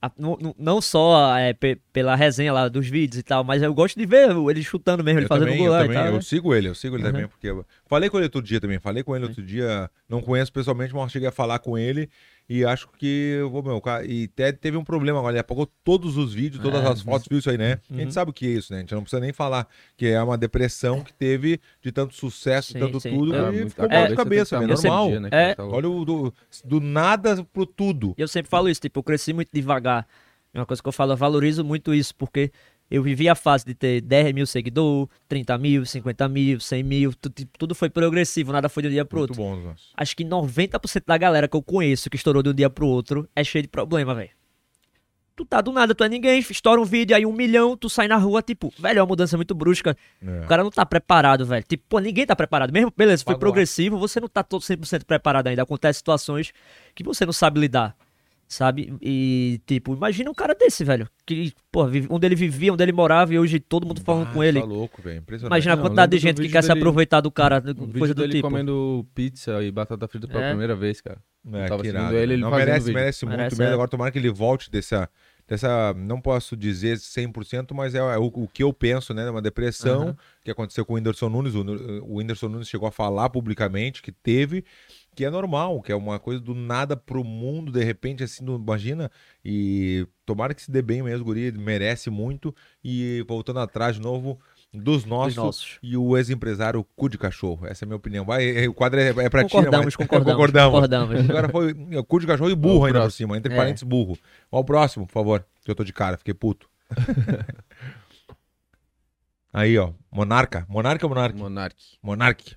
a- 0.00 0.10
não- 0.18 0.38
não- 0.58 0.80
só 0.80 1.36
é, 1.36 1.52
pe- 1.52 1.78
pela 1.92 2.14
resenha 2.14 2.52
lá 2.52 2.68
dos 2.68 2.88
vídeos 2.88 3.18
e 3.18 3.22
tal, 3.22 3.42
mas 3.42 3.62
eu 3.62 3.72
gosto 3.74 3.98
de 3.98 4.06
ver 4.06 4.30
ele 4.50 4.62
chutando 4.62 5.02
mesmo, 5.02 5.18
ele 5.20 5.24
Eu 5.26 5.28
fazendo 5.28 5.48
também, 5.48 5.58
gol 5.58 5.68
lá 5.68 5.80
e 5.80 5.82
também, 5.84 5.96
tal. 5.98 6.06
eu 6.06 6.12
né? 6.14 6.20
sigo 6.20 6.54
ele, 6.54 6.68
eu 6.68 6.74
sigo 6.74 6.96
ele 6.96 7.04
Uhum. 7.04 7.12
também, 7.12 7.28
porque 7.28 7.46
eu 7.48 7.64
falei 7.86 8.08
com 8.10 8.16
ele 8.18 8.24
outro 8.26 8.42
dia 8.42 8.60
também, 8.60 8.78
falei 8.78 9.02
com 9.02 9.14
ele 9.16 9.24
outro 9.26 9.42
dia, 9.42 9.90
não 10.08 10.20
conheço 10.20 10.52
pessoalmente, 10.52 10.94
mas 10.94 11.10
cheguei 11.10 11.28
a 11.28 11.32
falar 11.32 11.58
com 11.58 11.76
ele 11.78 12.08
e 12.48 12.64
acho 12.64 12.88
que, 12.96 13.40
vou, 13.50 13.62
meu, 13.62 13.82
e 14.06 14.30
até 14.32 14.52
teve 14.52 14.76
um 14.76 14.84
problema 14.84 15.18
agora, 15.18 15.32
ele 15.34 15.40
apagou 15.40 15.66
todos 15.82 16.16
os 16.16 16.32
vídeos, 16.32 16.62
todas 16.62 16.82
É, 16.82 16.88
as 16.88 17.00
fotos, 17.02 17.26
viu 17.28 17.38
isso 17.38 17.50
aí, 17.50 17.58
né? 17.58 17.80
A 17.90 17.92
Uhum. 17.92 17.98
gente 18.00 18.14
sabe 18.14 18.30
o 18.30 18.34
que 18.34 18.46
é 18.46 18.50
isso, 18.50 18.72
né? 18.72 18.78
A 18.78 18.80
gente 18.82 18.94
não 18.94 19.02
precisa 19.02 19.20
nem 19.20 19.32
falar, 19.32 19.66
que 19.96 20.06
é 20.06 20.22
uma 20.22 20.38
depressão 20.38 21.02
que 21.02 21.12
teve 21.12 21.60
de 21.82 21.90
tanto 21.90 22.14
sucesso, 22.14 22.72
Sim, 22.72 22.78
tanto 22.78 23.00
sim. 23.00 23.10
tudo, 23.10 23.34
É, 23.34 23.54
e 23.54 23.68
ficou 23.68 23.86
a 23.86 23.88
mal 23.88 24.02
de 24.02 24.08
tem 24.08 24.16
cabeça, 24.16 24.56
que 24.56 24.60
velho, 24.66 24.74
estar 24.74 24.88
normal. 24.88 25.04
no 25.04 25.10
dia, 25.10 25.20
né, 25.20 25.28
É. 25.32 25.54
Tá. 25.54 25.64
Olha 25.64 25.88
o 25.90 26.04
do, 26.04 26.34
do 26.64 26.80
nada 26.80 27.44
pro 27.52 27.66
tudo. 27.66 28.14
E 28.16 28.22
eu 28.22 28.28
sempre 28.28 28.48
falo 28.48 28.68
isso, 28.68 28.80
tipo, 28.80 28.98
eu 29.00 29.02
cresci 29.02 29.32
muito 29.32 29.50
devagar. 29.52 30.06
É 30.54 30.58
uma 30.60 30.66
coisa 30.66 30.82
que 30.82 30.88
eu 30.88 30.92
falo, 30.92 31.12
eu 31.12 31.16
valorizo 31.16 31.62
muito 31.64 31.92
isso, 31.92 32.14
porque 32.14 32.50
eu 32.90 33.02
vivi 33.02 33.28
a 33.28 33.34
fase 33.34 33.64
de 33.64 33.74
ter 33.74 34.00
10 34.00 34.32
mil 34.32 34.46
seguidores, 34.46 35.08
30 35.28 35.58
mil, 35.58 35.84
50 35.84 36.28
mil, 36.28 36.60
100 36.60 36.82
mil, 36.82 37.12
tipo, 37.14 37.58
tudo 37.58 37.74
foi 37.74 37.90
progressivo, 37.90 38.52
nada 38.52 38.68
foi 38.68 38.82
de 38.84 38.88
um 38.88 38.92
dia 38.92 39.04
pro 39.04 39.18
Muito 39.20 39.30
outro. 39.30 39.42
bom, 39.42 39.56
nossa. 39.56 39.84
Acho 39.96 40.16
que 40.16 40.24
90% 40.24 41.02
da 41.06 41.18
galera 41.18 41.48
que 41.48 41.56
eu 41.56 41.62
conheço 41.62 42.08
que 42.08 42.16
estourou 42.16 42.42
de 42.42 42.50
um 42.50 42.54
dia 42.54 42.70
pro 42.70 42.86
outro 42.86 43.28
é 43.34 43.42
cheio 43.42 43.62
de 43.62 43.68
problema, 43.68 44.14
velho. 44.14 44.30
Tu 45.34 45.44
tá 45.44 45.60
do 45.60 45.70
nada, 45.70 45.94
tu 45.94 46.02
é 46.02 46.08
ninguém, 46.08 46.38
estoura 46.38 46.80
um 46.80 46.84
vídeo 46.84 47.14
aí 47.14 47.26
um 47.26 47.32
milhão, 47.32 47.76
tu 47.76 47.90
sai 47.90 48.08
na 48.08 48.16
rua, 48.16 48.40
tipo, 48.40 48.72
velho, 48.78 49.00
é 49.00 49.02
uma 49.02 49.08
mudança 49.08 49.36
muito 49.36 49.54
brusca. 49.54 49.94
É. 50.22 50.44
O 50.44 50.46
cara 50.46 50.62
não 50.62 50.70
tá 50.70 50.86
preparado, 50.86 51.44
velho. 51.44 51.62
Tipo, 51.62 51.84
pô, 51.90 51.98
ninguém 51.98 52.24
tá 52.24 52.34
preparado. 52.34 52.72
Mesmo, 52.72 52.90
beleza, 52.96 53.22
foi 53.22 53.36
progressivo, 53.36 53.98
você 53.98 54.18
não 54.18 54.28
tá 54.28 54.42
todo 54.42 54.62
100% 54.62 55.04
preparado 55.04 55.48
ainda. 55.48 55.62
Acontece 55.62 55.98
situações 55.98 56.54
que 56.94 57.04
você 57.04 57.26
não 57.26 57.34
sabe 57.34 57.60
lidar, 57.60 57.94
sabe? 58.48 58.96
E, 59.02 59.60
tipo, 59.66 59.94
imagina 59.94 60.30
um 60.30 60.34
cara 60.34 60.54
desse, 60.54 60.84
velho. 60.84 61.08
Que, 61.26 61.52
pô, 61.72 61.86
vive- 61.86 62.06
onde 62.10 62.26
ele 62.26 62.34
vivia, 62.34 62.72
onde 62.72 62.82
ele 62.82 62.92
morava 62.92 63.34
e 63.34 63.38
hoje 63.38 63.58
todo 63.60 63.86
mundo 63.86 64.00
falando 64.00 64.28
Ah, 64.28 64.32
com 64.32 64.42
ele. 64.44 64.60
Tá 64.60 64.66
louco, 64.66 65.02
velho. 65.02 65.18
Impressionante. 65.18 65.52
Imagina 65.52 65.72
a 65.72 65.76
Não, 65.76 65.82
quantidade 65.84 66.10
de 66.12 66.18
gente 66.18 66.40
que 66.40 66.48
quer 66.48 66.62
se 66.62 66.68
dele- 66.68 66.80
aproveitar 66.80 67.20
do 67.20 67.30
cara, 67.30 67.58
O 67.58 67.62
vídeo 67.86 67.98
coisa 67.98 68.14
do 68.14 68.20
dele 68.22 68.34
tipo. 68.34 68.48
comendo 68.48 69.06
pizza 69.14 69.62
e 69.62 69.70
batata 69.70 70.06
frita 70.08 70.26
pela 70.28 70.44
É. 70.44 70.48
primeira 70.50 70.76
vez, 70.76 71.00
cara. 71.00 71.18
É, 71.52 71.66
tava 71.68 71.80
que 71.82 71.88
seguindo 71.88 72.02
irado. 72.02 72.16
ele, 72.16 72.32
ele 72.34 72.42
não, 72.42 72.50
merece, 72.50 72.86
vídeo. 72.86 72.94
merece 72.94 73.24
muito 73.24 73.38
Merece, 73.38 73.56
mesmo. 73.58 73.70
é. 73.70 73.74
Agora 73.74 73.88
tomara 73.88 74.10
que 74.10 74.18
ele 74.18 74.30
volte 74.30 74.68
dessa, 74.68 75.08
dessa 75.46 75.94
não 75.96 76.20
posso 76.20 76.56
dizer 76.56 76.98
100%, 76.98 77.72
mas 77.72 77.94
é, 77.94 77.98
é 77.98 78.18
o, 78.18 78.24
o 78.26 78.48
que 78.48 78.64
eu 78.64 78.72
penso, 78.72 79.14
né? 79.14 79.30
Uma 79.30 79.40
depressão 79.40 80.02
Aham. 80.08 80.16
que 80.44 80.50
aconteceu 80.50 80.84
com 80.84 80.94
o 80.94 80.96
Whindersson 80.96 81.28
Nunes. 81.28 81.54
O, 81.54 81.60
o 82.04 82.16
Whindersson 82.16 82.48
Nunes 82.48 82.68
chegou 82.68 82.88
a 82.88 82.90
falar 82.90 83.30
publicamente 83.30 84.02
que 84.02 84.10
teve, 84.10 84.64
que 85.16 85.24
é 85.24 85.30
normal, 85.30 85.80
que 85.80 85.90
é 85.90 85.96
uma 85.96 86.18
coisa 86.18 86.40
do 86.40 86.54
nada 86.54 86.94
pro 86.96 87.24
mundo, 87.24 87.72
de 87.72 87.82
repente, 87.82 88.22
assim, 88.22 88.44
não- 88.44 88.56
imagina. 88.56 89.10
E 89.44 90.06
tomara 90.26 90.52
que 90.54 90.60
se 90.62 90.70
dê 90.70 90.82
bem 90.82 91.02
mesmo, 91.02 91.24
guri, 91.24 91.50
merece 91.50 92.10
muito. 92.10 92.54
E 92.84 93.24
voltando 93.26 93.58
atrás 93.60 93.96
de 93.96 94.02
novo, 94.02 94.38
dos 94.74 95.06
nossos, 95.06 95.36
nossos. 95.36 95.78
e 95.82 95.96
o 95.96 96.16
ex-empresário 96.18 96.84
cu 96.94 97.08
de 97.08 97.16
cachorro. 97.16 97.66
Essa 97.66 97.84
é 97.84 97.86
a 97.86 97.88
minha 97.88 97.96
opinião. 97.96 98.26
Vai, 98.26 98.66
o 98.68 98.74
quadro 98.74 99.00
é, 99.00 99.08
é 99.08 99.30
pra 99.30 99.42
ti, 99.42 99.56
né? 99.56 99.62
Concordamos, 99.62 99.84
Mas- 99.86 99.96
concordamos, 99.96 100.32
concordamos. 100.34 100.72
concordamos. 100.74 101.30
Agora 101.30 101.48
foi 101.48 101.70
é, 101.92 102.02
cu 102.02 102.20
de 102.20 102.26
cachorro 102.26 102.50
e 102.50 102.54
burro 102.54 102.80
Ó, 102.80 102.82
o 102.82 102.84
ainda 102.84 103.00
por 103.00 103.10
cima, 103.10 103.36
entre 103.38 103.54
É. 103.54 103.56
parênteses 103.56 103.84
burro. 103.88 104.18
Ó, 104.52 104.60
o 104.60 104.64
próximo, 104.64 105.06
por 105.06 105.14
favor, 105.14 105.46
que 105.64 105.70
eu 105.70 105.74
tô 105.74 105.82
de 105.82 105.94
cara, 105.94 106.18
fiquei 106.18 106.34
puto. 106.34 106.68
Aí, 109.52 109.78
ó, 109.78 109.92
Monarca. 110.12 110.66
Monarca 110.68 111.06
ou 111.06 111.08
Monarque? 111.10 111.38
Monark. 111.40 111.76
Monarque. 112.02 112.56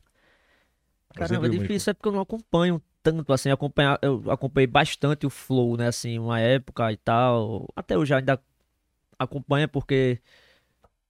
Eu 1.15 1.19
Caramba, 1.19 1.47
é 1.47 1.49
difícil, 1.49 1.91
é 1.91 1.93
porque 1.93 2.07
eu 2.07 2.13
não 2.13 2.21
acompanho 2.21 2.81
tanto, 3.01 3.31
assim, 3.33 3.49
acompanhar, 3.49 3.97
eu 4.01 4.23
acompanhei 4.29 4.67
bastante 4.67 5.25
o 5.25 5.29
Flow, 5.29 5.75
né, 5.77 5.87
assim, 5.87 6.19
uma 6.19 6.39
época 6.39 6.91
e 6.91 6.97
tal, 6.97 7.67
até 7.75 7.97
hoje 7.97 8.13
ainda 8.13 8.39
acompanho 9.17 9.67
porque 9.67 10.19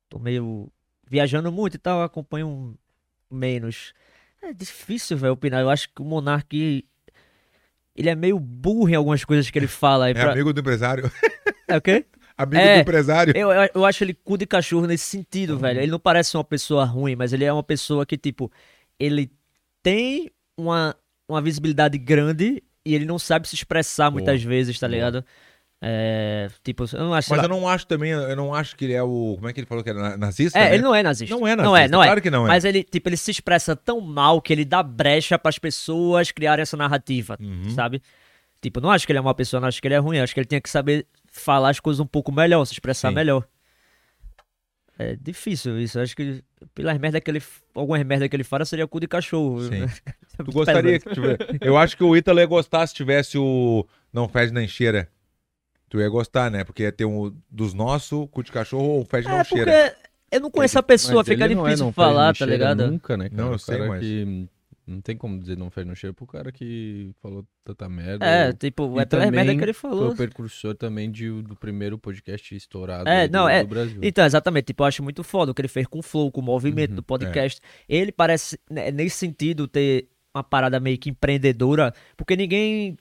tô 0.09 0.17
meio 0.19 0.71
viajando 1.07 1.51
muito 1.51 1.75
e 1.75 1.77
tal, 1.77 2.01
acompanho 2.01 2.75
menos. 3.29 3.93
É 4.41 4.53
difícil, 4.53 5.17
velho, 5.17 5.33
opinar. 5.33 5.61
Eu 5.61 5.69
acho 5.69 5.89
que 5.93 6.01
o 6.01 6.05
Monark. 6.05 6.85
Ele 7.95 8.09
é 8.09 8.15
meio 8.15 8.39
burro 8.39 8.89
em 8.89 8.95
algumas 8.95 9.25
coisas 9.25 9.49
que 9.49 9.59
ele 9.59 9.67
fala. 9.67 10.05
aí 10.05 10.11
É 10.11 10.13
pra- 10.13 10.31
amigo 10.31 10.53
do 10.53 10.61
empresário. 10.61 11.11
É 11.67 11.75
o 11.77 11.81
quê? 11.81 12.05
amigo 12.37 12.61
É, 12.61 12.75
do 12.75 12.81
empresário. 12.81 13.33
Eu, 13.35 13.51
eu, 13.51 13.69
eu 13.75 13.85
acho 13.85 14.03
ele 14.03 14.13
cu 14.13 14.37
de 14.37 14.45
cachorro 14.45 14.87
nesse 14.87 15.05
sentido, 15.05 15.57
velho. 15.57 15.81
Ele 15.81 15.91
não 15.91 15.99
parece 15.99 16.37
uma 16.37 16.43
pessoa 16.43 16.85
ruim, 16.85 17.15
mas 17.15 17.33
ele 17.33 17.43
é 17.43 17.51
uma 17.51 17.63
pessoa 17.63 18.05
que, 18.05 18.17
tipo, 18.17 18.49
ele 18.97 19.29
tem 19.83 20.29
uma, 20.57 20.95
uma 21.27 21.41
visibilidade 21.41 21.97
grande 21.97 22.61
e 22.85 22.95
ele 22.95 23.05
não 23.05 23.19
sabe 23.19 23.47
se 23.47 23.55
expressar 23.55 24.09
muitas 24.11 24.41
vezes, 24.43 24.79
tá 24.79 24.87
Boa. 24.87 24.95
ligado? 24.95 25.25
É, 25.81 26.49
tipo, 26.61 26.83
eu 26.91 26.99
não 26.99 27.13
acho. 27.13 27.29
Mas 27.29 27.37
lá- 27.37 27.45
eu 27.45 27.49
não 27.49 27.65
acho 27.67 27.87
também, 27.87 28.11
eu 28.11 28.35
não 28.35 28.53
acho 28.53 28.75
que 28.75 28.83
ele 28.83 28.93
é 28.93 29.01
o. 29.01 29.35
Como 29.35 29.47
é 29.47 29.53
que 29.53 29.61
ele 29.61 29.67
falou 29.67 29.81
que 29.81 29.89
era 29.89 29.97
na- 29.99 30.17
nazista? 30.17 30.59
É, 30.59 30.63
né? 30.69 30.73
ele 30.73 30.83
não 30.83 30.93
é 30.93 31.01
nazista. 31.01 31.33
Não 31.33 31.47
é 31.47 31.55
Não 31.55 31.63
é, 31.75 31.79
nazista, 31.81 31.95
não 31.95 32.03
é. 32.03 32.07
claro 32.07 32.21
que 32.21 32.29
não 32.29 32.45
é. 32.45 32.47
Mas 32.49 32.65
ele, 32.65 32.83
tipo, 32.83 33.07
ele 33.07 33.15
se 33.15 33.31
expressa 33.31 33.75
tão 33.77 34.01
mal 34.01 34.41
que 34.41 34.51
ele 34.51 34.65
dá 34.65 34.83
brecha 34.83 35.39
pras 35.39 35.57
pessoas 35.57 36.31
criarem 36.31 36.63
essa 36.63 36.75
narrativa, 36.75 37.37
Uhum. 37.39 37.69
sabe? 37.69 38.01
Tipo, 38.61 38.81
não 38.81 38.91
acho 38.91 39.05
que 39.05 39.13
ele 39.13 39.19
é 39.19 39.21
uma 39.21 39.33
pessoa, 39.33 39.61
não 39.61 39.69
acho 39.69 39.81
que 39.81 39.87
ele 39.87 39.95
é 39.95 39.99
ruim, 39.99 40.19
acho 40.19 40.33
que 40.33 40.39
ele 40.41 40.47
tinha 40.47 40.59
que 40.59 40.69
saber 40.69 41.07
falar 41.31 41.69
as 41.69 41.79
coisas 41.79 42.01
um 42.01 42.05
pouco 42.05 42.29
melhor, 42.29 42.65
se 42.65 42.73
expressar 42.73 43.07
Sim. 43.09 43.15
melhor. 43.15 43.47
É 45.01 45.15
difícil 45.15 45.79
isso, 45.79 45.97
acho 45.97 46.13
que 46.13 46.43
pelas 46.75 46.97
merdas 46.99 47.21
que 47.21 47.31
ele, 47.31 47.41
algumas 47.73 48.03
merdas 48.05 48.27
que 48.27 48.35
ele 48.35 48.43
fala 48.43 48.65
seria 48.65 48.85
cu 48.85 48.99
de 48.99 49.07
cachorro. 49.07 49.61
Sim. 49.63 49.69
né? 49.81 49.87
Tu 50.43 50.51
gostaria 50.51 50.99
que 50.99 51.09
tivesse. 51.13 51.37
Eu 51.61 51.77
acho 51.77 51.95
que 51.95 52.03
o 52.03 52.15
Ítalo 52.17 52.39
ia 52.39 52.45
gostar 52.45 52.85
se 52.85 52.93
tivesse 52.93 53.37
o 53.37 53.85
Não 54.11 54.27
Fede 54.27 54.53
Nem 54.53 54.67
Cheira. 54.67 55.09
Tu 55.89 55.99
ia 56.01 56.09
gostar, 56.09 56.51
né? 56.51 56.63
Porque 56.65 56.83
ia 56.83 56.91
ter 56.91 57.05
um 57.05 57.33
dos 57.49 57.73
nossos, 57.73 58.27
cu 58.29 58.43
de 58.43 58.51
cachorro 58.51 58.83
ou 58.99 59.05
fede 59.05 59.27
É, 59.27 59.31
não 59.31 59.37
porque 59.39 59.55
cheira. 59.55 59.95
eu 60.31 60.39
não 60.41 60.51
conheço 60.51 60.77
a 60.77 60.83
pessoa, 60.83 61.17
Mas 61.21 61.27
fica 61.29 61.45
é 61.45 61.47
difícil 61.47 61.85
não 61.85 61.91
fede, 61.91 61.95
falar, 61.95 62.35
tá 62.35 62.45
ligado? 62.45 62.85
Nunca, 62.91 63.17
né, 63.17 63.29
cara? 63.29 63.41
Não, 63.41 63.51
eu 63.53 63.57
sei, 63.59 63.79
mas- 63.87 63.99
que 64.01 64.47
não 64.89 65.01
tem 65.01 65.15
como 65.15 65.39
dizer 65.39 65.57
não 65.57 65.69
fede 65.69 65.87
não 65.87 65.95
cheira 65.95 66.13
pro 66.13 66.25
cara 66.25 66.51
que 66.51 67.11
falou 67.21 67.45
tanta 67.63 67.87
merda. 67.87 68.25
É, 68.25 68.51
tipo, 68.53 68.99
é 68.99 69.05
pelas 69.05 69.29
merda 69.29 69.55
que 69.55 69.61
ele 69.63 69.73
Foi 69.73 69.89
falou. 69.91 70.11
o 70.11 70.15
precursor 70.15 70.75
também 70.75 71.11
de, 71.11 71.29
do 71.43 71.55
primeiro 71.55 71.97
podcast 71.97 72.55
estourado 72.55 73.07
É, 73.09 73.27
do, 73.27 73.31
não, 73.31 73.47
é- 73.47 73.63
do 73.63 73.69
Brasil. 73.69 73.99
Então, 74.01 74.25
exatamente, 74.25 74.65
tipo, 74.65 74.81
eu 74.83 74.87
acho 74.87 75.03
muito 75.03 75.23
foda 75.23 75.51
o 75.51 75.55
que 75.55 75.61
ele 75.61 75.67
fez 75.67 75.85
com 75.87 75.99
o 75.99 76.03
Flow, 76.03 76.31
com 76.31 76.41
o 76.41 76.43
movimento 76.43 76.89
Uhum, 76.91 76.95
do 76.97 77.03
podcast. 77.03 77.61
Ele 77.87 78.11
parece, 78.11 78.59
né, 78.69 78.91
nesse 78.91 79.17
sentido, 79.17 79.67
ter 79.67 80.07
uma 80.35 80.43
parada 80.43 80.79
meio 80.79 80.97
que 80.97 81.09
empreendedora, 81.09 81.93
porque 82.17 82.35
ninguém. 82.35 82.97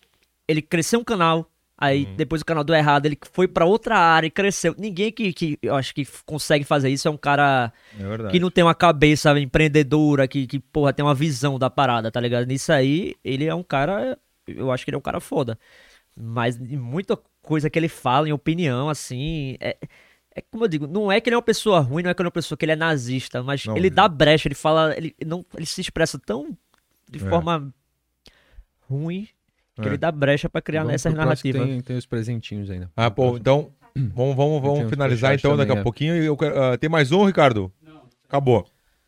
Ele 0.47 0.63
cresceu 0.63 1.01
um 1.01 1.05
canal, 1.05 1.51
aí 1.79 2.05
Uhum. 2.05 2.17
depois 2.17 2.43
o 2.43 2.45
canal 2.45 2.65
deu 2.65 2.75
errado, 2.75 3.07
ele 3.07 3.17
foi 3.33 3.47
pra 3.49 3.65
outra 3.65 3.97
área 3.97 4.27
e 4.27 4.31
cresceu. 4.31 4.75
Ninguém 4.77 5.13
que, 5.13 5.33
que 5.33 5.59
eu 5.63 5.75
acho 5.77 5.95
que 5.95 6.05
consegue 6.27 6.65
fazer 6.65 6.89
isso 6.91 7.07
é 7.09 7.11
um 7.11 7.17
cara 7.17 7.73
É 7.99 8.31
que 8.31 8.41
não 8.41 8.51
tem 8.51 8.65
uma 8.65 8.75
cabeça 8.75 9.39
empreendedora, 9.39 10.27
que, 10.29 10.47
que, 10.47 10.59
porra, 10.59 10.93
tem 10.93 11.05
uma 11.05 11.15
visão 11.15 11.59
da 11.59 11.71
parada, 11.71 12.11
tá 12.11 12.21
ligado? 12.21 12.47
Nisso 12.47 12.73
aí, 12.73 13.15
ele 13.25 13.45
é 13.47 13.55
um 13.55 13.63
cara. 13.63 14.19
Eu 14.47 14.71
acho 14.73 14.85
que 14.85 14.91
ele 14.91 14.97
é 14.97 14.99
um 14.99 15.03
cara 15.03 15.21
foda. 15.21 15.59
Mas 16.17 16.59
muita 16.59 17.17
coisa 17.41 17.71
que 17.71 17.79
ele 17.79 17.89
fala, 17.89 18.29
em 18.29 18.33
opinião, 18.33 18.89
assim. 18.89 19.57
É, 19.61 19.77
é 20.35 20.41
como 20.51 20.65
eu 20.65 20.69
digo, 20.69 20.87
não 20.89 21.13
é 21.13 21.21
que 21.21 21.29
ele 21.29 21.35
é 21.35 21.37
uma 21.37 21.43
pessoa 21.43 21.79
ruim, 21.81 22.03
não 22.03 22.11
é 22.11 22.15
que 22.15 22.21
ele 22.21 22.27
é 22.27 22.31
uma 22.31 22.33
pessoa 22.33 22.57
que 22.59 22.65
ele 22.65 22.73
é 22.73 22.77
nazista, 22.77 23.43
mas 23.43 23.65
Não, 23.65 23.77
ele 23.77 23.89
não. 23.89 23.95
dá 23.97 24.09
brecha, 24.09 24.49
ele 24.49 24.55
fala. 24.57 24.97
Ele, 24.97 25.15
não, 25.25 25.45
ele 25.55 25.67
se 25.67 25.81
expressa 25.81 26.19
tão. 26.19 26.57
de 27.11 27.25
É. 27.25 27.29
forma 27.29 27.73
ruim. 28.89 29.29
Que 29.81 29.87
É. 29.87 29.91
ele 29.91 29.97
dá 29.99 30.11
brecha 30.11 30.49
pra 30.49 30.61
criar 30.61 30.81
Vamos 30.81 30.95
essas 30.95 31.13
próximo, 31.13 31.25
narrativas. 31.25 31.63
Tem, 31.69 31.81
tem 31.81 31.97
os 31.97 32.07
presentinhos 32.07 32.71
ainda. 32.71 32.91
Ah, 32.97 33.11
pô, 33.11 33.37
então 33.37 33.71
vamos, 33.95 34.37
vamos, 34.37 34.63
vamos 34.63 34.91
finalizar 34.91 35.35
então 35.35 35.57
daqui 35.57 35.69
também, 35.69 35.79
a 35.79 35.81
é. 35.81 35.83
pouquinho. 35.85 36.15
E 36.23 36.27
eu 36.27 36.37
quero- 36.37 36.61
ah, 36.61 36.77
tem 36.77 36.91
mais 36.91 37.13
um, 37.13 37.25
Ricardo? 37.25 37.73
Acabou. 38.29 38.65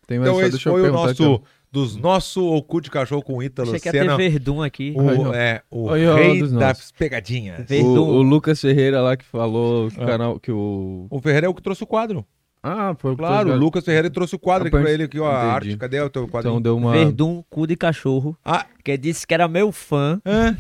Tem 0.07 0.19
mais 0.19 0.29
Então 0.29 0.41
só, 0.41 0.47
esse 0.47 0.51
deixa 0.53 0.69
eu 0.69 0.73
foi 0.73 0.89
o 0.89 0.93
nosso, 0.93 1.35
aqui, 1.35 1.45
dos 1.71 1.97
nosso 1.97 2.45
Ocu 2.55 2.81
de 2.81 2.91
Cachorro 2.91 3.23
com 3.23 3.41
Ítalo 3.43 3.69
Achei 3.69 3.81
que 3.81 3.91
Senna. 3.91 4.17
Verdun 4.17 4.63
aqui. 4.63 4.93
O, 4.97 5.33
é, 5.35 5.63
o 5.71 5.87
rei 6.15 6.41
das 6.41 6.51
nossos. 6.53 6.93
pegadinhas. 6.93 7.69
O, 7.71 7.85
o 7.87 8.23
Lucas 8.23 8.61
Ferreira 8.61 9.01
lá 9.01 9.17
que 9.17 9.25
falou 9.25 9.89
que 9.91 10.01
Ah. 10.03 10.07
canal 10.07 10.41
que 10.41 10.51
o 10.51 11.07
O 11.11 11.21
Ferreira 11.21 11.47
é 11.47 11.51
o 11.51 11.55
que 11.55 11.63
trouxe 11.63 11.83
o 11.85 11.87
quadro. 11.87 12.25
Ah, 12.63 12.95
foi 12.99 13.13
o 13.13 13.17
que 13.17 13.23
Claro, 13.23 13.53
o 13.53 13.57
Lucas 13.57 13.85
Ferreira 13.85 14.11
trouxe 14.11 14.35
o 14.35 14.39
quadro 14.39 14.69
aqui 14.69 14.79
pra 14.79 14.91
ele, 14.91 15.05
aqui, 15.05 15.19
ó, 15.19 15.27
a 15.27 15.53
arte. 15.53 15.77
Cadê 15.79 16.01
o 16.01 16.11
teu 16.11 16.29
quadro? 16.29 16.51
Então 16.51 16.61
deu 16.61 16.77
uma 16.77 16.93
Verdun, 16.93 17.43
cu 17.49 17.67
de 17.67 17.75
cachorro. 17.75 18.37
Ah, 18.45 18.67
Que 18.85 18.99
disse 18.99 19.27
que 19.27 19.33
era 19.33 19.49
meu 19.49 19.73
fã 19.73 20.21
hã? 20.27 20.57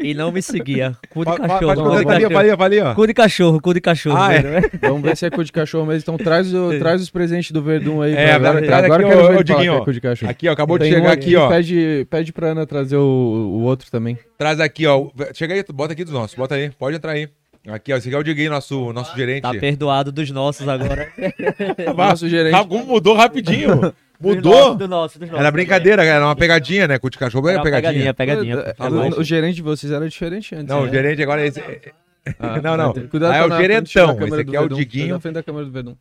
e 0.00 0.14
não 0.14 0.30
me 0.30 0.40
seguia. 0.40 0.96
Cu 1.10 1.24
de 1.24 1.36
cachorro. 1.36 2.08
Ali, 2.08 2.50
ali, 2.60 2.80
ó. 2.80 2.94
Cu 2.94 3.06
de 3.06 3.14
cachorro, 3.14 3.60
cu 3.60 3.74
de 3.74 3.80
cachorro. 3.80 4.16
Ah, 4.16 4.34
é. 4.34 4.60
Vamos 4.82 5.02
ver 5.02 5.16
se 5.16 5.26
é 5.26 5.30
cu 5.30 5.42
de 5.42 5.50
cachorro 5.50 5.86
mesmo. 5.86 6.00
Então 6.02 6.16
traz, 6.16 6.52
o, 6.54 6.78
traz 6.78 7.02
os 7.02 7.10
presentes 7.10 7.50
do 7.50 7.60
Verdun 7.60 8.02
aí. 8.02 8.14
É, 8.14 8.32
agora, 8.32 8.62
traz 8.64 8.84
agora 8.84 9.06
aqui, 9.06 9.36
que 9.38 9.44
Diguinho, 9.44 9.74
é 9.74 9.84
cu 9.84 9.92
de 9.92 10.00
cachorro. 10.00 10.30
Aqui, 10.30 10.48
ó, 10.48 10.52
acabou 10.52 10.78
de 10.78 10.84
Tem 10.84 10.92
um 10.92 10.96
chegar 10.96 11.12
aqui, 11.12 11.34
ó. 11.34 11.48
Pede, 11.48 12.06
pede 12.08 12.32
pra 12.32 12.48
Ana 12.48 12.66
trazer 12.66 12.96
o, 12.96 13.00
o 13.02 13.62
outro 13.62 13.90
também. 13.90 14.16
Traz 14.38 14.60
aqui, 14.60 14.86
ó. 14.86 15.08
Chega 15.34 15.54
aí, 15.54 15.64
bota 15.72 15.92
aqui 15.92 16.04
dos 16.04 16.12
nossos, 16.12 16.36
bota 16.36 16.54
aí, 16.54 16.70
pode 16.70 16.96
entrar 16.96 17.12
aí. 17.12 17.28
Aqui, 17.68 17.92
ó, 17.92 17.96
esse 17.96 18.08
aqui 18.08 18.16
é 18.16 18.18
o 18.18 18.22
Diguinho, 18.24 18.50
nosso, 18.50 18.92
nosso 18.92 19.16
gerente. 19.16 19.42
Tá 19.42 19.54
perdoado 19.54 20.10
dos 20.10 20.30
nossos 20.30 20.66
agora. 20.68 21.12
Nosso 21.96 22.28
gerente. 22.28 22.54
Ah, 22.54 22.64
como 22.64 22.84
mudou 22.84 23.14
rapidinho. 23.14 23.94
Mudou. 24.20 24.52
nossos, 24.52 24.76
do 24.78 24.88
nosso, 24.88 25.18
dos 25.18 25.28
nossos. 25.28 25.40
Era 25.40 25.50
brincadeira, 25.50 26.04
era 26.04 26.24
uma 26.24 26.34
pegadinha, 26.36 26.86
né? 26.88 26.98
Com 26.98 27.06
o 27.06 27.10
de 27.10 27.18
cachorro 27.18 27.48
Era 27.48 27.58
era 27.58 27.60
uma 27.60 27.64
pegadinha. 27.64 28.14
pegadinha, 28.14 28.54
pegadinha. 28.54 28.74
É, 28.78 28.84
é, 28.84 28.88
louco. 28.88 29.16
o, 29.16 29.20
o 29.20 29.24
gerente 29.24 29.56
de 29.56 29.62
vocês 29.62 29.92
era 29.92 30.08
diferente 30.08 30.54
antes. 30.54 30.66
Não, 30.68 30.82
né? 30.82 30.88
o 30.88 30.92
gerente 30.92 31.22
agora 31.22 31.42
é 31.42 31.46
esse. 31.48 31.60
Ah, 32.38 32.60
não, 32.62 32.76
não. 32.76 32.92
Cuidado 33.08 33.32
Ah, 33.32 33.36
é 33.36 33.48
tá 33.48 33.54
o 33.56 33.60
gerentão, 33.60 34.10
esse 34.12 34.28
do 34.28 34.34
aqui 34.40 34.56
é 34.56 34.58
o 34.58 34.62
Verdun, 34.62 34.76
Diguinho. 34.76 35.18
tá 35.20 35.40
do 35.40 35.98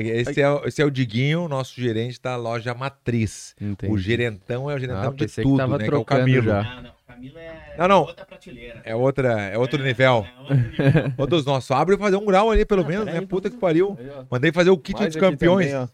Esse 0.00 0.40
é, 0.40 0.50
o- 0.50 0.64
esse 0.66 0.82
é 0.82 0.84
o 0.84 0.90
Diguinho, 0.90 1.48
nosso 1.48 1.80
gerente 1.80 2.20
da 2.20 2.34
loja 2.36 2.74
Matriz. 2.74 3.54
Entendi. 3.60 3.92
O 3.92 3.96
gerentão 3.98 4.68
é 4.70 4.74
o 4.74 4.78
gerentão 4.78 5.10
Ah, 5.10 5.14
de 5.14 5.26
que 5.26 5.42
tudo, 5.42 5.56
tava 5.56 5.78
né? 5.78 5.88
Que 5.88 5.94
é 5.94 5.96
o 5.96 6.04
Camilo. 6.04 6.44
já. 6.46 6.62
Não, 6.62 6.82
não. 6.82 6.90
Camilo 7.14 7.38
é 7.38 7.74
Não, 7.78 7.88
não. 7.88 8.00
outra 8.02 8.24
prateleira. 8.24 8.82
É 8.84 8.94
outra, 8.94 9.40
é 9.42 9.58
outro 9.58 9.82
nível. 9.82 10.06
É 10.06 10.40
outro 10.40 10.54
nível. 10.56 11.12
Ô, 11.18 11.26
dos 11.26 11.44
nossos, 11.44 11.70
abre 11.70 11.94
e 11.94 11.98
fazer 11.98 12.16
um 12.16 12.24
grau 12.24 12.50
ali, 12.50 12.64
pelo 12.64 12.82
Ah, 12.82 12.88
menos, 12.88 13.04
né? 13.06 13.20
Puta 13.22 13.48
que 13.50 13.56
pariu. 13.56 13.96
Mandei 14.30 14.52
fazer 14.52 14.70
o 14.70 14.78
kit 14.78 14.98
Mais 14.98 15.12
dos 15.14 15.20
campeões. 15.20 15.70
também. 15.70 15.88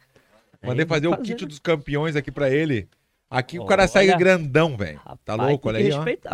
Mandei 0.62 0.84
Aí, 0.84 0.88
fazer 0.88 1.06
o 1.08 1.16
kit 1.16 1.46
dos 1.46 1.58
campeões 1.58 2.16
aqui 2.16 2.30
pra 2.30 2.50
ele. 2.50 2.88
Aqui 3.30 3.58
o 3.58 3.62
Olha. 3.62 3.68
cara 3.68 3.88
sai 3.88 4.06
grandão, 4.16 4.76
velho. 4.76 5.00
Tá 5.24 5.34
louco? 5.34 5.68
Olha 5.68 5.78
aí, 5.78 5.90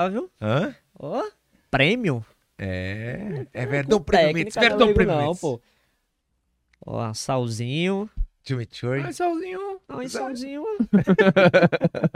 viu? 0.08 0.30
Hã? 0.40 0.74
Ó, 0.98 1.22
prêmio. 1.70 2.24
É. 2.58 3.46
É 3.52 3.66
Verdão 3.66 3.98
não 3.98 4.04
Verdão 4.60 4.94
Premium 4.94 5.20
Não, 5.26 5.36
pô. 5.36 5.60
Ó, 6.84 7.12
salzinho. 7.12 8.08
Chimichurri. 8.46 9.00
E 9.08 9.12
salzinho. 9.12 9.78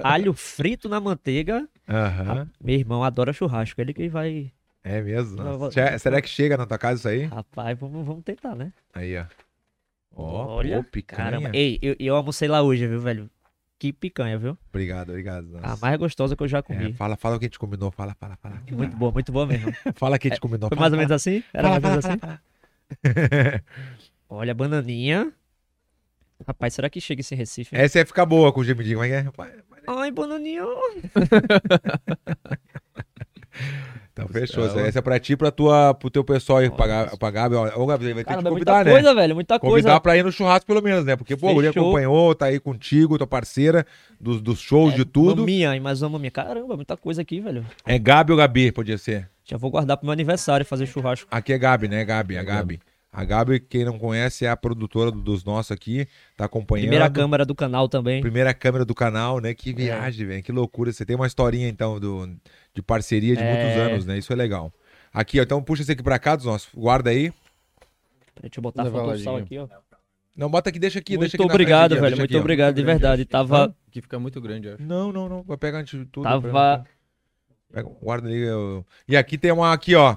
Alho 0.03 0.33
frito 0.33 0.89
na 0.89 1.01
manteiga. 1.01 1.69
Aham. 1.89 2.49
Meu 2.63 2.77
irmão 2.77 3.03
adora 3.05 3.33
churrasco. 3.33 3.81
Ele 3.81 3.93
que 3.93 4.09
vai. 4.09 4.53
É 4.85 5.01
mesmo? 5.01 5.37
Vou- 5.59 5.71
Che- 5.71 5.99
Será 5.99 6.21
que 6.23 6.29
chega 6.29 6.57
na 6.57 6.67
tua 6.67 6.79
casa 6.79 6.99
isso 7.01 7.09
aí? 7.09 7.25
Rapaz, 7.25 7.79
vamos, 7.79 8.07
vamos 8.07 8.25
tentar, 8.25 8.55
né? 8.55 8.73
Aí, 8.95 9.17
ó. 9.19 9.25
Ó, 10.15 10.57
Olha, 10.57 10.79
pô, 10.83 10.85
picanha. 10.85 11.23
Caramba. 11.31 11.51
Ei, 11.53 11.79
eu, 11.83 11.95
eu 11.99 12.17
almocei 12.17 12.49
lá 12.49 12.63
hoje, 12.63 12.87
viu, 12.87 13.01
velho? 13.01 13.31
Que 13.79 13.93
picanha, 13.93 14.39
viu? 14.39 14.59
Obrigado, 14.69 15.11
obrigado. 15.11 15.57
A 15.59 15.61
nossa. 15.69 15.87
mais 15.87 15.99
gostosa 15.99 16.37
que 16.37 16.43
eu 16.43 16.49
já 16.49 16.59
É, 16.59 16.63
comi. 16.63 16.93
fala, 16.93 17.17
fala 17.17 17.37
o 17.37 17.39
que 17.39 17.47
a 17.47 17.49
gente 17.49 17.59
combinou. 17.59 17.91
Fala, 17.91 18.15
fala, 18.15 18.37
fala. 18.37 18.63
Muito 18.71 18.97
boa, 18.97 19.11
muito 19.13 19.33
boa 19.33 19.47
mesmo. 19.47 19.73
Fala 19.97 20.17
o 20.17 20.19
que 20.19 20.29
a 20.29 20.31
gente 20.31 20.41
combinou. 20.41 20.69
Foi 20.69 20.77
fala, 20.77 20.91
mais 20.91 20.93
ou 20.93 20.99
menos 20.99 21.13
assim? 21.13 21.43
Era 21.53 21.69
Fala, 21.69 21.81
mais 21.81 21.85
ou 21.85 21.91
menos 21.91 22.05
fala, 22.07 22.15
assim? 22.15 23.11
fala. 23.13 23.63
Olha, 24.29 24.55
bananinha. 24.55 25.33
Rapaz, 26.47 26.75
será 26.75 26.89
que 26.91 27.01
chega 27.01 27.21
esse 27.21 27.35
Recife? 27.35 27.75
Essa 27.77 27.99
ia 27.99 28.07
ficar 28.07 28.25
boa 28.27 28.53
com 28.53 28.61
o 28.61 28.65
gemidinho. 28.65 28.97
Como 28.99 29.05
é 29.05 29.09
que 29.23 29.29
é? 29.29 29.31
Vai. 29.37 29.51
Ai, 29.87 30.11
bananinha. 30.11 30.63
Então 34.13 34.27
fechou. 34.29 34.65
Essa 34.81 34.99
é 34.99 35.03
pra 35.03 35.19
ti 35.19 35.33
e 35.33 35.37
pra 35.37 35.51
tua, 35.51 35.95
pro 35.95 36.11
teu 36.11 36.23
pessoal 36.25 36.59
aí, 36.59 36.69
pra, 36.69 36.87
Gabi- 36.87 37.17
pra 37.19 37.31
Gabi. 37.31 37.55
ó. 37.55 37.81
Ô, 37.81 37.87
Gabi, 37.87 38.13
vai 38.13 38.25
ter 38.25 38.33
que 38.35 38.39
é 38.39 38.43
convidar, 38.43 38.51
muita 38.51 38.85
né? 38.85 38.91
coisa, 38.91 39.15
velho. 39.15 39.35
Muita 39.35 39.59
Convidar 39.59 39.89
coisa. 39.91 40.01
pra 40.01 40.17
ir 40.17 40.25
no 40.25 40.33
churrasco 40.33 40.67
pelo 40.67 40.83
menos, 40.83 41.05
né? 41.05 41.17
Porque, 41.17 41.37
pô, 41.37 41.49
Fechou. 41.55 41.71
acompanhou, 41.85 42.35
tá 42.35 42.47
aí 42.47 42.59
contigo, 42.61 43.17
tua 43.17 43.27
parceira, 43.27 43.87
dos, 44.21 44.43
dos 44.43 44.59
shows, 44.61 44.95
de 44.95 45.05
tudo. 45.05 45.41
Maminha, 45.43 45.75
e 45.75 45.81
mais 45.81 46.03
uma 46.03 46.11
maminha. 46.11 46.31
Caramba, 46.31 46.77
muita 46.77 46.97
coisa 46.97 47.23
aqui, 47.23 47.41
velho. 47.41 47.65
É 47.87 47.99
Gabi 47.99 48.33
ou 48.33 48.39
Gabi, 48.39 48.73
podia 48.73 48.99
ser. 48.99 49.29
Já 49.45 49.57
vou 49.57 49.71
guardar 49.71 49.97
pro 49.97 50.05
meu 50.07 50.13
aniversário 50.13 50.67
fazer 50.67 50.87
churrasco. 50.87 51.27
Aqui 51.31 51.53
é 51.53 51.59
Gabi, 51.59 51.89
né? 51.89 52.05
Gabi, 52.05 52.37
a 52.37 52.43
Gabi. 52.43 52.81
A 53.13 53.25
Gabi, 53.25 53.59
quem 53.59 53.85
não 53.85 53.99
conhece, 53.99 54.45
é 54.45 54.49
a 54.51 54.57
produtora 54.57 55.11
do- 55.11 55.21
dos 55.21 55.43
nossos 55.43 55.73
aqui, 55.73 56.07
tá 56.37 56.45
acompanhando. 56.45 56.85
Primeira 56.85 57.11
câmera 57.11 57.45
do 57.45 57.55
canal 57.57 57.89
também. 57.89 58.21
Primeira 58.21 58.55
câmera 58.55 58.85
do 58.85 58.95
canal, 58.95 59.41
né? 59.41 59.53
Que 59.53 59.73
viagem, 59.73 60.27
velho. 60.27 60.43
Que 60.43 60.53
loucura. 60.53 60.93
Você 60.93 61.05
tem 61.05 61.17
uma 61.17 61.27
historinha, 61.27 61.69
então, 61.69 61.99
do, 61.99 62.29
de 62.73 62.81
parceria 62.81 63.35
de 63.35 63.43
É. 63.43 63.53
muitos 63.53 63.81
anos, 63.83 64.07
né? 64.07 64.17
Isso 64.19 64.33
é 64.33 64.37
legal. 64.37 64.73
Aqui, 65.13 65.41
ó. 65.41 65.43
Então 65.43 65.61
puxa 65.61 65.83
esse 65.83 65.91
aqui 65.91 66.05
pra 66.05 66.21
cá 66.21 66.37
dos 66.37 66.45
nossos. 66.45 66.69
Guarda 66.73 67.11
aí. 67.11 67.33
Deixa 68.41 68.59
eu 68.61 68.63
botar 68.63 68.83
a 68.83 68.91
foto 68.91 69.11
do 69.13 69.19
sal 69.19 69.37
aqui, 69.39 69.59
ó. 69.59 69.67
Não, 70.37 70.49
bota 70.49 70.71
aqui, 70.71 70.79
deixa 70.79 71.01
aqui, 71.01 71.19
deixa 71.19 71.37
muito 71.37 71.43
aqui 71.43 71.49
na 71.49 71.53
obrigado, 71.55 71.91
frente 71.91 71.93
aqui, 71.93 72.01
velho. 72.03 72.11
deixa 72.17 72.21
Muito 72.23 72.31
aqui, 72.31 72.37
ó. 72.37 72.41
obrigado, 72.41 72.75
de 72.77 72.83
verdade. 72.85 73.25
Tava. 73.25 73.77
Que 73.91 74.01
fica 74.01 74.21
muito 74.21 74.41
grande, 74.41 74.69
eu 74.69 74.75
acho. 74.75 74.83
Não, 74.85 75.13
não, 75.13 75.29
não. 75.29 75.43
Vai 75.43 75.57
pegar 75.57 75.79
antes 75.81 75.99
de 75.99 76.07
tudo. 76.07 76.23
Tava. 76.23 76.85
Pega, 77.73 77.89
guarda 78.01 78.29
ali. 78.29 78.39
eu- 78.39 78.87
E 79.09 79.17
aqui 79.17 79.37
tem 79.37 79.51
uma 79.51 79.73
aqui, 79.73 79.97
ó. 79.97 80.17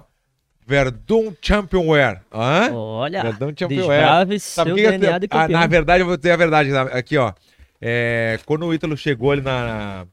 Verdun 0.65 1.33
Championware. 1.41 2.21
Hã? 2.31 2.71
Olha. 2.73 3.23
Verdun 3.23 3.53
Championware. 3.57 4.05
Sabe 4.05 4.39
seu 4.39 4.75
que 4.75 4.81
que 4.83 4.97
DNA 4.97 5.17
de 5.19 5.27
ah. 5.29 5.47
Na 5.47 5.67
verdade, 5.67 6.01
eu 6.01 6.07
vou 6.07 6.17
dizer 6.17 6.31
a 6.31 6.37
verdade. 6.37 6.69
Aqui, 6.75 7.17
ó. 7.17 7.33
É, 7.81 8.39
quando 8.45 8.65
o 8.65 8.73
Ítalo 8.73 8.95
chegou 8.95 9.31
ali 9.31 9.41
na, 9.41 10.05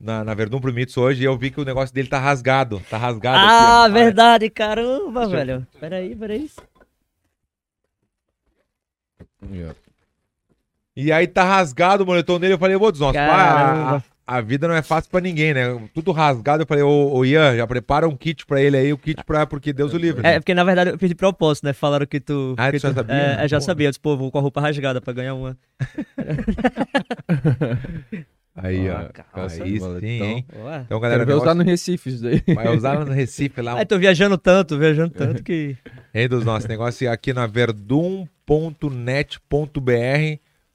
na, 0.00 0.24
na 0.24 0.34
Verdun 0.34 0.60
Primitos 0.60 0.96
hoje, 0.96 1.22
eu 1.24 1.36
vi 1.36 1.50
que 1.50 1.60
o 1.60 1.64
negócio 1.64 1.94
dele 1.94 2.08
tá 2.08 2.18
rasgado. 2.18 2.80
Tá 2.88 2.96
rasgado 2.96 3.36
Ah, 3.38 3.84
aqui, 3.84 3.92
verdade, 3.94 4.50
caramba, 4.50 5.20
Deixa 5.26 5.34
eu- 5.34 5.38
velho. 5.46 5.66
Peraí, 5.78 6.16
peraí. 6.16 6.50
E 10.96 11.10
aí 11.10 11.26
tá 11.26 11.42
rasgado 11.44 12.04
o 12.04 12.06
moletom 12.06 12.38
dele. 12.38 12.54
Eu 12.54 12.58
falei, 12.58 12.78
pá, 12.78 13.12
Caramba. 13.12 14.04
A, 14.26 14.40
vida 14.40 14.68
não 14.68 14.74
é 14.74 14.82
fácil 14.82 15.10
pra 15.10 15.20
ninguém, 15.20 15.54
né? 15.54 15.62
Tudo 15.94 16.12
rasgado. 16.12 16.62
Eu 16.62 16.66
falei, 16.66 16.82
ô, 16.82 17.12
ô 17.12 17.24
Ian, 17.24 17.56
já 17.56 17.66
prepara 17.66 18.08
um 18.08 18.16
kit 18.16 18.44
pra 18.46 18.60
ele 18.60 18.76
aí, 18.76 18.92
o 18.92 18.98
kit 18.98 19.22
pra. 19.24 19.46
Porque 19.46 19.72
Deus 19.72 19.92
o 19.92 19.98
livre. 19.98 20.20
É, 20.26 20.32
né? 20.32 20.40
porque 20.40 20.54
na 20.54 20.64
verdade 20.64 20.90
eu 20.90 20.98
fiz 20.98 21.08
de 21.08 21.14
propósito, 21.14 21.64
né? 21.64 21.72
Falaram 21.72 22.06
que 22.06 22.20
tu. 22.20 22.54
Ah, 22.58 22.70
que 22.70 22.78
tu 22.78 22.82
já 22.82 22.94
sabia? 22.94 23.14
É, 23.14 23.44
eu 23.44 23.48
já 23.48 23.56
Pô. 23.58 23.62
sabia. 23.62 23.86
Eu 23.88 23.90
disse, 23.90 24.00
pô, 24.00 24.16
vou 24.16 24.30
com 24.30 24.38
a 24.38 24.40
roupa 24.40 24.60
rasgada 24.60 25.00
pra 25.00 25.12
ganhar 25.12 25.34
uma. 25.34 25.56
Aí, 28.54 28.88
ó. 28.90 28.96
Ah, 28.96 29.10
calça, 29.32 29.64
aí 29.64 29.80
sim, 29.80 30.06
hein? 30.06 30.44
Ué. 30.54 30.82
Então, 30.84 31.00
galera, 31.00 31.24
negócio- 31.24 31.42
usar 31.42 31.54
no 31.54 31.62
Recife 31.62 32.10
isso 32.10 32.22
daí. 32.22 32.42
vai 32.54 32.76
usar 32.76 33.02
no 33.02 33.10
Recife 33.10 33.62
lá. 33.62 33.76
Aí 33.80 33.86
tô 33.86 33.98
viajando 33.98 34.36
tanto, 34.36 34.78
viajando 34.78 35.10
tanto 35.10 35.42
que. 35.42 35.74
Hein, 36.14 36.28
dos 36.28 36.44
nossos 36.44 36.68
negócios 36.68 37.10
aqui 37.10 37.32
na 37.32 37.46
verdum.net.br. 37.46 38.28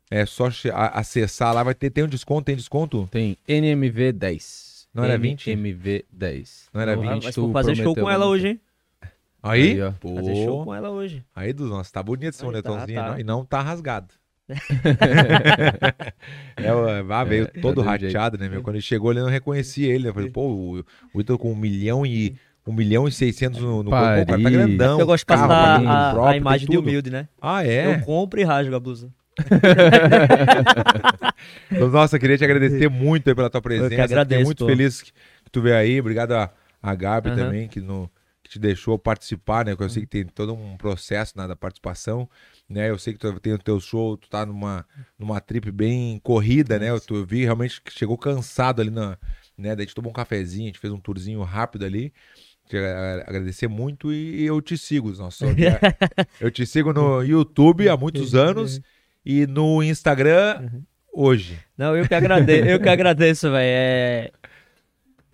É 0.09 0.25
só 0.25 0.47
a- 0.73 0.99
acessar 0.99 1.53
lá, 1.53 1.63
vai 1.63 1.73
ter 1.75 1.89
tem 1.89 2.03
um 2.03 2.07
desconto, 2.07 2.45
tem 2.45 2.55
desconto? 2.55 3.07
Tem 3.11 3.37
NMV 3.47 4.11
10. 4.13 4.87
Não 4.93 5.03
era 5.03 5.17
20? 5.17 5.51
NMV 5.51 6.05
10. 6.11 6.69
Não 6.73 6.81
era 6.81 6.95
Não, 6.95 7.01
20? 7.01 7.23
Mas 7.25 7.35
tu 7.35 7.41
vou 7.41 7.51
fazer 7.53 7.75
show 7.75 7.93
com 7.93 8.09
ela 8.09 8.25
hoje, 8.25 8.47
hein? 8.47 8.61
Aí, 9.43 9.71
Aí, 9.73 9.81
ó. 9.81 9.91
pô, 9.99 10.15
Fazer 10.15 10.35
show 10.35 10.63
com 10.65 10.73
ela 10.73 10.89
hoje. 10.89 11.23
aí 11.35 11.53
dos 11.53 11.69
nossos, 11.69 11.91
tá 11.91 12.01
bonito 12.01 12.29
esse 12.33 12.41
Aí, 12.41 12.45
moletomzinho, 12.47 12.95
tá, 12.99 13.03
tá. 13.05 13.11
não- 13.11 13.19
e 13.19 13.23
não 13.23 13.45
tá 13.45 13.61
rasgado. 13.61 14.13
é, 16.57 17.03
ah, 17.09 17.23
veio 17.23 17.45
É, 17.53 17.59
todo 17.61 17.83
tá 17.83 17.91
do 17.93 17.99
jeito. 17.99 18.05
rateado, 18.05 18.37
né, 18.37 18.47
meu? 18.49 18.61
Quando 18.63 18.75
ele 18.77 18.81
chegou, 18.81 19.11
ele 19.11 19.21
não 19.21 19.29
reconhecia 19.29 19.93
ele. 19.93 20.07
Eu 20.07 20.13
falei, 20.13 20.29
pô, 20.29 20.47
o, 20.49 20.85
o 21.13 21.21
Ítalo 21.21 21.37
com 21.39 21.51
um 21.51 21.55
milhão 21.55 22.05
e 22.05 22.35
um 22.65 22.73
milhão 22.73 23.07
e 23.07 23.11
seiscentos 23.11 23.61
no, 23.61 23.83
no 23.83 23.91
corpo, 23.91 24.05
pô, 24.15 24.21
o 24.21 24.25
cara 24.25 24.25
tá 24.25 24.43
Paris. 24.43 24.51
grandão. 24.51 24.99
eu 24.99 25.05
gosto 25.05 25.21
de 25.23 25.25
carro, 25.25 25.47
passar 25.47 25.79
lindo, 25.79 25.91
a, 25.91 26.09
próprio, 26.11 26.33
a 26.33 26.37
imagem 26.37 26.67
de 26.67 26.77
humilde, 26.77 27.09
né? 27.09 27.27
Ah, 27.41 27.65
é? 27.65 27.87
Eu 27.87 28.01
compro 28.01 28.39
e 28.39 28.43
rasgo 28.43 28.75
a 28.75 28.79
blusa. 28.79 29.09
Nossa, 31.91 32.17
queria 32.19 32.37
te 32.37 32.43
agradecer 32.43 32.89
muito 32.89 33.35
pela 33.35 33.49
tua 33.49 33.61
presença. 33.61 33.89
Fiquei 33.89 34.03
agradeço, 34.03 34.43
muito 34.43 34.59
pô. 34.59 34.65
feliz 34.67 35.01
que 35.01 35.11
tu 35.51 35.61
veio 35.61 35.75
aí. 35.75 35.99
Obrigado 35.99 36.33
a, 36.33 36.51
a 36.81 36.95
Gabi 36.95 37.29
Aham. 37.29 37.37
também, 37.37 37.67
que, 37.67 37.79
no, 37.79 38.09
que 38.43 38.49
te 38.49 38.59
deixou 38.59 38.97
participar, 38.97 39.65
né? 39.65 39.75
Que 39.75 39.83
eu 39.83 39.89
sei 39.89 40.03
que 40.03 40.07
tem 40.07 40.25
todo 40.25 40.53
um 40.53 40.77
processo 40.77 41.37
né, 41.37 41.47
da 41.47 41.55
participação, 41.55 42.29
né? 42.67 42.89
Eu 42.89 42.97
sei 42.97 43.13
que 43.13 43.19
tu 43.19 43.39
tem 43.39 43.53
o 43.53 43.59
teu 43.59 43.79
show, 43.79 44.17
tu 44.17 44.29
tá 44.29 44.45
numa, 44.45 44.85
numa 45.17 45.39
trip 45.39 45.71
bem 45.71 46.19
corrida, 46.19 46.79
né? 46.79 46.89
Eu, 46.89 46.99
tu, 46.99 47.15
eu 47.15 47.25
vi 47.25 47.43
realmente 47.43 47.81
que 47.81 47.91
chegou 47.91 48.17
cansado 48.17 48.81
ali 48.81 48.89
na... 48.89 49.17
Né? 49.57 49.75
Daí 49.75 49.83
a 49.83 49.85
gente 49.85 49.95
tomou 49.95 50.11
um 50.11 50.13
cafezinho, 50.13 50.65
a 50.65 50.67
gente 50.67 50.79
fez 50.79 50.93
um 50.93 50.99
tourzinho 50.99 51.41
rápido 51.41 51.83
ali. 51.85 52.13
Te 52.69 52.77
agradecer 53.25 53.67
muito 53.69 54.11
e 54.11 54.45
eu 54.45 54.61
te 54.61 54.77
sigo. 54.77 55.11
Nossa, 55.13 55.45
eu 56.39 56.51
te 56.51 56.65
sigo 56.65 56.91
no 56.91 57.23
YouTube 57.23 57.87
há 57.87 57.95
muitos 57.95 58.35
anos 58.35 58.81
e 59.29 59.45
no 59.45 59.83
Instagram 59.83 60.69
hoje. 61.11 61.59
Não, 61.77 61.93
eu 61.97 62.07
que 62.07 62.15
agradeço, 62.15 62.63
eu 62.69 62.79
que 62.79 62.87
agradeço, 62.87 63.51
velho. 63.51 63.61
É... 63.61 64.31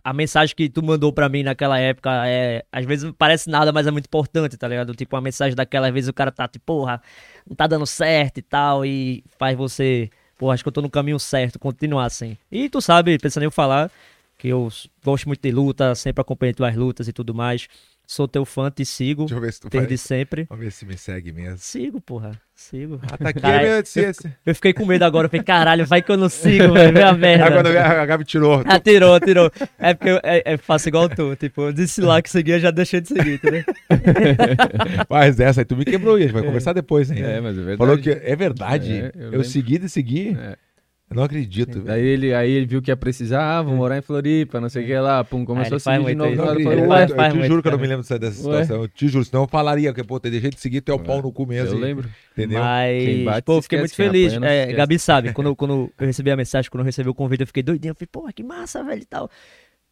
A 0.03 0.11
mensagem 0.11 0.55
que 0.55 0.67
tu 0.67 0.81
mandou 0.83 1.13
pra 1.13 1.29
mim 1.29 1.43
naquela 1.43 1.77
época 1.77 2.27
é. 2.27 2.65
Às 2.71 2.85
vezes 2.85 3.03
não 3.03 3.13
parece 3.13 3.51
nada, 3.51 3.71
mas 3.71 3.85
é 3.85 3.91
muito 3.91 4.05
importante, 4.05 4.57
tá 4.57 4.67
ligado? 4.67 4.95
Tipo, 4.95 5.15
uma 5.15 5.21
mensagem 5.21 5.55
daquela, 5.55 5.87
às 5.87 5.93
vezes 5.93 6.09
o 6.09 6.13
cara 6.13 6.31
tá 6.31 6.47
tipo, 6.47 6.65
porra, 6.65 6.99
não 7.47 7.55
tá 7.55 7.67
dando 7.67 7.85
certo 7.85 8.39
e 8.39 8.41
tal, 8.41 8.83
e 8.83 9.23
faz 9.37 9.55
você. 9.55 10.09
Pô, 10.39 10.49
acho 10.49 10.63
que 10.63 10.69
eu 10.69 10.73
tô 10.73 10.81
no 10.81 10.89
caminho 10.89 11.19
certo, 11.19 11.59
continuar 11.59 12.05
assim. 12.05 12.35
E 12.51 12.67
tu 12.69 12.81
sabe, 12.81 13.19
pensando 13.19 13.43
em 13.43 13.45
eu 13.45 13.51
falar, 13.51 13.91
que 14.39 14.47
eu 14.47 14.69
gosto 15.05 15.27
muito 15.27 15.41
de 15.41 15.51
luta, 15.51 15.93
sempre 15.93 16.19
acompanhei 16.19 16.55
tuas 16.55 16.75
lutas 16.75 17.07
e 17.07 17.13
tudo 17.13 17.33
mais. 17.35 17.67
Sou 18.13 18.27
teu 18.27 18.45
fã, 18.45 18.69
te 18.69 18.85
sigo, 18.85 19.23
Deixa 19.23 19.33
eu 19.33 19.41
ver 19.41 19.51
se 19.51 19.61
tu 19.61 19.69
desde 19.71 19.87
vai. 19.87 19.97
sempre. 19.97 20.45
Vamos 20.47 20.63
ver 20.63 20.71
se 20.71 20.85
me 20.85 20.95
segue 20.95 21.31
mesmo. 21.31 21.57
Sigo, 21.57 21.99
porra, 21.99 22.39
sigo. 22.53 23.01
Ah, 23.11 23.17
tá 23.17 23.29
aqui, 23.29 23.41
meu, 23.41 23.79
esse. 23.79 24.31
Eu 24.45 24.53
fiquei 24.53 24.71
com 24.71 24.85
medo 24.85 25.01
agora, 25.01 25.25
eu 25.25 25.31
falei, 25.31 25.43
caralho, 25.43 25.83
vai 25.83 25.99
que 25.99 26.11
eu 26.11 26.17
não 26.17 26.29
sigo, 26.29 26.73
velho, 26.77 26.93
vê 26.93 27.01
a 27.01 27.11
merda. 27.11 27.45
Ah, 27.45 27.51
quando 27.51 27.75
a 27.75 28.05
Gabi 28.05 28.23
tirou. 28.23 28.61
Ah, 28.67 28.79
tirou, 28.79 29.19
tirou. 29.19 29.51
É 29.79 29.95
porque 29.95 30.11
eu 30.11 30.19
é, 30.21 30.43
é, 30.45 30.57
faço 30.57 30.89
igual 30.89 31.09
tu. 31.09 31.35
Tipo, 31.35 31.63
eu 31.63 31.73
disse 31.73 32.01
lá 32.01 32.21
que 32.21 32.29
seguia, 32.29 32.59
já 32.59 32.69
deixei 32.69 33.01
de 33.01 33.07
seguir, 33.07 33.33
entendeu? 33.33 33.63
Mas 35.09 35.39
essa 35.39 35.61
aí 35.61 35.65
tu 35.65 35.75
me 35.75 35.83
quebrou, 35.83 36.19
e 36.19 36.21
a 36.21 36.25
gente 36.27 36.33
vai 36.33 36.43
conversar 36.43 36.73
depois, 36.73 37.09
hein? 37.09 37.17
É, 37.19 37.41
mas 37.41 37.57
é 37.57 37.61
verdade. 37.61 37.77
Falou 37.79 37.97
que 37.97 38.11
é 38.11 38.35
verdade. 38.35 38.93
É, 38.93 39.11
eu 39.15 39.33
eu 39.33 39.43
segui 39.43 39.79
de 39.79 39.89
seguir. 39.89 40.37
É. 40.37 40.55
Eu 41.13 41.17
não 41.17 41.23
acredito. 41.23 41.81
velho. 41.81 41.91
Aí 41.91 42.05
ele, 42.05 42.33
aí 42.33 42.51
ele 42.51 42.65
viu 42.65 42.81
que 42.81 42.91
ia 42.91 42.97
precisar, 42.97 43.59
ah, 43.59 43.61
vou 43.61 43.75
morar 43.75 43.97
em 43.97 44.01
Floripa, 44.01 44.59
não 44.59 44.69
sei 44.69 44.83
o 44.83 44.87
que 44.87 44.97
lá. 44.97 45.23
Pum, 45.23 45.45
começou 45.45 45.69
ele 45.69 45.75
a 45.75 45.79
seguir 45.79 45.95
faz 46.03 46.07
de 46.07 46.15
novo. 46.15 46.59
isso. 46.59 46.71
Eu, 46.71 46.83
Ela 46.83 47.03
eu, 47.03 47.15
faz 47.15 47.33
te 47.33 47.43
juro 47.47 47.61
que 47.61 47.67
eu 47.67 47.71
não 47.71 47.79
me 47.79 47.87
lembro 47.87 48.19
dessa, 48.19 48.31
situação. 48.31 48.81
Eu 48.81 48.87
te 48.87 49.07
juro, 49.07 49.23
senão 49.25 49.43
eu 49.43 49.47
falaria, 49.47 49.93
porque, 49.93 50.07
pô, 50.07 50.19
te 50.19 50.29
deixei 50.29 50.49
de 50.49 50.59
seguir, 50.59 50.83
o 50.89 50.99
pau 50.99 51.21
no 51.21 51.31
cu 51.31 51.45
mesmo. 51.45 51.75
Eu 51.75 51.79
lembro. 51.79 52.09
Entendeu? 52.31 52.59
Mas, 52.59 53.23
bate 53.23 53.41
pô, 53.43 53.61
fiquei 53.61 53.79
muito 53.79 53.95
feliz. 53.95 54.33
não 54.33 54.47
É. 54.47 54.73
Gabi 54.73 54.97
sabe, 54.97 55.33
quando, 55.33 55.55
quando 55.55 55.91
eu 55.99 56.07
recebi 56.07 56.31
a 56.31 56.35
mensagem, 56.35 56.69
quando 56.69 56.81
eu 56.81 56.85
recebi 56.85 57.09
o 57.09 57.13
convite, 57.13 57.41
eu 57.41 57.47
fiquei 57.47 57.63
doidinho. 57.63 57.91
Eu 57.91 57.95
falei, 57.95 58.09
porra, 58.11 58.33
que 58.33 58.43
massa, 58.43 58.83
velho, 58.83 59.01
e 59.01 59.05
tal. 59.05 59.29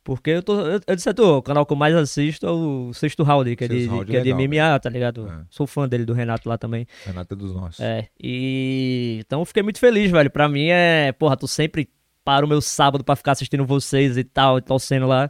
Porque 0.03 0.31
eu 0.31 0.43
tô. 0.43 0.59
Eu, 0.61 0.81
eu 0.85 0.95
disse 0.95 1.13
tu, 1.13 1.23
o 1.23 1.41
canal 1.41 1.65
que 1.65 1.73
eu 1.73 1.77
mais 1.77 1.95
assisto 1.95 2.45
é 2.45 2.49
o 2.49 2.91
Sexto 2.93 3.23
Round, 3.23 3.55
que 3.55 3.63
é 3.63 3.67
de, 3.67 3.87
que 4.05 4.17
é 4.17 4.21
de 4.21 4.33
legal, 4.33 4.69
MMA, 4.71 4.79
tá 4.79 4.89
ligado? 4.89 5.27
É. 5.27 5.45
Sou 5.49 5.67
fã 5.67 5.87
dele, 5.87 6.05
do 6.05 6.13
Renato 6.13 6.49
lá 6.49 6.57
também. 6.57 6.87
Renata 7.05 7.35
é 7.35 7.37
dos 7.37 7.53
nossos. 7.53 7.79
É, 7.79 8.07
e 8.19 9.19
então 9.19 9.41
eu 9.41 9.45
fiquei 9.45 9.61
muito 9.61 9.79
feliz, 9.79 10.09
velho. 10.09 10.31
Pra 10.31 10.49
mim 10.49 10.69
é, 10.69 11.11
porra, 11.11 11.37
tu 11.37 11.47
sempre 11.47 11.87
para 12.23 12.45
o 12.45 12.49
meu 12.49 12.61
sábado 12.61 13.03
pra 13.03 13.15
ficar 13.15 13.33
assistindo 13.33 13.65
vocês 13.65 14.17
e 14.17 14.23
tal, 14.23 14.57
e 14.57 14.61
torcendo 14.61 15.07
lá. 15.07 15.29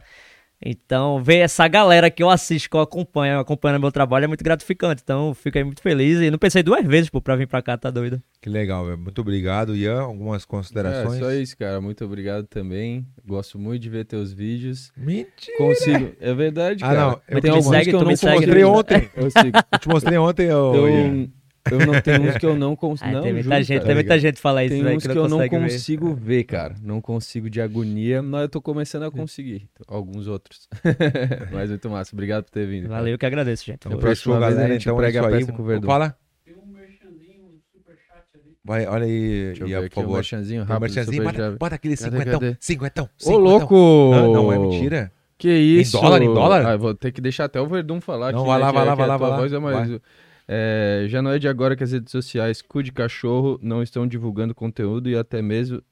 Então, 0.64 1.22
ver 1.22 1.38
essa 1.38 1.66
galera 1.66 2.08
que 2.10 2.22
eu 2.22 2.30
assisto, 2.30 2.70
que 2.70 2.76
eu 2.76 2.80
acompanho, 2.80 3.40
acompanhando 3.40 3.80
meu 3.80 3.90
trabalho 3.90 4.24
é 4.24 4.28
muito 4.28 4.44
gratificante. 4.44 5.02
Então, 5.02 5.28
eu 5.28 5.34
fiquei 5.34 5.64
muito 5.64 5.82
feliz 5.82 6.20
e 6.20 6.30
não 6.30 6.38
pensei 6.38 6.62
duas 6.62 6.86
vezes, 6.86 7.10
pô, 7.10 7.20
pra 7.20 7.34
vir 7.34 7.48
pra 7.48 7.60
cá, 7.60 7.76
tá 7.76 7.90
doido. 7.90 8.22
Que 8.40 8.48
legal, 8.48 8.84
velho. 8.86 8.98
Muito 8.98 9.20
obrigado, 9.20 9.74
Ian. 9.74 10.00
Algumas 10.02 10.44
É, 10.44 10.46
considerações? 10.46 11.18
só 11.18 11.32
isso, 11.32 11.56
cara. 11.56 11.80
Muito 11.80 12.04
obrigado 12.04 12.46
também. 12.46 13.04
Gosto 13.26 13.58
muito 13.58 13.82
de 13.82 13.90
ver 13.90 14.04
teus 14.04 14.32
vídeos. 14.32 14.92
Mentira. 14.96 15.56
Consigo. 15.58 16.12
É 16.20 16.32
verdade, 16.34 16.84
Ah, 16.84 16.88
cara. 16.88 17.00
não, 17.00 17.20
eu 17.28 17.42
me 17.42 17.48
alguns 17.50 17.66
segue, 17.66 17.90
que 17.90 17.96
eu 17.96 18.00
não 18.00 18.06
me 18.08 18.16
segue, 18.16 18.34
mostrei 18.36 18.64
ontem. 18.64 19.10
Eu 19.16 19.30
sigo. 19.30 19.58
Eu 19.72 19.78
te 19.78 19.88
mostrei 19.88 20.18
ontem, 20.18 20.52
ô, 20.52 20.74
Eu, 20.74 20.88
Ian. 20.88 21.28
Eu 21.70 21.78
não 21.86 22.00
tenho 22.00 22.22
uns 22.22 22.36
que 22.38 22.46
eu 22.46 22.56
não 22.56 22.74
consigo. 22.74 23.16
Ah, 23.18 23.20
tem 23.22 23.32
muita 23.32 23.42
juro, 23.50 23.62
gente, 23.62 23.76
cara. 23.76 23.86
tem 23.86 23.94
muita 23.94 24.18
gente 24.18 24.34
que 24.36 24.40
fala 24.40 24.64
isso, 24.64 24.74
Tem 24.74 24.96
uns 24.96 25.02
que 25.06 25.10
eu 25.10 25.14
não 25.28 25.38
consegue 25.38 25.56
ver. 25.58 25.62
consigo 25.62 26.14
ver, 26.14 26.44
cara. 26.44 26.74
Não 26.82 27.00
consigo 27.00 27.48
de 27.50 27.60
agonia, 27.60 28.22
mas 28.22 28.42
eu 28.42 28.48
tô 28.48 28.60
começando 28.60 29.04
a 29.04 29.10
conseguir. 29.10 29.68
Alguns 29.86 30.26
outros. 30.26 30.68
mas 31.52 31.70
muito 31.70 31.90
massa. 31.90 32.14
Obrigado 32.14 32.44
por 32.44 32.50
ter 32.50 32.66
vindo. 32.66 32.88
cara. 32.88 32.96
Valeu, 33.00 33.18
que 33.18 33.26
agradeço, 33.26 33.64
gente. 33.64 33.76
Então, 33.86 33.98
próxima 33.98 34.38
vez 34.38 34.50
galera. 34.54 34.68
a 34.68 34.72
gente 34.72 34.82
Então, 34.82 34.94
é 34.94 34.98
prega 35.02 35.22
a 35.22 35.26
aí. 35.28 35.32
peça 35.38 35.52
com 35.52 35.62
o 35.62 35.66
Verdun. 35.66 35.86
Fala. 35.86 36.16
Tem 36.44 36.54
um 36.54 36.66
merchandinho, 36.72 37.44
um 37.44 37.58
superchat 37.72 38.24
ali. 38.34 38.56
Vai, 38.64 38.86
olha 38.86 39.04
aí, 39.04 39.44
Deixa 39.58 39.64
ver 39.66 39.90
por 39.90 39.94
favor. 40.02 40.14
merchanzinho 40.16 40.62
um 40.62 40.64
rápido. 40.64 40.80
merchanzinho, 40.82 41.22
bota, 41.24 41.50
bota 41.58 41.74
aquele 41.76 41.96
Cadê, 41.96 42.10
cinquentão, 42.10 42.40
cadê? 42.40 42.56
cinquentão, 42.60 43.04
Ô, 43.04 43.08
cinquentão. 43.18 43.40
louco! 43.42 43.74
Não, 44.14 44.32
não 44.32 44.52
é 44.52 44.58
mentira. 44.58 45.12
Que 45.38 45.50
isso? 45.50 46.00
dólar, 46.00 46.22
em 46.22 46.32
dólar? 46.32 46.64
Ah, 46.64 46.76
vou 46.76 46.94
ter 46.94 47.10
que 47.10 47.20
deixar 47.20 47.46
até 47.46 47.60
o 47.60 47.66
Verdun 47.66 48.00
falar. 48.00 48.30
Não, 48.32 48.40
aqui, 48.42 48.48
vai 48.48 48.58
né, 48.60 48.64
lá, 48.64 48.70
que 48.70 48.74
vai 48.76 48.82
é- 48.82 48.86
lá, 48.86 48.92
que 48.92 48.96
vai 48.98 49.04
a 49.08 49.16
lá, 49.16 49.28
lá. 49.28 49.36
voz 49.36 49.52
é 49.52 49.58
mais- 49.58 50.00
É, 50.46 51.06
já 51.08 51.22
não 51.22 51.30
é 51.30 51.38
de 51.38 51.48
agora 51.48 51.76
que 51.76 51.84
as 51.84 51.92
redes 51.92 52.10
sociais 52.10 52.60
Cu 52.60 52.82
de 52.82 52.92
Cachorro 52.92 53.58
não 53.62 53.82
estão 53.82 54.06
divulgando 54.06 54.54
conteúdo 54.54 55.08
e 55.08 55.16
até 55.16 55.40
mesmo 55.40 55.82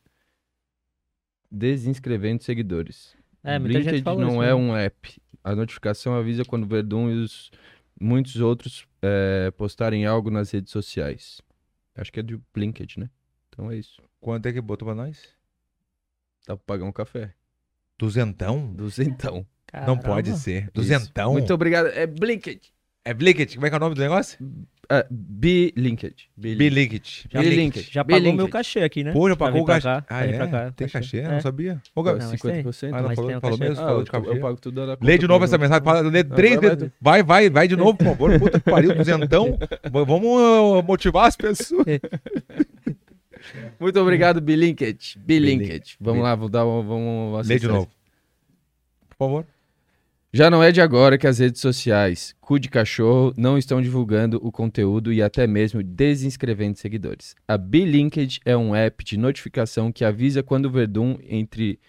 desinscrevendo 1.51 2.43
seguidores. 2.43 3.17
É, 3.43 3.59
muita 3.59 3.79
gente 3.79 3.85
Blinked 3.85 4.05
fala 4.05 4.21
não 4.21 4.35
isso, 4.35 4.43
é 4.43 4.47
né? 4.49 4.55
um 4.55 4.77
app. 4.77 5.23
A 5.43 5.55
notificação 5.55 6.15
avisa 6.15 6.45
quando 6.45 6.65
o 6.65 6.67
Verdun 6.67 7.11
e 7.11 7.15
os 7.15 7.51
muitos 7.99 8.37
outros 8.37 8.87
é, 9.03 9.51
postarem 9.53 10.05
algo 10.07 10.31
nas 10.31 10.51
redes 10.51 10.71
sociais. 10.71 11.41
Acho 11.95 12.13
que 12.13 12.21
é 12.21 12.23
do 12.23 12.43
Blinked, 12.55 13.01
né? 13.01 13.11
Então 13.49 13.71
é 13.71 13.77
isso. 13.77 14.03
Quanto 14.21 14.47
é 14.47 14.53
que 14.53 14.61
botou 14.61 14.87
pra 14.87 14.95
nós? 14.95 15.29
Dá 16.47 16.57
pra 16.57 16.65
pagar 16.67 16.85
um 16.85 16.93
café. 16.93 17.35
Duzentão? 17.99 18.73
Duzentão. 18.73 19.47
Não 19.87 19.97
pode 19.97 20.37
ser. 20.39 20.71
Duzentão? 20.73 21.33
Muito 21.33 21.53
obrigado. 21.53 21.87
É 21.89 22.07
Blinked. 22.07 22.73
É 23.11 23.15
Blinked? 23.15 23.55
Como 23.57 23.67
é 23.67 23.69
que 23.71 23.75
é 23.75 23.77
o 23.77 23.81
nome 23.81 23.95
do 23.97 24.01
negócio? 24.01 24.39
É, 24.89 25.05
Be-Linked. 25.11 26.29
Blinked. 26.37 27.27
Já, 27.29 27.41
Blinked. 27.41 27.89
já 27.93 28.05
pagou 28.05 28.21
Blinked. 28.21 28.37
meu 28.37 28.49
cachê 28.49 28.81
aqui, 28.81 29.03
né? 29.03 29.11
Pô, 29.13 29.29
já 29.29 29.35
pagou 29.35 29.63
o 29.63 29.65
cachê. 29.65 29.83
cá, 29.83 30.05
Ah, 30.09 30.25
é? 30.25 30.33
cá, 30.39 30.73
Tem 30.73 30.87
cachê. 30.87 30.93
cachê? 30.93 31.17
Eu 31.19 31.25
É. 31.25 31.33
não 31.35 31.41
sabia. 31.41 31.83
Ô, 31.93 32.03
Gabi, 32.05 32.21
Não, 32.21 32.31
mas 32.31 32.41
tem. 32.41 32.51
50%. 32.63 32.95
Ah, 32.95 33.03
não 33.03 33.15
falou, 33.17 33.41
falou 33.41 33.59
mesmo? 33.59 33.75
Ah, 33.75 33.85
Falou 33.85 33.99
eu, 34.01 34.05
de 34.05 34.11
cachê. 34.13 34.29
eu 34.31 34.41
pago 34.41 34.61
tudo 34.61 34.87
da 34.87 34.97
Lê 35.01 35.19
de 35.19 35.27
novo 35.27 35.45
essa 35.45 35.59
mensagem. 35.59 35.83
Fala, 35.85 36.01
lê 36.03 36.23
Não, 36.23 36.37
três 36.37 36.55
vai, 36.57 36.61
vai, 36.69 36.77
vezes. 36.77 36.93
Vai, 37.01 37.23
vai, 37.25 37.51
vai 37.51 37.69
de 37.69 37.75
novo, 37.77 37.97
por 37.97 38.05
favor. 38.07 38.39
Puta 38.39 38.61
que 38.61 38.71
pariu, 38.71 38.95
duzentão. 38.95 39.59
Vamos 39.91 40.23
uh, 40.25 40.83
motivar 40.85 41.27
as 41.27 41.37
pessoas. 41.37 41.85
Muito 43.81 43.99
obrigado. 44.01 44.41
Bilinked. 44.41 45.19
Bilinked. 45.19 45.97
Vamos 46.01 46.23
lá, 46.23 46.35
vou 46.37 46.49
dar 46.49 46.65
um, 46.65 46.83
vamos 46.87 47.49
Lê 47.49 47.59
de 47.59 47.67
novo. 47.67 47.89
Por 49.09 49.17
favor. 49.19 49.47
Já 50.33 50.49
não 50.49 50.63
é 50.63 50.71
de 50.71 50.81
agora 50.81 51.19
que 51.19 51.27
as 51.27 51.41
redes 51.41 51.61
sociais, 51.61 52.37
cu 52.41 52.61
de 52.61 52.69
cachorro, 52.69 53.35
não 53.37 53.59
estão 53.59 53.83
divulgando 53.83 54.39
o 54.41 54.53
conteúdo 54.53 55.13
e 55.13 55.21
até 55.21 55.45
mesmo 55.45 55.83
desinscrevendo 55.83 56.79
seguidores. 56.79 57.35
A 57.49 57.59
Be-Linked 57.59 58.41
é 58.45 58.57
um 58.57 58.73
app 58.73 59.05
de 59.05 59.17
notificação 59.19 59.91
que 59.91 60.05
avisa 60.05 60.41
quando 60.41 60.67
o 60.67 60.71
Verdun, 60.71 61.19
entre 61.29 61.81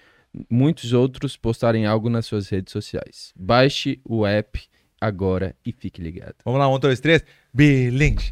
muitos 0.49 0.91
outros, 0.91 1.37
postarem 1.37 1.85
algo 1.85 2.09
nas 2.09 2.25
suas 2.25 2.49
redes 2.49 2.71
sociais. 2.73 3.31
Baixe 3.35 4.01
o 4.03 4.25
app 4.25 4.59
agora 5.01 5.55
e 5.65 5.73
fique 5.73 5.99
ligado. 6.01 6.35
Vamos 6.45 6.59
lá, 6.59 6.69
um, 6.69 6.77
dois, 6.79 6.99
três. 6.99 7.23
Be-linked, 7.53 8.31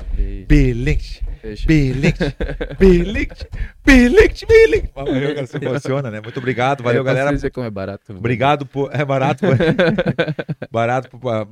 Fecha. 1.41 1.67
be-linked, 1.67 2.35
be-linked, 2.79 3.47
be-linked, 3.83 4.45
be-linked. 4.45 4.91
Valeu, 4.95 5.35
cara, 5.35 5.47
se 5.47 5.57
emociona, 5.65 6.11
né? 6.11 6.21
Muito 6.21 6.37
obrigado, 6.37 6.83
valeu, 6.83 7.01
É, 7.01 7.05
galera. 7.05 7.25
paciência 7.25 7.51
como 7.51 7.65
é 7.65 7.69
barato. 7.71 8.13
Obrigado 8.13 8.65
por. 8.65 8.89
É 8.93 9.03
barato. 9.03 9.43
por- 9.45 10.69
barato 10.71 11.09
por. 11.17 11.47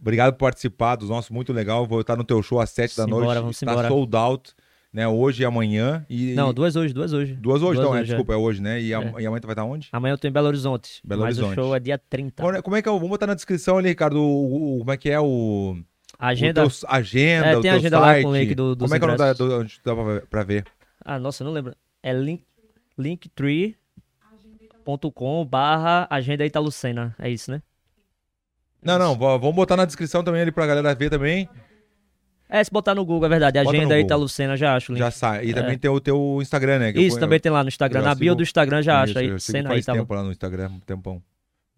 Obrigado 0.00 0.32
por 0.34 0.38
participar 0.46 0.96
dos 0.96 1.08
nossos, 1.08 1.30
muito 1.30 1.52
legal. 1.52 1.86
Vou 1.86 2.00
estar 2.00 2.16
no 2.16 2.24
teu 2.24 2.42
show 2.42 2.60
às 2.60 2.70
sete 2.70 2.96
da 2.96 3.06
noite. 3.06 3.34
vamos 3.34 3.56
Está 3.60 3.72
embora. 3.72 3.88
sold 3.88 4.16
out, 4.16 4.52
né? 4.92 5.06
Hoje 5.06 5.42
e 5.42 5.46
amanhã. 5.46 6.04
E, 6.08 6.34
Não, 6.34 6.52
duas 6.52 6.74
hoje, 6.76 6.92
duas 6.92 7.12
hoje. 7.12 7.34
duas 7.34 7.62
hoje, 7.62 7.80
então, 7.80 7.94
é, 7.96 8.00
é. 8.00 8.04
desculpa, 8.04 8.32
é 8.32 8.36
hoje, 8.36 8.60
né? 8.60 8.80
E, 8.80 8.92
a, 8.94 9.00
e 9.20 9.26
amanhã 9.26 9.40
tu 9.40 9.46
vai 9.46 9.52
estar 9.54 9.64
onde? 9.64 9.88
Amanhã 9.92 10.14
eu 10.14 10.18
tô 10.18 10.26
em 10.26 10.32
Belo 10.32 10.48
Horizonte. 10.48 11.00
Belo 11.04 11.22
mas 11.22 11.38
Horizonte. 11.38 11.60
o 11.60 11.62
show 11.62 11.74
é 11.76 11.80
dia 11.80 11.98
30. 11.98 12.42
Como 12.42 12.56
é- 12.56 12.62
Como 12.62 12.76
é 12.76 12.82
que 12.82 12.88
é? 12.88 12.92
Vamos 12.92 13.08
botar 13.08 13.26
na 13.26 13.34
descrição 13.34 13.78
ali, 13.78 13.88
Ricardo, 13.90 14.20
o, 14.20 14.76
o- 14.76 14.78
como 14.80 14.92
é 14.92 14.96
que 14.96 15.10
é 15.10 15.20
o. 15.20 15.76
Agenda. 16.18 16.64
O 16.66 16.70
teu, 16.70 16.88
agenda, 16.88 17.46
É, 17.46 17.60
tem 17.60 17.70
agenda 17.70 17.98
lá 17.98 18.06
site. 18.08 18.24
com 18.24 18.30
o 18.30 18.36
link 18.36 18.54
do- 18.54 18.76
Como 18.76 18.94
é 18.94 18.98
que 18.98 19.04
é 19.04 19.08
o 19.08 19.16
nome 19.16 19.34
do, 19.34 19.60
onde 19.60 19.80
dá 19.84 19.94
pra, 19.94 20.20
pra 20.28 20.42
ver? 20.44 20.64
Ah, 21.04 21.18
nossa, 21.18 21.42
eu 21.42 21.46
não 21.46 21.52
lembro. 21.54 21.74
É 22.02 22.12
link, 22.12 22.42
linktree.com 22.98 25.44
barra 25.46 26.06
agenda 26.10 26.44
Italucena. 26.44 27.14
É 27.18 27.30
isso, 27.30 27.50
né? 27.50 27.62
Não, 28.82 28.98
não, 28.98 29.14
vamos 29.16 29.54
botar 29.54 29.76
na 29.76 29.84
descrição 29.84 30.24
também 30.24 30.40
ali 30.42 30.50
pra 30.52 30.66
galera 30.66 30.94
ver 30.94 31.10
também. 31.10 31.48
É, 32.50 32.64
se 32.64 32.70
botar 32.70 32.94
no 32.94 33.04
Google, 33.04 33.26
é 33.26 33.28
verdade. 33.28 33.58
Bota 33.58 33.70
Agenda 33.70 33.94
Google. 33.94 34.00
Italucena, 34.06 34.56
já 34.56 34.74
acho 34.76 34.92
link. 34.92 34.98
Já 34.98 35.10
sai. 35.10 35.46
E 35.46 35.54
também 35.54 35.78
tem 35.78 35.90
o 35.90 36.00
teu 36.00 36.38
Instagram, 36.42 36.78
né? 36.80 36.90
eu 36.90 37.00
É. 37.00 37.02
Isso, 37.02 37.10
ponho- 37.10 37.20
também 37.20 37.38
tem 37.40 37.52
lá 37.52 37.62
no 37.62 37.68
Instagram. 37.68 38.00
eu 38.00 38.04
Na 38.04 38.14
bio 38.14 38.34
do 38.34 38.42
Instagram 38.42 38.82
já 38.82 39.04
Isso, 39.04 39.10
acha 39.12 39.20
aí. 39.20 39.28
eu 39.28 39.38
sigo 39.38 39.58
aí, 39.58 39.64
faz 39.64 39.80
Italu. 39.84 39.98
tempo 40.00 40.14
lá 40.14 40.22
no 40.24 40.30
Instagram, 40.32 40.68
um 40.70 40.80
tempão. 40.80 41.22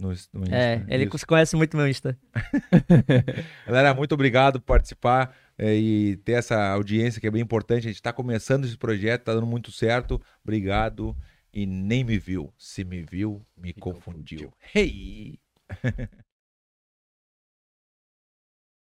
No, 0.01 0.09
no 0.09 0.15
Insta, 0.15 0.57
É, 0.57 0.83
ele 0.89 1.05
isso. 1.05 1.27
conhece 1.27 1.55
muito 1.55 1.77
meu 1.77 1.87
Insta. 1.87 2.19
Galera, 3.67 3.95
muito 3.95 4.13
obrigado 4.13 4.59
por 4.61 4.67
participar 4.67 5.33
é, 5.59 5.75
e 5.77 6.17
ter 6.25 6.33
essa 6.33 6.71
audiência 6.73 7.21
que 7.21 7.27
é 7.27 7.31
bem 7.31 7.43
importante. 7.43 7.81
A 7.81 7.91
gente 7.91 7.97
está 7.97 8.13
começando 8.13 8.65
esse 8.65 8.77
projeto, 8.77 9.25
tá 9.25 9.35
dando 9.35 9.47
muito 9.47 9.71
certo. 9.71 10.21
Obrigado. 10.43 11.17
E 11.55 11.67
nem 11.67 12.03
me 12.03 12.19
viu. 12.19 12.53
Se 12.57 12.83
me 12.83 13.03
viu, 13.03 13.43
me 13.57 13.73
confundiu. 13.75 14.51
Hey! 14.75 15.39